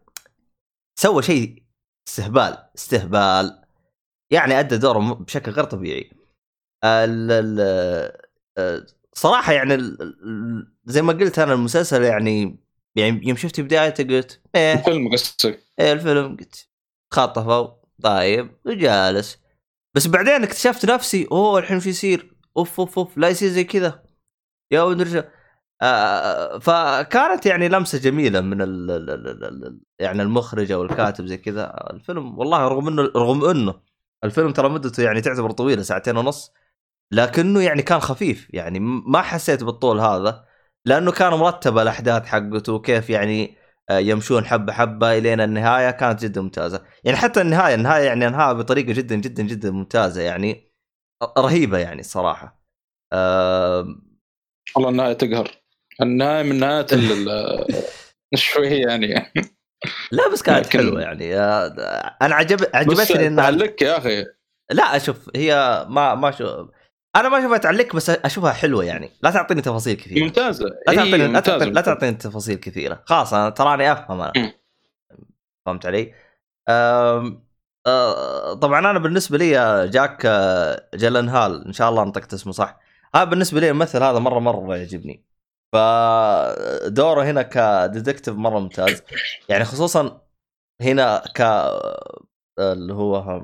سوى 1.00 1.22
شيء 1.22 1.64
استهبال 2.08 2.58
استهبال. 2.78 3.67
يعني 4.32 4.60
أدى 4.60 4.78
دوره 4.78 5.14
بشكل 5.14 5.52
غير 5.52 5.64
طبيعي. 5.64 6.12
ال 6.84 7.32
ال 7.32 7.60
آه، 8.58 8.86
صراحة 9.14 9.54
يعني 9.54 9.98
زي 10.86 11.02
ما 11.02 11.14
قلت 11.14 11.40
أنا 11.40 11.54
المسلسل 11.54 12.04
يعني 12.04 12.60
يعني 12.96 13.28
يوم 13.28 13.38
شفت 13.38 13.62
بدايته 13.62 14.04
قلت 14.04 14.42
إيه. 14.56 14.74
الفيلم 14.74 15.12
قصتك. 15.12 15.64
إيه 15.80 15.94
الفيلم 15.94 16.38
قلت 16.38 16.70
خطفوا 17.14 17.68
طيب 18.04 18.50
وجالس. 18.66 19.38
بس 19.96 20.08
بعدين 20.08 20.44
اكتشفت 20.44 20.86
نفسي 20.86 21.28
أوه 21.32 21.60
الحين 21.60 21.80
شو 21.80 21.90
يصير. 21.90 22.36
أوف 22.58 22.80
أوف 22.80 23.00
أوف 23.00 23.18
لا 23.18 23.30
يصير 23.30 23.50
زي 23.50 23.64
كذا. 23.64 24.04
يا 24.72 24.82
ولد 24.82 25.02
الرجال. 25.02 25.30
آه 25.82 26.60
فكانت 26.60 27.46
يعني 27.46 27.70
لمسة 27.70 28.00
جميلة 28.00 28.42
من 28.42 28.62
ال 28.62 28.92
ال 28.92 29.10
ال 29.10 29.28
ال 29.28 29.66
ال 29.66 29.82
يعني 30.00 30.22
المخرج 30.22 30.72
أو 30.72 30.84
الكاتب 30.84 31.26
زي 31.26 31.38
كذا. 31.38 31.90
الفيلم 31.94 32.40
والله 32.40 32.68
رغم 32.68 32.88
إنه 32.88 33.12
رغم 33.16 33.46
إنه 33.46 33.87
الفيلم 34.24 34.52
ترى 34.54 34.70
مدته 34.70 35.04
يعني 35.04 35.22
تعتبر 35.22 35.52
طويلة 35.52 35.82
ساعتين 35.82 36.18
ونص. 36.18 36.54
لكنه 37.14 37.62
يعني 37.62 37.82
كان 37.82 38.00
خفيف 38.00 38.48
يعني 38.54 38.80
ما 38.80 39.22
حسيت 39.22 39.64
بالطول 39.64 40.00
هذا. 40.00 40.46
لأنه 40.86 41.12
كان 41.12 41.34
مرتب 41.34 41.78
الأحداث 41.78 42.26
حقته 42.26 42.74
وكيف 42.74 43.10
يعني 43.10 43.58
آه، 43.90 43.98
يمشون 44.00 44.46
حبة 44.46 44.74
حبة 44.74 45.18
إلين 45.18 45.42
النهاية 45.42 45.92
كانت 45.92 46.22
جدا 46.26 46.42
ممتازة. 46.42 46.86
يعني 47.04 47.18
حتى 47.18 47.42
النهاية 47.42 47.76
النهاية 47.76 48.04
يعني 48.04 48.28
أنهاها 48.28 48.54
بطريقة 48.54 48.94
جدا 48.94 49.16
جدا 49.16 49.44
جدا 49.44 49.72
ممتازة 49.72 50.22
يعني. 50.22 50.72
رهيبة 51.38 51.78
يعني 51.78 52.00
الصراحة. 52.00 52.64
آم، 53.14 54.18
والله 54.76 54.90
النهاية 54.90 55.14
تقهر. 55.14 55.52
النهاية 56.02 56.44
من 56.44 56.60
نهايات 56.60 56.94
ال- 56.94 57.30
ال- 57.30 58.40
شوي 58.40 58.68
يعني. 58.68 59.32
لا 60.12 60.30
بس 60.34 60.42
كانت 60.42 60.66
لكن- 60.66 60.80
حلوة 60.80 61.02
يعني. 61.02 61.38
أنا 62.22 62.36
عجب 62.36 62.58
بس 62.58 62.68
عجبتني 62.74 63.28
إنها 63.28 63.44
تعلق 63.44 63.84
يا 63.84 63.98
أخي. 63.98 64.26
لا 64.72 64.96
أشوف 64.96 65.30
هي 65.36 65.86
ما 65.90 66.16
ما 66.16 66.32
شو 66.32 66.68
أنا 67.16 67.30
ما 67.30 67.40
أشوفها 67.40 67.58
تعلق 67.58 67.96
بس 67.96 68.10
أشوفها 68.10 68.52
حلوة 68.52 68.84
يعني. 68.84 69.12
لا 69.24 69.32
تعطيني 69.32 69.62
تفاصيل 69.62 69.96
كثيرة. 69.96 70.24
ممتازة. 70.24 70.66
لا 70.66 70.92
إيه، 70.92 70.96
تعطيني 70.98 71.18
لا 71.18 71.28
ممتازة. 71.28 71.42
تعطيني 71.58 71.72
لا 71.72 71.82
تعطيني 71.82 72.14
تفاصيل 72.14 72.56
كثيرة. 72.56 73.04
خلاص 73.06 73.34
أنا 73.34 73.50
تراني 73.50 73.92
أفهم 73.92 74.22
أنا. 74.22 74.54
فهمت 75.66 75.86
علي؟ 75.86 76.14
أم... 76.70 77.44
أه... 77.88 78.54
طبعا 78.54 78.80
أنا 78.80 79.00
بالنسبة 79.00 79.38
لي 79.38 79.52
جاك 79.90 80.22
آه، 80.26 80.90
جلن 80.94 81.30
هال 81.30 81.66
إن 81.68 81.74
شاء 81.74 81.90
الله 81.90 82.04
نطقت 82.04 82.34
اسمه 82.34 82.54
صح. 82.54 82.80
هذا 83.16 83.24
بالنسبة 83.24 83.60
لي 83.60 83.70
الممثل 83.70 84.04
هذا 84.04 84.20
مرة 84.20 84.40
مرة 84.40 84.76
يعجبني. 84.76 85.24
فدوره 85.78 87.24
هنا 87.24 87.42
كديتكتيف 87.42 88.36
مرة 88.36 88.60
ممتاز. 88.60 89.02
يعني 89.50 89.66
خصوصا 89.66 90.22
هنا 90.82 91.24
ك 91.36 91.42
اللي 92.60 92.94
هو 92.94 93.42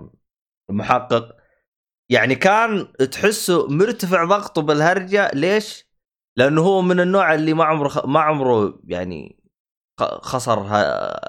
محقق 0.70 1.36
يعني 2.10 2.36
كان 2.36 2.94
تحسه 3.12 3.68
مرتفع 3.68 4.26
ضغطه 4.26 4.62
بالهرجة. 4.62 5.32
ليش؟ 5.34 5.86
لأنه 6.38 6.62
هو 6.62 6.82
من 6.82 7.00
النوع 7.00 7.34
اللي 7.34 7.54
ما 7.54 7.64
عمره 7.64 7.88
خ... 7.88 8.06
ما 8.06 8.20
عمره 8.20 8.80
يعني 8.84 9.44
خسر 10.00 10.60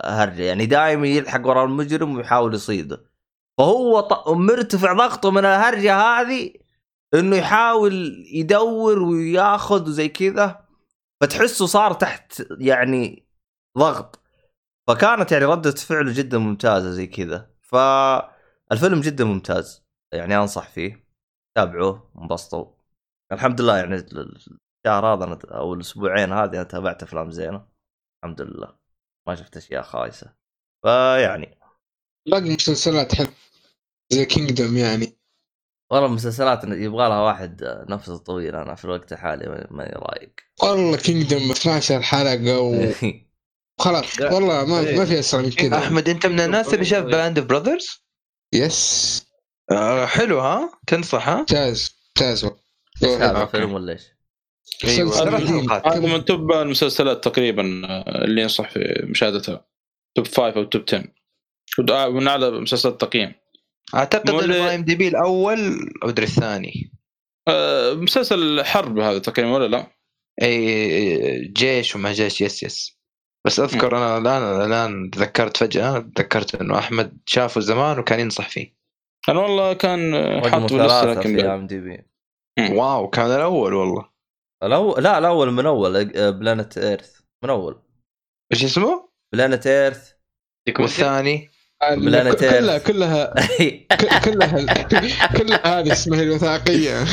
هرجة. 0.05 0.43
يعني 0.43 0.67
دائما 0.67 1.07
يلحق 1.07 1.47
وراء 1.47 1.65
المجرم 1.65 2.17
ويحاول 2.17 2.55
يصيده. 2.55 3.05
فهو 3.59 4.01
ط... 4.01 4.29
مرتفع 4.29 4.93
ضغطه 4.93 5.31
من 5.31 5.45
الهرجة 5.45 5.97
هذه 5.97 6.53
إنه 7.15 7.37
يحاول 7.37 8.25
يدور 8.33 9.03
وياخذ 9.03 9.89
وزي 9.89 10.09
كذا. 10.09 10.64
فتحسه 11.25 11.67
صار 11.67 11.93
تحت 11.93 12.43
يعني 12.61 13.29
ضغط. 13.79 14.21
فكانت 14.89 15.33
يعني 15.33 15.45
ردة 15.45 15.71
فعله 15.71 16.15
جدا 16.15 16.39
ممتازة 16.39 16.91
زي 16.91 17.07
كذا. 17.07 17.51
فالفيلم 17.63 19.01
جدا 19.01 19.25
ممتاز. 19.25 19.85
يعني 20.13 20.37
أنصح 20.37 20.69
فيه. 20.69 21.09
تابعوه 21.57 22.13
انبسطوا. 22.19 22.73
الحمد 23.33 23.61
لله 23.61 23.77
يعني 23.77 23.95
الشهر 23.95 25.07
هذا 25.07 25.39
أو 25.45 25.75
الأسبوعين 25.75 26.33
هذه 26.33 26.55
أنا 26.55 26.63
تابعت 26.63 27.03
أفلام 27.03 27.31
زينة. 27.31 27.69
الحمد 28.25 28.41
لله. 28.41 28.79
ما 29.29 29.35
شفت 29.35 29.57
أشياء 29.57 29.83
خايسة. 29.83 30.35
فيعني 30.83 31.59
باقي 32.31 32.55
مسلسلات 32.55 33.15
حلوة. 33.15 33.35
زي 34.13 34.25
Kingdom 34.25 34.77
يعني. 34.77 35.24
والله 35.95 36.09
المسلسلات 36.09 36.65
يبغى 36.65 37.09
لها 37.09 37.21
واحد 37.21 37.65
نفسه 37.89 38.17
طويل 38.17 38.57
أنا 38.57 38.75
في 38.75 38.85
الوقت 38.85 39.13
الحالي 39.13 39.47
ما- 39.47 39.67
ماني 39.71 39.93
رايق. 39.97 40.31
والله 40.63 40.97
Kingdom 40.97 41.51
12 41.51 42.03
حلقه 42.03 42.61
وخلاص 42.61 44.21
والله 44.21 44.65
ما 44.65 44.83
ما 44.83 45.05
في 45.05 45.19
أسرع 45.19 45.41
من 45.43 45.51
كذا. 45.51 45.79
أحمد 45.79 46.09
أنت 46.09 46.27
من 46.27 46.41
الناس 46.41 46.75
اللي 46.75 46.85
شاف 46.85 47.05
باند 47.05 47.39
اوف 47.39 47.47
براذرز 47.49 48.05
يس 48.53 49.27
آه 49.71 50.07
حلو 50.07 50.41
ها؟ 50.41 50.71
تنصح 50.87 51.29
ها؟ 51.29 51.37
ممتاز 51.37 51.97
ممتاز 52.17 52.45
إيش 52.45 53.13
هذا 53.13 53.41
okay. 53.41 53.51
فيلم 53.51 53.73
ولا 53.73 53.93
إيش؟ 53.93 54.03
حلقات. 54.85 55.87
هذا 55.87 56.01
من 56.17 56.25
top 56.25 56.53
المسلسلات 56.53 57.25
تقريبا 57.25 57.83
آه، 57.87 58.25
اللي 58.25 58.43
ينصح 58.43 58.71
في 58.71 59.03
مشاهدتها. 59.11 59.65
top 60.15 60.27
5 60.27 60.57
أو 60.57 60.65
top 60.65 60.83
10 60.89 61.05
ود- 61.79 61.91
آه، 61.91 62.09
من 62.09 62.29
أعلى 62.29 62.51
مسلسلات 62.51 63.01
تقييم 63.01 63.33
أعتقد 63.95 64.31
إنه 64.31 64.75
IMDb 64.75 65.09
الأول 65.09 65.91
أو 66.03 66.09
إدري 66.09 66.27
الثاني. 66.27 66.93
آه، 67.49 67.93
مسلسل 67.93 68.65
حرب 68.65 68.99
هذا 68.99 69.19
تقريبا 69.19 69.53
ولا 69.53 69.69
لا؟ 69.69 69.87
إي 70.43 71.49
جيش 71.49 71.97
وما 71.97 72.13
جيش 72.13 72.41
yes 72.41 72.63
yes. 72.63 72.99
بس 73.47 73.61
أذكر 73.61 73.97
أنا 73.97 74.19
الآن 74.19 74.43
الآن 74.43 75.11
تذكرت 75.11 75.57
فجأة 75.57 75.99
تذكرت 75.99 76.55
إنه 76.55 76.79
أحمد 76.79 77.19
شافه 77.27 77.61
زمان 77.61 77.99
وكان 77.99 78.21
ينصح 78.21 78.49
فيه. 78.49 78.75
أنا 79.29 79.41
والله 79.41 79.73
كان 79.73 80.15
آه، 80.15 80.49
حاطه 80.49 80.87
لسه 80.87 81.05
لكن 81.05 81.37
في. 81.37 81.47
IMDb. 81.47 82.05
واو 82.71 83.11
كان 83.11 83.27
الأول 83.27 83.75
والله. 83.75 84.09
الأول 84.63 85.03
لا 85.03 85.19
الأول 85.19 85.51
من 85.53 85.67
أول 85.67 86.05
Planet 86.33 86.79
Earth 86.79 87.21
من 87.45 87.51
أول. 87.51 87.83
إيش 88.53 88.65
اسمه؟ 88.65 89.09
Planet 89.33 89.67
Earth 89.67 90.13
والثاني؟ 90.79 91.51
كلها 91.95 92.23
Earth. 92.73 92.87
كلها 92.87 93.35
ك- 93.93 94.25
كلها 94.25 94.67
كلها 95.39 95.81
هذه 95.81 95.93
اسمها 95.93 96.23
الوثائقية. 96.23 97.05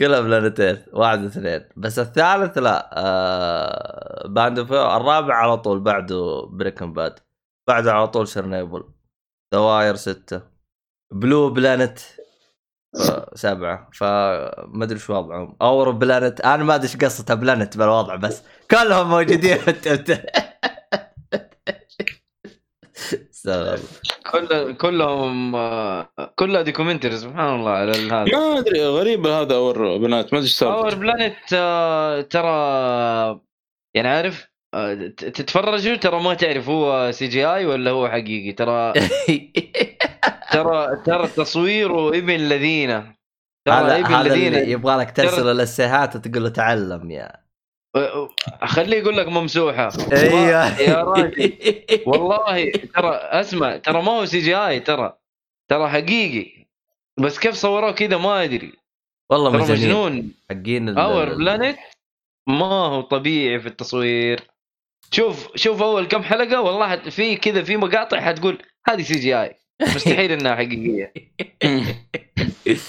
كلها 0.00 0.20
Planet 0.20 0.60
Earth 0.60 0.82
واحد 0.92 1.24
واثنين 1.24 1.60
بس 1.76 1.98
الثالث 1.98 2.58
لا. 2.58 2.90
آه 2.92 4.28
Band 4.28 4.58
الرابع 4.58 5.34
على 5.34 5.56
طول 5.56 5.80
بعده 5.80 6.46
Breaking 6.50 6.92
Bad 6.92 7.18
بعده 7.68 7.92
على 7.92 8.08
طول 8.08 8.28
Chernobyl 8.28 8.84
The 9.52 9.70
Wire 9.70 9.94
ستة. 9.94 10.42
Blue 11.12 11.50
Planet 11.50 11.98
آه، 13.10 13.30
سبعة. 13.34 13.88
فما 13.94 14.84
أدري 14.84 14.98
شو 14.98 15.14
وضعهم. 15.14 15.56
Our 15.62 15.90
Planet 15.90 16.40
أنا 16.40 16.64
ما 16.64 16.74
أدري 16.74 16.86
إيش 16.88 16.96
قصة 16.96 17.34
Planet 17.34 17.76
بالوضع 17.76 18.14
بس 18.16 18.42
كلهم 18.70 19.10
موجودين. 19.10 19.58
في. 19.58 20.49
كل 24.32 24.74
كلهم 24.76 25.52
كلها 26.36 26.62
documentary 26.62 27.16
سبحان 27.16 27.54
الله 27.60 27.70
على 27.70 27.92
هذا. 27.92 28.24
ما 28.24 28.58
أدري 28.58 28.86
غريب 28.86 29.26
هذا 29.26 29.54
Our 29.54 29.96
Planet 29.98 30.32
ما 30.32 30.38
أدري 30.38 30.48
إيش 30.48 30.62
اور 30.62 30.94
بلانت 30.94 31.36
آه، 31.54 32.20
ترى 32.20 33.40
يعني 33.94 34.08
عارف 34.08 34.50
آه، 34.74 34.94
ت- 34.94 35.24
تتفرجوا 35.24 35.96
ترى 35.96 36.22
ما 36.22 36.34
تعرف 36.34 36.68
هو 36.68 37.10
CGI 37.12 37.66
ولا 37.66 37.90
هو 37.90 38.08
حقيقي. 38.08 38.52
ترى 38.52 38.92
ترى 40.52 40.96
ترى 41.06 41.26
تصويره 41.28 42.08
ابن 42.08 42.30
الذين. 42.30 43.14
ترى 43.66 43.74
هذا 43.74 43.98
ابن 43.98 44.14
الذين. 44.14 44.54
يبغى 44.54 44.96
لك 44.96 45.16
ترسل 45.16 45.50
الاسيهات 45.50 46.16
وتقول 46.16 46.42
له 46.42 46.48
تعلم 46.48 47.10
يا. 47.10 47.49
خليه 48.64 48.96
يقول 48.98 49.16
لك 49.16 49.28
ممسوحة. 49.28 49.92
أيوه 50.12 50.80
يا 50.80 51.02
راجل. 51.02 51.52
والله 52.06 52.72
ترى 52.72 53.14
اسمع 53.14 53.76
ترى 53.76 54.02
ما 54.02 54.12
هو 54.12 54.24
CGI 54.24 54.80
ترى 54.80 55.12
ترى 55.68 55.88
حقيقي. 55.88 56.66
بس 57.18 57.38
كيف 57.38 57.54
صوروه 57.54 57.92
كذا 57.92 58.16
ما 58.16 58.44
أدري. 58.44 58.72
والله 59.30 59.50
مجنون. 59.50 60.32
حقين 60.50 60.98
Our 60.98 61.34
Planet 61.34 61.78
ما 62.48 62.66
هو 62.66 63.00
طبيعي 63.00 63.60
في 63.60 63.66
التصوير. 63.66 64.40
شوف 65.10 65.56
شوف 65.56 65.82
أول 65.82 66.06
كم 66.06 66.22
حلقة 66.22 66.60
والله 66.60 66.96
في 66.96 67.36
كذا 67.36 67.62
في 67.62 67.76
مقاطع 67.76 68.20
حتقول 68.20 68.62
هذه 68.88 69.02
CGI. 69.02 69.56
مستحيل 69.82 70.32
إنها 70.32 70.56
حقيقية. 70.56 71.12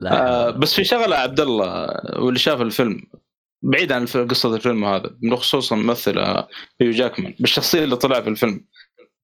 لا. 0.00 0.12
آه، 0.12 0.50
بس 0.50 0.74
في 0.74 0.84
شغلة 0.84 1.16
عبد 1.16 1.40
الله 1.40 1.88
واللي 2.18 2.38
شاف 2.38 2.60
الفيلم. 2.60 3.02
بعيد 3.62 3.92
عن 3.92 4.06
قصة 4.06 4.54
الفيلم 4.54 4.84
هذا 4.84 5.16
خصوصا 5.32 5.76
ممثل 5.76 6.18
هيو 6.80 6.90
جاكمان 6.90 7.34
بالشخصية 7.40 7.84
اللي 7.84 7.96
طلع 7.96 8.20
في 8.20 8.28
الفيلم 8.28 8.66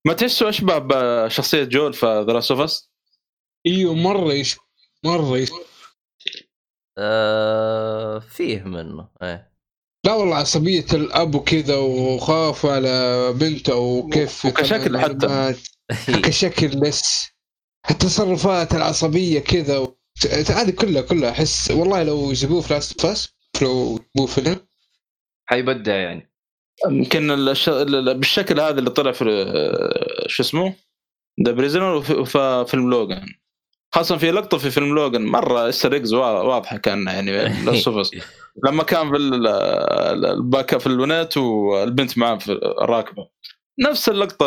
ما 0.06 0.12
تحسه 0.12 0.48
اشبه 0.48 0.78
بشخصيه 0.78 1.64
جول 1.64 1.92
في 1.92 2.24
The 2.26 2.32
Last 2.32 2.50
of 2.50 2.60
Us 2.60 2.90
إيوه 3.66 3.94
مرة 3.94 4.32
يش 4.32 4.56
مرة 5.04 5.38
يش 5.38 5.50
آه 6.98 8.18
فيه 8.18 8.62
منه 8.62 9.08
إيه 9.22 9.48
لا 10.06 10.14
والله 10.14 10.36
عصبية 10.36 10.86
الأب 10.92 11.34
وكذا 11.34 11.76
وخاف 11.76 12.66
على 12.66 13.32
بنته 13.32 13.74
وكيف 13.76 14.44
يطلع 14.44 15.00
حتى. 15.00 15.26
معلومات. 15.26 15.58
كشكل 16.24 16.80
بس 16.80 17.28
التصرفات 17.90 18.74
العصبية 18.74 19.40
كذا. 19.40 19.86
هذه 20.50 20.70
كلها 20.70 21.02
كلها 21.02 21.30
أحس 21.30 21.70
والله 21.70 22.02
لو 22.02 22.32
جابوه 22.32 22.60
في 22.60 22.74
لاست 22.74 23.00
فاس 23.00 23.37
لو 23.62 23.98
جابوه 24.16 24.26
فيلم؟ 24.34 24.56
حيبدع 25.46 25.94
يعني. 25.94 26.30
يمكن 26.90 27.30
الش... 27.30 27.68
ال- 27.68 28.14
بالشكل 28.18 28.60
هذا 28.60 28.78
اللي 28.78 28.90
طلع 28.90 29.12
في 29.12 29.24
شو 30.26 30.42
اسمه؟ 30.42 30.74
The 31.46 31.52
Prisoners 31.52 31.94
وفي 31.94 32.64
فيلم 32.68 32.90
لوجان 32.90 33.26
خاصة 33.94 34.16
في 34.16 34.30
لقطة 34.30 34.58
في 34.58 34.70
فيلم 34.70 34.94
لوجان 34.94 35.26
مرة 35.26 35.68
ستر 35.68 36.14
واضحة 36.14 36.76
كان 36.76 37.06
يعني 37.06 37.32
لما 38.66 38.82
كان 38.82 39.10
في 39.10 39.16
ال- 39.16 39.46
ال- 39.46 40.26
الباكا 40.26 40.78
في 40.78 40.86
الونات 40.86 41.36
والبنت 41.36 42.18
معاه 42.18 42.36
في 42.38 42.52
الراكبة 42.82 43.28
نفس 43.80 44.08
اللقطة 44.08 44.46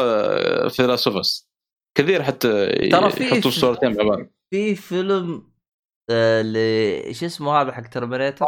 في 0.68 0.84
Last 0.88 1.48
كثير 1.98 2.24
حتى 2.24 2.68
ترى 2.90 3.10
في- 3.10 3.24
يحطوا 3.24 3.52
الصورتين 3.52 3.98
مع 3.98 4.04
بعض. 4.04 4.20
في 4.54 4.76
فيلم 4.76 5.52
آه 6.10 6.42
ل- 6.42 7.16
شو 7.16 7.26
اسمه 7.26 7.62
هذا 7.62 7.72
حق 7.72 7.88
Terminator 7.88 8.46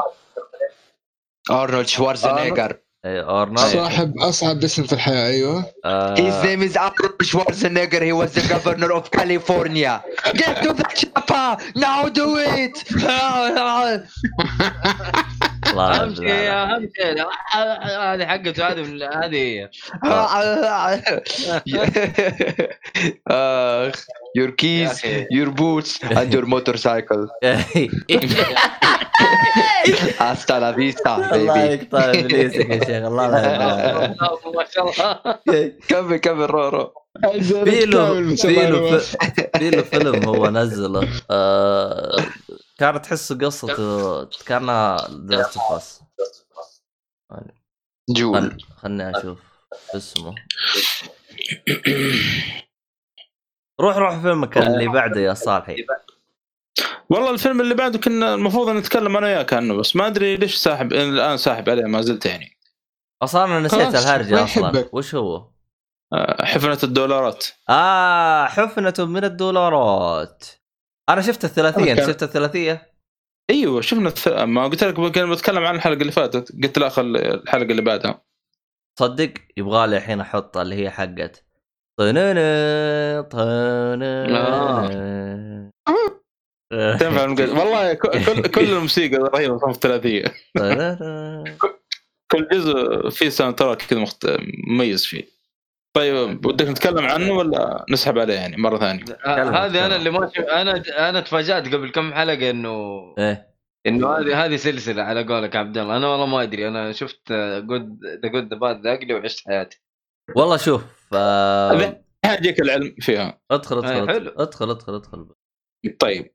أرنولد 1.52 1.88
شوارزنيجر 1.88 2.78
اورنولد 3.06 3.74
صاحب 3.74 4.18
أصعب 4.18 4.64
اسم 4.64 4.84
في 4.84 4.94
الحياة 4.94 5.28
أيوه 5.28 5.62
His 5.62 5.76
آه 5.86 6.44
name 6.44 6.62
is 6.62 6.78
Arnold 6.78 7.22
Schwarzenegger. 7.24 8.02
He 8.02 8.14
was 8.14 8.34
the 8.34 8.46
governor 8.54 8.92
of 8.94 9.12
California. 9.12 10.04
Get 10.34 10.64
to 10.64 10.74
the 10.74 10.88
chopper 11.00 11.58
now. 11.76 12.08
Do 12.10 12.38
it. 12.38 12.76
اهم 15.78 16.16
شيء. 16.16 16.52
اهم 16.52 16.90
شيء 16.98 17.26
هذه 18.14 18.26
حقته 18.26 18.68
هذه 18.68 19.10
هذه 19.24 19.36
هي 19.44 19.70
uh, 23.30 23.92
your 24.38 24.50
يا 24.50 24.56
keys, 24.58 25.04
your 25.30 25.52
boots, 25.52 26.00
and 26.04 26.34
your 26.34 26.46
motorcycle. 26.56 27.28
Hasta 30.20 30.60
la 30.60 30.72
vista, 30.72 31.16
الله 31.16 31.54
baby. 31.54 31.60
يقطع 31.60 32.10
ابليسك 32.10 32.70
يا 32.70 32.86
شيخ 32.86 33.06
الله 33.06 33.28
لا. 33.28 34.08
ما 34.56 34.66
شاء 34.72 34.90
الله 34.90 35.34
كمل 35.90 36.18
كمل 36.18 36.50
رو 36.50 36.70
رو. 36.70 36.94
في 37.22 37.86
له 37.86 38.36
في 38.36 39.70
له 39.70 39.82
فيلم 39.82 40.26
هو 40.30 40.50
نزله 40.50 41.08
آه 41.32 42.24
كانت 42.80 43.06
تحسه 43.06 43.38
قصته 43.38 44.26
كانها 44.46 44.98
The 45.30 45.36
Last 45.36 45.58
of 45.58 45.72
Us 45.72 46.02
جول 48.10 48.58
خلني 48.78 49.18
أشوف 49.18 49.40
اسمه 49.96 50.36
روح 53.84 53.98
روح 53.98 54.20
فيلمك 54.20 54.58
اللي 54.58 54.88
بعده 54.88 55.22
يا 55.22 55.34
صالحي. 55.34 55.76
والله 57.10 57.30
الفيلم 57.32 57.62
اللي 57.62 57.76
بعده 57.76 58.00
كنا 58.00 58.34
المفروض 58.36 58.70
نتكلم 58.70 59.18
أنا 59.18 59.28
وياك 59.28 59.54
عنه 59.54 59.74
بس 59.74 59.96
ما 59.96 60.08
أدري 60.08 60.38
ليش 60.38 60.56
ساحب 60.56 60.94
الآن 60.94 61.38
ساحب 61.38 61.70
عليه 61.70 61.84
ما 61.84 62.02
زلت 62.02 62.26
يعني. 62.26 62.58
أصلا 63.22 63.46
أنا 63.46 63.60
نسيت 63.60 63.96
الهرجة 63.96 64.44
أصلا. 64.44 64.68
يحبك. 64.68 64.94
وش 64.94 65.16
هو؟ 65.16 65.50
آه، 66.14 66.46
حفنة 66.46 66.78
الدولارات. 66.84 67.46
آه 67.70 68.46
حفنة 68.46 68.94
من 69.00 69.24
الدولارات. 69.24 70.46
أنا 71.10 71.22
شفت 71.22 71.46
الثلاثية 71.46 71.92
انت 71.92 72.00
أوكي. 72.00 72.12
شفت 72.12 72.24
الثلاثية؟ 72.24 72.94
أيوه 73.50 73.82
شفنا 73.82 74.10
الث... 74.10 74.28
ما 74.28 74.64
قلت 74.64 74.84
لك 74.84 74.94
كنا 74.94 75.26
بتكلم 75.26 75.66
عن 75.66 75.76
الحلقة 75.76 76.02
اللي 76.02 76.12
فاتت 76.12 76.52
قلت 76.64 76.78
لا 76.80 76.90
خل 76.90 77.18
الحلقة 77.18 77.72
اللي 77.72 77.82
بعدها. 77.82 78.22
تصدق 78.96 79.34
يبغى 79.58 79.88
لي 79.88 79.98
الحين 79.98 80.22
أحط 80.22 80.58
اللي 80.58 80.76
هي 80.76 80.90
حقت 80.90 81.46
طننا 82.00 83.22
طننا 83.22 84.24
تنفع 87.00 87.30
والله 87.60 87.94
كل 87.94 88.42
كل 88.42 88.64
الموسيقى 88.64 89.18
رهيبه 89.18 89.70
الثلاثيه 89.70 90.24
طننا. 90.58 91.44
كل 92.32 92.48
جزء 92.52 93.10
فيه 93.10 93.30
soundtrack 93.30 93.78
كذا. 93.82 94.06
مميز 94.68 95.06
فيه 95.06 95.24
طيب 95.96 96.46
ودك 96.46 96.70
نتكلم 96.70 97.06
عنه 97.06 97.34
ولا 97.34 97.86
نسحب 97.90 98.20
عليه 98.20 98.34
يعني 98.34 98.58
مره 98.58 98.78
ثانية؟ 98.78 99.04
هذه. 99.26 99.86
أنا 99.86 99.96
اللي 99.96 100.10
ما. 100.10 100.32
أنا 100.38 100.84
أنا 101.10 101.20
تفاجات 101.20 101.74
قبل 101.74 101.92
كم 101.92 102.14
حلقه 102.14 102.50
انه 102.50 103.00
إيه 103.20 103.54
انه 103.88 104.18
هذه 104.18 104.46
هذه 104.46 104.56
سلسله 104.56 105.04
على 105.04 105.24
قولك 105.24 105.56
عبد 105.56 105.78
الله 105.78 105.98
أنا 105.98 106.08
والله 106.08 106.26
ما 106.26 106.44
ادري 106.44 106.68
أنا 106.68 106.92
شفت 106.92 107.34
Good 107.68 108.00
The 108.24 108.30
Good 108.30 108.54
the 108.54 108.60
Bad 108.60 108.82
the 108.82 108.95
Ugly 108.95 109.14
وعشت 109.14 109.48
حياتي 109.48 109.82
والله 110.36 110.58
شوف 110.58 110.84
آه، 111.14 112.02
يجيك 112.26 112.60
العلم 112.62 112.96
فيها. 113.00 113.40
ادخل 113.52 113.78
ادخل 113.78 114.08
حلو. 114.08 114.30
ادخل 114.38 114.70
ادخل 114.70 114.96
ادخل. 114.96 115.28
طيب. 116.00 116.34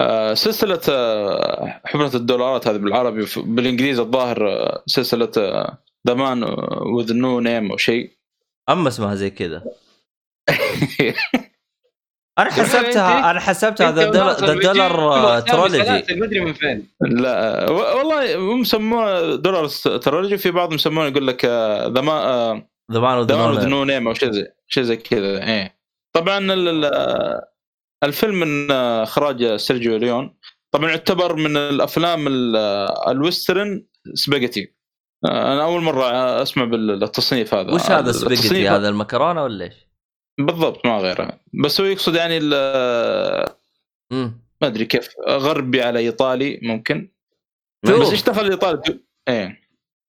آه 0.00 0.34
سلسلة 0.34 0.80
آه 0.88 1.80
حفنه 1.84 2.10
الدولارات 2.14 2.68
هذه 2.68 2.76
بالعربي 2.76 3.26
بالإنجليزي 3.36 4.02
الظاهر 4.02 4.48
آه، 4.48 4.82
سلسلة 4.86 5.30
the 6.06 6.14
man 6.14 6.42
with 6.96 7.12
no 7.12 7.40
name 7.40 7.70
أو 7.70 7.76
شيء. 7.76 8.16
أما 8.68 8.88
اسمها 8.88 9.14
زي 9.14 9.30
كذا. 9.30 9.64
أنا 12.38 12.50
حسبتها 12.50 13.30
أنا 13.30 13.40
حسبتها 13.40 13.90
the 13.90 14.10
dollar, 14.10 14.62
dollar 14.62 15.40
trilogy 15.40 16.14
مدري 16.14 16.40
من 16.40 16.52
فين. 16.52 16.88
لا. 17.00 17.70
والله 17.70 18.36
هم 18.36 18.60
يسموها 18.60 19.34
dollar 19.36 19.68
trilogy 19.98 20.38
في 20.38 20.50
بعضهم 20.50 20.74
يسمونه 20.74 21.08
يقول 21.08 21.26
لك 21.26 21.44
آه، 21.44 21.88
the 21.88 22.00
ma 22.00 22.66
the 22.92 23.00
man 23.00 23.18
with 23.18 23.66
no 23.66 23.84
name 23.84 24.08
أو 24.08 24.14
شيء 24.14 24.30
زي 24.30 24.46
شيء 24.68 24.82
زي 24.82 24.96
كذا 24.96 25.44
إيه. 25.44 25.78
طبعا 26.12 26.38
ال- 26.38 26.84
ال- 26.84 27.40
الفيلم 28.04 28.34
من 28.34 28.70
إخراج 28.70 29.56
Sergio 29.56 29.96
Leone 29.96 30.36
طبعا 30.70 30.90
يعتبر 30.90 31.36
من 31.36 31.56
الأفلام 31.56 32.26
ال- 32.26 32.56
ال 33.08 33.18
western 33.18 33.86
spaghetti. 34.14 34.72
أنا 35.24 35.64
أول 35.64 35.82
مرة 35.82 36.04
أسمع 36.42 36.64
بالتصنيف 36.64 37.54
هذا. 37.54 37.74
وش 37.74 37.80
هذا 37.82 38.10
التصنيف 38.10 38.70
هذا 38.70 38.88
المكرونة 38.88 39.42
ولا 39.42 39.64
إيش؟ 39.64 39.74
بالضبط 40.38 40.86
ما 40.86 40.98
غيره. 40.98 41.40
بس 41.64 41.80
هو 41.80 41.86
يقصد 41.86 42.14
يعني 42.14 42.38
ال- 42.38 43.46
ما 44.60 44.66
أدري 44.66 44.84
كيف 44.84 45.08
غربي 45.28 45.82
على 45.82 45.98
إيطالي 45.98 46.60
ممكن. 46.62 47.10
بس 47.84 48.10
إيش 48.10 48.22
دخل 48.22 48.50
ايطالي 48.50 49.00
إيه. 49.28 49.65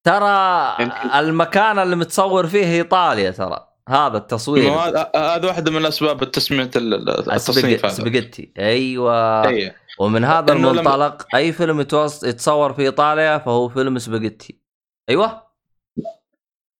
ترى 0.07 0.75
يمكن. 0.79 1.09
المكان 1.15 1.79
اللي 1.79 1.95
متصور 1.95 2.47
فيه 2.47 2.65
إيطاليا 2.65 3.31
ترى. 3.31 3.67
هذا 3.89 4.17
التصوير. 4.17 4.71
هذا 5.15 5.45
واحدة 5.47 5.71
من 5.71 5.85
أسباب 5.85 6.23
التسمية 6.23 6.69
ال- 6.75 6.93
ال- 6.93 7.31
التصنيف 7.31 7.85
هذا. 7.85 7.93
سبيجيتي 7.93 8.53
أيوه. 8.59 9.47
إيه 9.47 9.75
ومن 9.99 10.23
هذا 10.23 10.53
لما- 10.53 10.71
المنطلق 10.71 11.35
أي 11.35 11.51
فيلم. 11.51 11.79
يتصور 11.81 12.73
في 12.73 12.81
إيطاليا 12.81 13.37
فهو 13.37 13.69
فيلم 13.69 13.97
سباجيتي 13.99 14.59
أيوه. 15.09 15.47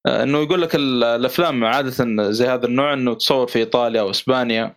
إنه 0.07 0.37
يقول 0.37 0.61
لك 0.61 0.75
ال- 0.75 1.03
الأفلام 1.03 1.65
عادة 1.65 1.91
زي 2.31 2.47
هذا 2.47 2.65
النوع 2.65 2.93
إنه 2.93 3.13
تصور 3.13 3.47
في 3.47 3.59
إيطاليا 3.59 4.01
أو 4.01 4.09
إسبانيا. 4.09 4.75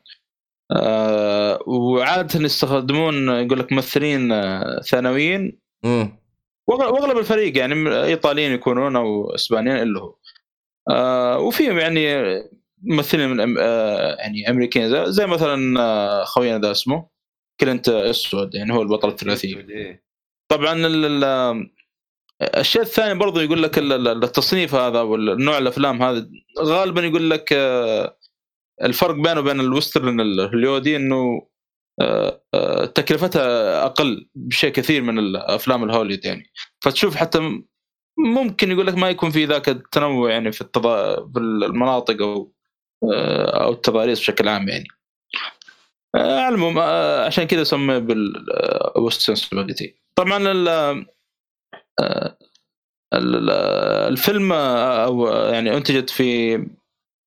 آه، 0.76 1.58
وعادة 1.66 2.40
يستخدمون 2.40 3.28
يقول 3.28 3.58
لك 3.58 3.72
ممثلين 3.72 4.32
آه، 4.32 4.80
ثانويين. 4.90 5.58
وأغلب 6.70 7.18
الفريق 7.18 7.58
يعني 7.58 8.04
إيطاليين 8.04 8.52
يكونون 8.52 8.96
أو 8.96 9.34
إسبانيين 9.34 9.76
إلا 9.76 10.00
هو 10.00 10.14
آه، 10.90 11.38
وفيهم 11.38 11.78
يعني 11.78 12.06
ممثلين 12.82 13.28
من 13.30 13.56
آه، 13.58 14.14
يعني 14.18 14.50
أمريكيين 14.50 14.88
زي, 14.90 15.12
زي 15.12 15.26
مثلا 15.26 15.80
آه، 15.80 16.24
خوينا 16.24 16.58
ذا 16.58 16.70
اسمه 16.70 17.08
Clint 17.60 17.88
Eastwood 17.88 18.54
يعني 18.54 18.72
هو 18.72 18.82
البطل 18.82 19.08
الثلاثي 19.08 19.56
إيه. 19.70 20.04
طبعا 20.48 20.72
ال- 20.86 21.70
الشيء 22.42 22.82
الثاني 22.82 23.18
برضو 23.18 23.40
يقول 23.40 23.62
لك 23.62 23.78
ال- 23.78 23.92
ال- 23.92 24.24
التصنيف 24.24 24.74
هذا 24.74 25.00
والنوع 25.00 25.58
الأفلام 25.58 26.02
هذا 26.02 26.28
غالبا 26.60 27.00
يقول 27.02 27.30
لك 27.30 27.52
آه، 27.52 28.16
الفرق 28.82 29.14
بينه 29.14 29.40
وبين 29.40 29.60
ال 29.60 29.68
western 29.68 30.20
الهوليودي 30.20 30.96
إنه 30.96 31.16
آه، 31.16 31.46
آه، 31.46 31.50
تكلفتها 32.94 33.84
أقل 33.86 34.28
بشيء 34.34 34.70
كثير 34.72 35.02
من 35.02 35.18
الأفلام 35.18 35.84
الهوليود 35.84 36.24
يعني. 36.24 36.50
فتشوف 36.80 37.16
حتى 37.16 37.62
ممكن 38.18 38.70
يقول 38.70 38.86
لك 38.86 38.94
ما 38.94 39.10
يكون 39.10 39.30
في 39.30 39.44
ذاك 39.44 39.68
التنوع 39.68 40.30
يعني 40.30 40.52
في 40.52 40.60
التضا... 40.60 41.18
المناطق 41.36 42.22
أو 42.22 42.52
آه، 43.12 43.64
أو 43.64 43.72
التضاريس 43.72 44.20
بشكل 44.20 44.48
عام 44.48 44.68
يعني. 44.68 44.86
آه، 46.14 46.48
العموم 46.48 46.78
آه، 46.78 47.26
عشان 47.26 47.44
كذا 47.44 47.76
بال 47.98 48.29
western 48.29 49.36
spaghetti. 49.36 49.94
طبعا 50.14 50.38
ال- 50.38 51.06
ال- 53.14 53.50
الفيلم 54.12 54.52
أو 54.52 55.28
يعني 55.28 55.76
أنتجت 55.76 56.10
في 56.10 56.54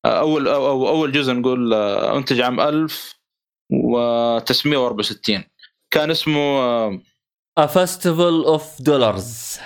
أول 0.05 0.47
أو 0.47 0.87
أول 0.87 1.11
جزء 1.11 1.33
نقول 1.33 1.73
أنتج 1.73 2.41
عام 2.41 2.59
1964 3.73 5.43
كان 5.93 6.11
اسمه 6.11 6.97
A 7.59 7.67
Festival 7.67 8.45
of 8.57 8.83
Dollars 8.85 9.59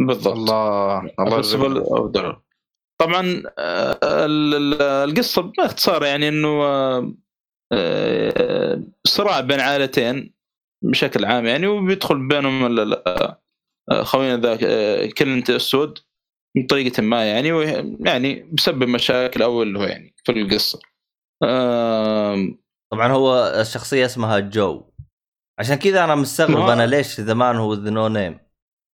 بالضبط 0.00 0.26
الله 0.36 0.98
الله 1.20 1.42
Festival 1.42 1.64
يرزقك. 1.64 1.86
of 1.86 2.12
Dollar. 2.20 2.36
طبعا 3.00 3.42
آه، 3.58 3.98
ال- 4.26 4.54
ال- 4.54 4.82
القصة 4.82 5.42
باختصار 5.42 6.04
يعني 6.04 6.28
إنه 6.28 6.48
آه، 6.64 7.14
آه، 7.72 8.82
صراع 9.06 9.40
بين 9.40 9.60
عائلتين 9.60 10.34
بشكل 10.84 11.24
عام 11.24 11.46
يعني 11.46 11.66
وبيدخل 11.66 12.28
بينهم 12.28 12.66
ال- 12.66 12.80
ال- 13.08 14.06
خوينا 14.06 14.36
ذا 14.36 14.56
كلنت 15.10 15.50
اسود 15.50 15.98
بطريقه 16.56 17.02
ما 17.02 17.24
يعني 17.24 17.48
يعني 18.00 18.42
بسبب 18.52 18.88
مشاكل 18.88 19.42
أو 19.42 19.62
اللي 19.62 19.78
هو 19.78 19.82
يعني 19.84 20.14
في 20.24 20.32
القصة 20.32 20.80
طبعا 22.92 23.08
هو 23.12 23.52
الشخصيه 23.60 24.04
اسمها 24.06 24.38
جو. 24.38 24.82
عشان 25.58 25.74
كذا 25.74 26.04
أنا 26.04 26.14
مستغرب 26.14 26.68
أنا 26.68 26.86
ليش 26.86 27.20
the 27.20 27.38
man 27.38 27.56
هو 27.56 27.74
the 27.74 27.90
no 27.90 28.08
name. 28.08 28.38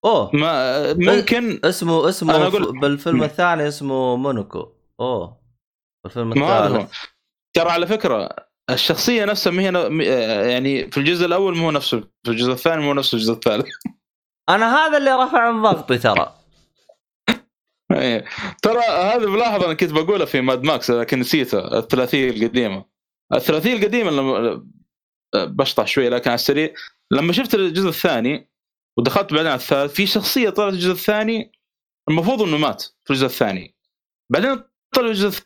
أوه. 0.05 0.35
ما 0.35 0.93
ممكن 0.93 1.59
اسمه 1.65 2.09
اسمه 2.09 2.35
أنا 2.35 2.49
أقول- 2.49 2.79
بالفيلم 2.81 3.23
الثاني 3.23 3.67
اسمه 3.67 4.15
مونوكو. 4.15 4.71
أوه. 4.99 5.41
الفيلم 6.05 6.29
ما 6.29 6.45
هذا 6.45 6.67
هو 6.67 6.75
الثالث. 6.75 6.91
ترى 7.55 7.69
على 7.69 7.87
فكرة 7.87 8.29
الشخصية 8.69 9.25
نفسها 9.25 9.51
ما 9.51 9.61
هي 9.63 10.51
يعني 10.51 10.91
في 10.91 10.97
الجزء 10.97 11.25
الأول 11.25 11.57
مو 11.57 11.71
نفسه 11.71 11.99
في 11.99 12.31
الجزء 12.31 12.51
الثاني 12.51 12.81
مو 12.81 12.93
نفسه 12.93 13.15
الجزء 13.15 13.33
الثالث. 13.33 13.65
أنا 14.49 14.75
هذا 14.75 14.97
اللي 14.97 15.11
رفع 15.11 15.51
من 15.51 15.61
ضغطي 15.61 15.97
ترى. 15.97 16.35
إيه. 17.91 18.25
ترى 18.61 18.79
هذا 18.79 19.25
بلاحظ 19.25 19.63
أنا 19.63 19.73
كنت 19.73 19.91
بقولها 19.91 20.25
في 20.25 20.41
Mad 20.41 20.63
Max 20.63 20.91
لكن 20.91 21.19
نسيتها 21.19 21.79
الثلاثية 21.79 22.29
القديمة. 22.29 22.96
الثلاثية 23.33 23.73
القديمة 23.73 24.11
لما 24.11 24.63
بشطح 25.35 25.87
شوي 25.87 26.09
لكن 26.09 26.29
على 26.29 26.35
السريع. 26.35 26.73
لما 27.11 27.33
شفت 27.33 27.55
الجزء 27.55 27.89
الثاني 27.89 28.49
ودخلت 28.97 29.33
بعدين 29.33 29.47
على 29.47 29.55
الثالث 29.55 29.93
في 29.93 30.05
شخصية 30.07 30.49
طلعت 30.49 30.73
الجزء 30.73 30.91
الثاني 30.91 31.51
المفروض 32.09 32.41
إنه 32.41 32.57
مات 32.57 32.83
في 33.05 33.09
الجزء 33.13 33.25
الثاني. 33.25 33.75
بعدين 34.31 34.63
طلع 34.95 35.07
الجزء 35.07 35.39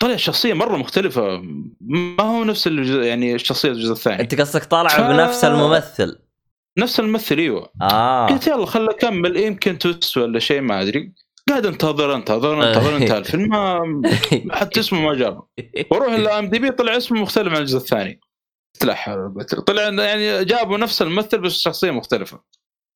طلع 0.00 0.16
شخصية 0.16 0.54
مرة 0.54 0.76
مختلفة 0.76 1.42
ما 1.80 2.22
هو 2.24 2.44
نفس 2.44 2.66
الجزء 2.66 3.00
يعني 3.00 3.34
الشخصيه 3.34 3.68
الجزء 3.70 3.92
الثاني. 3.92 4.20
أنت 4.22 4.40
قصدك 4.40 4.64
طالع 4.64 4.88
ف- 4.88 5.00
بنفس 5.00 5.44
الممثل. 5.44 6.18
نفس 6.78 7.00
الممثل 7.00 7.38
أيوه. 7.38 7.72
آه. 7.82 8.26
قلت 8.26 8.46
يلا 8.46 8.66
خل 8.66 8.88
أكمل 8.88 9.36
يمكن 9.36 9.78
توست 9.78 10.16
ولا 10.16 10.38
شيء 10.38 10.60
ما 10.60 10.82
أدري. 10.82 11.12
قاعد 11.48 11.66
انتظر 11.66 12.14
انتظر 12.14 12.68
انتظر 12.68 12.96
انتهى 12.96 13.18
الفيلم 13.24 13.48
ما 13.48 13.82
حتى 14.50 14.80
اسمه 14.80 15.00
ما 15.00 15.14
جاب. 15.14 15.42
وأروح 15.90 16.12
ال 16.12 16.48
IMDb 16.48 16.70
طلع 16.70 16.96
اسمه 16.96 17.20
مختلف 17.22 17.52
عن 17.54 17.60
الجزء 17.60 17.76
الثاني. 17.78 18.20
طلع 19.66 19.82
يعني 19.82 20.44
جابوا 20.44 20.78
نفس 20.78 21.02
الممثل 21.02 21.38
بس 21.38 21.52
شخصية 21.60 21.90
مختلفة. 21.90 22.42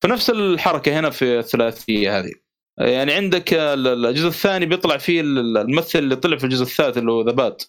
فنفس 0.04 0.30
الحركة 0.30 0.98
هنا 0.98 1.10
في 1.10 1.38
الثلاثية 1.38 2.18
هذه. 2.18 2.32
يعني 2.80 3.12
عندك 3.12 3.54
ال- 3.54 4.06
الجزء 4.06 4.28
الثاني 4.28 4.66
بيطلع 4.66 4.96
فيه 4.96 5.20
ال- 5.20 5.58
الممثل 5.58 5.98
اللي 5.98 6.16
طلع 6.16 6.36
في 6.36 6.44
الجزء 6.44 6.62
الثالث 6.62 6.98
اللي 6.98 7.12
هو 7.12 7.22
the 7.22 7.32
bad 7.32 7.62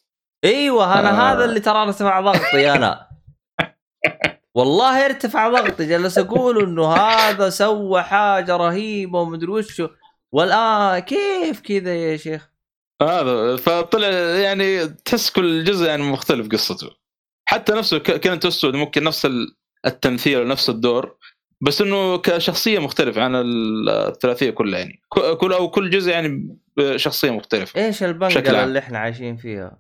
أيوه 0.46 1.00
أنا 1.00 1.10
آه. 1.10 1.34
هذا 1.34 1.46
اللي 1.46 1.60
ترى 1.60 1.78
ارتفع 1.84 2.22
ضغطي 2.22 2.72
أنا. 2.72 3.08
والله 4.56 5.06
ارتفع 5.06 5.50
ضغطي 5.50 5.86
جلس 5.86 6.18
أقول 6.18 6.64
إنه 6.64 6.94
هذا 6.94 7.50
سوى 7.50 8.02
حاجة 8.04 8.58
رهيبة 8.58 9.20
ومدري 9.20 9.52
وشو. 9.52 9.88
والان 10.34 11.00
كيف 11.00 11.60
كذا 11.60 11.96
يا 11.96 12.18
شيخ؟ 12.18 12.50
هذا 13.02 13.56
فطلع 13.56 14.08
يعني 14.38 14.88
تحس 14.88 15.30
كل 15.30 15.64
جزء 15.64 15.86
يعني 15.86 16.04
مختلف 16.04 16.48
قصته. 16.48 16.90
حتى 17.50 17.74
نفسه 17.74 17.98
Clint 17.98 18.46
Eastwood 18.46 18.76
ممكن 18.76 19.04
نفس 19.04 19.26
ال- 19.26 19.56
التمثيل 19.86 20.40
ونفس 20.42 20.70
الدور 20.70 21.18
بس 21.62 21.82
إنه 21.82 22.18
كشخصية 22.18 22.80
مختلف 22.80 23.18
عن 23.18 23.36
ال- 23.36 23.90
الثلاثية 23.90 24.50
كلها 24.50 24.80
يعني. 24.80 25.02
كل 25.38 25.54
أو 25.54 25.70
كل 25.70 25.90
جزء 25.90 26.12
يعني 26.12 26.58
بشخصية 26.78 27.32
مختلفة. 27.32 27.86
إيش 27.86 28.04
عام. 28.60 28.68
اللي 28.68 28.80
إحنا 28.80 29.00
عايشين 29.00 29.38
فيها؟ 29.38 29.78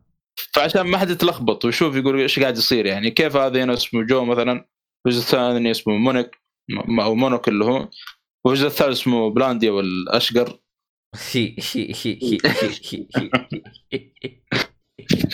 فعشان 0.53 0.82
ما 0.82 0.98
حد 0.98 1.10
يتلخبط 1.10 1.65
ويشوف 1.65 1.95
يقول 1.95 2.19
إيش 2.19 2.40
قاعد 2.40 2.57
يصير 2.57 2.86
يعني. 2.86 3.11
كيف 3.11 3.36
هذا 3.36 3.64
هنا 3.64 3.74
اسمه 3.74 4.03
جو 4.03 4.26
مثلا 4.26 4.65
الجزء 5.07 5.19
الثاني 5.22 5.72
اسمه 5.72 5.94
مونيك 5.94 6.32
أو 7.02 7.15
مونوك 7.15 7.48
اللي 7.48 7.65
هو. 7.65 7.90
والجزء 8.48 8.68
الثالث 8.68 8.98
اسمه؟ 8.98 9.30
Blondie 9.30 9.72
أو 9.72 9.91
الأشقر؟ 9.91 10.60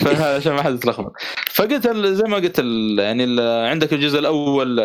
فهذا 0.00 0.36
عشان 0.36 0.52
ما 0.52 0.62
حد 0.62 0.74
يتلخبط. 0.74 1.12
فقلت 1.50 1.88
زي 1.88 2.24
ما 2.24 2.36
قلت 2.36 2.58
يعني 2.98 3.40
عندك 3.40 3.92
الجزء 3.92 4.18
الأول 4.18 4.80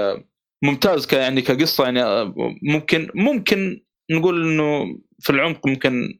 ممتاز 0.63 1.05
ك 1.05 1.13
يعني 1.13 1.41
كقصة 1.41 1.83
يعني 1.83 2.03
آه، 2.03 2.33
ممكن 2.63 3.09
ممكن 3.15 3.81
نقول 4.11 4.43
إنه 4.43 4.97
في 5.19 5.29
العمق 5.29 5.67
ممكن 5.67 6.19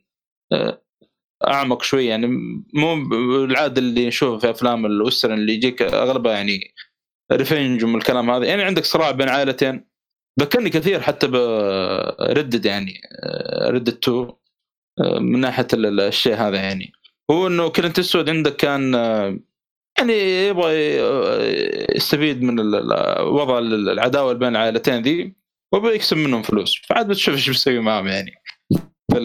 آه، 0.52 0.82
أعمق 1.48 1.84
شوي. 1.84 2.06
يعني 2.06 2.28
مو 2.74 3.10
بالعاده 3.10 3.82
اللي 3.82 4.08
نشوفه 4.08 4.38
في 4.38 4.50
أفلام 4.50 4.86
ال 4.86 4.92
western 4.92 5.34
اللي 5.34 5.54
يجيك 5.54 5.82
أغلبها 5.82 6.34
يعني 6.34 6.60
revenge 7.32 7.86
من 7.86 7.96
الكلام 7.96 8.30
هذا. 8.30 8.46
يعني 8.46 8.64
عندك 8.64 8.86
صراع 8.86 9.12
بين 9.12 9.30
عائلتين 9.30 9.89
ذكرني 10.40 10.70
كثير 10.70 11.00
حتى 11.02 11.28
ب 11.28 11.45
Red 11.45 11.97
Dead 11.97 12.66
يعني 12.66 13.02
Red 13.64 13.74
Dead 13.74 13.88
2 14.04 14.32
آه، 15.00 15.20
من 15.20 15.40
ناحية 15.40 15.68
ال- 15.74 15.86
ال- 15.86 16.00
الشيء 16.00 16.34
هذا 16.36 16.56
يعني. 16.58 16.92
هو 17.32 17.48
إنه 17.48 17.70
Clint 17.70 18.00
Eastwood 18.00 18.30
عندك 18.30 18.56
كان 18.56 18.96
آه، 18.96 19.40
يعني 20.00 20.48
يبغى 20.48 21.02
آه، 21.02 21.86
يستفيد 21.96 22.42
من 22.44 22.60
وضع 23.22 23.58
ال- 23.60 23.90
العداوة 23.90 24.34
بين 24.34 24.50
العائلتين 24.50 25.02
ذي 25.02 25.34
وبيكسب 25.74 26.18
منهم 26.18 26.42
فلوس. 26.42 26.82
فعاد 26.88 27.08
بتشوف 27.08 27.36
إيش 27.36 27.48
بيسوي 27.50 27.80
معهم 27.80 28.08
يعني 28.08 28.32
في 29.12 29.18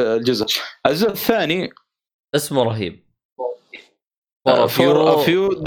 الجزء. 0.00 0.46
الجزء 0.86 1.10
الثاني 1.10 1.70
اسمه 2.34 2.62
رهيب. 2.62 3.02
for 4.68 4.68
for 5.16 5.62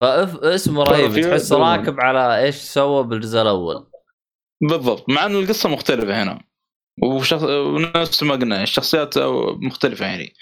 few 0.00 0.26
فاف- 0.26 0.44
اسمه 0.44 0.82
رهيب 0.84 1.20
تحس 1.20 1.52
راكب 1.52 2.00
على 2.00 2.44
إيش 2.44 2.54
سوى 2.54 3.04
بالجزء 3.04 3.42
الأول. 3.42 3.90
بالضبط 4.62 5.08
مع 5.08 5.26
إن 5.26 5.36
القصة 5.36 5.68
مختلفة 5.68 6.22
هنا. 6.22 6.44
وشخص... 7.02 7.42
ونفس 7.42 8.22
ما 8.22 8.34
قلنا 8.34 8.62
الشخصيات 8.62 9.18
مختلفة 9.66 10.06
يعني. 10.06 10.34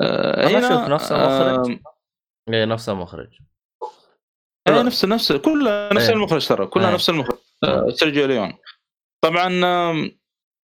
آه، 0.00 0.48
هنا 0.48 0.58
أشوف 0.58 0.88
نفس 0.88 1.12
المخرج. 1.12 1.70
آه، 1.70 2.54
إيه 2.54 2.64
نفس 2.64 2.88
المخرج. 2.88 3.28
إيه 4.68 4.82
نفس 4.82 5.04
نفس 5.04 5.32
كلها 5.32 5.92
نفس 5.94 6.06
إيه. 6.08 6.14
المخرج 6.14 6.46
ترى 6.48 6.66
كلها 6.66 6.88
إيه. 6.88 6.94
نفس 6.94 7.10
المخرج. 7.10 7.38
آه، 7.64 7.90
Sergio 7.90 8.26
Leone. 8.26 8.52
طبعا 9.24 9.48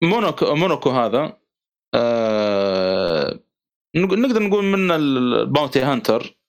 مونوكو 0.04 0.54
مونوكو 0.54 0.90
هذا 0.90 1.38
آه، 1.94 3.40
نق- 3.96 4.12
نقدر 4.14 4.42
نقول 4.42 4.64
من 4.64 4.90
ال 4.90 5.03
bounty 5.03 5.80
hunter. 5.80 6.22
آه، 6.22 6.43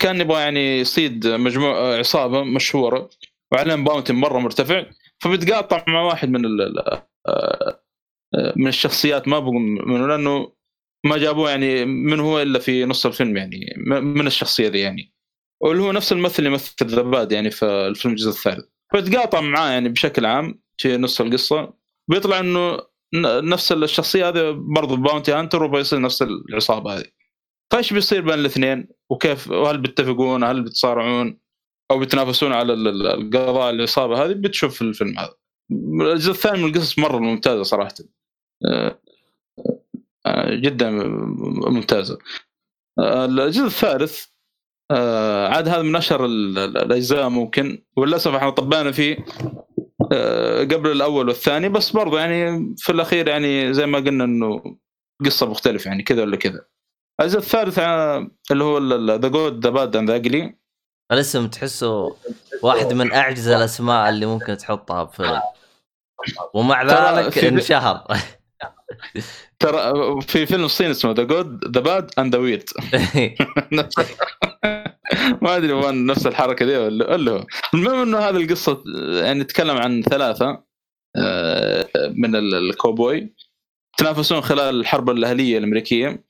كان 0.00 0.20
يبغى 0.20 0.40
يعني 0.40 0.78
يصيد 0.78 1.26
مجموعه 1.26 1.98
عصابة 1.98 2.44
مشهورة 2.44 3.10
وعليهم 3.52 3.84
bounty 3.84 4.12
مرة 4.12 4.38
مرتفع 4.38 4.84
فبيتقاطع 5.18 5.84
مع 5.88 6.02
واحد 6.02 6.28
من 6.28 6.42
آه، 7.28 7.78
من 8.56 8.68
الشخصيات 8.68 9.28
ما 9.28 9.38
بقول 9.38 9.60
منه 9.86 10.06
لأنه 10.06 10.52
ما 11.04 11.18
جابوه 11.18 11.50
يعني 11.50 11.84
من 11.84 12.20
هو 12.20 12.42
إلا 12.42 12.58
في 12.58 12.84
نص 12.84 13.06
الفيلم 13.06 13.36
يعني 13.36 13.74
من 14.00 14.26
الشخصية 14.26 14.68
ذي 14.68 14.80
يعني. 14.80 15.14
واللي 15.60 15.82
هو 15.82 15.92
نفس 15.92 16.12
الممثل 16.12 16.38
اللي 16.38 16.50
يمثل 16.50 16.86
the 16.86 17.09
bad 17.09 17.32
يعني 17.32 17.50
في 17.50 17.64
الفيلم 17.66 18.14
الجزء 18.14 18.30
الثالث. 18.30 18.64
فتقاطع 18.94 19.40
معاه 19.40 19.70
يعني 19.70 19.88
بشكل 19.88 20.26
عام 20.26 20.62
في 20.78 20.96
نص 20.96 21.20
القصة. 21.20 21.74
بيطلع 22.08 22.40
إنه 22.40 22.78
نفس 23.42 23.72
الشخصية 23.72 24.28
هذه 24.28 24.50
برضه 24.50 24.96
bounty 24.96 25.32
hunter 25.32 25.62
وبيصير 25.62 26.00
نفس 26.00 26.22
العصابة 26.22 26.98
هذه. 26.98 27.04
فايش 27.70 27.92
بيصير 27.92 28.20
بين 28.20 28.34
الاثنين؟ 28.34 28.88
وكيف 29.10 29.50
وهل 29.50 29.78
بيتفقون؟ 29.78 30.44
هل 30.44 30.62
بيتصارعون؟ 30.62 31.38
أو 31.90 31.98
بيتنافسون 31.98 32.52
على 32.52 32.72
ال- 32.72 32.88
ال- 32.88 33.06
القضاء 33.06 33.70
العصابه 33.70 34.24
هذه 34.24 34.32
بتشوف 34.32 34.74
في 34.74 34.82
الفيلم 34.82 35.18
هذا. 35.18 35.34
الجزء 36.12 36.30
الثاني 36.30 36.62
من 36.62 36.68
القصص 36.68 36.98
مرة 36.98 37.18
ممتازة 37.18 37.62
صراحة. 37.62 37.94
آه، 38.66 38.98
آه، 40.26 40.54
جدا 40.54 40.90
ممتازة. 41.70 42.18
آه، 42.98 43.24
الجزء 43.24 43.64
الثالث 43.66 44.24
عاد 45.50 45.68
هذا 45.68 45.82
من 45.82 45.96
أشهر 45.96 46.24
ال- 46.24 46.58
ال- 46.58 46.76
الأجزاء 46.78 47.28
ممكن. 47.28 47.82
وللأسف 47.96 48.34
إحنا 48.34 48.50
طبقنا 48.50 48.92
فيه 48.92 49.16
قبل 50.74 50.90
الأول 50.92 51.28
والثاني 51.28 51.68
بس 51.68 51.90
برضه 51.90 52.20
يعني 52.20 52.74
في 52.78 52.92
الأخير 52.92 53.28
يعني 53.28 53.72
زي 53.74 53.86
ما 53.86 53.98
قلنا 53.98 54.24
إنه 54.24 54.62
قصة 55.24 55.50
مختلفة 55.50 55.88
يعني 55.88 56.02
كذا 56.02 56.22
ولا 56.22 56.36
كذا. 56.36 56.60
الجزء 57.22 57.38
الثالث 57.38 57.78
اللي 58.50 58.64
هو 58.64 58.78
The 59.16 59.28
Good 59.28 59.64
the 59.64 59.70
Bad 59.70 59.96
and 59.96 60.10
the 60.10 60.16
Ugly 60.16 60.56
الاسم 61.12 61.46
تحسه 61.48 62.16
واحد 62.62 62.92
من 62.92 63.12
أعجز 63.12 63.48
الأسماء 63.48 64.08
اللي 64.08 64.26
ممكن 64.26 64.56
تحطها 64.56 65.02
بفيلم 65.02 65.40
ومع 66.54 66.82
ذلك 66.82 67.28
في- 67.32 67.48
انشهر. 67.48 68.06
ترى 69.58 69.92
في 70.20 70.46
فيلم 70.46 70.68
صيني 70.68 70.90
اسمه 70.90 71.12
The 71.12 71.22
Good 71.22 71.64
the 71.76 71.80
Bad 71.80 72.10
and 72.18 72.34
the 72.36 72.40
Weird 72.42 72.64
ما 75.42 75.56
أدري 75.56 75.72
وين 75.72 76.06
نفس 76.06 76.26
الحركة 76.26 76.66
دي 76.66 76.76
ولا 76.76 77.32
هو. 77.32 77.46
المهم 77.74 78.02
إنه 78.02 78.18
هذه 78.18 78.36
القصة 78.36 78.82
يعني 79.22 79.44
تتكلم 79.44 79.76
عن 79.76 80.02
ثلاثة 80.02 80.64
آه، 81.16 81.88
من 82.16 82.36
ال- 82.36 82.54
الكوبوي. 82.70 83.34
تنافسون 83.98 84.40
خلال 84.40 84.80
الحرب 84.80 85.10
الأهلية 85.10 85.58
الأمريكية. 85.58 86.24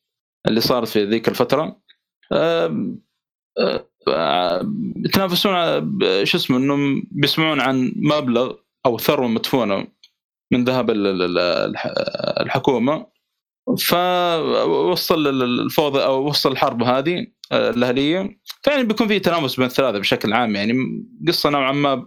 اللي 0.46 0.60
صارت 0.60 0.88
في 0.88 1.04
ذيك 1.04 1.28
الفترة 1.28 1.76
يتنافسون 5.04 5.54
شو 6.24 6.36
اسمه 6.38 6.56
إنهم 6.56 7.08
بيسمعون 7.10 7.60
عن 7.60 7.92
مبلغ 7.96 8.54
أو 8.86 8.98
ثروة 8.98 9.28
مدفونة 9.28 9.86
من 10.52 10.64
ذهب 10.64 10.90
ال- 10.90 11.06
ال- 11.06 11.22
ال- 11.22 11.38
الح- 11.38 11.92
الحكومة. 12.40 13.12
فوصل 13.78 15.42
الفوضى 15.42 16.04
أو 16.04 16.28
وصل 16.28 16.52
الحرب 16.52 16.82
هذه 16.82 17.26
آه، 17.52 17.70
الأهلية. 17.70 18.40
فيعني 18.62 18.84
بيكون 18.84 19.08
في 19.08 19.18
تنافس 19.18 19.56
بين 19.56 19.66
الثلاثة 19.66 19.98
بشكل 19.98 20.32
عام 20.32 20.56
يعني 20.56 20.74
قصة 21.28 21.50
نوعا 21.50 21.72
ما 21.72 22.06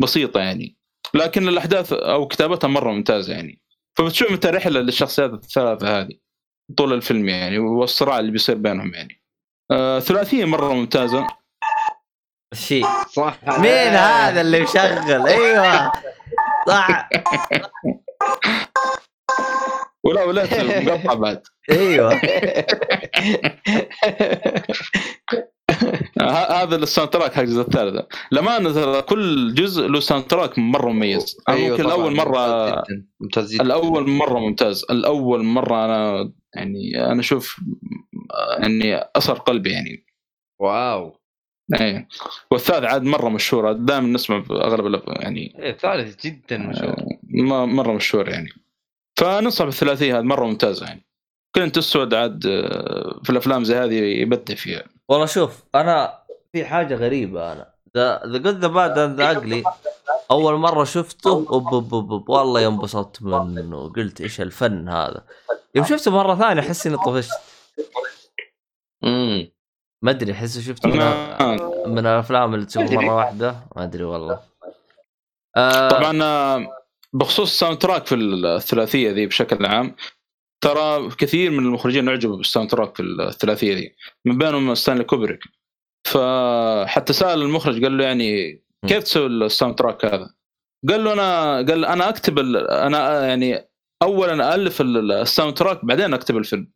بسيطة 0.00 0.40
يعني. 0.40 0.76
لكن 1.14 1.48
الأحداث 1.48 1.92
أو 1.92 2.26
كتابتها 2.28 2.68
مرة 2.68 2.92
ممتازة 2.92 3.32
يعني. 3.32 3.62
فبتشوف 3.96 4.30
انت 4.30 4.46
رحله 4.46 4.80
للشخصيات 4.80 5.32
الثلاثة 5.32 6.00
هذه. 6.00 6.23
طول 6.76 6.92
الفيلم 6.92 7.28
يعني 7.28 7.58
والصراع 7.58 8.18
اللي 8.18 8.30
بيصير 8.30 8.56
بينهم 8.56 8.94
يعني. 8.94 9.20
آه 9.70 10.00
ثلاثية 10.00 10.44
مرة 10.44 10.74
ممتازة. 10.74 11.26
شيء 12.54 12.86
صح. 13.12 13.38
مين 13.58 13.94
هذا 13.94 14.40
اللي 14.40 14.60
مشغل؟ 14.60 15.26
أيوه. 15.26 15.92
صح. 16.68 17.08
ولا 20.04 20.24
ولا 20.24 20.80
مقطع 20.80 21.14
بعد. 21.14 21.42
أيوه. 21.70 22.20
هذا 26.20 26.76
ال 26.76 27.10
soundtrack 27.10 27.32
حق 27.32 27.40
الجزء 27.42 27.60
الثالث. 27.60 28.04
لما 28.32 28.72
ترى 28.72 29.02
كل 29.02 29.54
جزء 29.54 29.86
له 29.88 30.00
soundtrack 30.00 30.58
مرة 30.58 30.90
مميز. 30.90 31.36
أنا 31.48 31.56
أيوة 31.56 31.70
ممكن 31.70 31.84
الأول 31.86 32.16
مره 32.16 32.82
ممتاز 33.20 33.54
جدا. 33.54 33.64
الأول 33.64 34.08
مرة 34.10 34.38
ممتاز. 34.38 34.84
الأول 34.90 35.44
مرة 35.44 35.84
أنا 35.84 36.32
يعني 36.54 37.06
أنا 37.12 37.20
أشوف 37.20 37.60
يعني 38.58 39.00
اثر 39.16 39.34
قلبي 39.34 39.70
يعني. 39.70 40.06
wow. 40.60 41.20
إيه. 41.80 42.08
والثالث 42.50 42.84
عاد 42.84 43.02
مرة 43.02 43.28
مشهور 43.28 43.72
دائما 43.72 44.08
نسمع 44.08 44.42
في 44.42 44.52
اغلب 44.52 45.02
يعني 45.06 45.54
إيه، 45.58 45.72
ثالث 45.76 46.26
جدا 46.26 46.58
مشهور. 46.58 46.96
م- 47.22 47.76
مرة 47.76 47.92
مشهور 47.92 48.28
يعني. 48.28 48.48
فننصح 49.18 49.64
بالثلاثية 49.64 50.18
هذه 50.18 50.22
مرة 50.22 50.46
ممتازه 50.46 50.86
يعني. 50.86 51.06
كلينت 51.54 51.78
ايستوود 51.78 52.14
عاد 52.14 52.46
آه، 52.46 53.20
في 53.24 53.30
الأفلام 53.30 53.64
زي 53.64 53.74
هذه 53.76 53.94
يبدع 53.94 54.54
فيها. 54.54 54.84
والله 55.08 55.26
شوف 55.26 55.62
أنا 55.74 56.18
في 56.52 56.64
حاجة 56.64 56.94
غريبة 56.94 57.52
أنا. 57.52 57.74
The 57.96 58.22
Good 58.26 58.58
the 58.58 58.68
Bad 58.68 58.98
and 58.98 59.20
the 59.20 59.30
Ugly 59.30 59.64
أول 60.30 60.54
مرة 60.54 60.84
شفته 60.84 61.30
أوب 61.30 61.74
أوب 61.74 61.94
أوب 61.94 62.12
أوب 62.12 62.28
والله 62.28 62.60
ينبسطت 62.60 63.22
منه. 63.22 63.92
قلت 63.92 64.20
إيش 64.20 64.40
الفن 64.40 64.88
هذا؟ 64.88 65.24
يوم 65.74 65.84
شفته 65.84 66.10
مرة 66.10 66.34
ثانية 66.34 66.60
أحس 66.60 66.86
إني 66.86 66.96
طفشت. 66.96 67.30
امم 69.04 69.52
ما 70.02 70.10
أدري 70.10 70.32
أحس 70.32 70.58
شفته 70.58 70.88
من, 70.88 70.98
من 71.92 72.06
الأفلام 72.06 72.54
اللي 72.54 72.66
تشوفها 72.66 72.96
مرة 72.96 73.16
واحدة. 73.16 73.56
ما 73.76 73.84
أدري 73.84 74.04
والله. 74.04 74.40
آه 75.56 75.88
طبعا 75.88 76.22
آه، 76.22 76.66
بخصوص 77.12 77.50
ال 77.50 77.78
soundtrack 77.78 78.06
في 78.06 78.14
الثلاثية 78.14 79.10
ذي 79.10 79.26
بشكل 79.26 79.66
عام 79.66 79.96
ترى 80.64 81.08
كثير 81.18 81.50
من 81.50 81.58
المخرجين 81.58 82.08
أعجبوا 82.08 82.36
بال 82.36 82.70
soundtrack 82.70 82.96
في 82.96 83.02
الثلاثية 83.02 83.74
دي. 83.74 83.96
من 84.24 84.38
بينهم 84.38 84.74
ستانلي 84.74 85.04
كوبريك. 85.04 85.40
فحتى 86.06 87.12
سأل 87.12 87.42
المخرج 87.42 87.82
قال 87.84 87.98
له 87.98 88.04
يعني 88.04 88.60
كيف 88.86 89.02
تسوي 89.02 89.26
ال 89.26 89.74
soundtrack 89.74 90.04
هذا؟ 90.04 90.34
قال 90.88 91.04
له 91.04 91.12
أنا 91.12 91.56
قال 91.56 91.84
أنا 91.84 92.08
أكتب 92.08 92.38
ال- 92.38 92.70
أنا 92.70 93.26
يعني 93.28 93.68
اولا 94.02 94.54
الف 94.54 94.80
ال- 94.80 95.12
ال 95.12 95.54
soundtrack 95.54 95.84
بعدين 95.84 96.14
أكتب 96.14 96.36
الفيلم. 96.36 96.72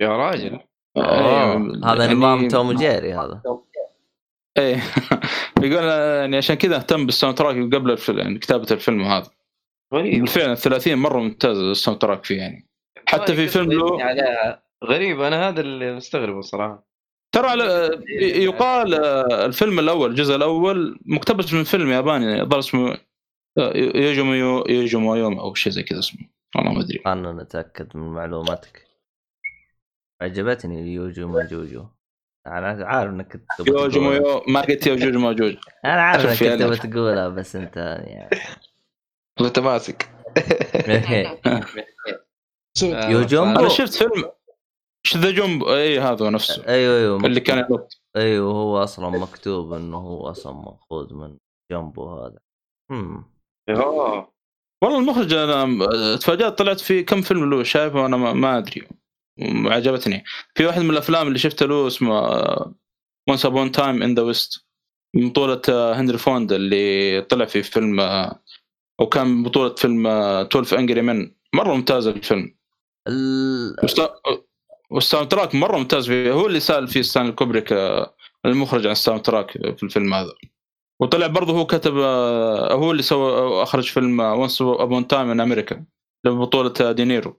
يا 0.00 0.08
راجل. 0.08 0.60
أوه. 0.96 1.04
إيه، 1.06 1.56
هذا 1.84 2.04
يعني- 2.04 2.14
نظام 2.14 2.48
توم 2.48 2.68
وجيري 2.68 3.14
هذا. 3.14 3.42
إيه. 4.58 4.82
يقول 5.62 5.84
يعني 5.84 6.36
عشان 6.36 6.56
كذا 6.56 6.76
اهتم 6.76 7.06
بال 7.06 7.38
soundtrack 7.38 7.56
قبل 7.74 7.90
الفيلم 7.90 8.18
يعني 8.18 8.38
كتابة 8.38 8.66
الفيلم 8.70 9.02
هذا 9.02 9.30
غريب. 9.94 10.20
بالفعل 10.20 10.50
الثلاثية 10.52 10.98
مرة 10.98 11.18
ممتاز 11.20 11.58
ال 11.58 12.00
soundtrack 12.00 12.24
فيه 12.24 12.38
يعني. 12.38 12.68
حتى 13.12 13.34
في 13.34 13.48
فيلم 13.48 13.72
له 13.72 13.98
غريب 14.84 15.20
أنا 15.20 15.48
هذا 15.48 15.60
اللي 15.60 15.92
مستغربه 15.96 16.40
صراحة. 16.40 16.86
ترى 17.34 17.48
على- 17.48 18.00
يقال 18.22 18.94
آه، 18.94 19.46
الفيلم 19.46 19.78
الأول 19.78 20.10
الجزء 20.10 20.36
الأول 20.36 20.98
مقتبس 21.06 21.52
من 21.52 21.64
فيلم 21.64 21.90
ياباني 21.90 22.42
ظل 22.44 22.58
اسمه 22.58 22.98
آه، 23.58 23.72
يوجومو 23.76 24.32
يو- 24.34 24.64
يوجومو 24.68 25.14
يوم 25.14 25.38
أو 25.38 25.54
شيء 25.54 25.72
زي 25.72 25.82
كذا 25.82 25.98
اسمه. 25.98 26.28
والله 26.56 26.72
ما 26.72 26.80
أدري. 26.80 27.00
أنا 27.06 27.32
نتاكد 27.32 27.96
من 27.96 28.02
معلوماتك. 28.14 28.82
عجبتني 30.22 30.94
يوجو 30.94 31.28
ماجوجو 31.28 31.86
أنا 32.46 32.86
عارف 32.86 33.10
إنك 33.10 33.40
يوجومو 33.68 33.88
تقولها. 34.12 34.32
يو 34.32 34.42
ما 34.48 34.60
قلت 34.60 34.86
يوجوجو 34.86 35.18
ماجوج 35.18 35.54
أنا 35.84 36.02
عارف 36.02 36.24
إنك 36.24 36.32
شوف 36.32 36.42
يا 36.42 36.50
كنت 36.56 36.62
تبغى 36.62 36.74
أنا. 36.80 36.90
تقولها 36.92 37.28
بس 37.28 37.56
أنت 37.56 37.76
يعني. 38.06 38.30
متماسك 39.40 40.08
يوجومبو. 42.82 43.60
أنا 43.60 43.68
شفت 43.68 43.94
فيلم 43.94 44.30
ش 45.06 45.16
ذا 45.16 45.30
جومبو 45.30 45.74
اي 45.74 46.00
هذا 46.00 46.30
نفسه. 46.30 46.66
أيوه 46.68 46.96
أيوه 46.98 47.26
اللي 47.26 47.40
كان 47.40 47.58
ينط 47.58 48.00
أيوه 48.16 48.52
هو 48.52 48.82
أصلا 48.82 49.08
مكتوب 49.08 49.72
إنه 49.72 49.96
هو 49.96 50.30
أصلا 50.30 50.52
مأخوذ 50.52 51.14
من 51.14 51.36
جنبه 51.72 52.26
هذا 52.26 52.38
امم 52.90 53.24
أوه. 53.68 54.32
والله 54.82 54.98
المخرج 54.98 55.34
أنا 55.34 56.16
تفاجأت 56.16 56.58
طلعت 56.58 56.80
في 56.80 57.02
كم 57.02 57.22
فيلم 57.22 57.50
له 57.50 57.62
شايفه 57.62 58.06
أنا 58.06 58.16
ما, 58.16 58.32
ما 58.32 58.58
أدري. 58.58 58.88
عجبتني. 59.64 60.24
في 60.54 60.66
واحد 60.66 60.82
من 60.82 60.90
الأفلام 60.90 61.28
اللي 61.28 61.38
شفته 61.38 61.66
له 61.66 61.86
اسمه 61.86 62.20
Once 63.28 63.46
Upon 63.46 63.72
a 63.72 63.78
Time 63.78 64.02
in 64.02 64.14
the 64.14 64.22
West 64.22 64.66
من 65.16 65.28
بطولة 65.30 65.62
آه، 65.68 65.94
هنري 65.94 66.18
فوندا 66.18 66.56
اللي 66.56 67.22
طلع 67.22 67.44
في 67.44 67.62
فيلم 67.62 68.00
آه، 68.00 68.42
أو 69.00 69.06
كان 69.06 69.42
بطولة 69.42 69.74
فيلم 69.74 70.06
آه، 70.06 70.42
12 70.42 70.78
Angry 70.78 71.02
Men 71.02 71.34
مرة 71.54 71.74
ممتاز 71.74 72.06
الفيلم. 72.06 72.54
ال... 73.08 73.76
والسا- 73.82 74.40
وال 74.90 75.28
soundtrack 75.28 75.54
مرة 75.54 75.76
ممتاز 75.78 76.06
فيه. 76.06 76.32
هو 76.32 76.46
اللي 76.46 76.60
سأل 76.60 76.88
فيه 76.88 77.02
ستانلي 77.02 77.32
كوبريك 77.32 77.72
آه، 77.72 78.14
المخرج 78.46 78.86
عن 78.86 78.92
ال 78.92 79.22
soundtrack 79.22 79.50
في 79.50 79.82
الفيلم 79.82 80.14
هذا. 80.14 80.32
وطلع 81.00 81.26
برضه 81.26 81.52
هو 81.52 81.66
كتب 81.66 81.96
آه، 81.98 82.72
هو 82.72 82.90
اللي 82.90 83.02
سوى 83.02 83.38
أو 83.38 83.62
أخرج 83.62 83.90
فيلم 83.90 84.20
Once 84.20 84.62
Upon 84.62 85.06
a 85.06 85.11
Time 85.11 85.30
in 85.30 85.40
America 85.40 85.84
ببطولة 86.26 86.74
آه، 86.80 86.92
دينيرو 86.92 87.38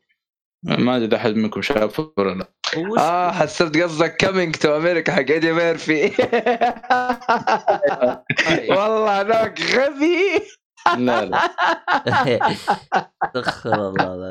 ما 0.64 0.96
أدري 0.96 1.06
إذا 1.08 1.16
أحد 1.18 1.36
منكم 1.36 1.62
شافه 1.62 2.14
ولا 2.18 2.34
لا. 2.34 2.54
آه 3.00 3.32
حسبت 3.32 3.78
قصدك 3.78 4.18
Coming 4.18 4.56
to 4.56 4.78
America 4.78 5.12
حق 5.14 5.20
ايدي 5.32 5.52
ميرفي 5.54 6.12
والله 8.70 9.22
هذاك 9.22 9.62
غبي. 9.62 10.42
لا 10.98 11.26
لا. 11.26 11.38
استغفر 13.24 13.90
الله 13.90 14.30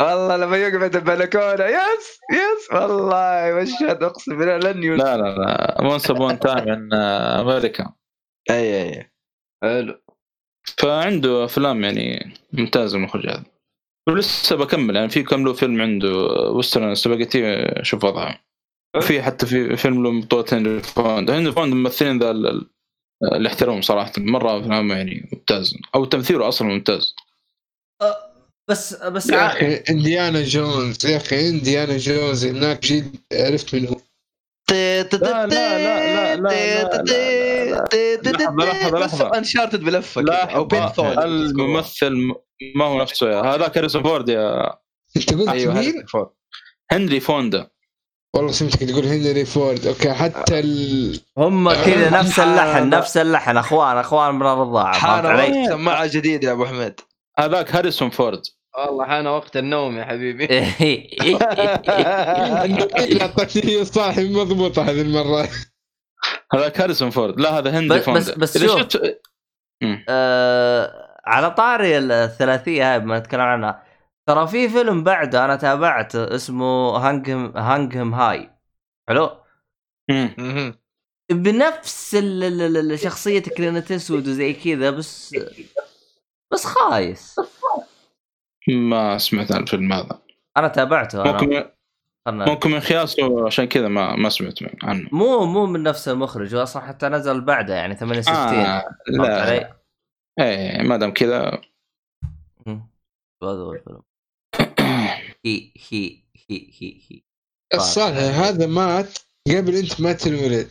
والله 0.00 0.36
لما 0.36 0.56
يقعد 0.56 0.96
البلكونه 0.96 1.64
yes 1.64 2.20
yes 2.32 2.72
والله 2.72 3.62
مشهد 3.62 4.02
أقسم 4.02 4.38
بالله 4.38 4.58
لن 4.58 4.82
ينسى 4.82 5.04
لا 5.04 5.16
لا 5.16 5.36
لا. 5.36 5.82
Once 5.82 6.10
Upon 6.10 6.38
a 6.38 6.44
Time 6.44 6.68
in 6.68 6.92
America 6.92 7.92
أي 8.50 8.82
أي 8.82 9.10
حلو. 9.62 10.00
فعنده 10.78 11.44
أفلام 11.44 11.84
يعني 11.84 12.34
ممتازة 12.52 12.96
المخرج 12.96 13.26
هذا 13.26 13.44
ولسه 14.08 14.56
بكمل 14.56 14.96
يعني 14.96 15.08
في 15.08 15.22
كم 15.22 15.44
له 15.44 15.52
فيلم 15.52 15.80
عنده 15.80 16.12
western 16.50 16.94
spaghetti 16.94 17.68
شوف 17.82 18.04
وضعه. 18.04 18.44
في 19.00 19.22
حتى 19.22 19.46
في 19.46 19.76
فيلم 19.76 20.02
له 20.02 20.20
بطولة 20.20 20.44
هنري 20.52 20.80
فوندا 20.80 21.30
هنري 21.30 21.52
فوندا 21.52 21.74
ممثلين 21.74 22.18
ذا 22.18 22.32
ال- 23.22 23.28
ال- 23.28 23.36
اللي 23.36 23.48
احترمهم 23.48 23.82
صراحة 23.82 24.12
مرة 24.18 24.60
افلام 24.60 24.90
يعني 24.90 25.28
ممتاز. 25.32 25.74
أو 25.94 26.04
تمثيله 26.04 26.48
أصلا 26.48 26.68
ممتاز. 26.68 27.14
بس 28.70 28.94
بس 28.94 29.30
يا. 29.30 29.46
أخي 29.46 29.74
إنديانا 29.90 30.42
جونز 30.42 31.06
يا 31.06 31.16
أخي 31.16 31.48
إنديانا 31.48 31.96
جونز 31.96 32.44
هناك 32.46 32.82
جد 32.86 33.16
عرفت 33.32 33.74
من 33.74 33.88
هو 33.88 33.96
لا 34.70 35.02
لا 35.02 35.46
لا 35.46 36.36
لا 36.36 36.36
لا 36.36 36.94
لا 38.20 38.64
لحظة، 38.64 38.98
لحظة. 38.98 39.38
انشارتد 39.38 39.80
بلفه 39.80 40.20
لا 40.20 40.44
كذا 40.44 40.54
أو 40.56 40.64
بين 40.64 40.88
ثول 40.88 41.18
الممثل 41.18 42.12
ما 42.76 42.84
هو 42.84 43.02
نفسه 43.02 43.54
هذاك 43.54 43.78
هاريسون 43.78 44.02
فورد 44.02 44.28
يا 44.28 44.76
أنت 45.16 45.34
قلت 45.34 45.48
مين؟ 45.48 45.68
هاريسون 45.70 46.06
فورد 46.06 46.28
هنري 46.92 47.20
فوندا. 47.20 47.70
والله 48.34 48.52
سمعتك 48.52 48.78
تقول 48.82 49.04
هنري 49.06 49.44
فورد؟ 49.44 49.86
أوكي 49.86 50.12
حتى 50.12 50.58
ال... 50.60 51.20
هم 51.38 51.72
كذا 51.72 52.10
نفس 52.10 52.38
اللحن 52.40 52.88
نفس 52.88 53.16
اللحن. 53.16 53.56
أخوان 53.56 53.96
أخوان 53.96 54.34
من 54.34 54.42
الرضاعة 54.42 54.94
حان 54.98 55.66
سماعه 55.68 56.06
جديده 56.06 56.48
يا 56.48 56.52
أبو 56.52 56.64
حميد. 56.66 57.00
هذاك 57.38 57.74
هاريسون 57.76 58.10
فورد. 58.10 58.42
والله 58.78 59.04
حان 59.04 59.26
وقت 59.26 59.56
النوم 59.56 59.98
يا 59.98 60.04
حبيبي. 60.04 60.44
اعطتني 63.22 63.84
صاحي 63.94 64.28
مضبوطة 64.34 64.82
هذه 64.82 65.00
المرة. 65.00 65.48
هذاك 66.54 66.80
هاريسون 66.80 67.10
فورد. 67.10 67.40
لا 67.40 67.58
هذا 67.58 67.70
هنري 67.78 67.98
بس- 67.98 68.04
فوندا. 68.04 68.20
بس- 68.20 68.30
بس 68.30 68.58
شوف. 68.58 68.86
آه، 70.08 70.90
على 71.26 71.50
طاري 71.50 71.98
الثلاثية 71.98 72.92
هاي 72.94 72.98
ما 73.00 73.18
نتكلم 73.18 73.40
عنها 73.40 73.83
ترى 74.26 74.46
في 74.46 74.68
فيلم 74.68 75.04
بعده 75.04 75.44
أنا 75.44 75.56
تابعت 75.56 76.16
اسمه 76.16 76.96
Hang 76.96 77.28
'Em 77.28 77.52
Hang 77.56 77.89
'Em 77.89 78.14
High. 78.14 78.50
حلو. 79.08 79.30
بنفس 81.30 82.14
ال- 82.14 82.42
ال- 82.44 82.76
ال- 82.92 82.98
شخصية 82.98 83.42
كلينت 83.42 83.92
ايستوود 83.92 84.28
وزي 84.28 84.52
كذا 84.52 84.90
بس 84.90 85.36
بس 86.52 86.66
خايس. 86.66 87.36
ما 88.68 89.18
سمعت 89.18 89.52
عن 89.52 89.62
الفيلم 89.62 89.92
هذا. 89.92 90.22
أنا 90.56 90.68
تابعته 90.68 91.22
أنا 91.22 91.32
ممكن 91.32 91.70
خلنا- 92.26 92.44
ممكن 92.48 92.70
من 92.70 92.80
خياسه 92.80 93.46
عشان 93.46 93.64
كذا 93.64 93.88
ما 93.88 94.16
ما 94.16 94.28
سمعت 94.28 94.58
عنه. 94.82 95.08
مو 95.12 95.44
مو 95.44 95.66
من 95.66 95.82
نفس 95.82 96.08
المخرج 96.08 96.54
هو 96.54 96.62
أصلا 96.62 96.82
حتى 96.82 97.08
نزل 97.08 97.40
بعده 97.40 97.74
يعني 97.74 97.94
68 97.96 98.66
آه 98.66 98.80
فهمت 98.80 99.28
لا 99.28 99.42
علي؟ 99.42 99.74
إيه 100.40 100.82
ما 100.82 100.96
دام 100.96 101.12
كذا. 101.12 101.60
هذا 102.66 102.80
هو 103.42 103.72
الفيلم. 103.72 104.02
هي 105.46 105.72
هي 105.90 106.22
هي 106.50 106.70
هي 106.80 107.00
هي 107.10 107.20
الصالح 107.74 108.18
هذا 108.18 108.66
مات 108.66 109.18
قبل 109.48 109.76
أنت 109.76 110.00
ما 110.00 110.12
تنولد. 110.12 110.70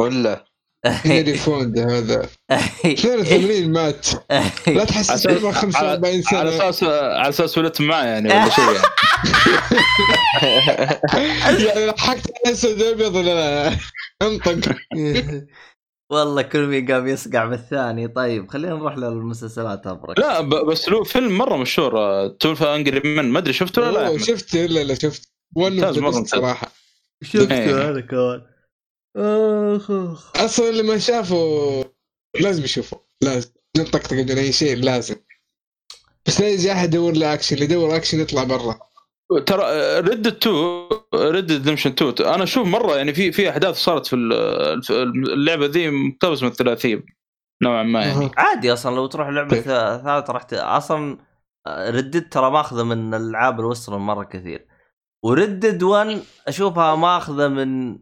ولا 0.00 0.44
هنري 0.86 1.34
فورد 1.34 1.78
هذا. 1.78 2.28
82 2.84 3.72
مات. 3.72 4.06
لا 4.66 4.86
على 5.08 5.38
عمره 5.38 5.52
45 5.52 6.22
على 6.32 6.50
سنة. 6.50 6.68
أساس 6.68 6.82
على 6.82 7.28
أساس 7.28 7.58
ولدت 7.58 7.80
معاه 7.80 8.04
يعني 8.04 8.28
ولا 8.28 8.48
شيء 8.48 8.64
يعني. 8.64 8.84
يعني 11.64 11.86
ضحكت 11.86 12.30
اسود 12.46 12.82
أبيض 12.82 13.14
ولا 13.14 13.34
لا؟ 13.34 13.76
انطق. 14.22 14.58
والله 16.10 16.42
كل 16.42 16.66
مين 16.66 16.92
قام 16.92 17.06
يصقع 17.06 17.44
بالثاني. 17.44 18.08
طيب 18.08 18.50
خلينا 18.50 18.74
نروح 18.74 18.98
للمسلسلات 18.98 19.86
أبرك. 19.86 20.18
لا 20.18 20.40
بس 20.40 20.88
له 20.88 21.04
فيلم 21.04 21.38
مرة 21.38 21.56
مشهور 21.56 22.28
تولفا 22.28 22.74
انجري 22.74 23.00
من 23.16 23.30
ما 23.30 23.38
أدري 23.38 23.52
شفته 23.52 23.82
ولا 23.82 23.90
لا 23.90 24.00
يا 24.00 24.06
أوه، 24.06 24.16
أحمد؟ 24.16 24.26
شفت 24.26 24.56
لا 24.56 24.84
لا 24.84 24.94
شفت 24.94 25.28
ون. 25.56 26.24
صراحة. 26.24 26.72
شفته 27.22 27.54
إيه. 27.54 27.90
هذا 27.90 28.00
كمان. 28.00 28.42
أخ 29.76 29.90
أصلا 30.36 30.68
اللي 30.68 30.82
ما 30.82 30.98
شافه 30.98 31.84
لازم 32.40 32.64
يشوفه. 32.64 33.00
لازم. 33.20 33.50
نطقطق 33.78 34.12
من 34.12 34.30
اي 34.30 34.52
شيء 34.52 34.76
لازم. 34.76 35.16
بس 36.26 36.40
لا 36.40 36.48
يجي 36.48 36.72
أحد 36.72 36.88
يدور 36.88 37.12
له 37.12 37.34
اكشن 37.34 37.54
اللي 37.54 37.64
يدور 37.64 37.96
أكشن 37.96 38.20
يطلع 38.20 38.44
برا. 38.44 38.78
ترى 39.46 39.64
Red 40.00 40.05
Dead 40.05 40.11
Redemption 40.11 40.26
2 40.26 42.14
أنا 42.34 42.42
أشوف 42.44 42.66
مرة 42.66 42.96
يعني 42.96 43.14
في 43.14 43.32
في 43.32 43.50
أحداث 43.50 43.76
صارت 43.76 44.06
في 44.06 44.16
ال- 44.16 44.82
في 44.82 45.02
اللعبة 45.02 45.66
ذي 45.66 45.90
مقتبس 45.90 46.42
من 46.42 46.48
الثلاثية 46.48 47.04
نوعا 47.62 47.82
ما 47.82 48.04
يعني. 48.04 48.30
عادي 48.36 48.72
أصلا 48.72 48.94
لو 48.96 49.06
تروح 49.06 49.28
لعبة؟ 49.28 49.56
ثا- 49.60 49.96
ثالثة 50.04 50.32
راح. 50.32 50.46
أصلا 50.52 51.18
Red 51.68 51.94
Dead 51.94 52.28
ترى 52.28 52.50
ماخذة 52.50 52.82
من 52.82 53.14
الالعاب 53.14 53.60
ال 53.60 53.65
western 53.65 53.98
مرة 53.98 54.24
كثير 54.24 54.66
و 55.24 55.31
Red 55.31 55.53
Dead 55.53 55.82
1 55.82 56.22
أشوفها 56.48 56.94
ماخذة 56.96 57.48
من 57.48 57.98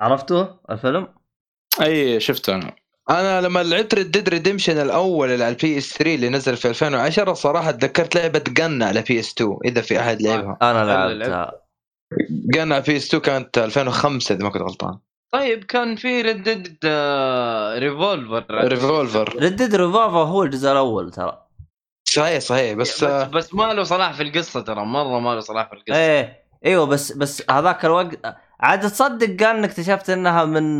عرفتوه 0.00 0.60
الفيلم؟ 0.70 1.08
أي 1.82 2.20
شفته 2.20 2.54
أنا. 2.54 2.72
أنا 3.10 3.40
لما 3.40 3.62
لعبت 3.62 3.94
Red 3.94 4.10
Dead 4.10 4.28
Redemption 4.28 4.78
الأول 4.78 5.30
اللي 5.30 5.44
على 5.44 5.52
ال 5.54 5.78
PS 5.78 5.92
3 5.92 6.14
اللي 6.14 6.28
نزل 6.28 6.56
في 6.56 6.68
2010 6.68 7.32
صراحة 7.32 7.70
تذكرت 7.70 8.14
لعبة 8.14 8.44
Gun 8.48 8.82
على 8.82 9.02
PS 9.02 9.32
2 9.32 9.58
إذا 9.64 9.80
في 9.80 10.00
أحد 10.00 10.22
لعبها. 10.22 10.58
أنا 10.62 10.84
لعبتها. 10.84 11.52
Gun 12.30 12.72
على 12.72 12.82
PS 12.82 13.06
2 13.06 13.22
كانت 13.22 13.58
2005 13.58 14.34
إذا 14.34 14.44
ما 14.44 14.50
كنت 14.50 14.62
غلطان. 14.62 14.98
طيب 15.32 15.64
كان 15.64 15.96
في 15.96 16.22
Red 16.22 16.46
Dead 16.46 16.78
Revolver 17.78 18.44
Revolver 18.50 19.42
Red 19.42 19.56
Dead 19.56 19.74
Revolver 19.74 20.18
هو 20.18 20.42
الجزء 20.42 20.72
الأول 20.72 21.10
ترى. 21.10 21.46
صحيح 22.12 22.38
صحيح. 22.38 22.72
بس 22.72 23.04
بس, 23.04 23.28
بس 23.28 23.54
ما 23.54 23.74
له 23.74 23.82
صلاح 23.82 24.12
في 24.12 24.22
القصة 24.22 24.60
ترى 24.60 24.84
مرة 24.84 25.18
ما 25.20 25.34
له 25.34 25.40
صلاح 25.40 25.68
في 25.68 25.74
القصة. 25.74 25.96
إيه 25.96 26.42
إيوه 26.66 26.86
بس 26.86 27.12
بس 27.12 27.50
هذاك 27.50 27.84
الوقت 27.84 28.20
عاد 28.60 28.80
تصدق 28.80 29.44
قال 29.44 29.56
إنك 29.56 29.68
اكتشفت 29.68 30.10
إنها 30.10 30.44
من 30.44 30.78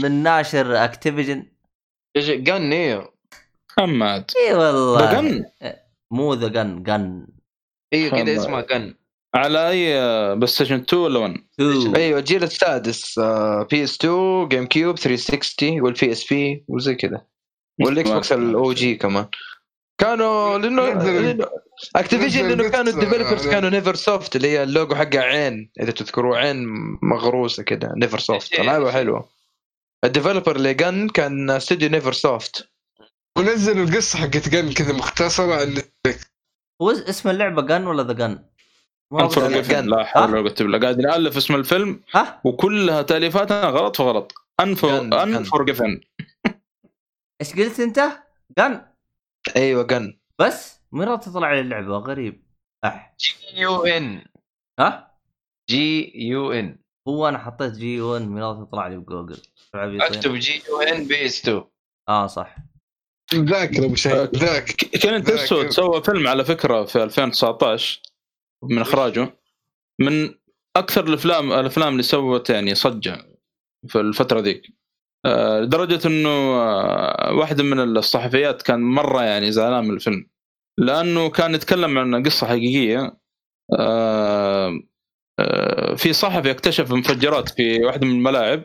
من 0.00 0.22
ناشر 0.22 0.84
Activision 0.84 1.46
Gun 2.18 2.72
إيوه. 2.72 3.12
حماد 3.78 4.30
إي 4.36 4.54
والله. 4.54 5.00
ب 5.00 5.11
Gun 5.11 5.44
مو 6.10 6.34
ذا 6.34 6.48
Gun 6.48 6.82
Gun 6.82 7.26
إيوه 7.92 8.10
كذا. 8.10 8.36
اسمها 8.36 8.60
Gun 8.60 8.94
على 9.34 9.68
أي 9.68 9.94
PlayStation 10.34 10.74
2 10.74 11.02
ولا 11.02 11.18
1 11.18 11.36
إيوه 11.96 12.18
الجيل 12.18 12.42
السادس 12.42 13.18
PS 13.70 13.96
2 13.96 14.48
GameCube 14.48 14.98
360 14.98 15.80
وال 15.80 16.12
PSP 16.12 16.64
وزي 16.68 16.94
كذا. 16.94 17.24
وال 17.80 18.10
Xbox 18.10 18.32
ال 18.32 18.72
OG 18.72 18.94
كمان. 18.94 19.26
كانوا 19.98 20.58
لأنه 20.58 21.48
Activision 21.96 22.48
لأنه 22.48 22.68
كانوا 22.68 22.92
ال 22.92 22.97
developers 22.97 23.48
كانوا 23.48 23.70
Neversoft 23.70 24.36
اللي 24.36 24.48
هي 24.48 24.62
اللوجو 24.62 24.94
حقه 24.94 25.18
عين 25.20 25.70
إذا 25.80 25.90
تذكروا 25.90 26.36
عين 26.36 26.64
مغروسة 27.02 27.62
كذا 27.62 27.92
Neversoft 27.96 28.60
لعبه 28.60 28.92
حلوة 28.92 29.28
ال 30.04 30.09
developer 30.09 30.56
اللي 30.56 30.74
Gun 30.74 31.08
كان 31.08 31.50
استوديو 31.50 31.88
Neversoft 31.88 32.68
ونزل 33.38 33.82
القصة 33.82 34.18
حقت 34.18 34.48
جن 34.48 34.72
كذا 34.72 34.92
مختصرة 34.92 35.54
عن 35.54 35.74
هو 36.82 36.90
اسم 36.90 37.28
اللعبة 37.28 37.62
جن 37.62 37.86
ولا 37.86 38.02
ذا 38.02 38.12
جن؟ 38.12 38.44
لا 39.88 40.04
حول 40.04 40.30
ولا 40.30 40.40
قوة 40.40 40.54
إلا 40.60 40.60
بالله. 40.60 40.78
قاعد 40.78 40.98
نالف 41.00 41.36
اسم 41.36 41.54
الفيلم 41.54 42.00
ها؟ 42.14 42.40
وكلها 42.44 43.02
تاليفاتنا 43.02 43.64
غلط 43.64 43.96
فغلط. 43.96 44.32
جن- 44.60 45.10
جن. 45.10 45.34
انفورجيفن 45.36 46.00
إيش 47.40 47.52
قلت 47.56 47.80
أنت؟ 47.80 48.00
جن 48.58 48.80
أيوه 49.56 49.82
جن. 49.82 50.20
بس 50.38 50.80
مرة 50.92 51.16
تطلع 51.16 51.54
لي 51.54 51.60
اللعبه 51.60 51.98
غريب. 51.98 52.46
أح. 52.84 53.14
جي 53.20 53.60
يو 53.60 53.84
إن. 53.84 54.24
ها؟ 54.80 55.18
جي 55.70 56.12
يو 56.28 56.52
إن. 56.52 56.78
هو 57.08 57.28
أنا 57.28 57.38
حطيت 57.38 57.72
جي 57.72 58.00
1 58.00 58.22
مرة 58.22 58.64
تطلع 58.64 58.88
لي 58.88 58.96
بجوجل. 58.96 59.42
أكتب 59.74 60.34
G 60.34 60.62
U 60.68 60.80
N 60.80 61.06
PS 61.06 61.40
2 61.40 61.64
آه 62.08 62.26
صح. 62.26 62.56
ذاكر 63.34 63.84
أبو 63.84 63.94
شيء 63.94 64.36
ذاك. 64.36 64.72
Clint 65.02 65.30
Eastwood. 65.30 65.68
سوى 65.68 66.02
فيلم 66.02 66.28
على 66.28 66.44
فكرة 66.44 66.84
في 66.84 67.02
2019 67.02 68.02
من 68.62 68.78
إخراجه. 68.78 69.38
من 70.00 70.34
أكثر 70.76 71.06
الافلام 71.06 71.52
الأفلام 71.52 71.92
اللي 71.92 72.02
سوت 72.02 72.50
يعني 72.50 72.74
ضجة 72.74 73.38
في 73.88 74.00
الفترة 74.00 74.40
ذيك. 74.40 74.81
لدرجة 75.26 76.08
إنه 76.08 76.28
آه، 76.28 77.34
واحدة 77.34 77.62
من 77.64 77.80
الصحفيات 77.80 78.62
كان 78.62 78.80
مرة 78.80 79.22
يعني 79.22 79.52
زعلان 79.52 79.84
من 79.84 79.94
الفيلم. 79.94 80.26
لأنه 80.78 81.30
كان 81.30 81.54
يتكلم 81.54 81.98
عن 81.98 82.22
قصة 82.22 82.46
حقيقية. 82.46 83.18
آه، 83.78 84.80
آه، 85.40 85.94
في 85.94 86.12
صحفي 86.12 86.50
اكتشف 86.50 86.92
مفجرات 86.92 87.48
في 87.48 87.84
واحدة 87.84 88.06
من 88.06 88.12
الملاعب. 88.12 88.64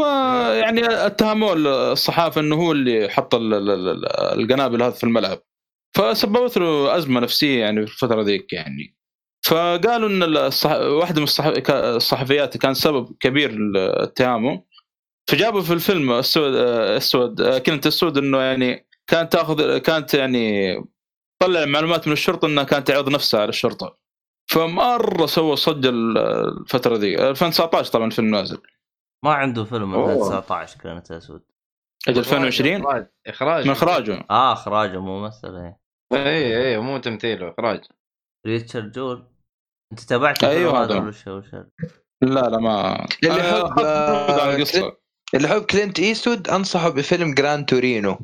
ويعني 0.00 1.06
اتهموه 1.06 1.52
الصحافة 1.92 2.40
إنه 2.40 2.56
هو 2.56 2.72
اللي 2.72 3.08
حط 3.08 3.34
ال- 3.34 3.54
ال- 3.54 3.70
ال- 3.70 4.06
القنابل 4.40 4.82
هذه 4.82 4.92
في 4.92 5.04
الملعب. 5.04 5.38
فسببت 5.96 6.56
له 6.58 6.96
أزمة 6.96 7.20
نفسية 7.20 7.60
يعني 7.60 7.86
في 7.86 7.92
الفترة 7.92 8.22
ذيك 8.22 8.52
يعني. 8.52 8.96
فقالوا 9.46 10.08
إن 10.08 10.22
الصح... 10.22 10.70
واحدة 10.72 11.16
من 11.16 11.24
الصح... 11.24 11.44
الصحفيات 11.70 12.56
كان 12.56 12.74
سبب 12.74 13.16
كبير 13.20 13.58
لاتهامه. 13.58 14.62
فجابوا 15.30 15.62
في 15.62 15.72
الفيلم 15.72 16.10
اسود 16.10 16.54
اسود 16.54 17.58
كلمة 17.58 17.80
اسود 17.86 18.18
إنه 18.18 18.38
يعني 18.38 18.86
كانت 19.06 19.32
تأخذ 19.32 19.78
كانت 19.78 20.14
يعني 20.14 20.74
طلع 21.42 21.64
معلومات 21.64 22.06
من 22.06 22.12
الشرطة 22.12 22.46
إنها 22.46 22.64
كانت 22.64 22.88
تعرض 22.88 23.08
نفسها 23.08 23.40
على 23.40 23.48
الشرطه 23.48 23.98
فمرة 24.50 25.26
سوى 25.26 25.56
ضجة 25.56 25.86
الفترة 25.86 26.96
ذي. 26.96 27.30
2019 27.30 27.92
طبعا 27.92 28.06
الفيلم 28.06 28.30
نازل. 28.30 28.58
ما 29.24 29.34
عنده 29.34 29.64
فيلم 29.64 29.94
أوه. 29.94 30.12
2019 30.12 30.78
Clint 30.78 31.12
Eastwood. 31.12 31.42
أجل 32.08 32.18
2020 32.18 32.74
إخراج 32.76 33.06
إخراج. 33.26 33.64
من 33.64 33.70
إخراجه. 33.70 34.24
آه 34.30 34.52
إخراجه 34.52 34.98
ممثل 35.00 35.56
إيه. 35.56 35.80
اي 36.12 36.68
اي 36.68 36.78
مو 36.78 36.98
تمثيله 36.98 37.50
إخراج. 37.50 37.80
Richard 38.46 38.92
Jewell. 38.92 39.26
أنت 39.92 40.00
تابعت 40.00 40.44
الفيلم 40.44 40.76
هذا. 40.76 41.12
لا 42.22 42.40
لا 42.40 42.58
ما. 42.58 43.06
اللي 43.24 43.40
آه، 43.40 44.42
عن 44.42 44.54
القصة. 44.54 45.01
اللي 45.34 45.48
يحب 45.48 45.62
Clint 45.62 45.98
Eastwood 45.98 46.48
أنصحه 46.48 46.88
بفيلم 46.88 47.34
Gran 47.34 47.66
Torino. 47.66 48.18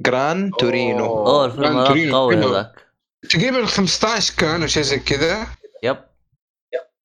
Gran 0.00 0.50
Torino. 0.58 1.06
أوه. 1.06 1.44
الفيلم 1.44 1.78
هذا 1.78 2.12
قوي. 2.12 2.36
هذاك. 2.36 2.86
تقريبا 3.30 3.66
15 3.66 4.34
كان 4.36 4.60
أو 4.60 4.66
شيء 4.66 4.82
زي 4.82 4.98
كذا. 4.98 5.46
yep. 5.82 5.96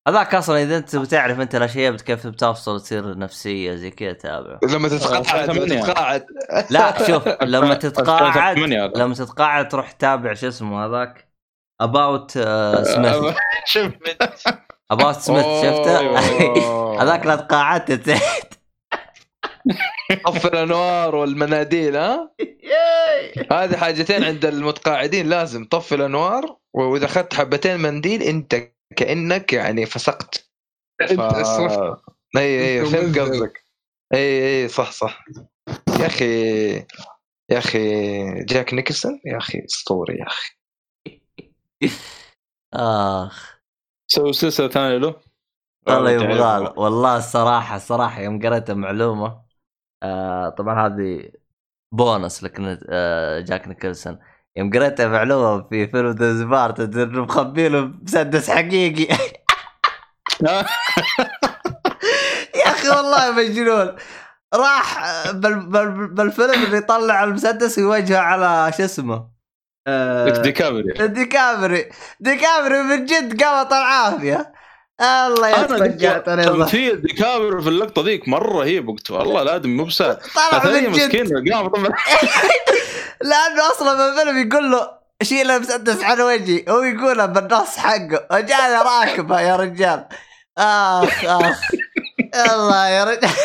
هذاك 0.08 0.36
أصلا 0.36 0.64
إذا 0.64 0.78
أنت 0.78 0.96
بتعرف 0.96 1.40
أنت 1.40 1.56
الاشياء 1.56 1.96
كيف 1.96 2.28
بتفصل 2.28 2.82
تصير 2.82 3.18
نفسية 3.18 3.76
زي 3.76 3.92
كذا 3.92 4.14
تابع 4.14 4.60
لما 4.64 4.90
تتقاعد 4.90 5.50
لما. 5.50 5.66
تتقاعد. 5.66 6.26
لا 6.70 7.08
شوف 7.08 7.28
لما 7.44 7.74
تتقاعد 7.74 8.58
2008 8.58 8.86
هذا. 8.86 8.94
لما 8.96 9.14
تتقاعد 9.14 9.68
تروح 9.68 9.92
تتابع 9.92 10.34
شو 10.34 10.48
اسمه 10.48 10.86
هذاك؟ 10.86 11.28
About 11.82 12.32
Schmidt 12.32 13.16
About 14.92 15.16
Schmidt 15.16 15.46
شفته. 15.46 16.20
هذاك 17.02 17.26
لا 17.26 17.36
تقاعدت. 17.36 18.18
طفي 20.26 20.48
الأنوار 20.48 21.16
والمناديل 21.16 21.96
ها؟ 21.98 22.32
هذه 23.52 23.78
حاجتين 23.78 24.24
عند 24.24 24.46
المتقاعدين 24.46 25.30
لازم 25.30 25.66
طفي 25.66 25.96
الأنوار 25.96 26.58
وإذا 26.74 27.06
أخذت 27.06 27.34
حبتين 27.34 27.80
منديل 27.80 28.24
أنت 28.24 28.72
كأنك 28.96 29.54
يعني 29.54 29.86
فسقت. 29.86 30.50
أنت 31.02 31.20
أسرفت. 31.20 32.02
اي 32.38 32.80
أي 32.80 32.86
فهمت. 32.86 33.20
قصدك. 33.20 33.64
أي 34.14 34.62
أي 34.64 34.68
صح 34.68 34.92
صح. 34.92 35.26
يا 36.00 36.06
أخي 36.06 36.74
يا 37.50 37.58
أخي 37.58 38.44
جاك 38.44 38.74
نيكلسون 38.74 39.22
يا 39.26 39.38
أخي 39.38 39.66
أسطوري 39.66 40.18
يا 40.18 40.28
أخي. 40.28 40.58
آخ. 42.74 43.58
سووا 44.12 44.32
سلسلة 44.32 44.68
ثانية 44.68 44.98
له. 44.98 45.16
والله 45.88 46.12
يبغى 46.12 46.36
له. 46.38 46.74
والله 46.80 47.18
الصراحه 47.18 47.76
الصراحه 47.76 48.22
يوم 48.22 48.42
قريت 48.46 48.70
المعلومة 48.70 49.47
آه 50.04 50.50
طبعا 50.50 50.88
هذه 50.88 51.32
بونس 51.92 52.44
لكن 52.44 52.80
آه 52.90 53.40
Jack 53.40 53.68
Nicholson 53.68 54.20
يوم 54.58 54.70
قريت 54.72 55.02
المعلومه 55.02 55.70
في 55.70 55.88
فيلم 55.88 56.10
The 56.12 56.40
Departed 56.40 56.80
انه 56.80 57.22
مخبي 57.24 57.70
له 57.70 57.82
مسدس 57.82 58.50
حقيقي. 58.52 59.08
يا 62.56 62.66
أخي 62.66 62.90
والله 62.90 63.32
مجنون. 63.32 63.96
راح 64.54 65.32
بال 65.32 65.70
بال 65.70 66.08
بالفيلم 66.08 66.64
اللي 66.64 66.78
يطلع 66.78 67.24
المسدس 67.24 67.78
ويوجهه 67.80 68.20
على 68.20 68.72
شو 68.78 68.84
اسمه؟ 68.84 69.30
آه، 69.88 70.30
DiCaprio. 70.30 71.08
ديكابري. 71.08 71.90
ديكابري 72.20 72.82
من 72.84 73.06
جد 73.06 73.44
قامت 73.44 73.72
العافيه 73.74 74.54
الله 75.02 75.56
أنا 75.56 75.86
يتفجعت 75.86 76.28
أنا. 76.28 76.44
تمثيل 76.44 77.02
ديكابري 77.02 77.62
في 77.62 77.70
اللقطة 77.70 78.02
ذيك 78.04 78.28
مرة 78.28 78.60
رهيب 78.60 78.90
وقت 78.90 79.12
والله 79.12 79.42
الادمي 79.42 79.74
مو 79.74 79.84
بسهل. 79.84 80.18
طلع 80.36 80.64
من 80.66 80.82
جد. 80.82 80.90
مسكين 80.90 81.54
قام. 81.54 81.68
طبعا 81.68 81.84
لأنه 83.30 83.72
أصلا 83.72 83.98
في 84.14 84.20
الفيلم 84.22 84.50
يقول 84.50 84.72
له 84.72 84.90
شيل 85.24 85.52
المسدس 85.52 86.04
عن 86.04 86.22
وجهي. 86.22 86.66
هو 86.70 86.82
يقولها 86.84 87.26
بالنص 87.26 87.78
حقه. 87.78 88.28
وجانا 88.32 88.82
راكبه 88.82 89.42
يا 89.42 89.56
رجال. 89.56 90.06
آخ 90.58 91.26
آخ. 91.26 91.62
الله 92.52 92.88
يا 92.90 93.04
رجال. 93.04 93.30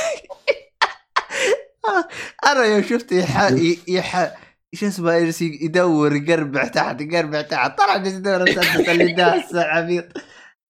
أنا 2.46 2.64
يوم 2.64 2.82
شفته 2.82 3.16
يح 3.16 3.50
يح 3.88 4.30
شو 4.74 4.86
اسمه 4.86 5.34
يدور 5.40 6.16
يقربع 6.16 6.64
تحت 6.64 7.00
يقربع 7.00 7.42
تحت. 7.42 7.78
طلع 7.78 7.96
يدور 7.96 8.36
المسدس 8.36 8.88
اللي 8.88 9.12
داس 9.12 9.54
عبيط 9.54 10.04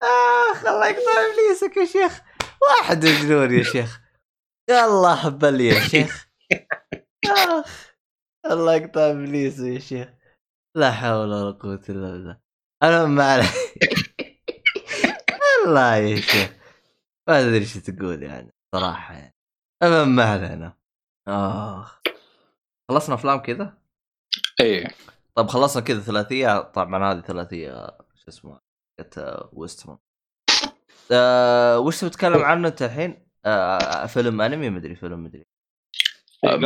آخ 0.02 0.66
الله 0.66 0.86
يقطع 0.86 1.12
إبليسك 1.12 1.76
يا 1.76 1.84
شيخ. 1.84 2.20
واحد 2.62 3.06
مجنون 3.06 3.58
يا 3.58 3.62
شيخ. 3.62 4.00
الله 4.70 5.14
هبل 5.14 5.60
يا 5.60 5.80
شيخ. 5.80 6.28
آخ 7.26 7.92
الله 8.50 8.74
يقطع 8.74 9.10
ابليسه 9.10 9.66
يا 9.66 9.78
شيخ. 9.78 10.08
لا 10.76 10.92
حول 10.92 11.32
ولا 11.32 11.50
قوة 11.50 11.82
إلا 11.88 12.12
بالله. 12.12 12.40
المهم 12.82 13.14
ما 13.14 13.32
عليه 13.32 13.48
والله 15.64 15.96
يا 15.96 16.20
شيخ. 16.20 16.50
ما 17.28 17.40
أدري 17.40 17.58
إيش 17.58 17.74
تقول 17.74 18.22
يعني 18.22 18.54
صراحة 18.74 19.14
يعني. 19.14 19.34
المهم 19.82 20.16
ما 20.16 20.24
علينا. 20.24 20.78
آخ. 21.28 22.00
خلصنا 22.90 23.14
أفلام 23.14 23.38
كذا؟ 23.38 23.78
اي 24.60 24.88
طب 25.34 25.48
خلصنا 25.48 25.82
كذا 25.82 26.00
ثلاثية. 26.00 26.60
طبعا 26.60 27.12
هذه 27.12 27.20
ثلاثية 27.20 27.86
شو 28.14 28.28
اسمه 28.28 28.60
ويسترن 29.52 29.96
آه 31.12 31.78
وش 31.78 32.00
تبي 32.00 32.10
تتكلم 32.10 32.42
عنه 32.42 32.68
انت 32.68 32.82
الحين؟ 32.82 33.26
آه 33.44 34.06
فيلم 34.06 34.40
أنمي؟ 34.40 34.70
مدري 34.70 34.96
فيلم 34.96 35.24
مدري 35.24 35.46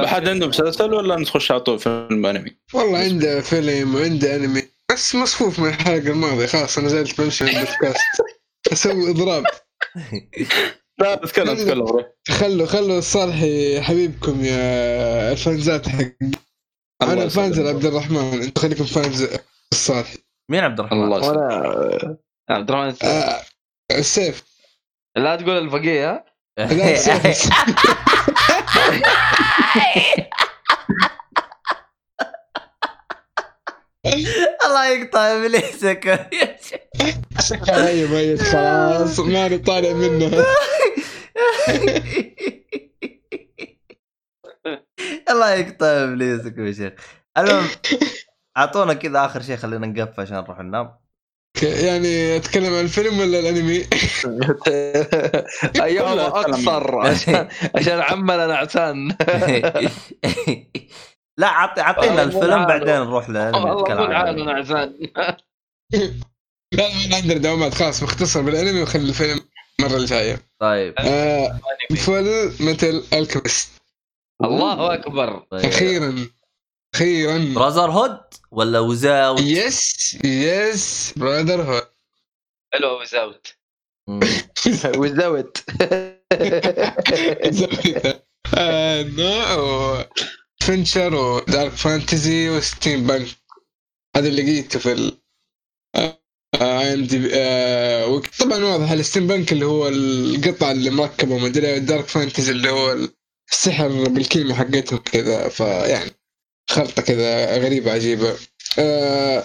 حد 0.07 0.29
عنده 0.29 0.47
مسلسل 0.47 0.95
ولا 0.95 1.17
نخش 1.17 1.51
على 1.51 1.61
طول 1.61 1.79
فيلم 1.79 2.27
أنمي؟ 2.27 2.57
والله 2.75 2.99
عنده 2.99 3.41
فيلم 3.41 3.95
وعنده 3.95 4.37
أنمي. 4.37 4.63
بس 4.93 5.15
مصفوف 5.15 5.59
من 5.61 5.69
الحلقة 5.69 5.99
الماضية 5.99 6.47
خلاص 6.47 6.79
أنا 6.79 6.89
زلت 6.89 7.21
بمشي 7.21 7.45
البودكاست. 7.45 8.01
أسوي 8.73 9.11
إضراب. 9.11 9.45
لا 11.01 11.15
تتكلم 11.15 11.55
تتكلم 11.57 11.83
روح. 11.87 12.05
خلوا 12.29 12.67
خلوا 12.67 13.01
صالحي 13.01 13.81
حبيبكم 13.83 14.45
يا 14.45 15.33
الفانزات 15.33 15.89
حق 15.89 16.05
أنا 17.03 17.29
فانز. 17.29 17.59
عبد 17.61 17.85
الرحمن. 17.85 18.43
أنتم 18.43 18.61
خليكم 18.63 18.85
فانز 18.85 19.29
الصالحي 19.73 20.19
مين 20.51 20.65
عبد 20.65 20.81
الرحمن؟ 20.81 21.03
الله 21.05 21.19
يسلمك. 21.19 21.37
وأنا 21.37 22.17
عبد 22.51 22.71
الرحمن 22.71 22.95
آه 23.09 23.41
السيف 23.91 24.45
لا 25.17 25.37
تقول 25.37 25.59
الفقيه 25.59 26.11
ها؟ 26.11 26.25
لا 26.59 26.93
السيف 26.93 27.51
الله 34.67 34.87
يقطع 34.87 35.21
إبليسك 35.21 36.07
يا 36.07 36.57
شيخ. 36.63 36.81
ميت 38.11 38.43
خلاص 38.43 39.21
ماني 39.21 39.59
طالع 39.59 39.93
منها 39.93 40.45
الله 45.31 45.55
يقطع 45.55 45.87
إبليسك 45.87 46.55
يا 46.59 46.73
شيخ 46.73 46.93
المهم 47.39 47.67
أعطونا 48.57 48.95
كذا 48.95 49.25
آخر 49.27 49.43
شيء 49.43 49.57
خلينا 49.57 49.87
نقفل 49.87 50.23
عشان 50.23 50.37
نروح 50.37 50.61
ننام. 50.61 50.99
يعني 51.63 52.37
أتكلم 52.37 52.75
عن 52.75 52.81
الفيلم 52.81 53.19
ولا 53.21 53.39
الأنمي؟ 53.39 53.79
لا، 55.77 56.27
اقصر 56.27 56.99
عشان 56.99 57.49
عشان 57.77 58.01
عمنا 58.01 58.47
نعسان 58.47 59.09
لا 61.39 61.47
عطي 61.47 61.81
عطينا 61.81 62.23
الفيلم. 62.23 62.67
بعدين 62.67 62.95
نروح 62.95 63.29
نتكلم 63.29 64.01
عن 64.01 64.29
الأنمي. 64.29 64.45
نعسان 64.45 64.95
لا 66.73 66.89
ما 67.11 67.17
عندنا 67.17 67.39
دوامات. 67.39 67.75
خلاص 67.75 68.03
مختصر 68.03 68.43
بالأنمي 68.43 68.83
وخلي 68.83 69.09
الفيلم 69.09 69.41
المرة 69.81 69.97
الجاية. 69.97 70.43
طيب. 70.61 70.95
آه 70.99 71.61
Fullmetal 71.97 73.05
Alchemist. 73.13 73.83
الله 74.45 74.95
أكبر. 74.95 75.39
طيب. 75.51 75.65
أخيرا. 75.65 76.27
أخيرا 76.95 77.53
Brotherhood 77.55 78.21
ولا 78.51 78.81
without 78.81 79.41
yes 79.41 80.15
yes 80.25 81.13
Brotherhood 81.17 81.89
حلو 82.73 83.01
without. 83.01 83.47
without 84.97 85.59
نوع 89.19 90.09
adventure 90.61 91.15
و 91.15 91.26
dark 91.26 91.73
fantasy 91.73 92.39
و 92.39 92.49
steampunk 92.49 93.29
هذا 94.17 94.29
اللي 94.29 94.43
لقيته 94.43 94.79
في 94.79 94.93
ال 94.93 95.19
IMDb 95.97 97.19
طبعا 98.41 98.65
واضح 98.65 98.91
ال 98.91 99.27
steampunk 99.27 99.53
اللي 99.53 99.65
هو 99.67 99.89
القطع 99.89 100.71
اللي 100.71 100.91
مركبة 100.91 101.35
ومدري 101.35 101.77
ال 101.77 101.82
dark 101.82 102.05
fantasy 102.09 102.53
اللي 102.53 102.71
هو 102.71 102.97
السحر 103.53 103.89
بالكلمة 104.09 104.55
حقتهم 104.55 104.99
كذا 104.99 105.49
فيعني. 105.49 106.11
خلطه 106.71 107.03
كذا 107.03 107.59
غريبة 107.59 107.93
عجيبة 107.93 108.37
آه 108.79 109.45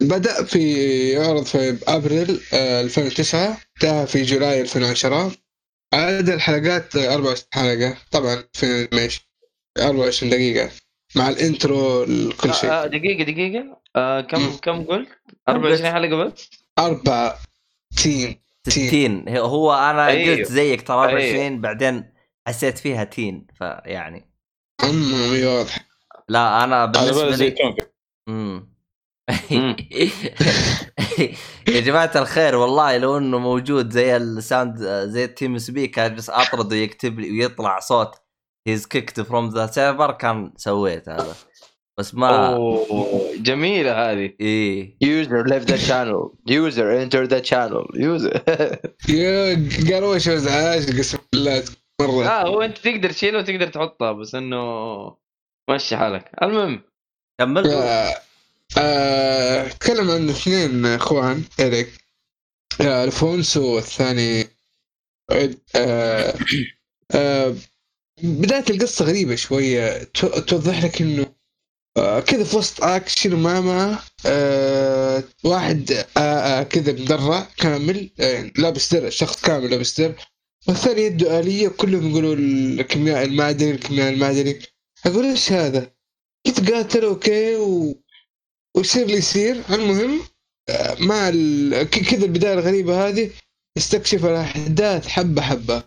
بدأ 0.00 0.44
في 0.44 0.62
يعرض 1.10 1.44
في 1.44 1.78
أبريل 1.88 2.40
آه 2.52 2.80
2009 2.80 3.58
انتهى 3.76 4.06
في 4.06 4.22
July 4.22 4.60
2010 4.60 5.32
عدد 5.94 6.28
الحلقات 6.28 6.96
24 6.96 7.48
حلقة 7.52 7.96
طبعا 8.10 8.44
في 8.52 8.88
ماشي 8.92 9.30
24 9.78 10.30
دقيقة 10.30 10.70
مع 11.16 11.28
الإنترو 11.28 12.04
كل 12.40 12.54
شيء 12.54 12.70
آه، 12.70 12.86
دقيقة 12.86 13.24
دقيقة 13.24 13.80
آه 13.96 14.20
كم 14.20 14.40
مم. 14.40 14.56
كم 14.56 14.84
قلت؟ 14.84 15.08
24 15.48 15.92
حلقة 15.92 16.16
بس؟ 16.24 16.50
تين 17.96 18.42
تين 18.64 19.24
60 19.24 19.36
هو 19.38 19.74
أنا 19.74 20.06
أيوه. 20.06 20.36
قلت 20.36 20.46
زيك 20.52 20.86
ترى 20.86 20.96
24 20.96 21.40
أيوه. 21.40 21.56
بعدين 21.56 22.12
حسيت 22.46 22.78
فيها 22.78 23.04
تين 23.04 23.46
فيعني 23.58 24.30
أمي 24.84 25.44
واضح 25.44 25.87
لا 26.28 26.64
أنا 26.64 26.84
بالنسبة 26.84 27.36
لي. 27.36 27.54
يا 31.68 31.80
جماعة 31.80 32.10
الخير 32.16 32.56
والله 32.56 32.96
لو 32.96 33.18
إنه 33.18 33.38
موجود 33.38 33.90
زي 33.90 34.16
ال 34.16 34.26
sound 34.26 34.78
زي 35.04 35.24
ال 35.24 35.58
TeamSpeak 35.58 35.98
اجلس 35.98 36.30
اطرد 36.30 36.72
ويكتب 36.72 37.20
لي 37.20 37.30
ويطلع 37.30 37.78
صوت. 37.78 38.14
he's 38.68 38.86
kicked 38.86 39.20
from 39.20 39.48
the 39.48 39.66
server 39.66 40.12
كان 40.12 40.52
سويت 40.56 41.08
هذا. 41.08 41.34
بس 41.98 42.14
ما 42.14 42.58
جميلة 43.36 44.10
هذه. 44.10 44.34
إيه. 44.40 44.96
user 45.00 45.46
left 45.46 45.64
the 45.64 45.76
channel 45.76 46.30
user 46.46 47.02
enter 47.02 47.24
the 47.24 47.42
channel 47.42 47.86
user 47.94 48.42
يا 49.08 49.68
قروش 49.90 50.28
وازعاج 50.28 50.98
قسم 50.98 51.18
بالله 51.32 51.64
مرة. 52.00 52.26
آه 52.26 52.48
هو 52.48 52.62
أنت 52.62 52.78
تقدر 52.78 53.10
تشيله 53.10 53.38
وتقدر 53.38 53.66
تحطها 53.66 54.12
بس 54.12 54.34
إنه 54.34 55.27
مشي 55.68 55.96
حالك. 55.96 56.30
المهم 56.42 56.82
كمل. 57.38 57.66
آه، 58.78 59.66
اتكلم 59.66 60.10
عن 60.10 60.28
اثنين 60.30 60.86
إخوان 60.86 61.42
اريك 61.60 61.88
ألفونسو 62.80 63.74
والثاني 63.74 64.46
آه، 65.76 66.34
آه، 67.14 67.54
بداية 68.22 68.64
القصة 68.70 69.04
غريبة 69.04 69.34
شوية. 69.34 70.02
تو- 70.02 70.38
توضح 70.40 70.84
لك 70.84 71.02
إنه 71.02 71.26
آه، 71.96 72.20
كذا 72.20 72.44
في 72.44 72.56
وسط 72.56 72.84
أكشن 72.84 73.32
وما 73.32 73.60
معه 73.60 74.02
آه، 74.26 75.24
واحد 75.44 75.92
كذا 76.70 76.92
مدرع 76.92 77.48
كامل 77.56 78.10
لابس 78.58 78.94
درع 78.94 79.08
شخص 79.08 79.42
كامل 79.42 79.70
لابس 79.70 80.00
درع. 80.00 80.14
والثاني 80.68 81.02
يده 81.02 81.38
آلية 81.40 81.68
كلهم 81.68 82.10
يقولوا 82.10 82.34
الكيمياء 82.34 83.24
المعدني 83.24 83.70
الكيمياء 83.70 84.12
المعدني. 84.12 84.58
أقول 85.06 85.24
إيش 85.24 85.52
هذا؟ 85.52 85.90
يتقاتل 86.46 87.04
okay 87.04 87.56
و... 87.56 88.02
ويصير 88.76 89.02
اللي 89.02 89.16
يصير. 89.16 89.62
المهم 89.70 90.20
مع 91.00 91.28
ال... 91.28 91.90
كذا 91.90 92.24
البداية 92.24 92.54
الغريبة 92.54 93.08
هذه 93.08 93.30
يستكشف 93.76 94.26
الأحداث 94.26 95.08
حبة 95.08 95.42
حبة. 95.42 95.82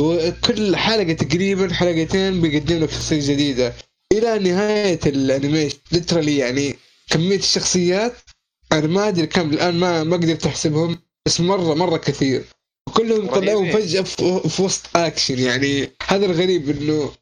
وكل 0.00 0.76
حلقة 0.76 1.12
تقريبا 1.12 1.74
حلقتين 1.74 2.40
بيقدم 2.40 2.78
لك 2.78 2.90
شخصية 2.90 3.32
جديدة. 3.32 3.74
إلى 4.12 4.38
نهاية 4.38 5.00
ال 5.06 5.13
animation 5.13 5.78
literally 5.92 6.36
يعني 6.36 6.76
كمية 7.10 7.38
الشخصيات 7.38 8.12
أنا 8.72 8.86
ما 8.86 9.08
أدري 9.08 9.26
كم 9.26 9.50
الآن 9.50 9.74
ما 9.74 10.04
ما 10.04 10.16
قدرت 10.16 10.46
احسبهم 10.46 10.98
بس 11.26 11.40
مره 11.40 11.74
مرة 11.74 11.96
كثير. 11.96 12.44
وكلهم 12.88 13.28
رهيبين. 13.28 13.72
فجأة 13.72 14.02
في 14.02 14.48
في 14.48 14.62
وسط 14.62 14.96
اكشن 14.96 15.38
يعني. 15.38 15.90
هذا 16.06 16.26
الغريب 16.26 16.70
إنه 16.70 17.12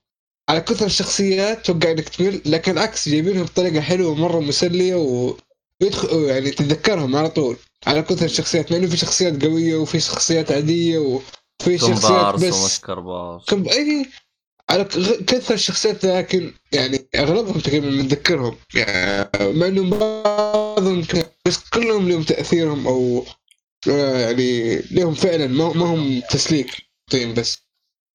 على 0.48 0.60
كثر 0.60 0.86
الشخصيات 0.86 1.66
توقع 1.66 1.90
إنك 1.90 2.08
تمل 2.08 2.40
لكن 2.46 2.72
العكس 2.72 3.08
جايبينهم 3.08 3.44
بطريقة 3.44 3.80
حلوة 3.80 4.14
مره 4.14 4.40
مسلية 4.40 4.94
و 4.94 5.36
ويدخل 5.82 6.08
يعني 6.24 6.50
تتذكرهم 6.50 7.16
على 7.16 7.30
طول. 7.30 7.56
على 7.86 8.02
كثر 8.02 8.24
الشخصيات 8.24 8.72
مع 8.72 8.78
إنه 8.78 8.86
في 8.86 8.96
شخصيات 8.96 9.44
قوية 9.44 9.76
وفي 9.76 10.00
شخصيات 10.00 10.52
عادية 10.52 10.98
وفي 10.98 11.78
شخصيات 11.78 12.34
بس 12.34 12.80
كم 13.48 13.68
اي 13.68 14.06
على 14.70 14.84
ك- 14.84 15.24
كثر 15.24 15.54
الشخصيات 15.54 16.04
لكن 16.04 16.52
يعني 16.72 17.06
أغلبهم 17.14 17.60
تقريبا 17.60 17.90
متذكرهم. 17.90 18.56
يعني 18.74 19.28
مع 19.40 19.66
إنه 19.66 19.90
بعضهم 19.90 21.04
بس 21.46 21.58
كلهم 21.72 22.08
لهم 22.08 22.22
تأثيرهم 22.22 22.86
أو 22.86 23.24
آه، 23.88 24.18
يعني 24.18 24.76
لهم 24.90 25.14
فعلا 25.14 25.46
ما 25.46 25.64
هم 25.64 26.20
تسليك 26.30 26.70
طين 27.10 27.34
بس. 27.34 27.58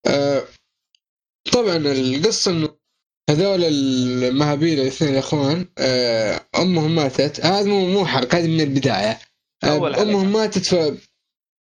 آه، 0.07 0.43
طبعا 1.53 1.76
القصة 1.77 2.51
إنه 2.51 2.69
هذول 3.30 3.63
المهابيل 3.63 4.80
الاثنين 4.80 5.11
الاخوان 5.11 5.68
آه، 5.77 6.41
أمهم 6.55 6.95
ماتت. 6.95 7.45
هذا 7.45 7.63
مو 7.69 7.88
مو 7.88 8.05
حرق 8.05 8.35
هذه 8.35 8.47
من 8.47 8.61
البداية. 8.61 9.19
آه، 9.63 9.68
أول 9.68 9.95
حلقة. 9.95 10.09
أمهم 10.09 10.31
ماتت 10.34 10.65
ف 10.65 10.73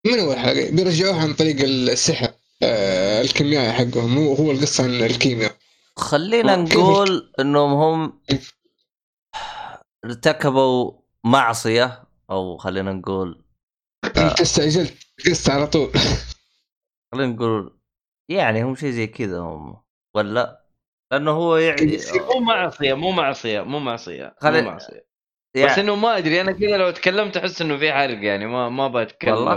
من 0.07 0.19
أول 0.19 0.37
حلقة؟ 0.37 0.71
بيرجعوها 0.71 1.21
عن 1.21 1.33
طريق 1.33 1.61
السحر 1.61 2.33
آه، 2.63 3.21
الكيميائي 3.21 3.71
حقهم. 3.73 4.17
هو 4.17 4.33
هو 4.33 4.51
القصة 4.51 4.83
عن 4.83 4.89
الكيمياء. 4.89 5.55
خلينا 5.97 6.55
نقول 6.55 7.33
إنهم 7.39 7.73
هم 7.73 8.21
ارتكبوا 10.05 10.91
معصية 11.23 12.03
أو 12.29 12.57
خلينا 12.57 12.93
نقول 12.93 13.43
أنت 14.05 14.41
استعجلت. 14.41 14.93
قست 15.25 15.49
على 15.49 15.67
طول. 15.67 15.91
خلينا 17.13 17.33
نقول 17.33 17.80
يعني 18.29 18.63
هم 18.63 18.75
شيء 18.75 18.89
زي 18.89 19.07
كذا 19.07 19.39
هم 19.39 19.81
ولا 20.15 20.65
لأنه 21.11 21.31
هو 21.31 21.57
يعني 21.57 21.97
مو 22.33 22.39
معصية 22.39 22.93
مو 22.93 23.11
معصية 23.11 23.61
مو 23.61 23.79
معصية 23.79 24.35
خلي- 24.39 24.61
مو 24.61 24.69
معصيه 24.71 25.05
بس 25.55 25.61
يعني 25.61 25.81
إنه 25.81 25.95
ما 25.95 26.17
أدري 26.17 26.41
أنا 26.41 26.51
كذا 26.51 26.77
لو 26.77 26.91
تكلمت 26.91 27.37
أحس 27.37 27.61
إنه 27.61 27.77
في 27.77 27.93
حرق 27.93 28.23
يعني 28.23 28.47
ما 28.47 28.69
ما 28.69 28.87
بتكلم 28.87 29.33
والله؟ 29.33 29.55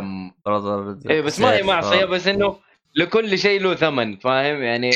اي 1.11 1.23
بس 1.23 1.41
ما 1.41 1.53
هي 1.57 1.63
معصية. 1.63 2.05
بس 2.05 2.27
إنه 2.27 2.61
لكل 2.95 3.39
شيء 3.39 3.61
له 3.63 3.75
ثمن 3.75 4.17
فاهم 4.17 4.63
يعني. 4.63 4.91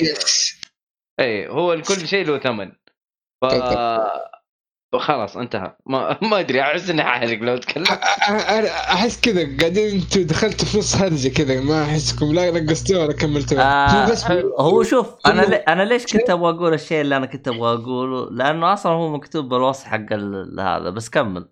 اي 1.21 1.49
هو 1.49 1.73
لكل 1.73 2.09
شيء 2.09 2.27
له 2.27 2.39
ثمن 2.39 2.73
ف 3.43 3.45
خلاص 4.97 5.37
انتهى. 5.37 5.77
ما 5.87 6.19
ما 6.23 6.41
أدري 6.41 6.61
أحس 6.63 6.91
إني 6.91 7.03
حاحرق 7.03 7.39
لو 7.39 7.57
تكلمت 7.57 7.89
أنا 8.29 8.59
أنا 8.59 8.69
أحس 8.69 9.21
كذا 9.21 9.57
قاعدين 9.61 10.01
أنتوا 10.01 10.23
دخلتوا 10.23 10.67
في 10.67 10.79
نص 10.79 10.97
هرجة 10.97 11.29
كذا 11.29 11.61
ما 11.61 11.85
أحسكم. 11.85 12.33
لا 12.33 12.51
نقصتوها 12.51 13.05
ولا 13.05 13.13
كملتوها 13.13 13.63
آه 13.63 14.43
هو 14.59 14.83
شوف 14.83 15.07
أنا 15.27 15.43
لي 15.43 15.57
أنا 15.57 15.83
ليش 15.83 16.07
كنت 16.07 16.31
أبغى 16.31 16.51
أقول 16.51 16.75
الشيء 16.75 17.01
اللي 17.01 17.17
أنا 17.17 17.27
كنت 17.27 17.49
أبغى 17.49 17.73
أقوله؟ 17.73 18.31
لأنه 18.31 18.73
أصلا 18.73 18.93
هو 18.93 19.09
مكتوب 19.17 19.49
بالوصف 19.49 19.85
حق 19.85 20.13
ال- 20.13 20.61
هذا 20.61 20.91
بس 20.91 21.09
كمل. 21.11 21.49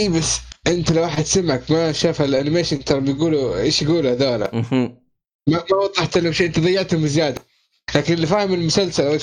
إي 0.00 0.08
بس 0.08 0.40
أنت 0.66 0.92
لو 0.92 1.02
واحد 1.02 1.24
سمعك 1.24 1.70
ما 1.70 1.92
شاف 1.92 2.22
الأنيميشن 2.22 2.84
ترى 2.84 3.00
بيقولوا 3.00 3.60
إيش 3.60 3.82
يقولوا 3.82 4.10
هذول 4.10 4.38
ما, 4.40 4.92
ما 5.48 5.76
وضحت 5.82 6.18
لهم 6.18 6.32
شيء 6.32 6.46
أنت 6.46 6.60
ضيعتهم 6.60 7.02
بزياده 7.02 7.42
لكن 7.96 8.14
اللي 8.14 8.26
فاهم 8.26 8.54
المسلسل 8.54 9.04
أو 9.06 9.14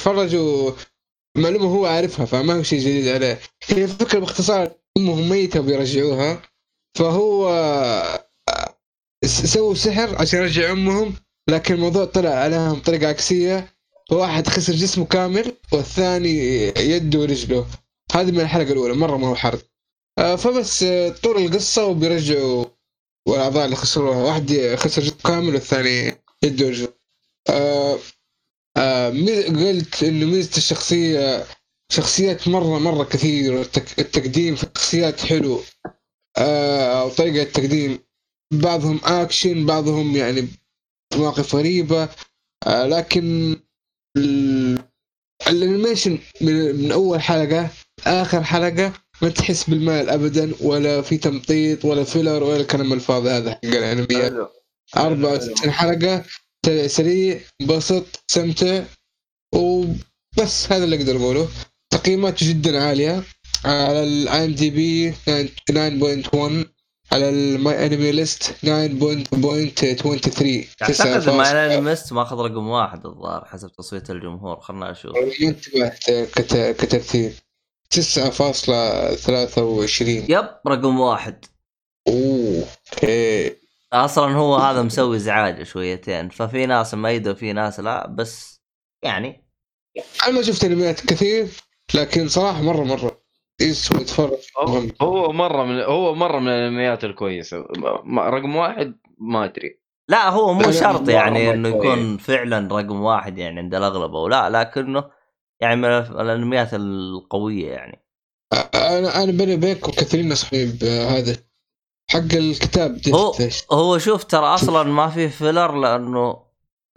معلومة 1.38 1.66
هو 1.66 1.86
عارفها 1.86 2.26
فما 2.26 2.54
هو 2.54 2.64
شيء 2.64 2.80
جديد 2.80 3.08
عليه. 3.08 3.40
هي 3.68 3.84
الفكرة 3.84 4.20
باختصار 4.20 4.72
امهم 4.98 5.30
ميتة 5.30 5.60
وبيرجعوها. 5.60 6.42
فهو 6.98 7.50
سووا 9.26 9.74
سحر 9.74 10.22
عشان 10.22 10.40
يرجع 10.40 10.72
أمهم 10.72 11.14
لكن 11.50 11.74
الموضوع 11.74 12.06
طلع 12.06 12.30
عليهم 12.30 12.80
طريقه 12.80 13.08
عكسية. 13.08 13.74
فواحد 14.10 14.48
خسر 14.48 14.74
جسمه 14.74 15.06
كامل 15.06 15.54
والثاني 15.72 16.68
يده 16.68 17.20
ورجله. 17.20 17.66
هذه 18.12 18.32
من 18.32 18.40
الحلقة 18.40 18.72
الأولى 18.72 18.94
مرة 18.94 19.18
ما 19.18 19.28
هو 19.28 19.36
حرق. 19.36 19.60
آه، 20.20 20.36
فبس 20.36 20.84
آه، 20.84 21.10
طول 21.10 21.38
القصة 21.46 21.86
وبيرجعوا 21.86 22.66
والأعضاء 23.28 23.66
اللي 23.66 23.76
خسروها. 23.76 24.18
واحد 24.24 24.76
خسر 24.76 25.02
جسمه 25.02 25.18
كامل 25.26 25.54
والثاني 25.54 26.16
يده 26.44 26.66
ورجله. 26.66 26.94
آه 27.50 27.98
قلت 28.78 30.04
إنه 30.04 30.26
ميزة 30.26 30.58
الشخصيه 30.58 31.46
شخصيات 31.92 32.48
مره 32.48 32.80
مرة 32.80 33.04
كثير. 33.04 33.62
التقديم 34.00 34.56
في 34.56 34.64
الشخصيات 34.64 35.22
حلو. 35.22 35.62
آه 36.38 37.06
وطريقه 37.06 37.42
التقديم. 37.44 38.00
بعضهم 38.54 39.00
اكشن 39.04 39.66
بعضهم 39.66 40.16
يعني 40.16 40.48
مواقف 41.16 41.56
غريبة. 41.56 42.10
آه 42.68 42.86
لكن 42.88 43.56
ال- 44.18 44.80
ال 45.48 45.55
animation 45.55 46.20
من, 46.42 46.76
من 46.76 46.92
أول 46.92 47.22
حلقة 47.22 47.70
آخر 48.08 48.44
حلقة 48.44 48.94
ما 49.22 49.30
تحس 49.30 49.70
بالملل 49.70 50.10
ابدا 50.10 50.52
ولا 50.62 51.02
في 51.02 51.18
تمطيط 51.18 51.86
ولا 51.86 52.04
filler 52.04 52.44
ولا 52.44 52.58
الكلام 52.62 52.94
الفاضي 52.94 53.30
هذا 53.30 53.52
حق 53.52 53.60
الأنميات. 53.66 54.34
64 54.98 55.72
حلقة. 55.72 56.18
ت- 56.18 56.26
سريع 56.88 57.40
بسط 57.62 58.06
استمتع 58.30 58.84
وبس 59.56 60.72
هذا 60.72 60.84
اللي 60.84 60.96
أقدر 60.96 61.16
أقوله. 61.18 61.48
تقييماته 61.94 62.50
جدا 62.50 62.84
عالية 62.84 63.24
على 63.66 64.04
ال 64.04 64.46
IMDb 64.46 65.12
9.1 65.12 65.16
على 67.12 67.30
ال 67.30 67.86
MyAnimeList 67.86 68.44
9.23 68.44 68.52
أعتقد 70.82 71.30
ما 71.30 71.76
انمست 71.76 72.14
ماخذ 72.14 72.38
رقم 72.38 72.68
واحد 72.68 73.06
الظاهر 73.06 73.46
حسب 73.46 73.72
تصويت 73.72 74.10
الجمهور 74.10 74.60
خلنا 74.60 74.92
أشوف 74.92 75.12
ما 75.16 75.32
انتبهت 75.48 75.98
كت- 76.10 76.76
كترتيب 76.86 77.34
9.23 77.90 80.30
yep 80.30 80.46
رقم 80.68 81.00
واحد. 81.00 81.46
أوه 82.08 82.66
أوكي. 82.94 83.56
أصلا 83.94 84.34
هو 84.34 84.56
هذا 84.56 84.82
مسوي 84.82 85.16
إزعاج 85.16 85.64
شويتين 85.64 86.30
ففي 86.30 86.66
ناس 86.66 86.94
ميدة 86.94 87.32
وفي 87.32 87.54
ناس 87.54 87.80
لا 87.80 88.08
بس 88.08 88.62
يعني 89.04 89.48
أنا 90.28 90.36
ما 90.36 90.42
شفت 90.42 90.64
انميات 90.64 91.02
كثير 91.02 91.48
لكن 91.96 92.28
صراحة 92.28 92.62
مرة 92.62 92.84
مرة 92.84 93.22
يسوى 93.62 94.02
يتفرج. 94.02 94.38
هو 95.02 95.32
مرة 95.32 95.64
من 95.64 95.82
هو 95.82 96.16
مرة 96.16 96.40
من 96.40 96.48
الأنميات 96.48 97.04
الكويسة 97.04 97.58
رقم 98.18 98.56
واحد 98.56 98.96
ما 99.18 99.46
أدري 99.46 99.80
لا 100.10 100.30
هو 100.30 100.54
مو 100.54 100.72
شرط 100.72 101.10
يعني 101.10 101.54
إنه. 101.54 101.70
يكون 101.70 102.18
فعلا 102.18 102.68
رقم 102.78 103.02
واحد 103.02 103.38
يعني 103.38 103.60
عند 103.60 103.76
الأغلب 103.76 104.16
أو 104.16 104.28
لا 104.28 104.50
لكنه 104.50 105.04
يعني 105.62 105.76
من 105.76 105.86
الأنميات 105.86 106.74
القوية 106.74 107.72
يعني 107.72 108.06
أنا 108.76 109.24
أنا 109.24 109.32
بيني 109.32 109.54
وبينكم 109.54 109.92
كثيرين 109.92 110.30
نصحوني 110.30 110.66
بهذا 110.66 111.47
حق 112.12 112.20
الكتاب 112.34 113.00
هو 113.14 113.34
هو 113.72 113.98
شوف 113.98 114.24
ترى 114.24 114.46
أصلا 114.46 114.84
ما 114.84 115.08
في 115.10 115.30
filler 115.30 115.72
لأنه 115.76 116.44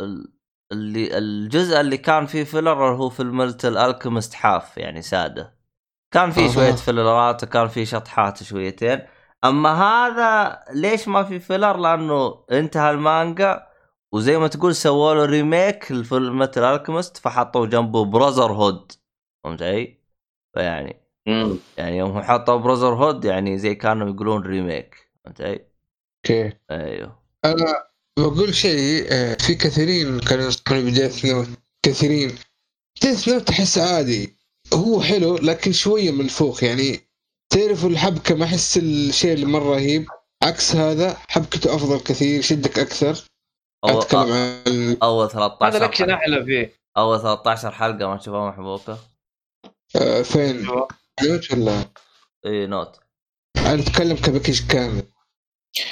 ال- 0.00 0.32
اللي 0.72 1.18
الجزء 1.18 1.80
اللي 1.80 1.96
كان 1.98 2.26
فيه 2.26 2.44
filler 2.44 2.84
هو 2.94 3.08
في 3.10 3.20
Fullmetal 3.20 3.64
Alchemist 3.64 4.34
حاف 4.34 4.78
يعني 4.78 5.02
سادة. 5.02 5.60
كان 6.14 6.30
فيه 6.30 6.46
أها. 6.48 6.52
شوية 6.52 6.72
فيلرات 6.72 7.44
وكان 7.44 7.68
فيه 7.68 7.84
شطحات 7.84 8.42
شويتين. 8.42 9.00
أما 9.44 9.72
هذا 9.82 10.58
ليش 10.72 11.08
ما 11.08 11.22
في 11.22 11.40
filler 11.40 11.76
لأنه 11.76 12.44
انتهى 12.52 12.90
المانجا 12.90 13.66
وزي 14.12 14.38
ما 14.38 14.48
تقول 14.48 14.74
سووا 14.74 15.14
له 15.14 15.24
remake 15.24 15.92
ل 15.92 15.97
Fullmetal 15.97 16.42
Alchemist 16.42 17.16
فحطوا 17.16 17.66
جنبه 17.66 18.04
Brotherhood 18.04 18.92
فهمت 19.44 19.62
علي؟ 19.62 20.00
فيعني 20.54 20.99
يعني 21.76 21.96
يوم 21.96 22.22
حطوا 22.22 22.56
Brotherhood 22.56 23.24
يعني 23.24 23.58
زي 23.58 23.74
كانوا 23.74 24.08
يقولون 24.08 24.42
remake 24.42 25.10
فهمت 25.24 25.40
علي؟ 25.40 25.64
okay. 26.24 26.52
أيوه. 26.70 27.22
أنا 27.44 27.84
بقول 28.18 28.54
شيء 28.54 29.06
آه، 29.10 29.34
في 29.34 29.54
كثيرين 29.54 30.20
كانوا 30.20 30.44
ينصحوني 30.44 30.82
ب 30.82 30.89
Death 30.89 31.24
Note 31.24 31.48
كثيرين. 31.82 32.38
Death 33.02 33.28
Note 33.28 33.48
تحس 33.48 33.78
عادي. 33.78 34.36
هو 34.74 35.00
حلو 35.02 35.36
لكن 35.36 35.72
شوية 35.72 36.10
منفوخ 36.10 36.62
يعني 36.62 37.00
تعرفوا 37.52 37.90
الحبكة 37.90 38.34
ما 38.34 38.44
أحس 38.44 38.76
الشيء 38.78 39.32
اللي 39.32 39.46
مرة 39.46 39.74
رهيب 39.74 40.06
عكس 40.42 40.76
هذا 40.76 41.16
حبكته 41.28 41.74
أفضل 41.74 42.00
كثير 42.00 42.38
يشدك 42.38 42.78
أكثر. 42.78 43.24
أو 43.84 44.00
أتكلم 44.00 44.32
عن 44.32 44.96
أول 45.02 45.30
13 45.30 45.76
هذا 45.76 45.78
الاكشن 45.78 46.04
حلقة. 46.04 46.14
أحلى 46.14 46.44
فيه. 46.44 46.72
أول 46.96 47.20
13 47.20 47.70
حلقة 47.70 48.08
ما 48.08 48.16
تشوفها 48.16 48.48
محبوكه 48.48 48.98
آه، 49.96 50.22
فين؟ 50.22 50.66
Note 51.24 51.52
ولا؟ 51.52 51.84
اي 52.46 52.66
Note. 52.66 52.96
أنا 53.56 53.82
أتكلم 53.82 54.16
ك 54.16 54.23
package 54.23 54.66
كامل. 54.66 55.02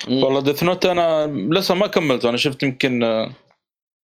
والله 0.09 0.41
Death 0.41 0.63
Note 0.63 0.87
أنا 0.87 1.27
لسه 1.27 1.75
ما 1.75 1.87
كملت 1.87 2.25
أنا 2.25 2.37
شفت 2.37 2.63
يمكن 2.63 3.03
آه، 3.03 3.33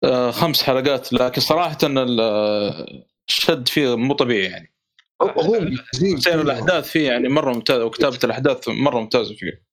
آه، 0.04 0.30
خمس 0.30 0.62
حلقات 0.62 1.12
لكن 1.12 1.40
صراحة 1.40 1.78
آه، 1.84 2.86
الشد 3.28 3.68
فيه 3.68 3.96
مو 3.96 4.14
طبيعي 4.14 4.44
يعني. 4.44 4.74
هو 5.22 5.70
سير 6.18 6.40
الأحداث 6.40 6.88
فيه 6.88 7.06
يعني 7.06 7.28
مرة 7.28 7.52
ممتاز 7.52 7.80
وكتابة 7.80 8.18
الأحداث 8.24 8.68
مرة 8.68 9.00
ممتازة 9.00 9.34
فيه. 9.34 9.64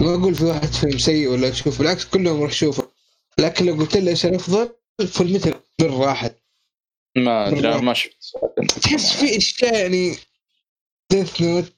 ما 0.00 0.14
أقول 0.14 0.34
في 0.34 0.44
واحد 0.44 0.68
فيلم 0.68 0.98
سيء 0.98 1.28
ولا 1.28 1.50
تشوف 1.50 1.78
بالعكس 1.78 2.04
كلهم 2.04 2.42
راح 2.42 2.50
أشوفه. 2.50 2.88
لكن 3.38 3.66
لو 3.66 3.74
قلت 3.74 3.96
لي 3.96 4.10
إيش 4.10 4.26
الأفضل 4.26 4.68
Fullmetal 5.06 5.54
بالراحه 5.78 6.30
ما 7.16 7.48
أدري 7.48 7.80
ما 7.80 7.94
شفت. 7.94 8.16
تحس 8.82 9.16
في 9.16 9.36
أشياء 9.36 9.74
يعني 9.74 10.16
Death 11.12 11.40
Note 11.40 11.72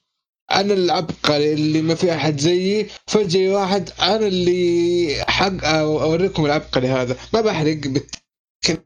أنا 0.51 0.73
العبقري 0.73 1.53
اللي 1.53 1.81
ما 1.81 1.95
في 1.95 2.15
أحد 2.15 2.39
زيي 2.39 2.87
فجأة 3.07 3.23
يجي 3.23 3.49
واحد 3.49 3.89
أنا 4.01 4.27
اللي 4.27 5.23
حق 5.27 5.65
أوريكم 5.65 6.45
العبقري 6.45 6.87
هذا. 6.87 7.17
ما 7.33 7.41
بحرق 7.41 7.77
بت... 7.77 8.15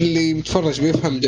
اللي 0.01 0.33
بيتفرج 0.33 0.81
بيفهم 0.81 1.21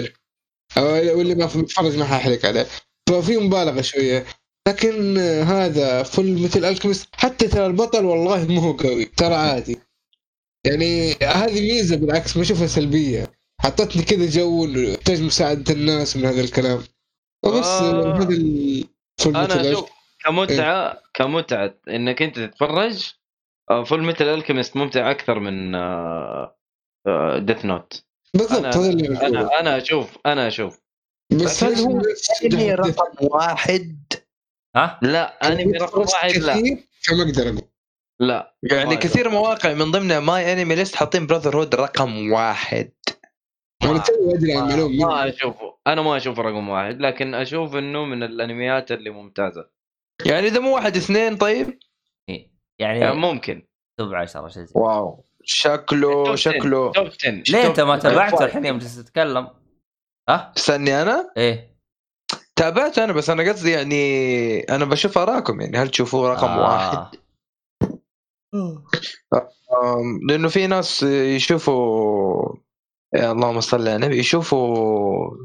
أو 0.77 1.17
واللي 1.17 1.35
ما 1.35 1.45
بيتفرج 1.55 1.97
ما 1.97 2.05
ححرق 2.05 2.45
عليه. 2.45 2.67
ففي 3.09 3.37
مبالغة 3.37 3.81
شوية. 3.81 4.25
لكن 4.67 5.17
هذا 5.17 6.03
Fullmetal 6.03 6.65
Alchemist 6.65 7.07
حتى 7.13 7.47
ترى 7.47 7.65
البطل 7.65 8.05
والله 8.05 8.45
مو 8.45 8.59
هو 8.61 8.71
قوي. 8.71 9.05
ترى 9.05 9.35
عادي. 9.35 9.77
يعني 10.65 11.11
هذه 11.13 11.61
ميزة 11.61 11.95
بالعكس 11.95 12.37
ما 12.37 12.43
أشوفها 12.43 12.67
سلبية. 12.67 13.31
حطتني 13.61 14.03
كذا 14.03 14.25
جو 14.25 14.65
إنه 14.65 14.95
تحتاج 14.95 15.21
مساعده 15.21 15.73
الناس 15.73 16.17
من 16.17 16.25
هذا 16.25 16.41
الكلام. 16.41 16.83
وبس 17.45 17.65
آه. 17.65 18.17
هذا 18.21 18.33
أنا 19.25 19.61
أشوف 19.71 19.89
كمتعه 20.25 21.01
كمتعة 21.13 21.73
إنك 21.89 22.21
أنت 22.21 22.39
تتفرج. 22.39 23.13
Fullmetal 23.85 24.27
Alchemist 24.27 24.77
ممتع 24.77 25.11
أكثر 25.11 25.39
من 25.39 25.75
آه، 25.75 26.55
Death 27.37 27.65
Note. 27.65 28.03
بالضبط 28.33 28.61
أنا- 28.61 28.77
هذا 28.77 28.89
اللي. 28.89 29.07
أنا 29.27 29.59
أنا 29.59 29.77
أشوف 29.77 30.17
أنا 30.25 30.47
أشوف. 30.47 30.79
بس 31.31 31.63
هل 31.63 31.75
هو 31.75 32.01
انمي 32.45 32.73
رقم 32.73 33.15
واحد؟ 33.21 34.13
ها؟ 34.75 34.99
لا 35.01 35.47
أنمي 35.47 35.77
رقم 35.77 36.01
واحد 36.01 36.31
لا. 36.31 36.53
فما 37.07 37.23
أقدر 37.23 37.43
أقول. 37.49 37.61
لا 38.19 38.55
يعني 38.63 38.95
كثير 38.97 39.29
مواقع 39.29 39.73
من 39.73 39.91
ضمنها 39.91 40.19
MyAnimeList 40.19 40.95
حاطين 40.95 41.27
Brotherhood 41.27 41.75
رقم 41.75 42.31
واحد. 42.31 42.91
أنا 43.91 43.99
توي 44.07 44.35
أدري 44.35 44.53
عن 44.53 44.97
ما, 44.99 45.29
أشوفه. 45.29 45.77
أنا 45.87 46.01
ما 46.01 46.17
أشوفه 46.17 46.41
رقم 46.41 46.69
واحد 46.69 46.99
لكن 47.01 47.33
أشوف 47.33 47.75
إنه 47.75 48.05
من 48.05 48.23
الأنميات 48.23 48.91
اللي 48.91 49.09
ممتازة. 49.09 49.69
يعني 50.25 50.47
إذا 50.47 50.59
مو 50.59 50.75
واحد 50.75 50.95
اثنين 50.95 51.37
طيب؟ 51.37 51.79
إيه. 52.29 52.51
يعني 52.79 52.99
يعني 52.99 53.15
ممكن. 53.15 53.67
top 53.99 54.13
10 54.13 54.47
شيء 54.47 54.63
زي 54.63 54.73
wow. 54.75 55.25
شكله 55.43 56.23
top 56.23 56.27
10. 56.27 56.35
شكله. 56.35 56.91
top 56.91 57.07
10 57.07 57.43
ليه 57.49 57.67
أنت 57.67 57.79
ما 57.79 57.97
تابعته 57.97 58.37
5. 58.37 58.45
الحين 58.45 58.65
يوم 58.65 58.77
جالس 58.77 58.95
تتكلم 58.95 59.49
ها؟ 60.29 60.53
استني 60.57 61.01
أنا؟ 61.01 61.31
إيه. 61.37 61.75
تابعت 62.55 62.99
أنا 62.99 63.13
بس 63.13 63.29
أنا 63.29 63.51
قصدي 63.51 63.71
يعني 63.71 64.59
أنا 64.59 64.85
بشوف 64.85 65.17
اراكم 65.17 65.61
يعني 65.61 65.77
هل 65.77 65.89
تشوفوه 65.89 66.33
رقم 66.33 66.47
آه. 66.47 66.61
واحد؟ 66.61 67.17
لأنه 70.29 70.47
في 70.47 70.67
ناس 70.67 71.03
يشوفوا 71.03 72.55
اللهم 73.15 73.59
صل 73.59 73.81
على 73.81 73.95
النبي. 73.95 74.19
يشوفوا 74.19 75.37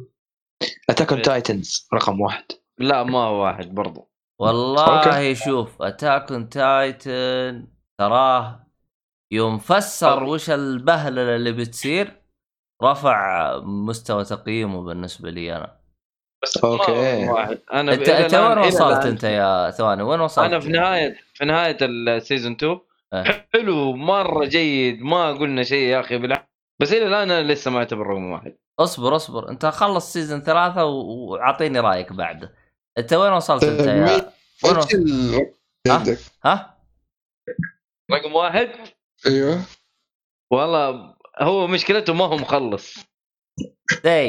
Attack 0.90 1.12
on 1.12 1.22
Titans 1.22 1.88
رقم 1.94 2.20
واحد. 2.20 2.44
لا 2.78 3.02
ما 3.02 3.18
هو 3.18 3.44
واحد 3.44 3.74
برضو. 3.74 4.10
والله 4.40 5.06
okay. 5.06 5.34
شوف 5.34 5.82
Attack 5.82 6.32
on 6.32 6.48
Titan 6.48 7.68
تراه 7.98 8.66
يوم 9.32 9.58
فسر 9.58 10.24
وش 10.24 10.50
البهللة 10.50 11.36
اللي 11.36 11.52
بتصير 11.52 12.22
رفع 12.82 13.56
مستوى 13.64 14.24
تقييمه 14.24 14.82
بالنسبة 14.82 15.30
لي 15.30 15.56
أنا. 15.56 15.80
بس 16.42 16.64
واحد. 16.64 17.58
أنا 17.72 17.92
أنت 17.92 18.08
أنت 18.08 18.34
وين 18.34 18.58
وصلت 18.58 19.06
أنت 19.06 19.24
يا 19.24 19.70
ثواني؟ 19.70 20.02
وين 20.02 20.20
وصلت؟ 20.20 20.44
أنا 20.44 20.60
في 20.60 20.68
نهاية 20.68 21.16
في 21.34 21.44
نهاية 21.44 21.76
ال 21.82 21.92
season 21.92 22.52
2 22.52 22.80
إيه. 23.14 23.48
حلو 23.52 23.92
مرة 23.92 24.44
جيد. 24.44 25.02
ما 25.02 25.32
قلنا 25.32 25.62
شيء 25.62 25.88
يا 25.88 26.00
أخي 26.00 26.18
بالعكس. 26.18 26.49
بس 26.81 26.93
إلى 26.93 27.07
الآن 27.07 27.31
أنا 27.31 27.52
لسه 27.52 27.70
ما 27.70 27.78
أعتبر 27.78 28.07
رقم 28.07 28.31
واحد. 28.31 28.57
اصبر 28.78 29.16
اصبر. 29.16 29.48
أنت 29.48 29.66
خلص 29.66 30.12
season 30.12 30.40
ثلاثة 30.40 30.85
وأعطيني 30.85 31.81
رأيك 31.81 32.12
بعده 32.12 32.55
أنت 32.98 33.12
وين 33.12 33.32
وصلت 33.32 33.65
أنت 33.65 33.81
يا 33.81 34.32
وين 34.65 34.77
إيش 34.77 34.77
وصلت؟ 34.77 35.55
ها؟ 35.89 36.16
ها؟ 36.44 36.78
رقم 38.12 38.35
واحد؟ 38.35 38.70
أيوه. 39.27 39.62
والله 40.51 41.15
هو 41.40 41.66
مشكلته 41.66 42.15
ما 42.15 42.24
هو 42.24 42.36
مخلص. 42.36 42.94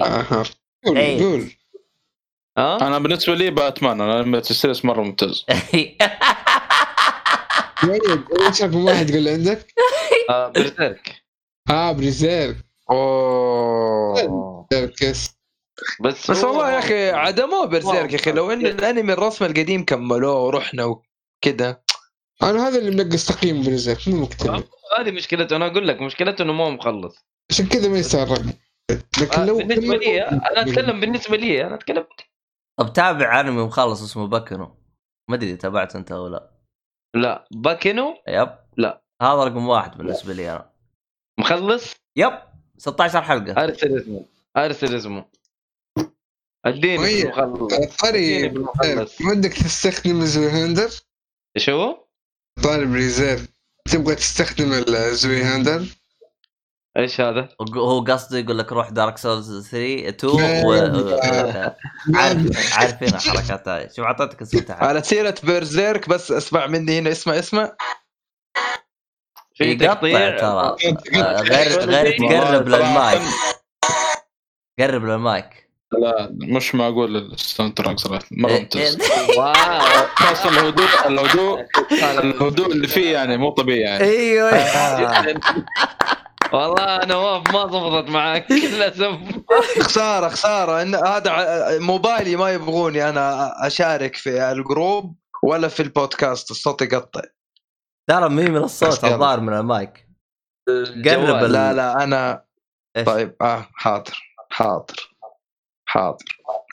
أها. 0.03 0.43
قول. 0.85 0.97
قول. 1.19 1.51
ها؟ 2.57 2.87
أنا 2.87 2.99
بالنسبة 2.99 3.35
لي 3.35 3.49
باتمان 3.49 4.01
أنا 4.01 4.21
لما 4.21 4.37
ال 4.37 4.44
series 4.44 4.85
مرة 4.85 5.01
ممتاز. 5.01 5.45
رقم 8.61 8.85
واحد 8.85 9.11
قول 9.11 9.27
عندك؟ 9.27 9.73
آه 10.29 10.47
Berserk. 10.47 11.20
آه 11.71 11.91
Berserk 11.91 12.57
أوه. 12.91 14.67
بس 14.71 15.35
بس 16.01 16.31
هو- 16.31 16.47
والله 16.49 16.71
يا 16.73 16.79
أخي 16.79 17.09
عدموه 17.11 17.65
Berserk 17.65 18.11
يا 18.13 18.17
أخي 18.19 18.31
لو 18.31 18.51
إن 18.51 18.65
الأنمي 18.65 19.13
الرسم 19.13 19.45
القديم 19.45 19.85
كملوه 19.85 20.43
ورحنا 20.43 20.83
وكذا 20.85 21.81
أنا 22.43 22.67
هذا 22.67 22.77
اللي 22.79 23.03
منقص 23.03 23.25
تقييم 23.25 23.63
Berserk 23.63 24.07
مو 24.07 24.21
مكتمل 24.21 24.63
هذه 24.99 25.11
مشكلته 25.11 25.55
أنا 25.55 25.67
أقول 25.67 25.87
لك 25.87 26.01
مشكلته 26.01 26.41
إنه 26.41 26.53
ما 26.53 26.63
هو 26.63 26.71
مخلص. 26.71 27.15
عشان 27.51 27.67
كذا 27.67 27.89
ما 27.89 27.97
يستاهل 27.97 28.31
رقم 28.31 28.51
لكن 29.21 29.41
آه 29.41 29.45
لو 29.45 29.57
بالنسبة 29.57 29.81
كمل- 29.87 29.99
لي 29.99 30.21
أنا 30.27 30.61
أتكلم 30.61 30.99
بالنسبة 30.99 31.37
لي 31.37 31.65
أنا 31.67 31.75
أتكلم. 31.75 32.05
طب 32.79 32.93
تابع 32.93 33.39
أنمي 33.39 33.63
مخلص 33.63 34.03
اسمه 34.03 34.27
Baccano 34.27 34.77
ما 35.29 35.35
أدري 35.35 35.55
تابعته 35.55 35.97
أنت 35.97 36.11
أو 36.11 36.27
لا. 36.27 36.51
لا 37.15 37.47
Baccano؟ 37.51 38.15
yep. 38.27 38.49
لا. 38.77 39.03
هذا 39.21 39.43
رقم 39.43 39.67
واحد 39.67 39.97
بالنسبة 39.97 40.33
لي 40.33 40.51
أنا. 40.51 40.70
مخلص؟ 41.41 41.95
yep 42.15 42.33
16 42.77 43.21
حلقة. 43.21 43.63
ارسل 43.63 43.97
اسمه. 43.97 44.25
ارسل 44.57 44.95
اسمه. 44.95 45.25
اديني 46.65 46.97
طيب. 46.97 47.35
بالمخلص 47.35 48.03
اديني 48.03 48.47
بالمخلص 48.47 49.21
ودك 49.21 49.53
تستخدم 49.53 50.21
الزوي 50.21 50.49
هاندر 50.49 50.89
شو؟ 51.57 51.95
طالب 52.63 52.93
ريزيرف 52.93 53.47
تبغى 53.91 54.15
تستخدم 54.15 54.73
الزوي 54.73 55.41
هاندر 55.41 55.85
إيش 56.97 57.21
هذا؟ 57.21 57.49
هو 57.75 58.03
قصده 58.03 58.37
يقول 58.37 58.57
لك 58.57 58.71
روح 58.71 58.89
دارك 58.89 59.17
سولز 59.17 59.69
3 59.69 60.09
2 60.09 60.37
لا، 60.37 60.65
و... 60.65 60.71
عارف 62.13 62.77
عارفين 62.77 63.07
الحركات 63.07 63.67
هذه 63.67 63.87
شوف 63.87 64.05
أعطيتك 64.05 64.41
اسم 64.41 64.65
على 64.69 65.03
سيرة 65.03 65.35
برزيرك 65.43 66.09
بس 66.09 66.31
اسمع 66.31 66.67
مني 66.67 66.99
هنا 66.99 67.11
اسمع 67.11 67.39
اسمع. 67.39 67.75
في 69.63 69.71
يقطع 69.71 69.93
تقطيع. 69.93 70.37
ترى. 70.37 70.75
آه، 71.15 71.41
غير 71.41 71.79
غير 71.79 72.17
تقرب 72.17 72.67
للمايك. 72.67 73.21
قرب 74.79 75.05
للمايك. 75.05 75.69
لا 75.91 76.29
مش 76.31 76.75
معقول 76.75 77.17
ال 77.17 77.27
sound 77.27 77.73
تراك 77.73 77.99
صراحة 77.99 78.23
مره 78.31 78.51
إيه، 78.51 78.59
ممتاز 78.59 78.97
wow. 79.37 79.53
خاصه 80.15 80.49
الهدوء 80.49 80.87
الهدوء 81.07 81.65
الهدوء 82.01 82.71
اللي 82.71 82.87
فيه 82.87 83.13
يعني 83.13 83.37
مو 83.37 83.49
طبيعي 83.49 83.79
يعني. 83.81 84.03
أيوه. 84.03 84.51
والله 86.53 87.05
نواف 87.05 87.53
ما 87.53 87.65
ضبطت 87.65 88.09
معك. 88.09 88.51
للاسف 88.51 89.17
خسارة 89.79 90.29
خسارة. 90.29 90.81
إن 90.81 90.95
هذا 90.95 91.79
موبايلي 91.79 92.35
ما 92.35 92.51
يبغوني 92.51 93.09
أنا 93.09 93.53
أشارك 93.67 94.15
في 94.15 94.51
ال 94.51 94.62
group 94.62 95.15
ولا 95.43 95.67
في 95.67 95.83
البودكاست 95.83 96.51
الصوت 96.51 96.81
يقطع. 96.81 97.21
ترى 98.09 98.29
مي 98.29 98.45
من 98.49 98.57
الصوت. 98.57 99.03
الظاهر 99.03 99.39
من 99.39 99.53
المايك. 99.53 100.07
قرب 101.05 101.43
لا 101.43 101.73
لا 101.73 102.03
أنا 102.03 102.45
إيش؟ 102.97 103.05
طيب 103.05 103.35
آه 103.41 103.67
حاضر 103.73 104.35
حاضر 104.51 105.09
حاضر. 105.85 106.25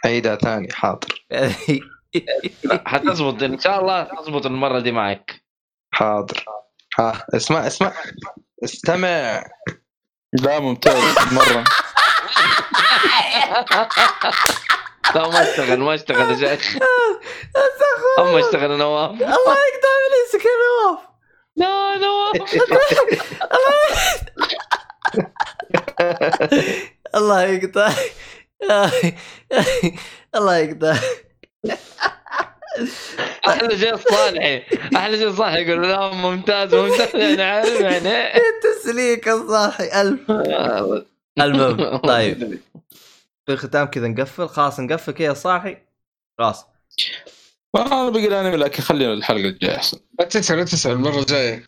عيدها 0.04 0.36
ثاني 0.36 0.72
حاضر. 0.72 1.26
حتزبط 2.86 3.42
إن 3.42 3.58
شاء 3.58 3.80
الله 3.80 4.02
تزبط 4.02 4.46
المرة 4.46 4.80
دي 4.80 4.92
معك. 4.92 5.44
حاضر. 5.94 6.44
ها 6.98 7.26
اسمع 7.34 7.66
اسمع. 7.66 7.92
استمع. 8.64 9.44
لا 10.32 10.58
ممتاز. 10.58 11.32
مرة. 11.32 11.64
لا 15.14 15.28
ما 15.28 15.42
اشتغل 15.42 15.78
ما 15.78 15.94
اشتغل 15.94 16.30
يا 16.30 16.56
شيخ. 16.56 16.76
أما 18.18 18.40
اشتغل 18.40 18.70
يا 18.70 18.76
نواف. 18.76 19.10
الله 19.10 19.30
يقطع 19.30 19.88
ابليسك 20.06 20.44
يا 20.44 20.50
نواف 20.64 21.07
لا 21.58 21.96
نواف 21.96 22.36
الله 27.14 27.42
يقطع. 27.42 27.92
الله 30.34 30.56
يقطع. 30.56 30.96
أحلى 33.48 33.78
شيء 33.78 33.94
الصالحي 33.94 34.62
أحلى 34.96 35.18
شيء 35.18 35.28
الصالحي 35.28 35.62
يقول 35.62 35.88
لا 35.88 36.10
ممتاز 36.12 36.74
ممتاز 36.74 37.16
يعني 37.16 37.42
عارف 37.42 37.80
يعني. 37.80 38.40
تسليك 38.62 39.28
الصاحي 39.28 40.00
ألف. 40.00 40.30
المهم 41.40 41.96
طيب. 41.96 42.60
في 43.46 43.52
الختام 43.52 43.86
كذا 43.86 44.08
نقفل. 44.08 44.48
خلاص 44.48 44.80
نقفل 44.80 45.12
كذا 45.12 45.34
صاحي 45.34 45.76
خلاص. 46.38 46.66
أنا 47.76 48.08
بقي 48.10 48.26
الانمي 48.26 48.56
لكن 48.56 48.82
خلينا 48.82 49.12
الحلقة 49.12 49.40
الجاية 49.48 49.76
أحسن 49.76 49.98
لا 50.18 50.24
تنسى 50.24 50.56
لا 50.56 50.64
تسأل 50.64 50.92
المرة 50.92 51.18
الجاية. 51.20 51.64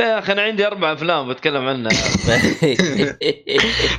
يا 0.00 0.18
أخي 0.18 0.32
أنا 0.32 0.42
عندي 0.42 0.66
أربع 0.66 0.92
أفلام 0.92 1.28
بتكلم 1.32 1.66
عنها 1.68 1.92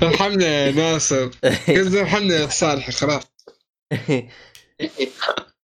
ارحمنا 0.03 0.45
يا 0.45 0.71
ناصر 0.71 1.25
قصدي 1.67 1.99
ارحمنا 2.01 2.35
يا 2.35 2.47
صالح 2.47 2.89
خلاص 2.91 3.23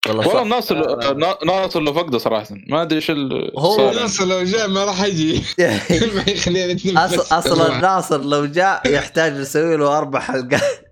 والله 0.07 0.27
والله. 0.27 0.43
ناصر 0.43 1.13
نا- 1.13 1.37
ناصر 1.45 1.79
لو 1.81 1.93
فقده 1.93 2.17
صراحة 2.17 2.47
ما 2.67 2.81
أدري 2.81 2.95
إيش 2.95 3.11
هو. 3.57 3.91
ناصر 3.91 4.25
لو 4.25 4.43
جاء 4.43 4.67
ما 4.67 4.85
راح 4.85 5.03
يجي 5.03 5.43
ما 6.15 6.23
يخلينا. 6.27 7.05
أصلا 7.31 7.77
ناصر 7.79 8.21
لو 8.21 8.45
جاء 8.45 8.87
يحتاج 8.93 9.33
نسوي 9.33 9.77
له 9.77 9.97
أربع 9.97 10.19
حلقات 10.19 10.86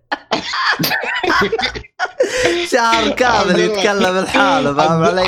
شهر 2.72 3.10
كامل 3.12 3.60
يتكلم 3.60 4.18
لحاله 4.18 4.74
فاهم 4.74 5.04
علي؟ 5.04 5.28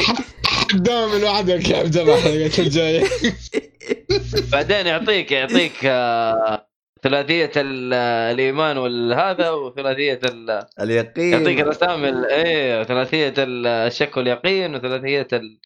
داوم 0.74 1.16
لوحدك 1.22 1.70
يا 1.70 1.78
عبد 1.78 1.98
الله 1.98 2.16
الحلقة 2.16 2.62
الجايه 2.64 3.04
بعدين 4.52 4.88
يعطيك 4.88 5.32
يعطيك 5.32 5.74
آه، 5.86 6.68
ثلاثية 7.04 7.52
ال- 7.58 7.94
الإيمان 8.34 8.78
والهذا 8.78 9.50
وثلاثية 9.50 10.20
ال- 10.26 10.66
اليقين. 10.82 11.34
يعطيك 11.34 11.60
الأسامي 11.60 12.10
ال- 12.10 12.26
إيه 12.26 12.84
ثلاثيه 12.84 13.34
ال- 13.38 13.68
الشك 13.68 14.18
واليقين 14.18 14.76
وثلاثية 14.76 15.28
ال... 15.34 15.60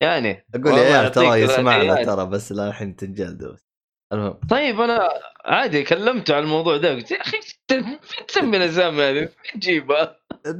يعني. 0.00 0.46
أقول 0.54 0.78
يا 0.78 0.96
عيال 0.96 1.12
ترى 1.12 1.40
يسمعنا. 1.40 2.04
ترى 2.04 2.26
بس 2.26 2.52
لا 2.52 2.68
الحين 2.68 2.96
تنجلدوا 2.96 3.52
المهم. 4.12 4.34
طيب 4.50 4.80
أنا 4.80 5.08
عادي 5.44 5.82
كلمته 5.82 6.34
على 6.34 6.44
الموضوع 6.44 6.76
ده 6.76 6.90
قلت 6.90 7.10
يا 7.10 7.20
أخي 7.20 7.36
فين 7.68 7.98
تسمي 8.28 8.56
الاسامي 8.56 9.02
هذه؟ 9.02 9.28
فين 9.42 9.60
تجيبها؟ 9.60 10.16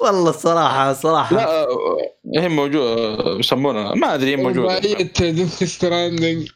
والله 0.00 0.30
الصراحه 0.30 0.92
صراحة. 0.92 1.36
لا 1.36 1.66
هي 2.42 2.48
موجودة 2.48 3.38
يسمونها. 3.38 3.94
ما 3.94 4.14
أدري 4.14 4.30
هي 4.30 4.36
Stranding 5.46 6.50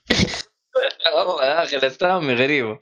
والله 1.16 1.44
يا 1.44 1.65
أخي 1.65 1.77
الأسامي 1.77 2.35
غريبة. 2.35 2.78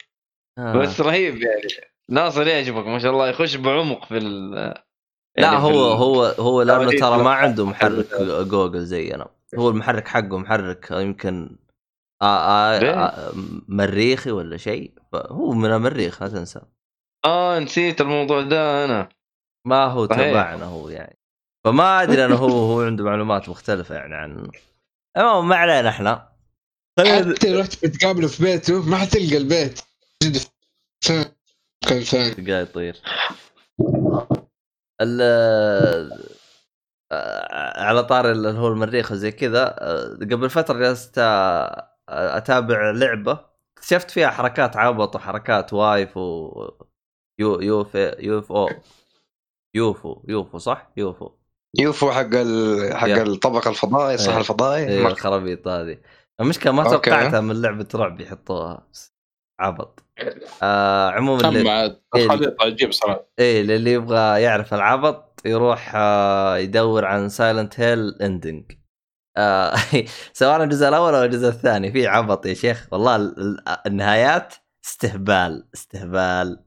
آه. 0.58 0.76
بس 0.76 1.00
رهيب 1.00 1.42
يعني. 1.42 1.62
ناصر 2.10 2.46
يعجبك 2.46 2.86
ما 2.86 2.98
شاء 2.98 3.12
الله 3.12 3.28
يخش 3.28 3.56
بعمق 3.56 4.04
في 4.04 4.16
ال 4.16 4.74
لا 5.36 5.42
يعني 5.52 5.58
هو 5.58 5.92
هو 5.92 6.24
هو 6.24 6.62
لأنه 6.62 6.90
ترى 6.90 7.22
ما. 7.22 7.30
عنده 7.30 7.66
محرك 7.66 8.14
جوجل 8.22 8.84
زينا 8.84 9.26
هو 9.58 9.68
المحرك 9.68 10.08
حقه 10.08 10.38
محرك 10.38 10.90
يمكن 10.90 11.56
آه 12.22 12.38
آه 12.74 12.78
ليه؟ 12.78 13.04
آه 13.04 13.32
مريخي 13.68 14.30
ولا 14.30 14.56
شيء. 14.56 14.92
هو 15.14 15.52
من 15.52 15.72
المريخ 15.72 16.22
لا 16.22 16.28
تنسى. 16.28 16.60
آه 17.24 17.58
نسيت 17.58 18.00
الموضوع 18.00 18.42
ده 18.42 18.84
أنا. 18.84 19.08
ما 19.66 19.84
هو. 19.84 20.06
تبعنا 20.06 20.64
هو 20.64 20.88
يعني. 20.88 21.18
فما 21.64 22.02
أدري 22.02 22.24
أنا 22.24 22.34
هو 22.34 22.48
هو 22.48 22.82
عنده 22.82 23.04
معلومات 23.04 23.48
مختلفة 23.48 23.94
يعني 23.94 24.14
عن 24.14 24.50
المهم 25.16 25.48
ما 25.48 25.56
علينا 25.56 25.88
إحنا. 25.88 26.32
خلينا 26.98 27.34
حتى 27.34 27.52
لو 27.52 27.60
رحت 27.60 27.86
بتقابله 27.86 28.28
في 28.28 28.42
بيته 28.44 28.90
ما 28.90 28.96
حتلقى 28.96 29.36
البيت. 29.36 29.80
كان 31.88 32.00
ثاني 32.00 32.50
قاعد 32.52 32.66
يطير. 32.66 32.96
على 37.76 38.04
طار 38.04 38.30
اللي 38.30 38.48
هو 38.48 38.68
المريخ 38.68 39.12
وزي 39.12 39.32
كذا 39.32 39.74
آه، 39.78 40.18
قبل 40.20 40.50
فترة 40.50 40.78
جلست 40.78 41.18
آه، 41.18 41.88
أتابع 42.08 42.90
لعبة 42.90 43.40
اكتشفت 43.76 44.10
فيها 44.10 44.30
حركات 44.30 44.76
عبط 44.76 45.16
وحركات 45.16 45.72
وايف 45.72 46.16
و 46.16 46.70
يو 47.38 47.60
يوف 47.60 47.94
يوف 48.18 48.52
أو 48.52 48.68
يوفو 49.74 50.22
يوفو 50.28 50.58
صح؟ 50.58 50.92
يوفو 50.96 51.30
يوفو 51.78 52.10
حق 52.12 52.30
ال... 52.34 52.96
حق 52.96 53.08
يا. 53.08 53.22
الطبق 53.22 53.68
الفضائي 53.68 54.18
إيه. 54.18 54.38
الفضائي 54.38 54.88
إيه 54.88 55.02
ما- 55.02 55.08
الخرابيط 55.08 55.68
هذه 55.68 55.98
المشكلة 56.40 56.72
ما. 56.72 56.84
توقعتها 56.84 57.40
من 57.40 57.62
لعبة 57.62 57.88
رعب 57.94 58.20
يحطوها 58.20 58.86
عبط 59.60 60.04
آه 60.62 61.10
عموما 61.10 61.48
اللي- 61.48 61.96
إيه. 62.16 62.28
خليط 62.28 62.62
عجيب 62.62 62.92
صراحة. 62.92 63.26
إيه 63.38 63.62
للي 63.62 63.92
يبغى 63.92 64.42
يعرف 64.42 64.74
العبط 64.74 65.42
يروح 65.46 65.92
آه 65.94 66.56
يدور 66.58 67.04
عن 67.04 67.28
Silent 67.28 67.80
Hill 67.80 68.14
ending 68.22 68.72
آه 69.36 69.74
سواء 70.32 70.62
الجزء 70.64 70.88
الأول 70.88 71.14
أو 71.14 71.22
الجزء 71.24 71.48
الثاني 71.48 71.92
في 71.92 72.06
عبط 72.06 72.46
يا 72.46 72.54
شيخ. 72.54 72.88
والله 72.92 73.16
ال- 73.16 73.38
ال- 73.40 73.64
النهايات 73.86 74.54
استهبال 74.84 75.68
استهبال. 75.74 76.64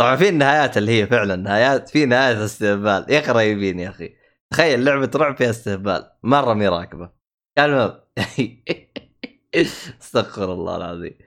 طبعا 0.00 0.16
في 0.16 0.28
النهايات 0.28 0.76
اللي 0.78 1.02
هي 1.02 1.06
فعلا 1.06 1.36
نهايات 1.36 1.88
في 1.88 2.06
نهايات 2.06 2.36
استهبال. 2.36 3.06
يا 3.08 3.18
أخي 3.18 3.32
رهيبين 3.32 3.78
يا 3.78 3.88
أخي. 3.88 4.14
تخيل 4.52 4.84
لعبة 4.84 5.10
رعب 5.16 5.36
فيها 5.36 5.50
استهبال. 5.50 6.10
مرة 6.22 6.54
مي 6.54 6.68
راكبة. 6.68 7.10
المهم 7.58 8.00
استغفر 10.00 10.52
الله 10.52 10.76
العظيم. 10.76 11.18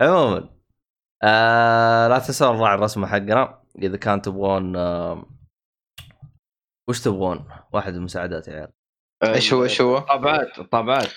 عموما 0.00 0.48
آه 1.24 2.08
لا 2.08 2.18
تنسون 2.18 2.56
نراعي 2.56 2.74
الرسمه 2.74 3.06
حقنا 3.06 3.62
إذا 3.82 3.96
كان 3.96 4.22
تبغون 4.22 4.76
آه 4.76 5.26
وش 6.88 7.00
تبغون؟ 7.00 7.48
واحد 7.72 7.94
المساعدات 7.94 8.48
يا 8.48 8.52
عيال. 8.52 8.72
إيش 9.24 9.52
هو 9.52 9.62
إيش 9.62 9.80
هو؟ 9.80 9.98
الطابعات 9.98 10.58
الطابعات 10.58 11.12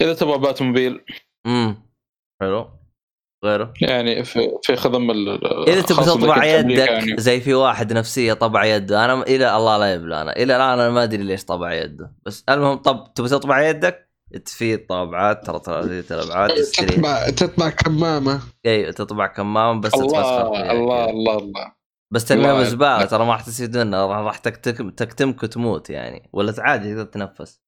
إذا 0.00 0.14
تبغى 0.14 0.38
بات 0.38 0.62
موبيل. 0.62 1.04
امم 1.46 1.90
حلو. 2.42 2.70
غيره؟ 3.44 3.72
يعني 3.80 4.24
في 4.24 4.58
في 4.62 4.76
خدم 4.76 5.10
ال 5.10 5.28
إذا 5.68 5.82
تبغى 5.82 6.04
تطبع 6.04 6.44
يدك 6.44 6.88
يعني. 6.88 7.16
زي 7.16 7.40
في 7.40 7.54
واحد 7.54 7.92
نفسية 7.92 8.32
طبع 8.32 8.64
يده. 8.64 9.04
أنا 9.04 9.22
إلى 9.22 9.56
الله 9.56 9.78
لا 9.78 9.94
يبلى 9.94 10.22
أنا. 10.22 10.32
إلى 10.36 10.56
الآن 10.56 10.78
أنا 10.78 10.90
ما 10.90 11.02
أدري 11.02 11.22
ليش 11.22 11.44
طبع 11.44 11.72
يده. 11.72 12.12
بس 12.22 12.44
المهم 12.48 12.76
طب 12.76 13.12
تبغى 13.14 13.28
تطبع 13.30 13.68
يدك؟ 13.68 14.09
في 14.46 14.76
طابعات 14.76 15.46
ترى 15.46 15.60
ترى 15.60 15.82
الابعاد 16.10 16.50
تشتري 16.54 16.86
تطبع 16.86 17.30
تطبع 17.30 17.70
كمامة. 17.70 18.40
إي 18.66 18.92
تطبع 18.92 19.26
كمام 19.26 19.80
بس 19.80 19.94
الله 19.94 20.42
الله. 20.42 20.70
الله 21.10 21.38
الله 21.38 21.72
بس 22.12 22.24
ترميها 22.24 22.46
يعافيك. 22.46 23.10
ترى 23.10 23.24
ما 23.24 23.32
راح 23.32 23.42
تستفيد 23.42 23.76
منها 23.76 24.06
راح 24.06 24.38
تكتك- 24.38 24.94
تكتمك 24.96 25.42
وتموت 25.42 25.90
يعني. 25.90 26.30
ولا 26.32 26.54
عادي 26.58 26.94
تقدر 26.94 27.04
تتنفس 27.04 27.60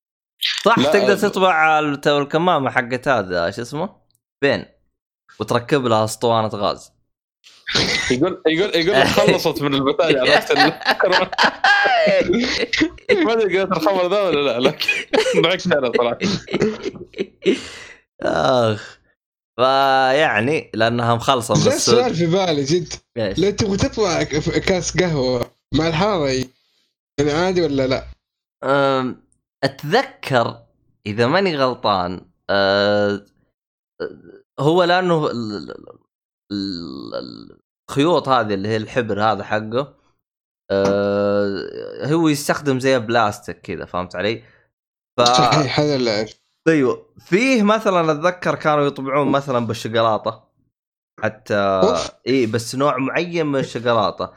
صح 0.65 0.75
تقدر 0.93 1.17
تطبع 1.17 1.79
الكمامة 2.07 2.71
حقت 2.71 3.09
هذا 3.09 3.51
شو 3.51 3.63
اسمه؟ 3.63 3.97
بين. 4.43 4.65
وتركب 5.41 5.85
لها 5.87 6.05
اسطوانة 6.05 6.49
غاز. 6.49 6.93
يقول 8.11 8.43
يقول 8.47 8.77
يقول 8.77 9.07
خلصت 9.07 9.63
من 9.63 9.75
البتاية 9.75 10.21
عرفت 10.33 10.53
ما 13.25 13.33
أدري 13.33 13.59
قريت 13.59 13.73
الخبر 13.73 14.11
ذا 14.11 14.23
ولا 14.23 14.59
لا 14.59 14.69
لكن 14.69 14.87
ضحكت 15.43 15.67
أنا 15.67 15.93
صراحة 15.99 16.19
آخ 18.23 18.99
فيعني 19.57 20.71
لأنها 20.75 21.15
مخلصة 21.15 21.55
من 21.55 21.61
السوق 21.61 21.73
السؤال 22.05 22.15
في 22.15 22.27
بالي 22.27 22.65
جد؟ 22.65 22.93
لو 23.39 23.51
تبغى 23.51 23.77
تطبع 23.77 24.23
ك- 24.23 24.59
كاس 24.59 24.97
قهوة 24.99 25.51
مع 25.75 25.89
الحارة 25.89 26.29
يعني 27.19 27.33
عادي 27.33 27.63
ولا 27.63 27.87
لا؟ 27.87 28.05
أتذكر 29.65 30.63
إذا 31.07 31.27
ماني 31.27 31.57
غلطان 31.57 32.21
أه، 32.51 33.27
هو 34.61 34.85
لأنه 34.85 35.31
الخيوط 37.91 38.29
هذه 38.29 38.55
اللي 38.55 38.69
هي 38.69 38.77
الحبر 38.77 39.23
هذا 39.23 39.45
حقه 39.45 39.95
أه، 40.71 42.07
هو 42.07 42.29
يستخدم 42.29 42.81
زي 42.81 42.99
بلاستيك 42.99 43.61
كذا 43.61 43.85
فهمت 43.85 44.17
علي؟ 44.17 44.43
ف 45.17 45.21
صحيح 45.21 45.81
هذا 45.81 45.95
اللي 45.95 46.27
أيوه 46.69 47.07
فيه 47.19 47.63
مثلا 47.63 48.13
أتذكر 48.13 48.55
كانوا 48.55 48.87
يطبعون 48.87 49.29
مثلا 49.29 49.67
بالشوكولاتة 49.67 50.43
حتى. 51.23 51.81
إي 52.29 52.47
بس 52.47 52.75
نوع 52.75 52.99
معين 52.99 53.47
من 53.47 53.59
الشوكولاتة 53.59 54.31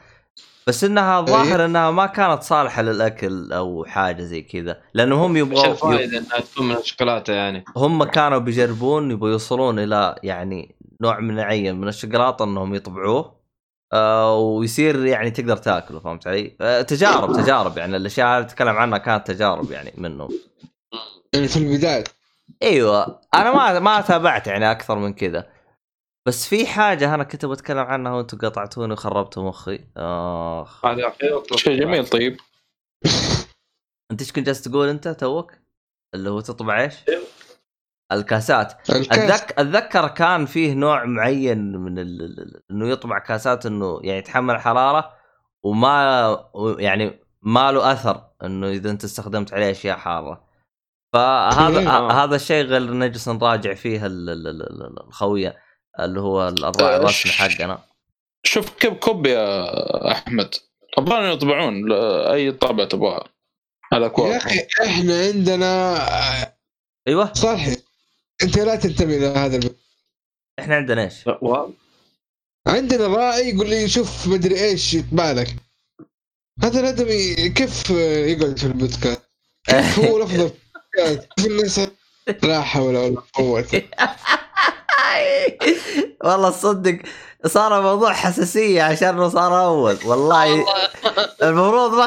بس 0.66 0.84
إنها 0.84 1.20
ظاهر 1.20 1.64
إنها 1.64 1.90
ما 1.90 2.06
كانت 2.06 2.42
صالحة 2.42 2.82
للأكل 2.82 3.52
أو 3.52 3.84
حاجة 3.84 4.22
زي 4.22 4.42
كذا 4.42 4.80
لانهم 4.94 5.20
هم 5.20 5.36
يبغوا 5.36 5.66
الفائده 5.66 6.18
إنها 6.18 6.40
تكون 6.40 6.68
من 6.68 6.76
الشوكولاتة 6.76 7.32
يعني؟ 7.32 7.64
هم 7.76 8.04
كانوا 8.04 8.38
بيجربون 8.38 9.10
يبغوا 9.10 9.30
يوصلون 9.30 9.78
إلى 9.78 10.14
يعني 10.22 10.75
نوع 11.02 11.20
من 11.20 11.36
معين 11.36 11.80
من 11.80 11.88
الشوكولاته 11.88 12.44
إنهم 12.44 12.74
يطبعوه 12.74 13.36
آه 13.92 14.38
ويصير 14.38 15.06
يعني 15.06 15.30
تقدر 15.30 15.56
تاكله 15.56 16.00
فهمت 16.00 16.26
علي؟ 16.26 16.56
آه 16.60 16.82
تجارب 16.82 17.32
تجارب 17.42 17.78
يعني 17.78 17.96
الأشياء 17.96 18.38
اللي 18.38 18.46
اتكلم 18.46 18.76
عنها 18.76 18.98
كانت 18.98 19.26
تجارب 19.26 19.70
يعني 19.70 19.92
منهم. 19.96 20.28
يعني 21.34 21.48
في 21.48 21.56
البداية. 21.56 22.04
أيوه 22.62 23.20
أنا 23.34 23.52
ما 23.52 23.78
ما 23.78 24.00
تابعت 24.00 24.46
يعني 24.46 24.70
أكثر 24.70 24.98
من 24.98 25.12
كذا. 25.12 25.46
بس 26.26 26.48
في 26.48 26.66
حاجة 26.66 27.14
أنا 27.14 27.24
كنت 27.24 27.46
بتكلم 27.46 27.78
عنها 27.78 28.12
وأنتم 28.12 28.38
قطعتوني 28.38 28.92
وخربتوا 28.92 29.42
مخي 29.42 29.80
آخ. 29.96 30.86
هذا 30.86 31.12
شيء 31.56 31.80
جميل 31.80 32.08
طيب. 32.08 32.36
أنت 34.10 34.20
إيش 34.20 34.32
كنت 34.32 34.46
جالس 34.46 34.62
تقول 34.62 34.88
أنت 34.88 35.08
توك؟ 35.08 35.52
اللي 36.14 36.30
هو 36.30 36.40
تطبع 36.40 36.80
إيش؟ 36.80 36.94
الكاسات. 38.12 38.72
الكاس. 38.90 39.18
أتذك... 39.18 39.58
أتذكر 39.58 40.08
كان 40.08 40.46
فيه 40.46 40.74
نوع 40.74 41.04
معين 41.04 41.76
من 41.76 41.98
ال... 41.98 42.22
ال- 42.22 42.62
إنه 42.70 42.88
يطبع 42.88 43.18
كاسات 43.18 43.66
إنه 43.66 44.00
يعني 44.02 44.18
يتحمل 44.18 44.60
حرارة 44.60 45.12
وما 45.64 46.46
يعني 46.78 47.18
ما 47.42 47.72
له 47.72 47.92
أثر 47.92 48.24
إنه 48.44 48.68
إذا 48.68 48.90
أنت 48.90 49.04
استخدمت 49.04 49.54
عليه 49.54 49.70
أشياء 49.70 49.96
حارة. 49.96 50.46
فهذا 51.12 51.78
إيه. 51.78 52.10
هذا 52.24 52.36
الشيء 52.36 52.64
غير 52.64 52.92
نجلس 52.92 53.28
نراجع 53.28 53.74
فيه 53.74 54.06
ال- 54.06 54.30
ال- 54.30 54.46
ال- 54.48 54.62
ال- 54.82 55.06
الخوية 55.08 55.56
اللي 56.00 56.20
هو 56.20 56.48
الراعي 56.48 56.96
الرسمي 56.96 57.32
حقنا. 57.32 57.78
شوف 58.46 58.70
كب 58.76 58.96
كوب 58.96 59.26
يا 59.26 60.12
أحمد. 60.12 60.54
أبغى 60.98 61.32
يطبعون 61.32 61.92
أي 61.92 62.52
طابع 62.52 62.84
تبغاها 62.84 63.24
على 63.92 64.02
يا 64.04 64.08
كواب 64.08 64.30
أخي 64.30 64.66
إحنا 64.84 65.20
عندنا 65.20 65.96
أيوه. 67.08 67.32
صالح 67.32 67.75
انت 68.42 68.58
لا 68.58 68.76
تنتمي 68.76 69.16
إلى 69.16 69.26
هذا 69.26 69.56
الب... 69.56 69.74
إحنا 70.58 70.76
عندنا 70.76 71.04
إيش؟ 71.04 71.24
عندنا 72.66 73.06
راعي 73.06 73.48
يقول 73.48 73.70
لي 73.70 73.88
شوف 73.88 74.26
مدري 74.26 74.64
إيش 74.64 74.94
يطبع 74.94 75.32
لك 75.32 75.56
هذا 76.62 76.80
الادمي 76.80 77.48
كيف 77.48 77.90
يقعد 77.90 78.58
في 78.58 78.64
البودكاست؟ 78.64 79.22
هو 79.70 80.16
الأفضل؟ 80.18 80.50
في 81.38 81.46
الناس 81.46 81.80
لا 82.42 82.62
حول 82.62 82.96
ولا 82.96 83.22
قوة؟ 83.34 83.64
والله 86.24 86.50
تصدق 86.50 86.98
صار 87.46 87.82
موضوع 87.82 88.12
حساسية 88.12 88.82
عشان 88.82 89.30
صار 89.30 89.64
أول. 89.64 89.98
والله 90.04 90.46
المفروض 91.42 91.94
ما 91.94 92.06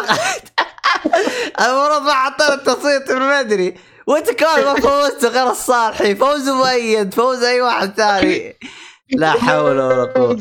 المفروض 1.59 2.01
ما 2.01 2.13
حطينا 2.13 2.53
التصويت 2.53 3.11
من 3.11 3.43
بدري. 3.43 3.77
وانت 4.09 4.31
كمان 4.31 4.63
ما 4.65 4.75
فوزت 4.75 5.25
غير 5.25 5.49
الصالحي. 5.49 6.15
فوز 6.15 6.49
مؤيد 6.49 7.13
فوز 7.13 7.43
أي 7.43 7.61
واحد 7.61 7.93
ثاني. 7.93 8.55
لا 9.11 9.31
حول 9.31 9.79
ولا 9.79 10.05
قوة. 10.15 10.33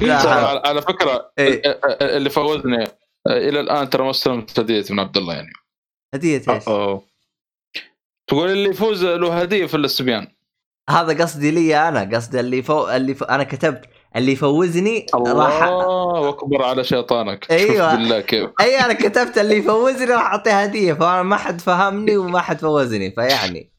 لا 0.00 0.18
حول. 0.18 0.60
على 0.66 0.82
فكرة 0.82 1.32
إيه. 1.38 1.80
اللي 2.00 2.30
فوزني 2.30 2.84
إلى 3.26 3.60
الآن 3.60 3.90
ترى 3.90 4.04
ما 4.04 4.10
استلمت 4.10 4.60
هدية 4.60 4.84
من 4.90 5.00
عبد 5.00 5.16
الله 5.16 5.34
يعني. 5.34 5.52
هدية 6.14 6.42
إيش؟ 6.48 6.64
تقول 8.26 8.50
اللي 8.50 8.68
يفوز 8.68 9.04
له 9.04 9.40
هدية 9.40 9.66
في 9.66 9.76
الاستبيان 9.76 10.28
هذا 10.90 11.22
قصدي 11.24 11.50
لي 11.50 11.88
أنا 11.88 12.16
قصدي 12.16 12.40
اللي 12.40 12.62
فو... 12.62 12.88
اللي 12.88 13.14
ف... 13.14 13.22
أنا 13.22 13.44
كتبت. 13.44 13.89
اللي 14.16 14.32
يفوزني 14.32 15.06
راح 15.14 15.62
الله 15.62 16.28
أكبر 16.28 16.62
على 16.62 16.84
شيطانك. 16.84 17.44
شوف 17.44 17.80
بالله 17.80 18.20
كيف. 18.20 18.50
أي 18.60 18.80
أنا 18.80 18.92
كتبت 18.92 19.38
اللي 19.38 19.56
يفوزني 19.56 20.04
راح 20.04 20.22
اعطيه 20.22 20.62
هدية 20.62 20.92
فأنا 20.92 21.22
ما 21.22 21.36
حد 21.36 21.60
فهمني 21.60 22.16
وما 22.16 22.40
حد 22.40 22.60
فوزني 22.60 23.10
فيعني. 23.10 23.72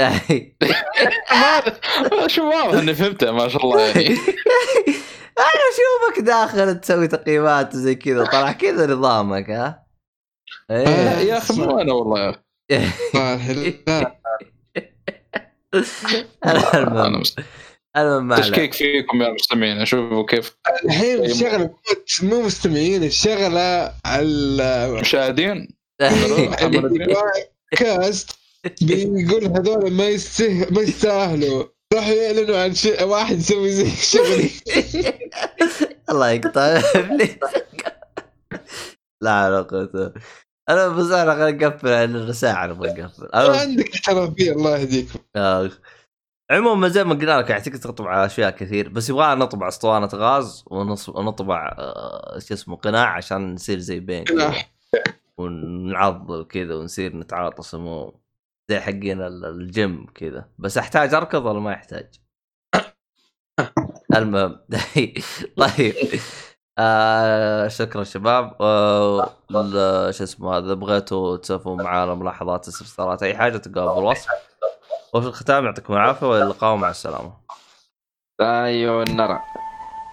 شو 2.26 2.48
واضح 2.48 2.78
إني 2.78 2.94
فهمته 2.94 3.32
ما 3.32 3.48
شاء 3.48 3.64
الله 3.64 3.80
يعني. 3.80 4.08
أنا 5.40 5.62
أشوفك 5.70 6.20
داخل 6.20 6.80
تسوي 6.80 7.08
تقييمات 7.08 7.74
وزي 7.74 7.94
كذا 7.94 8.24
طلع 8.24 8.52
كذا 8.52 8.86
نظامك 8.86 9.50
ها؟ 9.50 9.86
إيه. 10.70 10.88
يا 10.88 11.38
أخي 11.38 11.54
مو 11.54 11.80
أنا 11.80 11.92
والله. 11.92 12.34
يا 12.70 12.90
المهم. 16.74 17.22
أنا. 17.96 18.36
تشكيك 18.40 18.74
فيكم 18.74 19.22
يا 19.22 19.30
مستمعين؟ 19.32 19.80
أشوفوا 19.80 20.26
كيف 20.26 20.56
الحين 20.84 21.24
الشغلة 21.24 21.74
مو 22.22 22.42
مستمعين 22.42 23.04
الشغلة 23.04 23.92
على 24.04 24.88
مشاهدين؟ 25.00 25.68
كاست 27.78 28.30
بيقول 28.82 29.44
هذول 29.44 29.92
ما 29.92 30.08
يسته 30.08 30.66
ما 30.70 30.80
يستاهلوا. 30.82 31.64
راحوا 31.94 32.12
يعلنوا 32.12 32.58
عن 32.62 32.74
شيء 32.74 33.04
واحد 33.04 33.38
يسوي 33.38 33.70
زي 33.70 33.90
شغلي 33.90 34.50
الله 36.10 36.30
يقطع 36.30 36.80
لا 39.22 39.50
لا 39.50 39.62
قوة 39.62 40.14
أنا 40.68 40.88
بس 40.88 41.10
أنا 41.10 41.50
نقفل 41.50 42.12
نبغى 42.12 42.32
نقفل 42.92 43.22
ما 43.22 43.28
أنا- 43.34 43.60
عندك 43.60 43.94
احترافيه 43.94 44.52
الله 44.52 44.78
يهديكم. 44.78 45.18
آه. 45.36 45.70
عموما 46.50 46.88
زي 46.88 47.04
ما 47.04 47.14
قلنا 47.14 47.38
لك 47.38 47.50
يعني 47.50 47.62
تقدر 47.62 47.78
تطبع 47.78 48.26
أشياء 48.26 48.50
كثير 48.50 48.88
بس 48.88 49.10
يبغى 49.10 49.34
نطبع 49.34 49.68
أسطوانة 49.68 50.08
غاز 50.14 50.64
ونطبع 51.08 51.74
آه، 51.78 52.38
شو 52.38 52.54
اسمه 52.54 52.76
قناع 52.76 53.06
عشان 53.16 53.54
نصير 53.54 53.78
زي 53.78 54.00
بين. 54.00 54.24
ونعضل 55.38 56.44
كذا 56.44 56.74
ونصير 56.74 57.16
نتعاطس 57.16 57.74
مو 57.74 58.20
زي 58.70 58.80
حقين 58.80 59.20
ال- 59.22 59.44
الجيم 59.44 60.06
كذا 60.14 60.48
بس 60.58 60.78
أحتاج 60.78 61.14
أركض 61.14 61.44
ولا 61.44 61.60
ما 61.60 61.72
يحتاج؟ 61.72 62.08
المهم 64.14 64.60
طيب 65.56 65.94
آه 66.78 67.68
شكرا 67.68 68.04
شباب 68.04 68.56
آه 68.60 69.30
شو 70.10 70.24
اسمه 70.24 70.56
هذا 70.56 70.74
بغيتوا 70.74 71.36
تسولفون 71.36 71.82
معانا 71.82 72.14
ملاحظات 72.14 72.68
استفسارات 72.68 73.22
أي 73.22 73.36
حاجة 73.36 73.56
تلقاها 73.56 73.94
بالوصف 73.94 74.28
وفي 75.14 75.26
الختام 75.26 75.64
يعطيكم 75.64 75.92
العافية 75.92 76.26
والى 76.26 76.42
اللقاء 76.42 76.72
ومع 76.74 76.90
السلامه 76.90 77.32
نرى. 79.04 79.40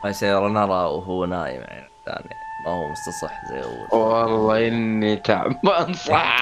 ما 0.03 0.11
نرى 0.48 0.68
وهو 0.86 1.26
نايم 1.26 1.61
يعني 1.61 1.90
ثاني. 2.06 2.30
ما 2.65 2.72
هو 2.72 2.90
مستصح 2.91 3.45
زي 3.49 3.64
أول. 3.64 3.88
والله 4.02 4.68
إني 4.68 5.15
تعبان 5.15 5.94
صح 5.94 6.40